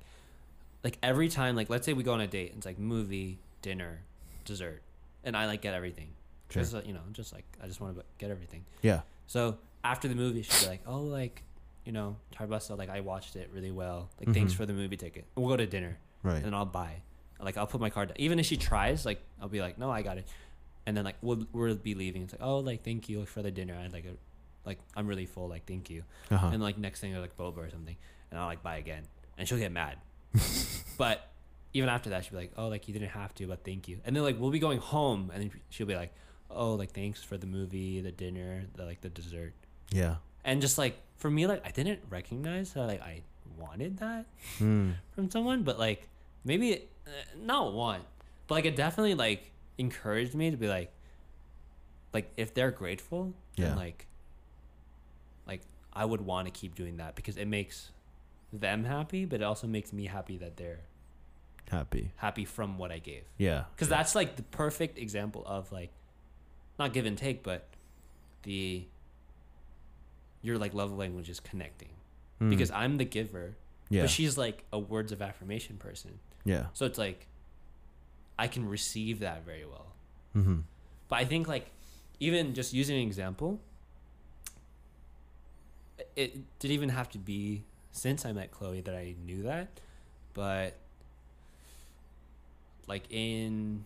like 0.84 0.98
every 1.04 1.30
time 1.30 1.56
like 1.56 1.70
let's 1.70 1.86
say 1.86 1.94
we 1.94 2.04
go 2.04 2.14
on 2.14 2.22
a 2.22 2.28
date 2.28 2.50
and 2.50 2.58
it's 2.58 2.66
like 2.66 2.78
movie 2.80 3.40
dinner 3.64 4.02
dessert 4.46 4.82
and 5.24 5.36
i 5.36 5.46
like 5.48 5.62
get 5.62 5.74
everything 5.74 6.10
Sure. 6.50 6.62
just 6.64 6.74
uh, 6.76 6.82
you 6.86 6.94
know 6.94 7.02
just 7.12 7.34
like 7.34 7.46
i 7.64 7.68
just 7.68 7.82
want 7.82 7.98
to 7.98 8.04
get 8.20 8.30
everything 8.32 8.66
Yeah. 8.84 9.02
So 9.30 9.58
after 9.84 10.08
the 10.12 10.16
movie 10.24 10.42
she'd 10.42 10.64
be 10.66 10.70
like 10.74 10.82
oh 10.88 11.02
like 11.20 11.44
you 11.86 11.92
know 11.94 12.18
Tarbasa, 12.36 12.78
like 12.78 12.90
i 12.90 13.00
watched 13.12 13.36
it 13.36 13.50
really 13.54 13.72
well 13.72 14.10
like 14.20 14.34
thanks 14.34 14.54
Mhm. 14.54 14.58
for 14.58 14.66
the 14.66 14.74
movie 14.74 14.98
ticket 14.98 15.26
we'll 15.36 15.48
go 15.48 15.58
to 15.58 15.66
dinner 15.78 15.98
Right. 16.22 16.44
and 16.44 16.54
I'll 16.54 16.66
buy. 16.82 16.94
Like 17.40 17.56
I'll 17.56 17.66
put 17.74 17.80
my 17.80 17.90
card 17.90 18.10
down. 18.10 18.18
Even 18.20 18.40
if 18.40 18.46
she 18.46 18.58
tries, 18.58 19.06
like 19.06 19.22
I'll 19.42 19.48
be 19.58 19.62
like, 19.62 19.78
no, 19.78 19.90
I 19.90 20.02
got 20.02 20.18
it. 20.18 20.28
And 20.86 20.98
then 20.98 21.06
like 21.06 21.16
we'll 21.22 21.48
we'll 21.54 21.76
be 21.76 21.96
leaving. 21.96 22.24
It's 22.24 22.34
like, 22.34 22.42
oh, 22.44 22.60
like 22.60 22.84
thank 22.84 23.08
you 23.08 23.26
for 23.26 23.42
the 23.42 23.52
dinner. 23.52 23.76
I 23.82 23.88
like 23.88 24.04
a, 24.04 24.16
like 24.68 24.80
I'm 24.98 25.08
really 25.08 25.26
full. 25.26 25.48
Like 25.48 25.66
thank 25.66 25.90
you. 25.90 26.04
Uh-huh. 26.30 26.50
And 26.52 26.62
like 26.62 26.78
next 26.78 27.00
thing, 27.00 27.14
they're 27.14 27.22
like 27.28 27.38
boba 27.38 27.60
or 27.60 27.70
something, 27.70 27.96
and 28.32 28.36
I'll 28.38 28.48
like 28.48 28.62
buy 28.62 28.76
again, 28.84 29.04
and 29.38 29.48
she'll 29.48 29.58
get 29.66 29.72
mad. 29.72 29.96
but 30.98 31.30
even 31.74 31.88
after 31.90 32.10
that, 32.10 32.26
she'll 32.26 32.32
be 32.32 32.38
like, 32.38 32.52
oh, 32.58 32.68
like 32.68 32.88
you 32.90 32.94
didn't 32.94 33.12
have 33.12 33.34
to, 33.36 33.48
but 33.48 33.64
thank 33.64 33.88
you. 33.88 34.00
And 34.04 34.14
then 34.14 34.24
like 34.24 34.38
we'll 34.38 34.52
be 34.52 34.60
going 34.60 34.80
home, 34.80 35.32
and 35.34 35.42
then 35.44 35.52
she'll 35.70 35.88
be 35.88 35.96
like, 35.96 36.14
oh, 36.52 36.74
like 36.76 36.92
thanks 36.92 37.24
for 37.24 37.38
the 37.38 37.48
movie, 37.48 38.02
the 38.02 38.12
dinner, 38.12 38.64
the 38.76 38.86
like 38.86 39.02
the 39.02 39.10
dessert, 39.10 39.54
yeah. 39.92 40.16
and 40.44 40.62
just 40.62 40.78
like 40.78 40.98
for 41.18 41.30
me, 41.30 41.48
like 41.48 41.66
I 41.66 41.72
didn't 41.72 42.00
recognize 42.10 42.74
that 42.74 42.86
like 42.88 43.02
I 43.02 43.22
wanted 43.58 43.98
that 43.98 44.26
Hmm. 44.58 44.92
from 45.12 45.30
someone, 45.30 45.64
but 45.64 45.78
like 45.80 46.08
maybe 46.46 46.72
it, 46.72 46.90
uh, 47.08 47.10
not 47.42 47.74
want, 47.74 48.04
but 48.48 48.56
like 48.56 48.66
it 48.66 48.76
definitely 48.76 49.16
like 49.16 49.52
encouraged 49.78 50.34
me 50.36 50.50
to 50.52 50.58
be 50.58 50.68
like, 50.68 50.92
like 52.14 52.32
if 52.38 52.54
they're 52.54 52.72
grateful, 52.72 53.34
Yeah. 53.56 53.70
then 53.70 53.78
like, 53.78 54.06
like 55.48 55.62
I 55.94 56.06
would 56.06 56.22
want 56.22 56.48
to 56.48 56.52
keep 56.52 56.76
doing 56.76 56.98
that 56.98 57.16
because 57.16 57.38
it 57.38 57.48
makes 57.48 57.92
them 58.54 58.84
happy, 58.86 59.26
but 59.26 59.42
it 59.42 59.44
also 59.44 59.68
makes 59.68 59.92
me 59.94 60.06
happy 60.06 60.38
that 60.38 60.58
they're 60.58 60.80
Happy. 61.70 62.12
happy 62.16 62.46
from 62.46 62.78
what 62.80 62.92
I 62.92 62.98
gave. 63.00 63.24
Yeah. 63.38 63.66
Because 63.76 63.90
that's 63.90 64.16
like 64.16 64.38
the 64.38 64.44
perfect 64.44 64.98
example 64.98 65.44
of 65.46 65.72
like, 65.72 65.92
not 66.80 66.94
give 66.94 67.06
and 67.06 67.18
take, 67.18 67.44
but 67.44 67.68
the 68.44 68.86
your 70.42 70.58
like 70.58 70.74
love 70.74 70.92
language 70.98 71.30
is 71.30 71.40
connecting 71.40 71.90
Hmm. 72.40 72.50
because 72.50 72.72
I'm 72.72 72.98
the 72.98 73.04
giver, 73.06 73.58
yeah. 73.90 74.04
but 74.04 74.10
she's 74.10 74.38
like 74.38 74.64
a 74.72 74.80
words 74.80 75.12
of 75.12 75.22
affirmation 75.22 75.76
person. 75.78 76.20
yeah. 76.46 76.68
So 76.74 76.86
it's 76.86 76.98
like 76.98 77.28
I 78.38 78.48
can 78.48 78.68
receive 78.70 79.20
that 79.20 79.44
very 79.46 79.66
well. 79.66 79.88
Mm-hmm. 80.36 80.60
But 81.10 81.16
I 81.20 81.26
think 81.26 81.48
like 81.50 81.70
even 82.22 82.54
just 82.54 82.74
using 82.74 82.96
an 82.96 83.02
example, 83.04 83.60
it 86.16 86.36
didn't 86.60 86.74
even 86.74 86.90
have 86.90 87.10
to 87.10 87.18
be 87.18 87.64
since 87.92 88.26
I 88.26 88.32
met 88.32 88.52
Chloe 88.52 88.80
that 88.82 88.96
I 88.96 89.16
knew 89.26 89.44
that, 89.44 89.68
but 90.34 90.78
like 92.88 93.04
in 93.10 93.84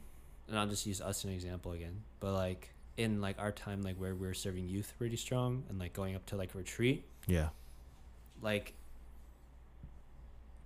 and 0.48 0.60
I'll 0.60 0.68
just 0.68 0.86
use 0.86 1.02
us 1.02 1.20
as 1.20 1.26
an 1.26 1.32
example 1.32 1.72
again, 1.72 2.02
but 2.20 2.34
like 2.34 2.70
in 2.98 3.22
like 3.22 3.40
our 3.40 3.52
time 3.52 3.82
like 3.82 3.96
where 3.98 4.14
we 4.16 4.28
are 4.28 4.34
serving 4.34 4.68
youth 4.70 4.94
pretty 4.98 5.16
strong 5.18 5.64
and 5.70 5.80
like 5.80 5.94
going 5.94 6.16
up 6.16 6.26
to 6.28 6.36
like 6.36 6.54
retreat, 6.56 7.04
Yeah. 7.28 7.50
like 8.42 8.74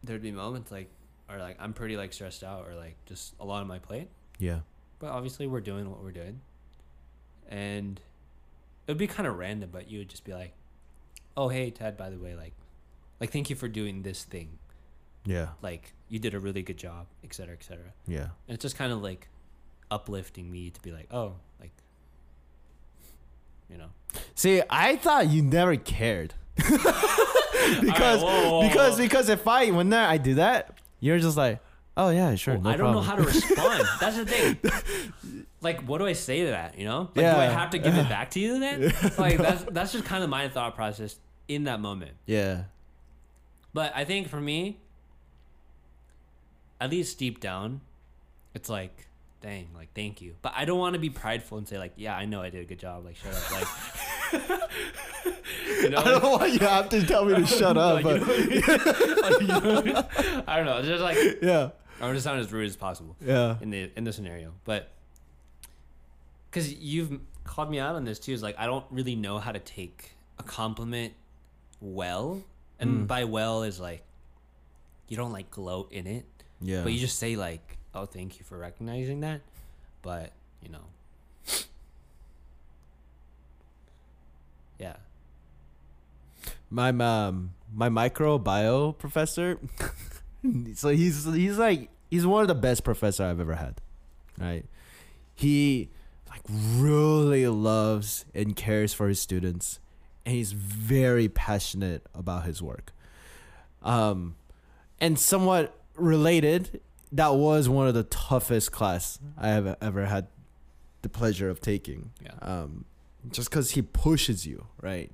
there'd 0.04 0.22
be 0.22 0.32
moments 0.32 0.72
like 0.72 0.90
or 1.30 1.38
like 1.38 1.58
I'm 1.60 1.74
pretty 1.74 1.98
like 1.98 2.14
stressed 2.14 2.44
out 2.44 2.66
or 2.68 2.76
like 2.76 2.96
just 3.06 3.34
a 3.40 3.46
lot 3.46 3.62
on 3.62 3.68
my 3.68 3.80
plate. 3.80 4.10
Yeah. 4.40 4.60
But 5.00 5.08
obviously, 5.12 5.46
we're 5.48 5.62
doing 5.62 5.90
what 5.92 6.02
we're 6.02 6.12
doing, 6.12 6.42
and 7.50 8.00
it 8.88 8.92
would 8.92 8.98
be 8.98 9.06
kind 9.08 9.28
of 9.28 9.38
random. 9.38 9.70
But 9.72 9.90
you 9.92 10.00
would 10.00 10.10
just 10.10 10.24
be 10.24 10.34
like, 10.34 10.54
"Oh, 11.36 11.50
hey, 11.50 11.70
Ted. 11.70 11.98
By 11.98 12.10
the 12.10 12.18
way, 12.18 12.36
like, 12.36 12.54
like, 13.20 13.32
thank 13.32 13.50
you 13.52 13.56
for 13.56 13.68
doing 13.68 14.02
this 14.02 14.24
thing. 14.24 14.58
Yeah. 15.24 15.50
Like, 15.62 15.94
you 16.10 16.18
did 16.18 16.34
a 16.34 16.40
really 16.40 16.64
good 16.64 16.78
job, 16.78 17.06
etc 17.24 17.36
cetera, 17.36 17.56
et 17.60 17.64
cetera." 17.64 17.94
Yeah. 18.08 18.30
And 18.48 18.56
it's 18.56 18.62
just 18.64 18.76
kind 18.76 18.92
of 18.92 19.02
like 19.04 19.28
uplifting 19.92 20.52
me 20.52 20.72
to 20.72 20.82
be 20.82 20.92
like, 20.92 21.08
"Oh, 21.14 21.34
like, 21.60 21.72
you 23.70 23.78
know." 23.78 23.88
See, 24.36 24.62
I 24.70 24.96
thought 24.98 25.30
you 25.30 25.42
never 25.42 25.76
cared. 25.76 26.34
because 26.56 28.22
whoa, 28.24 28.50
whoa, 28.50 28.68
because 28.68 28.94
whoa. 28.98 29.04
because 29.04 29.30
if 29.30 29.48
I 29.48 29.72
when 29.72 29.92
I 29.94 30.18
do 30.18 30.36
that, 30.36 30.78
you're 31.00 31.20
just 31.20 31.38
like, 31.38 31.60
oh 31.96 32.10
yeah, 32.10 32.36
sure, 32.36 32.56
Well, 32.56 32.64
no 32.64 32.70
I 32.70 32.78
don't 32.78 32.94
problem. 32.94 32.96
know 32.96 33.10
how 33.10 33.16
to 33.16 33.24
respond. 33.24 33.84
That's 34.00 34.18
the 34.18 34.26
thing. 34.26 35.46
Like, 35.62 35.82
what 35.84 35.98
do 36.00 36.06
I 36.08 36.14
say 36.14 36.42
to 36.46 36.48
that? 36.52 36.78
You 36.78 36.86
know, 36.86 37.00
like, 37.16 37.26
do 37.26 37.26
I 37.26 37.46
have 37.46 37.70
to 37.72 37.78
give 37.80 37.96
it 37.96 38.10
back 38.10 38.32
to 38.32 38.40
you 38.40 38.60
then? 38.60 38.94
Like, 39.18 39.38
that's 39.38 39.64
that's 39.72 39.92
just 39.92 40.06
kind 40.06 40.24
of 40.24 40.30
my 40.30 40.48
thought 40.50 40.76
process 40.76 41.18
in 41.48 41.64
that 41.66 41.80
moment. 41.80 42.12
yeah, 42.26 42.64
But 43.74 43.94
I 43.96 44.04
think 44.06 44.28
for 44.30 44.40
me, 44.42 44.80
at 46.82 46.90
least 46.92 47.18
deep 47.18 47.40
down, 47.40 47.82
it's 48.54 48.70
like, 48.70 49.08
dang, 49.42 49.68
like 49.76 49.90
thank 49.94 50.22
you. 50.22 50.36
But 50.42 50.54
I 50.56 50.66
don't 50.66 50.80
want 50.80 50.94
to 50.94 51.00
be 51.00 51.10
prideful 51.10 51.58
and 51.58 51.68
say 51.68 51.78
like, 51.78 51.94
yeah, 51.96 52.16
I 52.16 52.26
know 52.26 52.42
I 52.42 52.50
did 52.50 52.62
a 52.62 52.66
good 52.66 52.80
job. 52.80 53.06
Like 53.06 53.16
shut 53.16 53.34
up. 53.34 53.52
Like, 53.52 54.42
you 55.82 55.90
know, 55.90 55.98
I 56.00 56.04
don't 56.04 56.24
know 56.24 56.32
why 56.38 56.46
you 56.48 56.60
have 56.60 56.90
to 56.90 57.06
tell 57.06 57.26
me 57.26 57.36
to 57.36 57.46
shut 57.46 57.78
up, 57.88 58.04
Like, 58.04 58.04
but 58.04 58.38
you 58.38 58.62
know- 58.62 59.22
like, 59.22 59.42
you 59.86 59.94
know- 59.94 60.44
I 60.48 60.58
don't 60.58 60.66
know. 60.66 60.78
It's 60.80 60.88
just 60.88 61.04
like 61.04 61.18
yeah, 61.42 61.70
I'm 62.02 62.14
just 62.14 62.24
sound 62.24 62.40
as 62.40 62.52
rude 62.52 62.66
as 62.68 62.76
possible 62.76 63.16
yeah, 63.22 63.56
in 63.62 63.70
the 63.70 63.92
in 63.96 64.04
the 64.04 64.14
scenario, 64.14 64.54
but 64.66 64.92
because 66.50 66.74
you've 66.74 67.20
called 67.44 67.70
me 67.70 67.80
out 67.80 67.96
on 67.96 68.04
this 68.04 68.20
too, 68.20 68.34
is 68.34 68.42
like 68.44 68.56
I 68.58 68.66
don't 68.66 68.86
really 68.92 69.16
know 69.16 69.40
how 69.40 69.52
to 69.52 69.60
take 69.60 70.12
a 70.40 70.44
compliment 70.44 71.14
well, 71.82 72.42
and 72.80 73.04
Mm. 73.04 73.08
by 73.08 73.24
well 73.26 73.64
is 73.64 73.80
like 73.80 74.04
you 75.08 75.16
don't 75.18 75.32
like 75.32 75.50
gloat 75.52 75.92
in 75.92 76.06
it, 76.08 76.26
yeah. 76.62 76.84
but 76.84 76.92
you 76.92 77.00
just 77.00 77.18
say 77.20 77.36
like, 77.36 77.78
"Oh, 77.98 78.06
thank 78.06 78.40
you 78.40 78.46
for 78.46 78.58
recognizing 78.58 79.22
that," 79.22 79.42
but 80.02 80.32
you 80.62 80.70
know, 80.70 80.86
yeah, 84.80 84.98
my 86.70 86.90
um 86.90 87.54
my 87.74 87.90
microbiome 87.90 88.98
professor 88.98 89.60
so 90.76 90.90
he's 90.90 91.26
he's 91.26 91.58
like 91.58 91.90
he's 92.10 92.26
one 92.26 92.42
of 92.42 92.48
the 92.48 92.56
best 92.56 92.84
professor 92.84 93.26
I've 93.26 93.40
ever 93.40 93.56
had 93.56 93.82
right? 94.40 94.66
He 95.36 95.90
like 96.30 96.42
really 96.50 97.48
loves 97.48 98.26
and 98.34 98.56
cares 98.56 98.94
for 98.94 99.08
his 99.08 99.20
students 99.20 99.80
and 100.26 100.36
he's 100.36 100.52
very 100.52 101.30
passionate 101.30 102.04
about 102.14 102.46
his 102.46 102.62
work. 102.62 102.92
Um 103.82 104.36
and 105.00 105.18
somewhat 105.18 105.80
related 105.96 106.82
that 107.12 107.36
was 107.36 107.70
one 107.70 107.88
of 107.88 107.94
the 107.94 108.04
toughest 108.04 108.72
class 108.72 109.20
I 109.38 109.50
have 109.50 109.78
ever 109.82 110.06
had 110.06 110.28
the 111.02 111.10
pleasure 111.10 111.50
of 111.50 111.62
taking 111.62 112.12
yeah, 112.24 112.32
um, 112.42 112.86
just 113.32 113.50
because 113.50 113.72
he 113.72 113.82
pushes 113.82 114.46
you, 114.46 114.66
right? 114.82 115.12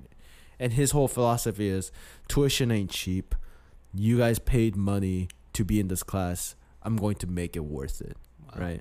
And 0.58 0.72
his 0.72 0.92
whole 0.92 1.08
philosophy 1.08 1.68
is 1.68 1.92
tuition 2.28 2.70
ain't 2.70 2.90
cheap. 2.90 3.34
You 3.92 4.18
guys 4.18 4.38
paid 4.38 4.76
money 4.76 5.28
to 5.52 5.64
be 5.64 5.78
in 5.80 5.88
this 5.88 6.02
class. 6.02 6.54
I'm 6.82 6.96
going 6.96 7.16
to 7.16 7.26
make 7.26 7.56
it 7.56 7.64
worth 7.64 8.00
it, 8.00 8.16
Wow. 8.46 8.60
right? 8.60 8.80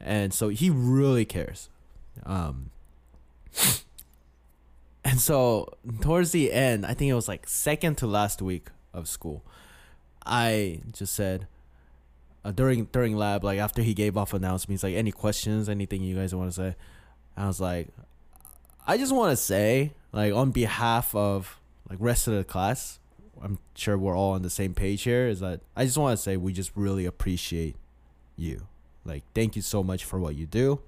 And 0.00 0.32
so 0.34 0.48
he 0.48 0.68
really 0.70 1.24
cares. 1.24 1.68
Um, 2.24 2.70
and 5.04 5.20
so 5.20 5.68
towards 6.00 6.32
the 6.32 6.52
end, 6.52 6.86
I 6.86 6.94
think 6.94 7.10
it 7.10 7.14
was 7.14 7.28
like 7.28 7.48
second 7.48 7.96
to 7.98 8.06
last 8.06 8.40
week 8.42 8.68
of 8.92 9.08
school, 9.08 9.44
I 10.24 10.80
just 10.92 11.14
said 11.14 11.46
uh, 12.44 12.52
during 12.52 12.86
during 12.86 13.16
lab, 13.16 13.44
like 13.44 13.58
after 13.58 13.82
he 13.82 13.94
gave 13.94 14.16
off 14.16 14.34
announcements, 14.34 14.82
like 14.82 14.94
any 14.94 15.12
questions, 15.12 15.68
anything 15.68 16.02
you 16.02 16.14
guys 16.14 16.34
want 16.34 16.50
to 16.50 16.54
say, 16.54 16.76
I 17.36 17.46
was 17.46 17.60
like, 17.60 17.88
I 18.86 18.96
just 18.96 19.14
want 19.14 19.30
to 19.30 19.36
say, 19.36 19.92
like 20.12 20.32
on 20.32 20.50
behalf 20.50 21.14
of 21.14 21.58
like 21.88 21.98
rest 22.00 22.26
of 22.28 22.34
the 22.34 22.44
class, 22.44 22.98
I'm 23.42 23.58
sure 23.74 23.96
we're 23.96 24.16
all 24.16 24.32
on 24.32 24.42
the 24.42 24.50
same 24.50 24.74
page 24.74 25.02
here. 25.02 25.28
Is 25.28 25.40
that 25.40 25.60
I 25.76 25.84
just 25.84 25.98
want 25.98 26.16
to 26.16 26.22
say 26.22 26.36
we 26.36 26.52
just 26.52 26.72
really 26.74 27.06
appreciate 27.06 27.76
you. 28.36 28.66
Like, 29.04 29.24
thank 29.34 29.56
you 29.56 29.62
so 29.62 29.82
much 29.82 30.04
for 30.04 30.20
what 30.20 30.36
you 30.36 30.46
do, 30.46 30.80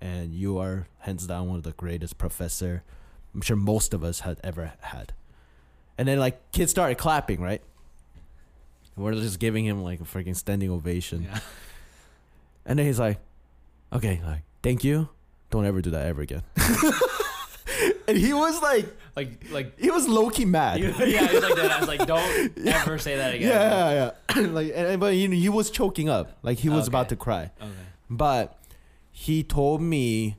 and 0.00 0.34
you 0.34 0.58
are 0.58 0.86
hands 1.00 1.26
down 1.26 1.48
one 1.48 1.56
of 1.56 1.62
the 1.62 1.72
greatest 1.72 2.16
professor 2.18 2.82
I'm 3.34 3.40
sure 3.40 3.56
most 3.56 3.94
of 3.94 4.02
us 4.02 4.20
had 4.20 4.40
ever 4.42 4.72
had. 4.80 5.12
And 5.96 6.08
then 6.08 6.18
like 6.18 6.52
kids 6.52 6.70
started 6.70 6.98
clapping, 6.98 7.40
right? 7.40 7.62
We're 9.00 9.14
just 9.14 9.38
giving 9.38 9.64
him 9.64 9.82
like 9.82 10.00
a 10.00 10.04
freaking 10.04 10.36
standing 10.36 10.70
ovation. 10.70 11.22
yeah. 11.24 11.40
And 12.66 12.78
then 12.78 12.86
he's 12.86 13.00
like, 13.00 13.18
okay, 13.92 14.20
like, 14.24 14.42
thank 14.62 14.84
you. 14.84 15.08
Don't 15.50 15.64
ever 15.64 15.80
do 15.80 15.90
that 15.90 16.06
ever 16.06 16.20
again. 16.22 16.42
and 18.06 18.16
he 18.16 18.32
was 18.32 18.60
like, 18.62 18.86
like 19.16 19.50
like 19.50 19.80
he 19.80 19.90
was 19.90 20.06
low 20.06 20.30
key 20.30 20.44
mad. 20.44 20.78
yeah, 20.78 20.92
it's 20.98 21.42
like 21.42 21.56
that. 21.56 21.70
I 21.72 21.78
was 21.80 21.88
like, 21.88 22.06
don't 22.06 22.58
ever 22.66 22.98
say 22.98 23.16
that 23.16 23.34
again. 23.34 23.48
yeah, 23.48 23.90
yeah, 23.90 24.10
yeah. 24.36 24.46
like, 24.52 24.72
and, 24.74 25.00
but 25.00 25.14
you 25.16 25.26
know, 25.28 25.34
he 25.36 25.48
was 25.48 25.70
choking 25.70 26.08
up, 26.08 26.38
like 26.42 26.58
he 26.58 26.68
was 26.68 26.86
about 26.86 27.08
to 27.08 27.16
cry. 27.16 27.50
Okay. 27.60 27.70
But 28.08 28.58
he 29.10 29.42
told 29.42 29.80
me, 29.80 30.36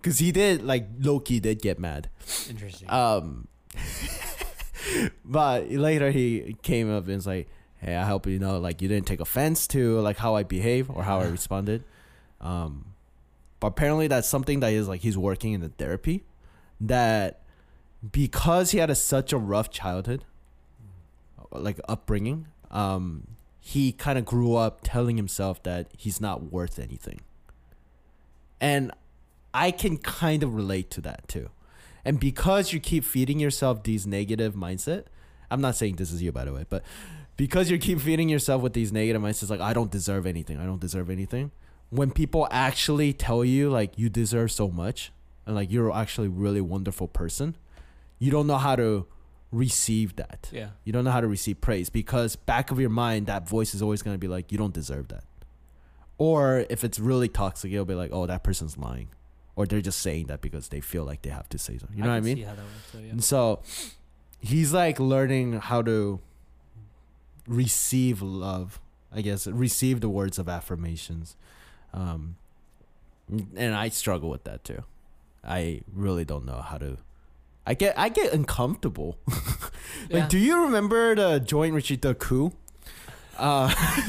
because 0.00 0.18
he 0.18 0.32
did 0.32 0.62
like 0.64 0.86
low 1.00 1.20
key 1.20 1.40
did 1.40 1.60
get 1.60 1.78
mad. 1.78 2.08
Interesting. 2.48 2.88
Um, 2.88 3.48
but 5.24 5.70
later 5.70 6.10
he 6.10 6.56
came 6.62 6.90
up 6.90 7.06
and 7.06 7.16
was 7.16 7.26
like, 7.26 7.48
"Hey, 7.86 7.96
I 7.96 8.04
hope 8.04 8.26
you 8.26 8.38
know, 8.40 8.58
like 8.58 8.82
you 8.82 8.88
didn't 8.88 9.06
take 9.06 9.20
offense 9.20 9.66
to 9.68 10.00
like 10.00 10.16
how 10.18 10.34
I 10.34 10.42
behave 10.42 10.90
or 10.90 11.04
how 11.04 11.20
I 11.20 11.26
responded." 11.26 11.84
Um, 12.40 12.86
but 13.60 13.68
apparently 13.68 14.08
that's 14.08 14.28
something 14.28 14.60
that 14.60 14.72
is 14.72 14.88
like 14.88 15.00
he's 15.02 15.16
working 15.16 15.52
in 15.52 15.60
the 15.60 15.68
therapy. 15.68 16.24
That 16.80 17.42
because 18.12 18.72
he 18.72 18.78
had 18.78 18.90
a, 18.90 18.94
such 18.94 19.32
a 19.32 19.38
rough 19.38 19.70
childhood, 19.70 20.24
like 21.52 21.80
upbringing, 21.88 22.48
um, 22.70 23.28
he 23.60 23.92
kind 23.92 24.18
of 24.18 24.24
grew 24.24 24.56
up 24.56 24.80
telling 24.82 25.16
himself 25.16 25.62
that 25.62 25.88
he's 25.96 26.20
not 26.20 26.52
worth 26.52 26.78
anything. 26.78 27.20
And 28.60 28.92
I 29.54 29.70
can 29.70 29.96
kind 29.98 30.42
of 30.42 30.54
relate 30.54 30.90
to 30.90 31.00
that 31.02 31.28
too. 31.28 31.50
And 32.04 32.20
because 32.20 32.72
you 32.72 32.80
keep 32.80 33.04
feeding 33.04 33.40
yourself 33.40 33.82
these 33.82 34.06
negative 34.06 34.54
mindset, 34.54 35.04
I'm 35.50 35.60
not 35.60 35.76
saying 35.76 35.96
this 35.96 36.12
is 36.12 36.22
you 36.22 36.30
by 36.32 36.44
the 36.44 36.52
way, 36.52 36.66
but 36.68 36.82
because 37.36 37.70
you 37.70 37.78
keep 37.78 38.00
feeding 38.00 38.28
yourself 38.28 38.62
with 38.62 38.72
these 38.72 38.92
negative 38.92 39.22
mindsets 39.22 39.50
like 39.50 39.60
I 39.60 39.72
don't 39.72 39.90
deserve 39.90 40.26
anything, 40.26 40.58
I 40.58 40.66
don't 40.66 40.80
deserve 40.80 41.10
anything. 41.10 41.50
When 41.90 42.10
people 42.10 42.48
actually 42.50 43.12
tell 43.12 43.44
you 43.44 43.70
like 43.70 43.96
you 43.96 44.08
deserve 44.08 44.50
so 44.50 44.68
much 44.68 45.12
and 45.46 45.54
like 45.54 45.70
you're 45.70 45.92
actually 45.92 46.26
a 46.26 46.30
really 46.30 46.60
wonderful 46.60 47.08
person, 47.08 47.56
you 48.18 48.30
don't 48.30 48.46
know 48.46 48.58
how 48.58 48.76
to 48.76 49.06
receive 49.52 50.16
that. 50.16 50.50
Yeah. 50.52 50.70
You 50.84 50.92
don't 50.92 51.04
know 51.04 51.10
how 51.10 51.20
to 51.20 51.28
receive 51.28 51.60
praise 51.60 51.88
because 51.88 52.36
back 52.36 52.70
of 52.70 52.80
your 52.80 52.90
mind, 52.90 53.26
that 53.26 53.48
voice 53.48 53.74
is 53.74 53.82
always 53.82 54.02
going 54.02 54.14
to 54.14 54.18
be 54.18 54.28
like, 54.28 54.50
you 54.50 54.58
don't 54.58 54.74
deserve 54.74 55.08
that. 55.08 55.24
Or 56.18 56.64
if 56.70 56.82
it's 56.82 56.98
really 56.98 57.28
toxic, 57.28 57.72
it'll 57.72 57.84
be 57.84 57.94
like, 57.94 58.10
oh, 58.12 58.26
that 58.26 58.42
person's 58.42 58.76
lying. 58.78 59.08
Or 59.54 59.66
they're 59.66 59.80
just 59.80 60.00
saying 60.00 60.26
that 60.26 60.40
because 60.40 60.68
they 60.68 60.80
feel 60.80 61.04
like 61.04 61.22
they 61.22 61.30
have 61.30 61.48
to 61.50 61.58
say 61.58 61.78
something. 61.78 61.96
You 61.96 62.04
know 62.04 62.10
what 62.10 62.16
I 62.16 62.20
mean? 62.20 62.36
See 62.36 62.42
how 62.42 62.54
that 62.54 62.62
works, 62.62 62.92
so, 62.92 62.98
yeah. 62.98 63.10
And 63.10 63.24
so 63.24 63.62
he's 64.40 64.72
like 64.72 64.98
learning 64.98 65.54
how 65.60 65.82
to 65.82 66.20
receive 67.46 68.22
love, 68.22 68.80
I 69.12 69.20
guess, 69.22 69.46
receive 69.46 70.00
the 70.00 70.08
words 70.08 70.38
of 70.38 70.48
affirmations. 70.48 71.36
Um, 71.94 72.36
and 73.56 73.74
I 73.74 73.88
struggle 73.88 74.30
with 74.30 74.44
that 74.44 74.64
too. 74.64 74.84
I 75.44 75.82
really 75.92 76.24
don't 76.24 76.44
know 76.44 76.60
how 76.60 76.78
to. 76.78 76.98
I 77.66 77.74
get 77.74 77.98
I 77.98 78.08
get 78.08 78.32
uncomfortable. 78.32 79.18
like, 79.28 80.10
Yeah. 80.10 80.28
do 80.28 80.38
you 80.38 80.62
remember 80.64 81.14
the 81.14 81.40
joint 81.40 81.74
retreat, 81.74 82.02
the 82.02 82.14
coup? 82.14 82.52
Uh, 83.38 83.68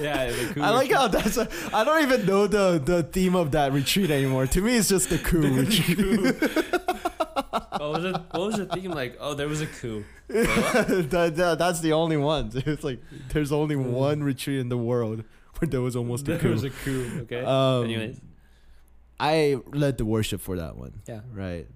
yeah, 0.00 0.26
the 0.30 0.50
coup 0.54 0.60
I 0.60 0.70
like 0.70 0.90
how 0.92 1.08
that's. 1.08 1.36
A, 1.36 1.48
I 1.72 1.84
don't 1.84 2.02
even 2.02 2.26
know 2.26 2.46
the 2.46 2.80
the 2.84 3.02
theme 3.04 3.34
of 3.36 3.52
that 3.52 3.72
retreat 3.72 4.10
anymore. 4.10 4.46
To 4.48 4.60
me, 4.60 4.76
it's 4.76 4.88
just 4.88 5.08
the 5.10 5.18
coup 5.18 5.40
retreat. 5.40 6.93
What 7.34 7.80
was 7.80 8.04
it? 8.04 8.12
What 8.30 8.40
was 8.40 8.56
the 8.56 8.66
theme? 8.66 8.90
Like, 8.92 9.16
oh, 9.20 9.34
there 9.34 9.48
was 9.48 9.60
a 9.60 9.66
coup. 9.66 10.04
that, 10.28 11.32
that- 11.36 11.58
that's 11.58 11.80
the 11.80 11.92
only 11.92 12.16
one. 12.16 12.50
It's 12.66 12.84
like 12.84 13.00
there's 13.32 13.52
only 13.52 13.76
one 13.76 14.22
retreat 14.22 14.60
in 14.60 14.68
the 14.68 14.78
world 14.78 15.24
where 15.58 15.68
there 15.68 15.80
was 15.82 15.96
almost 15.96 16.26
a 16.28 16.32
There 16.32 16.38
coup. 16.40 16.50
was 16.50 16.64
a 16.64 16.70
coup. 16.70 17.10
Okay. 17.22 17.42
Um, 17.44 17.84
Anyways. 17.84 18.20
I 19.20 19.56
led 19.72 19.98
the 19.98 20.04
worship 20.04 20.40
for 20.40 20.56
that 20.56 20.76
one, 20.76 21.02
Yeah. 21.06 21.20
right? 21.32 21.66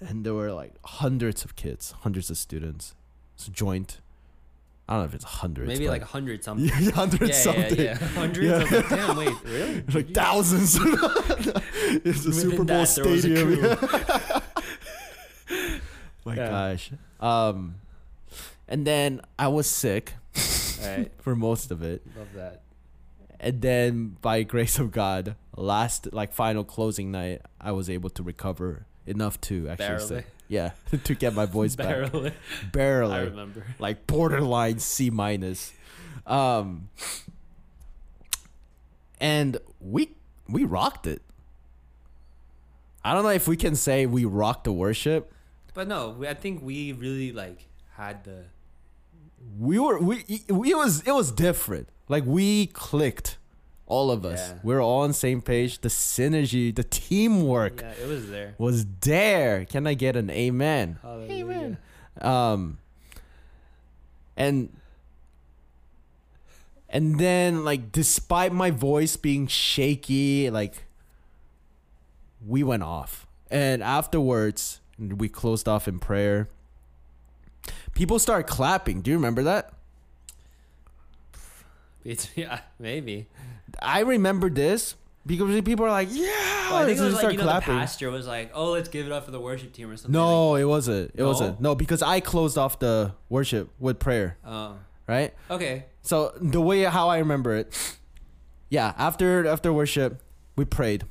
And 0.00 0.24
there 0.24 0.34
were 0.34 0.52
like 0.52 0.74
hundreds 0.84 1.44
of 1.44 1.54
kids, 1.56 1.92
hundreds 2.00 2.30
of 2.30 2.36
students. 2.38 2.94
It's 3.34 3.46
a 3.48 3.50
joint. 3.50 4.00
I 4.88 4.94
don't 4.94 5.02
know 5.02 5.08
if 5.08 5.14
it's 5.14 5.24
hundreds. 5.24 5.68
Maybe 5.68 5.86
like 5.88 6.00
a 6.02 6.06
hundred 6.06 6.42
something. 6.42 6.66
yeah, 6.66 6.90
hundreds 6.92 7.30
yeah, 7.30 7.34
something. 7.36 7.76
yeah, 7.78 7.84
yeah. 7.84 7.94
Hundreds. 7.94 8.46
Yeah. 8.48 8.58
Was 8.60 8.70
like, 8.72 8.88
damn, 8.88 9.16
wait, 9.16 9.34
really? 9.44 9.84
Like 9.92 10.10
thousands. 10.14 10.76
it's 10.80 12.24
a 12.24 12.28
Within 12.28 12.32
Super 12.32 12.56
Bowl 12.64 12.64
that, 12.64 12.88
there 12.96 13.06
a 13.06 13.18
stadium. 13.18 13.60
My 16.28 16.36
Yeah. 16.36 16.48
gosh. 16.50 16.90
Um, 17.20 17.76
and 18.68 18.86
then 18.86 19.20
I 19.38 19.48
was 19.48 19.66
sick 19.66 20.14
right. 20.82 21.10
for 21.18 21.34
most 21.34 21.70
of 21.70 21.82
it. 21.82 22.02
Love 22.16 22.32
that. 22.34 22.62
and 23.40 23.60
then 23.62 24.16
by 24.20 24.42
grace 24.42 24.78
of 24.78 24.90
God, 24.92 25.34
last 25.56 26.12
like 26.12 26.32
final 26.32 26.64
closing 26.64 27.10
night, 27.10 27.40
I 27.60 27.72
was 27.72 27.88
able 27.90 28.10
to 28.10 28.22
recover 28.22 28.86
enough 29.06 29.40
to 29.42 29.68
actually 29.68 29.86
Barely. 29.86 30.06
say, 30.06 30.24
yeah, 30.48 30.70
to 31.04 31.14
get 31.14 31.34
my 31.34 31.46
voice 31.46 31.74
back. 31.76 31.88
Barely. 32.12 32.32
Barely, 32.72 33.14
I 33.14 33.20
remember. 33.22 33.64
like 33.78 34.06
borderline 34.06 34.78
C 34.80 35.10
minus. 35.10 35.72
Um, 36.26 36.88
and 39.20 39.56
we 39.80 40.10
we 40.48 40.64
rocked 40.64 41.06
it. 41.06 41.22
I 43.04 43.14
don't 43.14 43.22
know 43.22 43.30
if 43.30 43.48
we 43.48 43.56
can 43.56 43.74
say 43.76 44.06
we 44.06 44.24
rocked 44.24 44.64
the 44.64 44.72
worship. 44.72 45.32
But 45.78 45.86
no, 45.86 46.10
we, 46.10 46.26
I 46.26 46.34
think 46.34 46.60
we 46.60 46.90
really 46.92 47.30
like 47.30 47.68
had 47.92 48.24
the. 48.24 48.46
We 49.60 49.78
were 49.78 50.00
we, 50.00 50.24
we 50.48 50.72
it 50.72 50.76
was 50.76 51.02
it 51.02 51.12
was 51.12 51.30
different. 51.30 51.88
Like 52.08 52.24
we 52.26 52.66
clicked, 52.66 53.38
all 53.86 54.10
of 54.10 54.26
us. 54.26 54.48
Yeah. 54.48 54.58
We 54.64 54.74
are 54.74 54.80
all 54.80 55.02
on 55.02 55.10
the 55.10 55.14
same 55.14 55.40
page. 55.40 55.78
The 55.78 55.88
synergy, 55.88 56.74
the 56.74 56.82
teamwork. 56.82 57.82
Yeah, 57.82 57.92
it 57.92 58.08
was 58.08 58.28
there. 58.28 58.56
was 58.58 58.86
there. 59.02 59.66
Can 59.66 59.86
I 59.86 59.94
get 59.94 60.16
an 60.16 60.30
amen? 60.30 60.98
Hallelujah. 61.00 61.78
Um 62.20 62.78
and 64.36 64.76
and 66.88 67.20
then 67.20 67.64
like 67.64 67.92
despite 67.92 68.52
my 68.52 68.72
voice 68.72 69.14
being 69.14 69.46
shaky, 69.46 70.50
like 70.50 70.86
we 72.44 72.64
went 72.64 72.82
off. 72.82 73.28
And 73.48 73.80
afterwards, 73.80 74.80
we 74.98 75.28
closed 75.28 75.68
off 75.68 75.86
in 75.88 75.98
prayer. 75.98 76.48
People 77.94 78.18
start 78.18 78.46
clapping. 78.46 79.00
Do 79.02 79.10
you 79.10 79.16
remember 79.16 79.42
that? 79.44 79.72
It's, 82.04 82.28
yeah, 82.36 82.60
maybe. 82.78 83.28
I 83.80 84.00
remember 84.00 84.50
this 84.50 84.94
because 85.26 85.60
people 85.62 85.84
are 85.84 85.90
like, 85.90 86.08
"Yeah!" 86.10 86.70
Well, 86.70 86.76
I 86.82 86.86
think 86.86 86.98
it 86.98 87.02
was 87.02 87.14
like 87.14 87.32
you 87.32 87.38
know 87.38 87.44
the 87.44 87.60
pastor 87.60 88.10
was 88.10 88.26
like, 88.26 88.50
"Oh, 88.54 88.70
let's 88.70 88.88
give 88.88 89.06
it 89.06 89.12
up 89.12 89.24
for 89.24 89.30
the 89.30 89.40
worship 89.40 89.72
team" 89.72 89.90
or 89.90 89.96
something. 89.96 90.12
No, 90.12 90.54
it 90.54 90.64
wasn't. 90.64 91.10
It 91.14 91.18
No? 91.18 91.26
wasn't. 91.28 91.60
No, 91.60 91.74
because 91.74 92.02
I 92.02 92.20
closed 92.20 92.56
off 92.56 92.78
the 92.78 93.12
worship 93.28 93.70
with 93.78 93.98
prayer, 93.98 94.38
oh, 94.44 94.76
right? 95.06 95.34
okay. 95.50 95.84
So 96.02 96.32
the 96.40 96.60
way 96.60 96.82
how 96.84 97.08
I 97.10 97.18
remember 97.18 97.54
it, 97.54 97.96
yeah, 98.70 98.94
after 98.96 99.46
after 99.46 99.70
worship, 99.72 100.22
we 100.56 100.64
prayed, 100.64 101.04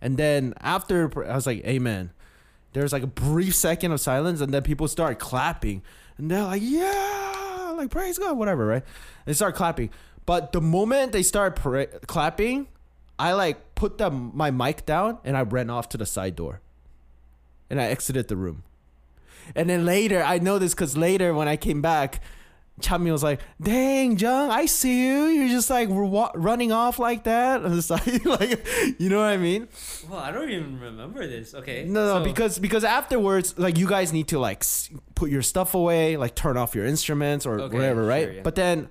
and 0.00 0.16
then 0.16 0.54
after 0.60 1.10
I 1.28 1.34
was 1.34 1.46
like, 1.46 1.62
"Amen." 1.66 2.10
There 2.74 2.82
was 2.82 2.92
like 2.92 3.02
a 3.02 3.06
brief 3.08 3.54
second 3.54 3.92
of 3.92 4.00
silence, 4.00 4.40
and 4.40 4.52
then 4.52 4.62
people 4.62 4.88
start 4.88 5.18
clapping, 5.18 5.82
and 6.18 6.30
they're 6.30 6.42
like, 6.42 6.62
"Yeah!" 6.62 7.72
Like 7.76 7.90
praise 7.90 8.18
God, 8.18 8.36
whatever, 8.36 8.66
right? 8.66 8.84
They 9.24 9.32
start 9.32 9.54
clapping, 9.54 9.90
but 10.26 10.52
the 10.52 10.60
moment 10.60 11.12
they 11.12 11.22
start 11.22 11.56
pra- 11.56 11.86
clapping, 12.06 12.68
I 13.18 13.32
like 13.32 13.74
put 13.74 13.98
my 14.10 14.50
mic 14.50 14.86
down 14.86 15.18
and 15.24 15.36
I 15.36 15.42
ran 15.42 15.70
off 15.70 15.88
to 15.90 15.98
the 15.98 16.06
side 16.06 16.36
door, 16.36 16.60
and 17.70 17.80
I 17.80 17.86
exited 17.86 18.28
the 18.28 18.36
room. 18.36 18.64
And 19.54 19.68
then 19.68 19.84
later, 19.84 20.22
I 20.22 20.38
know 20.38 20.58
this 20.58 20.74
because 20.74 20.96
later 20.96 21.34
when 21.34 21.48
I 21.48 21.56
came 21.56 21.82
back, 21.82 22.20
Chami 22.80 23.12
was 23.12 23.22
like, 23.22 23.40
"Dang, 23.62 24.18
Jung, 24.18 24.50
I 24.50 24.66
see 24.66 25.06
you. 25.06 25.26
You're 25.26 25.48
just 25.48 25.70
like 25.70 25.88
wa- 25.88 26.32
running 26.34 26.72
off 26.72 26.98
like 26.98 27.24
that." 27.24 27.62
And 27.62 27.72
it's 27.78 27.88
like, 27.88 28.24
like, 28.24 28.66
you 28.98 29.08
know 29.08 29.18
what 29.18 29.26
I 29.28 29.36
mean? 29.36 29.68
Well, 30.10 30.18
I 30.18 30.32
don't 30.32 30.50
even 30.50 30.80
remember 30.80 31.24
this. 31.26 31.54
Okay. 31.54 31.84
No, 31.84 32.18
no, 32.18 32.24
because 32.24 32.58
because 32.58 32.82
afterwards, 32.82 33.56
like, 33.58 33.78
you 33.78 33.86
guys 33.88 34.12
need 34.12 34.28
to 34.28 34.38
like 34.40 34.64
put 35.14 35.30
your 35.30 35.42
stuff 35.42 35.74
away, 35.74 36.16
like 36.16 36.34
turn 36.34 36.56
off 36.56 36.74
your 36.74 36.84
instruments 36.84 37.46
or 37.46 37.60
Okay, 37.60 37.74
whatever, 37.76 38.04
right? 38.04 38.24
sure, 38.24 38.32
yeah. 38.34 38.42
But 38.42 38.56
then 38.56 38.88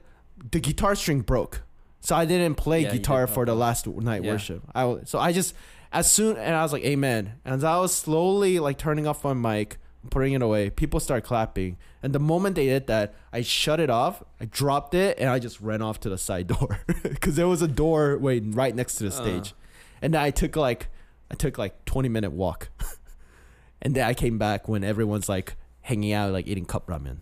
the 0.51 0.59
guitar 0.61 0.95
string 0.95 1.19
broke, 1.21 1.61
so 1.99 2.15
I 2.15 2.23
didn't 2.25 2.55
play 2.55 2.83
Yeah, 2.83 2.91
guitar 2.93 3.27
for 3.27 3.45
the 3.45 3.53
last 3.55 3.85
night 3.85 4.23
Yeah. 4.23 4.31
worship. 4.31 4.63
I 4.73 4.99
so 5.03 5.19
I 5.19 5.33
just 5.33 5.55
as 5.91 6.09
soon 6.09 6.37
and 6.37 6.55
I 6.55 6.63
was 6.63 6.71
like, 6.71 6.85
"Amen," 6.85 7.33
and 7.43 7.61
I 7.65 7.79
was 7.79 7.93
slowly 7.93 8.59
like 8.59 8.77
turning 8.77 9.07
off 9.07 9.25
my 9.25 9.33
mic, 9.33 9.77
putting 10.09 10.33
it 10.33 10.41
away. 10.41 10.69
People 10.69 10.99
start 10.99 11.23
clapping, 11.23 11.77
and 12.01 12.13
the 12.13 12.19
moment 12.19 12.55
they 12.55 12.65
did 12.67 12.87
that, 12.87 13.13
I 13.31 13.41
shut 13.41 13.79
it 13.79 13.89
off. 13.89 14.23
I 14.39 14.45
dropped 14.45 14.93
it, 14.93 15.17
and 15.19 15.29
I 15.29 15.39
just 15.39 15.59
ran 15.61 15.81
off 15.81 15.99
to 16.01 16.09
the 16.09 16.17
side 16.17 16.47
door 16.47 16.79
because 17.03 17.35
there 17.35 17.47
was 17.47 17.61
a 17.61 17.67
door 17.67 18.17
waiting 18.17 18.51
right 18.51 18.75
next 18.75 18.95
to 18.95 19.03
the 19.03 19.09
Uh. 19.09 19.21
stage, 19.23 19.53
and 20.01 20.15
I 20.15 20.31
took 20.31 20.55
like 20.55 20.87
I 21.31 21.35
took 21.35 21.57
like 21.57 21.85
twenty 21.85 22.09
minute 22.09 22.31
walk, 22.33 22.69
and 23.81 23.95
then 23.95 24.05
I 24.05 24.13
came 24.13 24.37
back 24.37 24.67
when 24.67 24.83
everyone's 24.83 25.29
like 25.29 25.55
hanging 25.81 26.13
out, 26.13 26.31
like 26.31 26.47
eating 26.47 26.65
cup 26.65 26.87
ramen, 26.87 27.17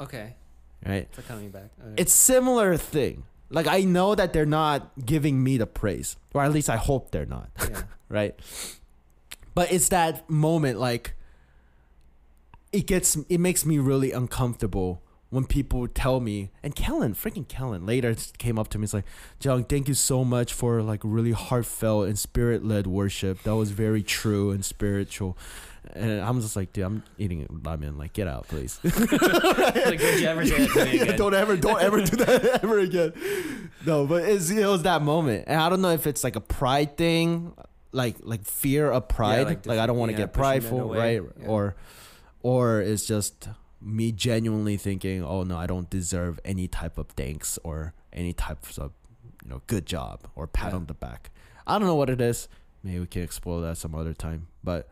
okay, 0.00 0.34
right? 0.86 1.08
it's 1.16 1.26
coming 1.26 1.50
back. 1.50 1.70
Okay. 1.80 1.94
It's 2.02 2.12
similar 2.12 2.76
thing. 2.76 3.24
Like 3.50 3.66
I 3.66 3.80
know 3.82 4.14
that 4.14 4.32
they're 4.32 4.46
not 4.46 4.92
giving 5.04 5.42
me 5.44 5.58
the 5.58 5.66
praise, 5.66 6.16
or 6.32 6.42
at 6.42 6.52
least 6.52 6.70
I 6.70 6.76
hope 6.76 7.10
they're 7.10 7.26
not 7.26 7.50
yeah. 7.68 7.82
right? 8.08 8.34
But 9.54 9.70
it's 9.72 9.90
that 9.90 10.28
moment 10.30 10.78
like 10.78 11.14
it 12.72 12.86
gets 12.86 13.16
it 13.28 13.38
makes 13.38 13.64
me 13.64 13.78
really 13.78 14.12
uncomfortable 14.12 15.02
when 15.32 15.46
people 15.46 15.88
tell 15.88 16.20
me 16.20 16.50
and 16.62 16.76
Kellen, 16.76 17.14
freaking 17.14 17.48
Kellen 17.48 17.86
later 17.86 18.14
came 18.36 18.58
up 18.58 18.68
to 18.68 18.78
me. 18.78 18.84
It's 18.84 18.92
like, 18.92 19.06
Jung, 19.40 19.64
thank 19.64 19.88
you 19.88 19.94
so 19.94 20.24
much 20.24 20.52
for 20.52 20.82
like 20.82 21.00
really 21.02 21.32
heartfelt 21.32 22.06
and 22.06 22.18
spirit 22.18 22.62
led 22.62 22.86
worship. 22.86 23.42
That 23.44 23.56
was 23.56 23.70
very 23.70 24.02
true 24.02 24.50
and 24.50 24.62
spiritual. 24.62 25.38
And 25.94 26.20
I'm 26.20 26.40
just 26.42 26.54
like, 26.54 26.74
dude, 26.74 26.84
I'm 26.84 27.02
eating 27.16 27.46
ramen. 27.46 27.98
Like, 27.98 28.12
get 28.12 28.28
out, 28.28 28.46
please. 28.48 28.78
like, 28.84 28.94
don't 28.94 30.20
you 30.20 30.26
ever 30.26 30.44
say 30.44 30.66
that 30.66 30.72
to 30.74 30.84
me 30.84 31.00
again? 31.00 31.16
don't 31.16 31.34
ever, 31.34 31.56
don't 31.56 31.80
ever 31.80 32.04
do 32.04 32.16
that 32.16 32.44
ever 32.62 32.78
again. 32.78 33.12
No, 33.86 34.06
but 34.06 34.24
it's, 34.24 34.50
it 34.50 34.66
was 34.66 34.82
that 34.82 35.00
moment, 35.00 35.44
and 35.48 35.60
I 35.60 35.70
don't 35.70 35.80
know 35.80 35.90
if 35.90 36.06
it's 36.06 36.22
like 36.22 36.36
a 36.36 36.40
pride 36.40 36.96
thing, 36.96 37.54
like 37.90 38.16
like 38.20 38.44
fear 38.44 38.90
of 38.90 39.08
pride, 39.08 39.46
like 39.46 39.66
like, 39.66 39.78
I 39.78 39.86
don't 39.86 39.98
want 39.98 40.10
to 40.10 40.12
yeah, 40.12 40.24
get 40.24 40.32
prideful, 40.32 40.94
right? 40.94 41.20
Yeah. 41.40 41.46
Or, 41.46 41.74
or 42.42 42.80
it's 42.80 43.06
just 43.06 43.48
me 43.80 44.12
genuinely 44.12 44.76
thinking, 44.76 45.24
oh 45.24 45.42
no, 45.42 45.56
I 45.56 45.66
don't 45.66 45.88
deserve 45.90 46.38
any 46.44 46.68
type 46.68 46.98
of 46.98 47.08
thanks 47.08 47.58
or 47.64 47.94
any 48.12 48.32
type 48.32 48.64
of 48.78 48.92
you 49.44 49.50
know 49.50 49.62
good 49.66 49.86
job 49.86 50.28
or 50.34 50.46
pat 50.46 50.70
Yeah. 50.70 50.76
on 50.76 50.86
the 50.86 50.94
back. 50.94 51.30
I 51.66 51.78
don't 51.78 51.88
know 51.88 51.94
what 51.94 52.10
it 52.10 52.20
is. 52.20 52.48
Maybe 52.82 52.98
we 53.00 53.06
can 53.06 53.22
explore 53.22 53.60
that 53.62 53.76
some 53.78 53.94
other 53.94 54.12
time, 54.14 54.48
but 54.64 54.88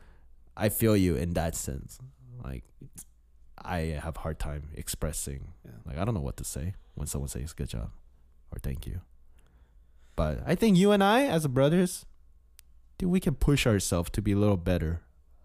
I 0.57 0.69
feel 0.69 0.97
you 0.97 1.17
in 1.17 1.35
that 1.35 1.55
sense. 1.57 1.99
Like 2.43 2.65
I 3.63 3.99
have 4.03 4.19
hard 4.19 4.39
time 4.39 4.71
expressing. 4.75 5.53
Yeah. 5.65 5.73
Like 5.85 5.99
I 5.99 6.05
don't 6.05 6.15
know 6.15 6.21
what 6.21 6.37
to 6.39 6.45
say 6.45 6.75
when 6.95 7.07
someone 7.07 7.29
says 7.29 7.53
good 7.53 7.69
job 7.69 7.91
or 8.53 8.59
thank 8.61 8.87
you. 8.87 9.01
But 10.17 10.43
I 10.47 10.55
think 10.55 10.77
you 10.77 10.91
and 10.93 11.03
I 11.03 11.25
as 11.27 11.47
brothers, 11.47 12.05
dude, 12.99 13.11
we 13.11 13.21
can 13.21 13.35
push 13.35 13.67
ourselves 13.67 14.11
to 14.11 14.23
be 14.23 14.33
a 14.33 14.37
little 14.37 14.57
better 14.57 15.01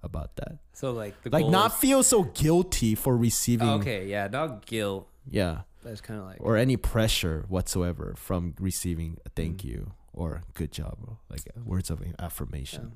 about 0.05 0.35
that. 0.37 0.59
So 0.73 0.91
like 0.91 1.21
the 1.23 1.29
Like 1.29 1.43
goal 1.43 1.51
not 1.51 1.71
is- 1.73 1.77
feel 1.79 2.03
so 2.03 2.23
guilty 2.23 2.95
for 2.95 3.17
receiving 3.17 3.69
okay, 3.81 4.07
yeah, 4.07 4.27
not 4.27 4.65
guilt. 4.65 5.07
yeah 5.29 5.61
That's 5.83 6.01
kind 6.01 6.19
of 6.19 6.25
like 6.27 6.37
or 6.39 6.55
any 6.57 6.77
pressure 6.77 7.45
whatsoever 7.49 8.13
from 8.17 8.53
receiving 8.59 9.17
a 9.25 9.29
thank 9.29 9.57
Mm. 9.61 9.65
you 9.65 9.91
or 10.13 10.43
good 10.53 10.71
job 10.71 10.97
or 11.07 11.17
like 11.29 11.41
words 11.65 11.89
of 11.89 12.01
affirmation. 12.19 12.93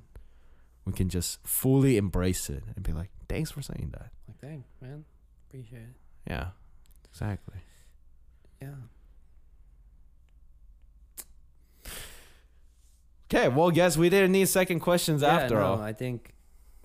We 0.86 0.94
can 0.94 1.10
just 1.10 1.40
fully 1.46 1.98
embrace 1.98 2.50
it 2.50 2.64
and 2.76 2.84
be 2.84 2.94
like, 2.94 3.10
"Thanks 3.28 3.52
for 3.52 3.62
saying 3.62 3.90
that." 3.94 4.12
Like, 4.28 4.40
thanks, 4.40 4.70
man. 4.82 5.06
Appreciate 5.48 5.82
it. 5.82 5.96
Yeah. 6.28 6.48
Exactly. 7.12 7.60
Yeah. 8.62 8.76
Okay, 13.32 13.48
well, 13.48 13.70
guess 13.70 13.96
we 13.98 14.10
didn't 14.10 14.32
need 14.32 14.48
second 14.48 14.80
questions 14.80 15.22
Yeah, 15.22 15.36
after 15.38 15.56
no, 15.56 15.62
all. 15.62 15.82
I 15.82 15.94
think 15.94 16.34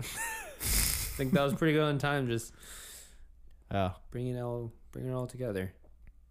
I 0.00 0.04
think 0.60 1.32
that 1.32 1.42
was 1.42 1.54
pretty 1.54 1.72
good 1.74 1.82
on 1.84 1.98
time. 1.98 2.26
Just 2.28 2.52
Yeah. 3.70 3.92
bringing 4.10 4.36
it 4.36 4.40
all 4.40 4.72
bringing 4.92 5.10
it 5.10 5.14
all 5.14 5.26
together. 5.26 5.72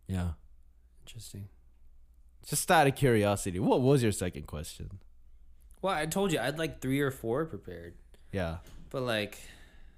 Yeah. 0.07 0.31
Interesting. 1.06 1.49
Just 2.45 2.69
out 2.72 2.88
of 2.88 2.95
curiosity, 2.95 3.60
what 3.60 3.81
was 3.81 4.03
your 4.03 4.11
second 4.11 4.48
question? 4.48 4.99
Well, 5.81 5.94
I 5.94 6.06
told 6.06 6.31
you 6.31 6.40
I 6.40 6.44
had 6.45 6.57
like 6.60 6.81
three 6.81 6.99
or 7.02 7.11
four 7.11 7.45
prepared, 7.45 7.95
Yeah. 8.31 8.57
but 8.90 9.02
like 9.03 9.38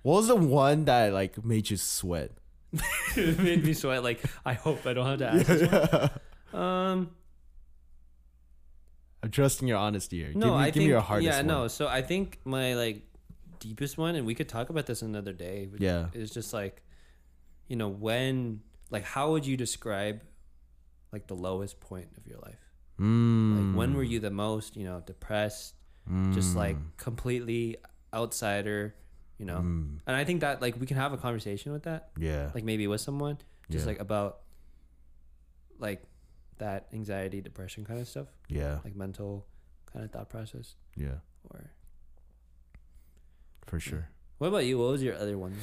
What 0.03 0.15
was 0.17 0.27
the 0.27 0.35
one 0.35 0.85
that 0.85 1.13
like 1.13 1.43
made 1.43 1.69
you 1.69 1.77
sweat? 1.77 2.31
it 3.15 3.39
made 3.39 3.63
me 3.63 3.73
sweat. 3.73 4.03
Like 4.03 4.21
I 4.45 4.53
hope 4.53 4.85
I 4.85 4.93
don't 4.93 5.05
have 5.05 5.19
to 5.19 5.27
ask. 5.27 5.45
This 5.47 5.71
one. 5.71 6.09
Um, 6.53 7.09
I'm 9.21 9.29
trusting 9.31 9.67
your 9.67 9.77
honesty 9.77 10.19
here. 10.19 10.31
no, 10.33 10.39
give 10.47 10.49
me, 10.49 10.53
I 10.53 10.65
give 10.67 10.73
think 10.75 10.83
me 10.83 10.89
your 10.89 11.01
hardest 11.01 11.25
yeah, 11.27 11.37
one. 11.37 11.47
no. 11.47 11.67
So 11.67 11.87
I 11.87 12.01
think 12.01 12.39
my 12.45 12.75
like 12.75 13.01
deepest 13.60 13.98
one, 13.98 14.15
and 14.15 14.26
we 14.26 14.36
could 14.36 14.49
talk 14.49 14.69
about 14.69 14.86
this 14.86 15.02
another 15.02 15.34
day. 15.34 15.69
Yeah. 15.77 16.07
it's 16.14 16.34
just 16.34 16.53
like, 16.53 16.82
you 17.68 17.76
know, 17.76 17.88
when 17.90 18.61
like 18.91 19.03
how 19.03 19.32
would 19.32 19.45
you 19.45 19.57
describe 19.57 20.22
like 21.11 21.27
the 21.27 21.36
lowest 21.36 21.80
point 21.80 22.10
of 22.18 22.27
your 22.27 22.40
life? 22.40 22.60
Mm. 22.99 23.57
Like 23.69 23.77
when 23.77 23.94
were 23.95 24.03
you 24.03 24.19
the 24.19 24.32
most, 24.32 24.76
you 24.77 24.86
know, 24.86 25.02
depressed, 25.06 25.73
just 26.32 26.56
like 26.56 26.77
completely 26.98 27.77
outsider, 28.14 28.95
you 29.38 29.45
know? 29.45 29.57
Mm. 29.57 29.99
And 30.06 30.15
I 30.15 30.23
think 30.23 30.41
that 30.41 30.61
like 30.61 30.80
we 30.80 30.86
can 30.86 30.98
have 30.98 31.11
a 31.14 31.18
conversation 31.18 31.72
with 31.73 31.84
that, 31.84 32.10
Yeah. 32.18 32.52
like 32.53 32.64
maybe 32.64 32.88
with 32.88 33.02
someone, 33.02 33.38
just 33.72 33.86
Yeah. 33.86 33.91
like 33.91 33.99
about 33.99 34.41
like 35.80 36.03
that 36.57 36.88
anxiety, 36.94 37.41
depression 37.41 37.84
kind 37.86 37.99
of 37.99 38.07
stuff, 38.07 38.27
yeah. 38.48 38.80
like 38.84 38.95
mental 38.95 39.45
kind 39.91 40.06
of 40.06 40.11
thought 40.11 40.30
process. 40.30 40.76
Yeah. 40.95 41.19
Or 41.49 41.72
For 43.65 43.79
sure. 43.79 44.09
what 44.37 44.47
about 44.47 44.65
you? 44.65 44.77
What 44.79 44.91
was 44.91 45.03
your 45.03 45.15
other 45.15 45.37
one? 45.37 45.55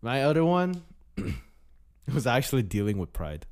My 0.00 0.22
other 0.24 0.44
one 0.44 0.82
was 2.12 2.26
actually 2.26 2.62
dealing 2.62 2.98
with 2.98 3.12
pride. 3.12 3.46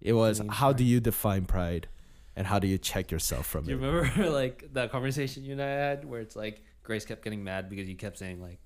It 0.00 0.12
was 0.12 0.38
Dealing 0.38 0.48
with 0.48 0.56
how 0.58 0.72
do 0.72 0.76
pride. 0.84 0.88
you 0.88 1.00
define 1.00 1.44
pride 1.44 1.88
and 2.36 2.46
how 2.46 2.58
do 2.58 2.66
you 2.68 2.78
check 2.78 3.10
yourself 3.10 3.46
from 3.46 3.64
Do 3.64 3.72
you 3.72 3.76
it? 3.78 3.80
remember 3.86 4.30
like 4.42 4.72
that 4.74 4.90
conversation 4.92 5.44
you 5.44 5.52
and 5.52 5.62
I 5.62 5.66
had 5.68 6.04
where 6.04 6.20
it's 6.20 6.36
like 6.36 6.62
Grace 6.82 7.04
kept 7.04 7.22
getting 7.24 7.42
mad 7.44 7.68
because 7.68 7.88
you 7.88 7.96
kept 7.96 8.18
saying 8.18 8.40
like 8.40 8.58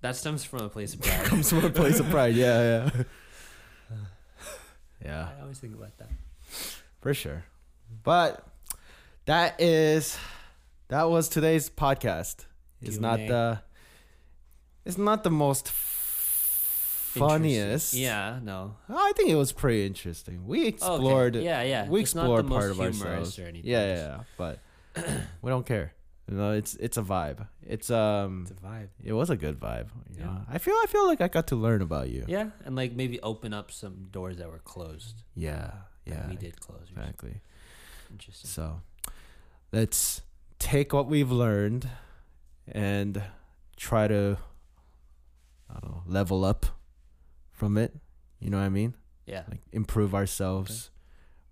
that 0.00 0.14
stems 0.16 0.44
from 0.44 0.60
a 0.62 0.68
place 0.68 0.94
of 0.94 1.00
pride. 1.02 1.24
Comes 1.24 1.48
from 1.50 1.64
a 1.64 1.70
place 1.70 1.98
of 2.00 2.08
pride. 2.10 2.34
Yeah, 2.34 2.90
yeah. 2.94 3.02
yeah. 5.04 5.28
I 5.38 5.42
always 5.42 5.58
think 5.58 5.74
about 5.74 5.96
that. 5.98 6.10
For 7.00 7.14
sure. 7.14 7.44
But 8.02 8.46
that 9.26 9.60
is 9.60 10.16
that 10.88 11.04
was 11.10 11.28
today's 11.28 11.68
podcast. 11.70 12.44
It's 12.88 12.98
not 12.98 13.18
the 13.18 13.60
it's 14.84 14.98
not 14.98 15.22
the 15.24 15.30
most 15.30 15.70
funniest. 17.14 17.94
Yeah, 17.94 18.38
no. 18.42 18.76
I 18.88 19.12
think 19.16 19.30
it 19.30 19.36
was 19.36 19.52
pretty 19.52 19.86
interesting. 19.86 20.46
We 20.46 20.66
explored 20.66 21.36
Okay. 21.36 21.44
Yeah, 21.44 21.62
yeah. 21.62 21.88
we 21.88 22.00
It's 22.00 22.12
explored 22.14 22.48
part 22.48 22.70
of 22.70 22.80
ourselves. 22.80 23.38
Or 23.38 23.46
anything. 23.46 23.70
Yeah, 23.70 23.86
yeah, 23.86 23.96
yeah. 23.96 24.20
But 24.36 24.58
we 25.42 25.50
don't 25.50 25.66
care. 25.66 25.92
You 26.30 26.36
know, 26.38 26.52
it's 26.52 26.74
it's 26.76 26.96
a 26.96 27.02
vibe. 27.02 27.46
It's 27.62 27.90
um 27.90 28.46
It's 28.48 28.52
a 28.52 28.54
vibe. 28.66 28.88
it 29.02 29.12
was 29.12 29.28
a 29.30 29.36
good 29.36 29.60
vibe. 29.60 29.88
You 30.10 30.20
Yeah. 30.20 30.24
know? 30.26 30.40
I 30.48 30.58
feel 30.58 30.74
I 30.82 30.86
feel 30.86 31.06
like 31.06 31.20
I 31.20 31.28
got 31.28 31.46
to 31.48 31.56
learn 31.56 31.82
about 31.82 32.08
you. 32.10 32.24
Yeah, 32.26 32.50
and 32.64 32.74
like 32.76 32.92
maybe 32.94 33.20
open 33.20 33.52
up 33.52 33.70
some 33.70 34.08
doors 34.10 34.38
that 34.38 34.48
were 34.50 34.60
closed. 34.60 35.22
Yeah. 35.34 35.70
Yeah. 36.06 36.28
we 36.28 36.36
did 36.36 36.60
close. 36.60 36.88
Exactly. 36.90 37.40
Interesting. 38.10 38.48
So 38.50 38.80
let's 39.72 40.20
take 40.58 40.92
what 40.92 41.06
we've 41.08 41.30
learned 41.32 41.88
and 42.66 43.22
try 43.76 44.08
to 44.08 44.38
I 45.68 45.80
don't 45.80 45.90
know, 45.90 46.02
level 46.06 46.44
up 46.44 46.66
from 47.52 47.76
it. 47.76 47.94
You 48.40 48.50
know 48.50 48.58
what 48.58 48.64
I 48.64 48.68
mean? 48.70 48.94
Yeah. 49.26 49.42
Like 49.48 49.62
improve 49.72 50.14
ourselves. 50.14 50.90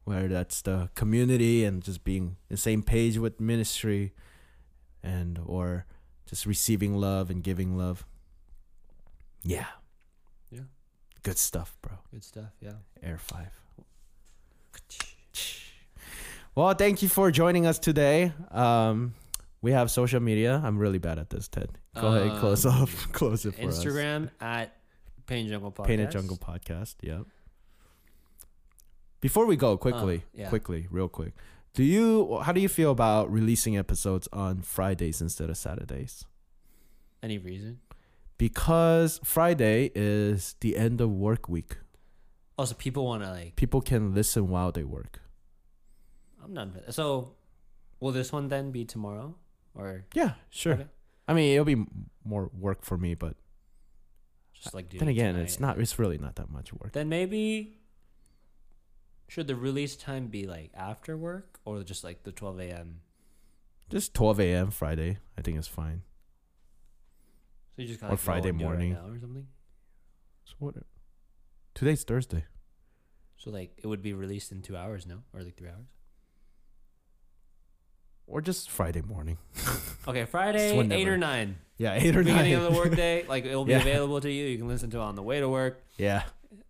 Whether 0.05 0.29
that's 0.29 0.63
the 0.63 0.91
community 0.97 1.65
and 1.65 1.83
just 1.83 2.03
being 2.03 2.37
the 2.49 2.57
same 2.57 2.83
page 2.83 3.19
with 3.19 3.41
ministry 3.41 4.13
and 5.03 5.39
or 5.47 5.87
just 6.27 6.45
receiving 6.45 6.97
love 6.97 7.31
and 7.31 7.43
giving 7.43 7.77
love. 7.77 8.05
Yeah. 9.45 9.67
Yeah. 10.51 10.63
Good 11.23 11.39
stuff, 11.39 11.77
bro. 11.83 11.93
Good 12.11 12.25
stuff. 12.25 12.51
Yeah. 12.61 12.75
Air 13.03 13.19
5. 13.19 13.47
Well, 16.55 16.75
thank 16.75 17.01
you 17.01 17.09
for 17.09 17.31
joining 17.31 17.65
us 17.65 17.79
today. 17.79 18.33
Um, 18.51 19.15
we 19.63 19.73
have 19.73 19.91
social 19.91 20.21
media. 20.21 20.61
I'm 20.65 20.77
really 20.77 20.99
bad 20.99 21.19
at 21.19 21.31
this, 21.31 21.49
Ted. 21.49 21.71
Go 21.99 22.09
ahead, 22.15 22.39
close 22.41 22.67
Um, 22.67 22.83
off, 22.83 23.09
close 23.13 23.47
it 23.47 23.55
for 23.55 23.69
us. 23.69 23.79
Instagram 23.85 24.31
at 24.41 24.77
Pain 25.27 25.49
Jungle 25.49 25.73
Podcast. 25.73 25.87
Painted 25.87 26.11
Jungle 26.11 26.37
Podcast. 26.37 26.97
Yep. 27.03 27.23
Before 29.21 29.47
we 29.47 29.57
go, 29.57 29.77
quickly, 29.77 30.19
Uh, 30.19 30.41
yeah. 30.41 30.49
quickly, 30.49 30.89
real 30.91 31.09
quick. 31.09 31.35
Do 31.75 31.85
you? 31.85 32.39
How 32.43 32.53
do 32.53 32.61
you 32.61 32.69
feel 32.69 32.91
about 32.91 33.33
releasing 33.33 33.79
episodes 33.79 34.29
on 34.33 34.61
Fridays 34.63 35.23
instead 35.23 35.49
of 35.49 35.57
Saturdays? 35.57 36.25
Any 37.23 37.39
reason? 37.39 37.81
Because 38.37 39.21
Friday 39.25 39.91
is 39.95 40.57
the 40.61 40.77
end 40.77 41.01
of 41.01 41.11
work 41.11 41.49
week. 41.49 41.77
Also, 42.59 42.75
people 42.75 43.07
want 43.07 43.23
to 43.23 43.31
like. 43.31 43.57
People 43.57 43.81
can 43.81 44.13
listen 44.15 44.49
while 44.49 44.73
they 44.73 44.83
work. 44.85 45.21
I'm 46.45 46.53
not. 46.53 46.69
So, 46.91 47.35
will 48.01 48.11
this 48.13 48.33
one 48.33 48.49
then 48.49 48.73
be 48.73 48.85
tomorrow 48.85 49.37
or 49.75 50.05
Yeah, 50.15 50.35
sure. 50.51 50.75
Okay. 50.75 50.87
I 51.29 51.35
mean, 51.35 51.53
it'll 51.53 51.65
be 51.65 51.85
more 52.25 52.51
work 52.59 52.85
for 52.85 52.97
me, 52.99 53.15
but 53.15 53.37
just 54.53 54.75
like? 54.75 54.91
then 54.91 55.09
again, 55.09 55.35
tonight? 55.35 55.45
it's 55.45 55.61
not. 55.61 55.79
It's 55.79 55.99
really 55.99 56.19
not 56.19 56.37
that 56.37 56.51
much 56.51 56.73
work. 56.73 56.93
Then 56.93 57.09
maybe. 57.09 57.79
Should 59.29 59.47
the 59.47 59.57
release 59.57 59.97
time 59.97 60.27
be 60.27 60.47
like 60.47 60.71
after 60.75 61.17
work 61.17 61.59
or 61.65 61.83
just 61.83 62.05
like 62.05 62.23
the 62.25 62.33
12 62.33 62.61
a.m.? 62.61 63.01
Just 63.89 64.13
12 64.15 64.41
a.m. 64.41 64.71
Friday, 64.71 65.19
I 65.39 65.43
think 65.43 65.57
it's 65.57 65.67
fine. 65.69 66.03
So 67.77 67.83
you 67.83 67.89
just 67.89 68.01
Or 68.03 68.09
gotta 68.09 68.17
Friday 68.19 68.43
go 68.43 68.49
and 68.51 68.59
do 68.59 68.65
it 68.65 68.69
right 68.69 68.79
morning. 68.79 68.93
or 68.95 69.19
something. 69.21 69.47
So 70.45 70.55
what? 70.59 70.75
Today's 71.75 72.05
Thursday. 72.05 72.45
So 73.39 73.51
like 73.51 73.73
it 73.83 73.87
would 73.87 74.03
be 74.03 74.13
released 74.13 74.53
in 74.53 74.61
two 74.61 74.77
hours, 74.77 75.07
no, 75.07 75.23
or 75.33 75.43
like 75.43 75.57
three 75.57 75.69
hours. 75.71 75.87
Or 78.33 78.41
just 78.41 78.71
Friday 78.71 79.03
morning. 79.03 79.39
Okay, 80.09 80.25
Friday, 80.25 80.77
eight 80.91 81.07
or 81.07 81.17
nine. 81.17 81.59
Yeah, 81.79 81.95
eight 81.95 82.17
or 82.17 82.25
Beginning 82.25 82.55
nine. 82.55 82.65
of 82.67 82.73
the 82.73 82.77
workday, 82.77 83.25
like 83.29 83.45
it'll 83.45 83.65
be 83.65 83.71
Yeah. 83.79 83.83
available 83.83 84.21
to 84.21 84.29
you. 84.29 84.47
You 84.47 84.59
can 84.59 84.67
listen 84.67 84.91
to 84.91 84.97
it 84.97 85.01
on 85.01 85.15
the 85.15 85.23
way 85.23 85.39
to 85.39 85.49
work, 85.49 85.81
yeah. 85.97 86.25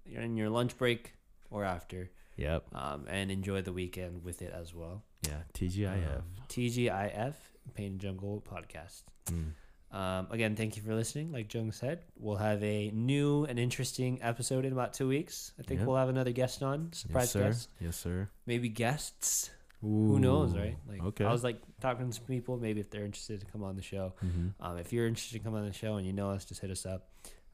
you're 0.04 0.20
in 0.20 0.36
your 0.36 0.50
lunch 0.50 0.76
break, 0.76 1.14
or 1.50 1.64
after, 1.64 2.10
Yep. 2.36 2.74
um, 2.74 3.06
and 3.08 3.30
enjoy 3.30 3.62
the 3.62 3.72
weekend 3.72 4.22
with 4.22 4.42
it 4.42 4.52
as 4.52 4.74
well. 4.74 5.02
Yeah. 5.26 5.38
TGIF. 5.54 6.18
Um, 6.18 6.24
TGIF 6.50 7.34
Painted 7.74 8.00
Jungle 8.00 8.44
Podcast. 8.46 9.04
Mm. 9.30 9.52
Um, 9.96 10.26
again, 10.30 10.54
thank 10.54 10.76
you 10.76 10.82
for 10.82 10.94
listening. 10.94 11.32
Like 11.32 11.52
Jung 11.54 11.72
said, 11.72 12.00
we'll 12.18 12.36
have 12.36 12.62
a 12.62 12.90
new 12.90 13.44
and 13.46 13.58
interesting 13.58 14.18
episode 14.20 14.66
in 14.66 14.74
about 14.74 14.92
two 14.92 15.08
weeks. 15.08 15.52
I 15.58 15.62
think 15.62 15.86
we'll 15.86 15.96
have 15.96 16.10
another 16.10 16.32
guest 16.32 16.62
on, 16.62 16.92
surprise 16.92 17.22
yes, 17.24 17.32
sir. 17.32 17.42
guest, 17.44 17.68
Yes, 17.80 17.96
sir. 17.96 18.28
maybe 18.44 18.68
guests. 18.68 19.48
Who 19.82 20.18
knows, 20.20 20.56
right? 20.56 20.76
Like 20.88 21.02
okay. 21.02 21.24
I 21.24 21.32
was 21.32 21.42
like 21.44 21.60
talking 21.80 22.08
to 22.08 22.12
some 22.14 22.24
people, 22.26 22.56
maybe 22.56 22.80
if 22.80 22.88
they're 22.90 23.04
interested 23.04 23.40
to 23.40 23.46
come 23.46 23.62
on 23.64 23.74
the 23.76 23.82
show. 23.82 24.14
hmm 24.20 24.48
Um, 24.60 24.78
if 24.78 24.92
you're 24.92 25.06
interested 25.08 25.38
to 25.38 25.44
come 25.44 25.54
on 25.54 25.66
the 25.66 25.72
show 25.72 25.96
and 25.96 26.06
you 26.06 26.12
know 26.12 26.30
us, 26.30 26.44
just 26.44 26.60
hit 26.60 26.70
us 26.70 26.86
up. 26.86 27.08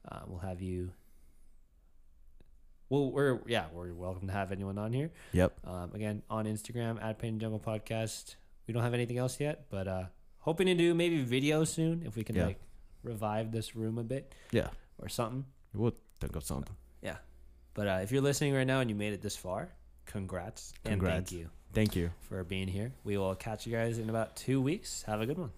Uh, 0.09 0.19
we'll 0.27 0.39
have 0.39 0.61
you. 0.61 0.91
Well, 2.89 3.11
we're 3.11 3.39
yeah, 3.47 3.65
we're 3.73 3.93
welcome 3.93 4.27
to 4.27 4.33
have 4.33 4.51
anyone 4.51 4.77
on 4.77 4.93
here. 4.93 5.11
Yep. 5.33 5.59
Um, 5.65 5.91
again, 5.93 6.23
on 6.29 6.45
Instagram 6.45 7.01
at 7.03 7.19
Painted 7.19 7.41
Jungle 7.41 7.59
Podcast. 7.59 8.35
We 8.67 8.73
don't 8.73 8.83
have 8.83 8.93
anything 8.93 9.17
else 9.17 9.39
yet, 9.39 9.65
but 9.69 9.87
uh, 9.87 10.03
hoping 10.39 10.67
to 10.67 10.75
do 10.75 10.93
maybe 10.93 11.23
video 11.23 11.63
soon 11.63 12.03
if 12.05 12.15
we 12.15 12.23
can 12.23 12.35
Yeah. 12.35 12.45
like 12.45 12.59
revive 13.03 13.51
this 13.51 13.75
room 13.75 13.97
a 13.97 14.03
bit 14.03 14.33
Yeah. 14.51 14.69
or 14.99 15.09
something. 15.09 15.45
We'll 15.73 15.95
think 16.19 16.35
of 16.35 16.43
something. 16.43 16.75
Yeah. 17.01 17.17
But 17.73 17.87
uh, 17.87 17.99
if 18.03 18.11
you're 18.11 18.21
listening 18.21 18.53
right 18.53 18.67
now 18.67 18.79
and 18.81 18.89
you 18.89 18.95
made 18.95 19.13
it 19.13 19.21
this 19.21 19.35
far, 19.35 19.69
congrats, 20.05 20.73
and 20.85 20.93
Congrats. 20.93 21.31
thank 21.31 21.39
you 21.41 21.49
Thank 21.73 21.95
you. 21.95 22.11
for 22.21 22.43
being 22.43 22.67
here. 22.67 22.91
We 23.03 23.17
will 23.17 23.35
catch 23.35 23.65
you 23.65 23.71
guys 23.71 23.99
in 23.99 24.09
about 24.09 24.35
two 24.35 24.61
weeks. 24.61 25.03
Have 25.03 25.21
a 25.21 25.25
good 25.25 25.37
one. 25.37 25.51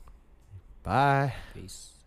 Bye. 0.84 1.34
Peace. 1.54 2.01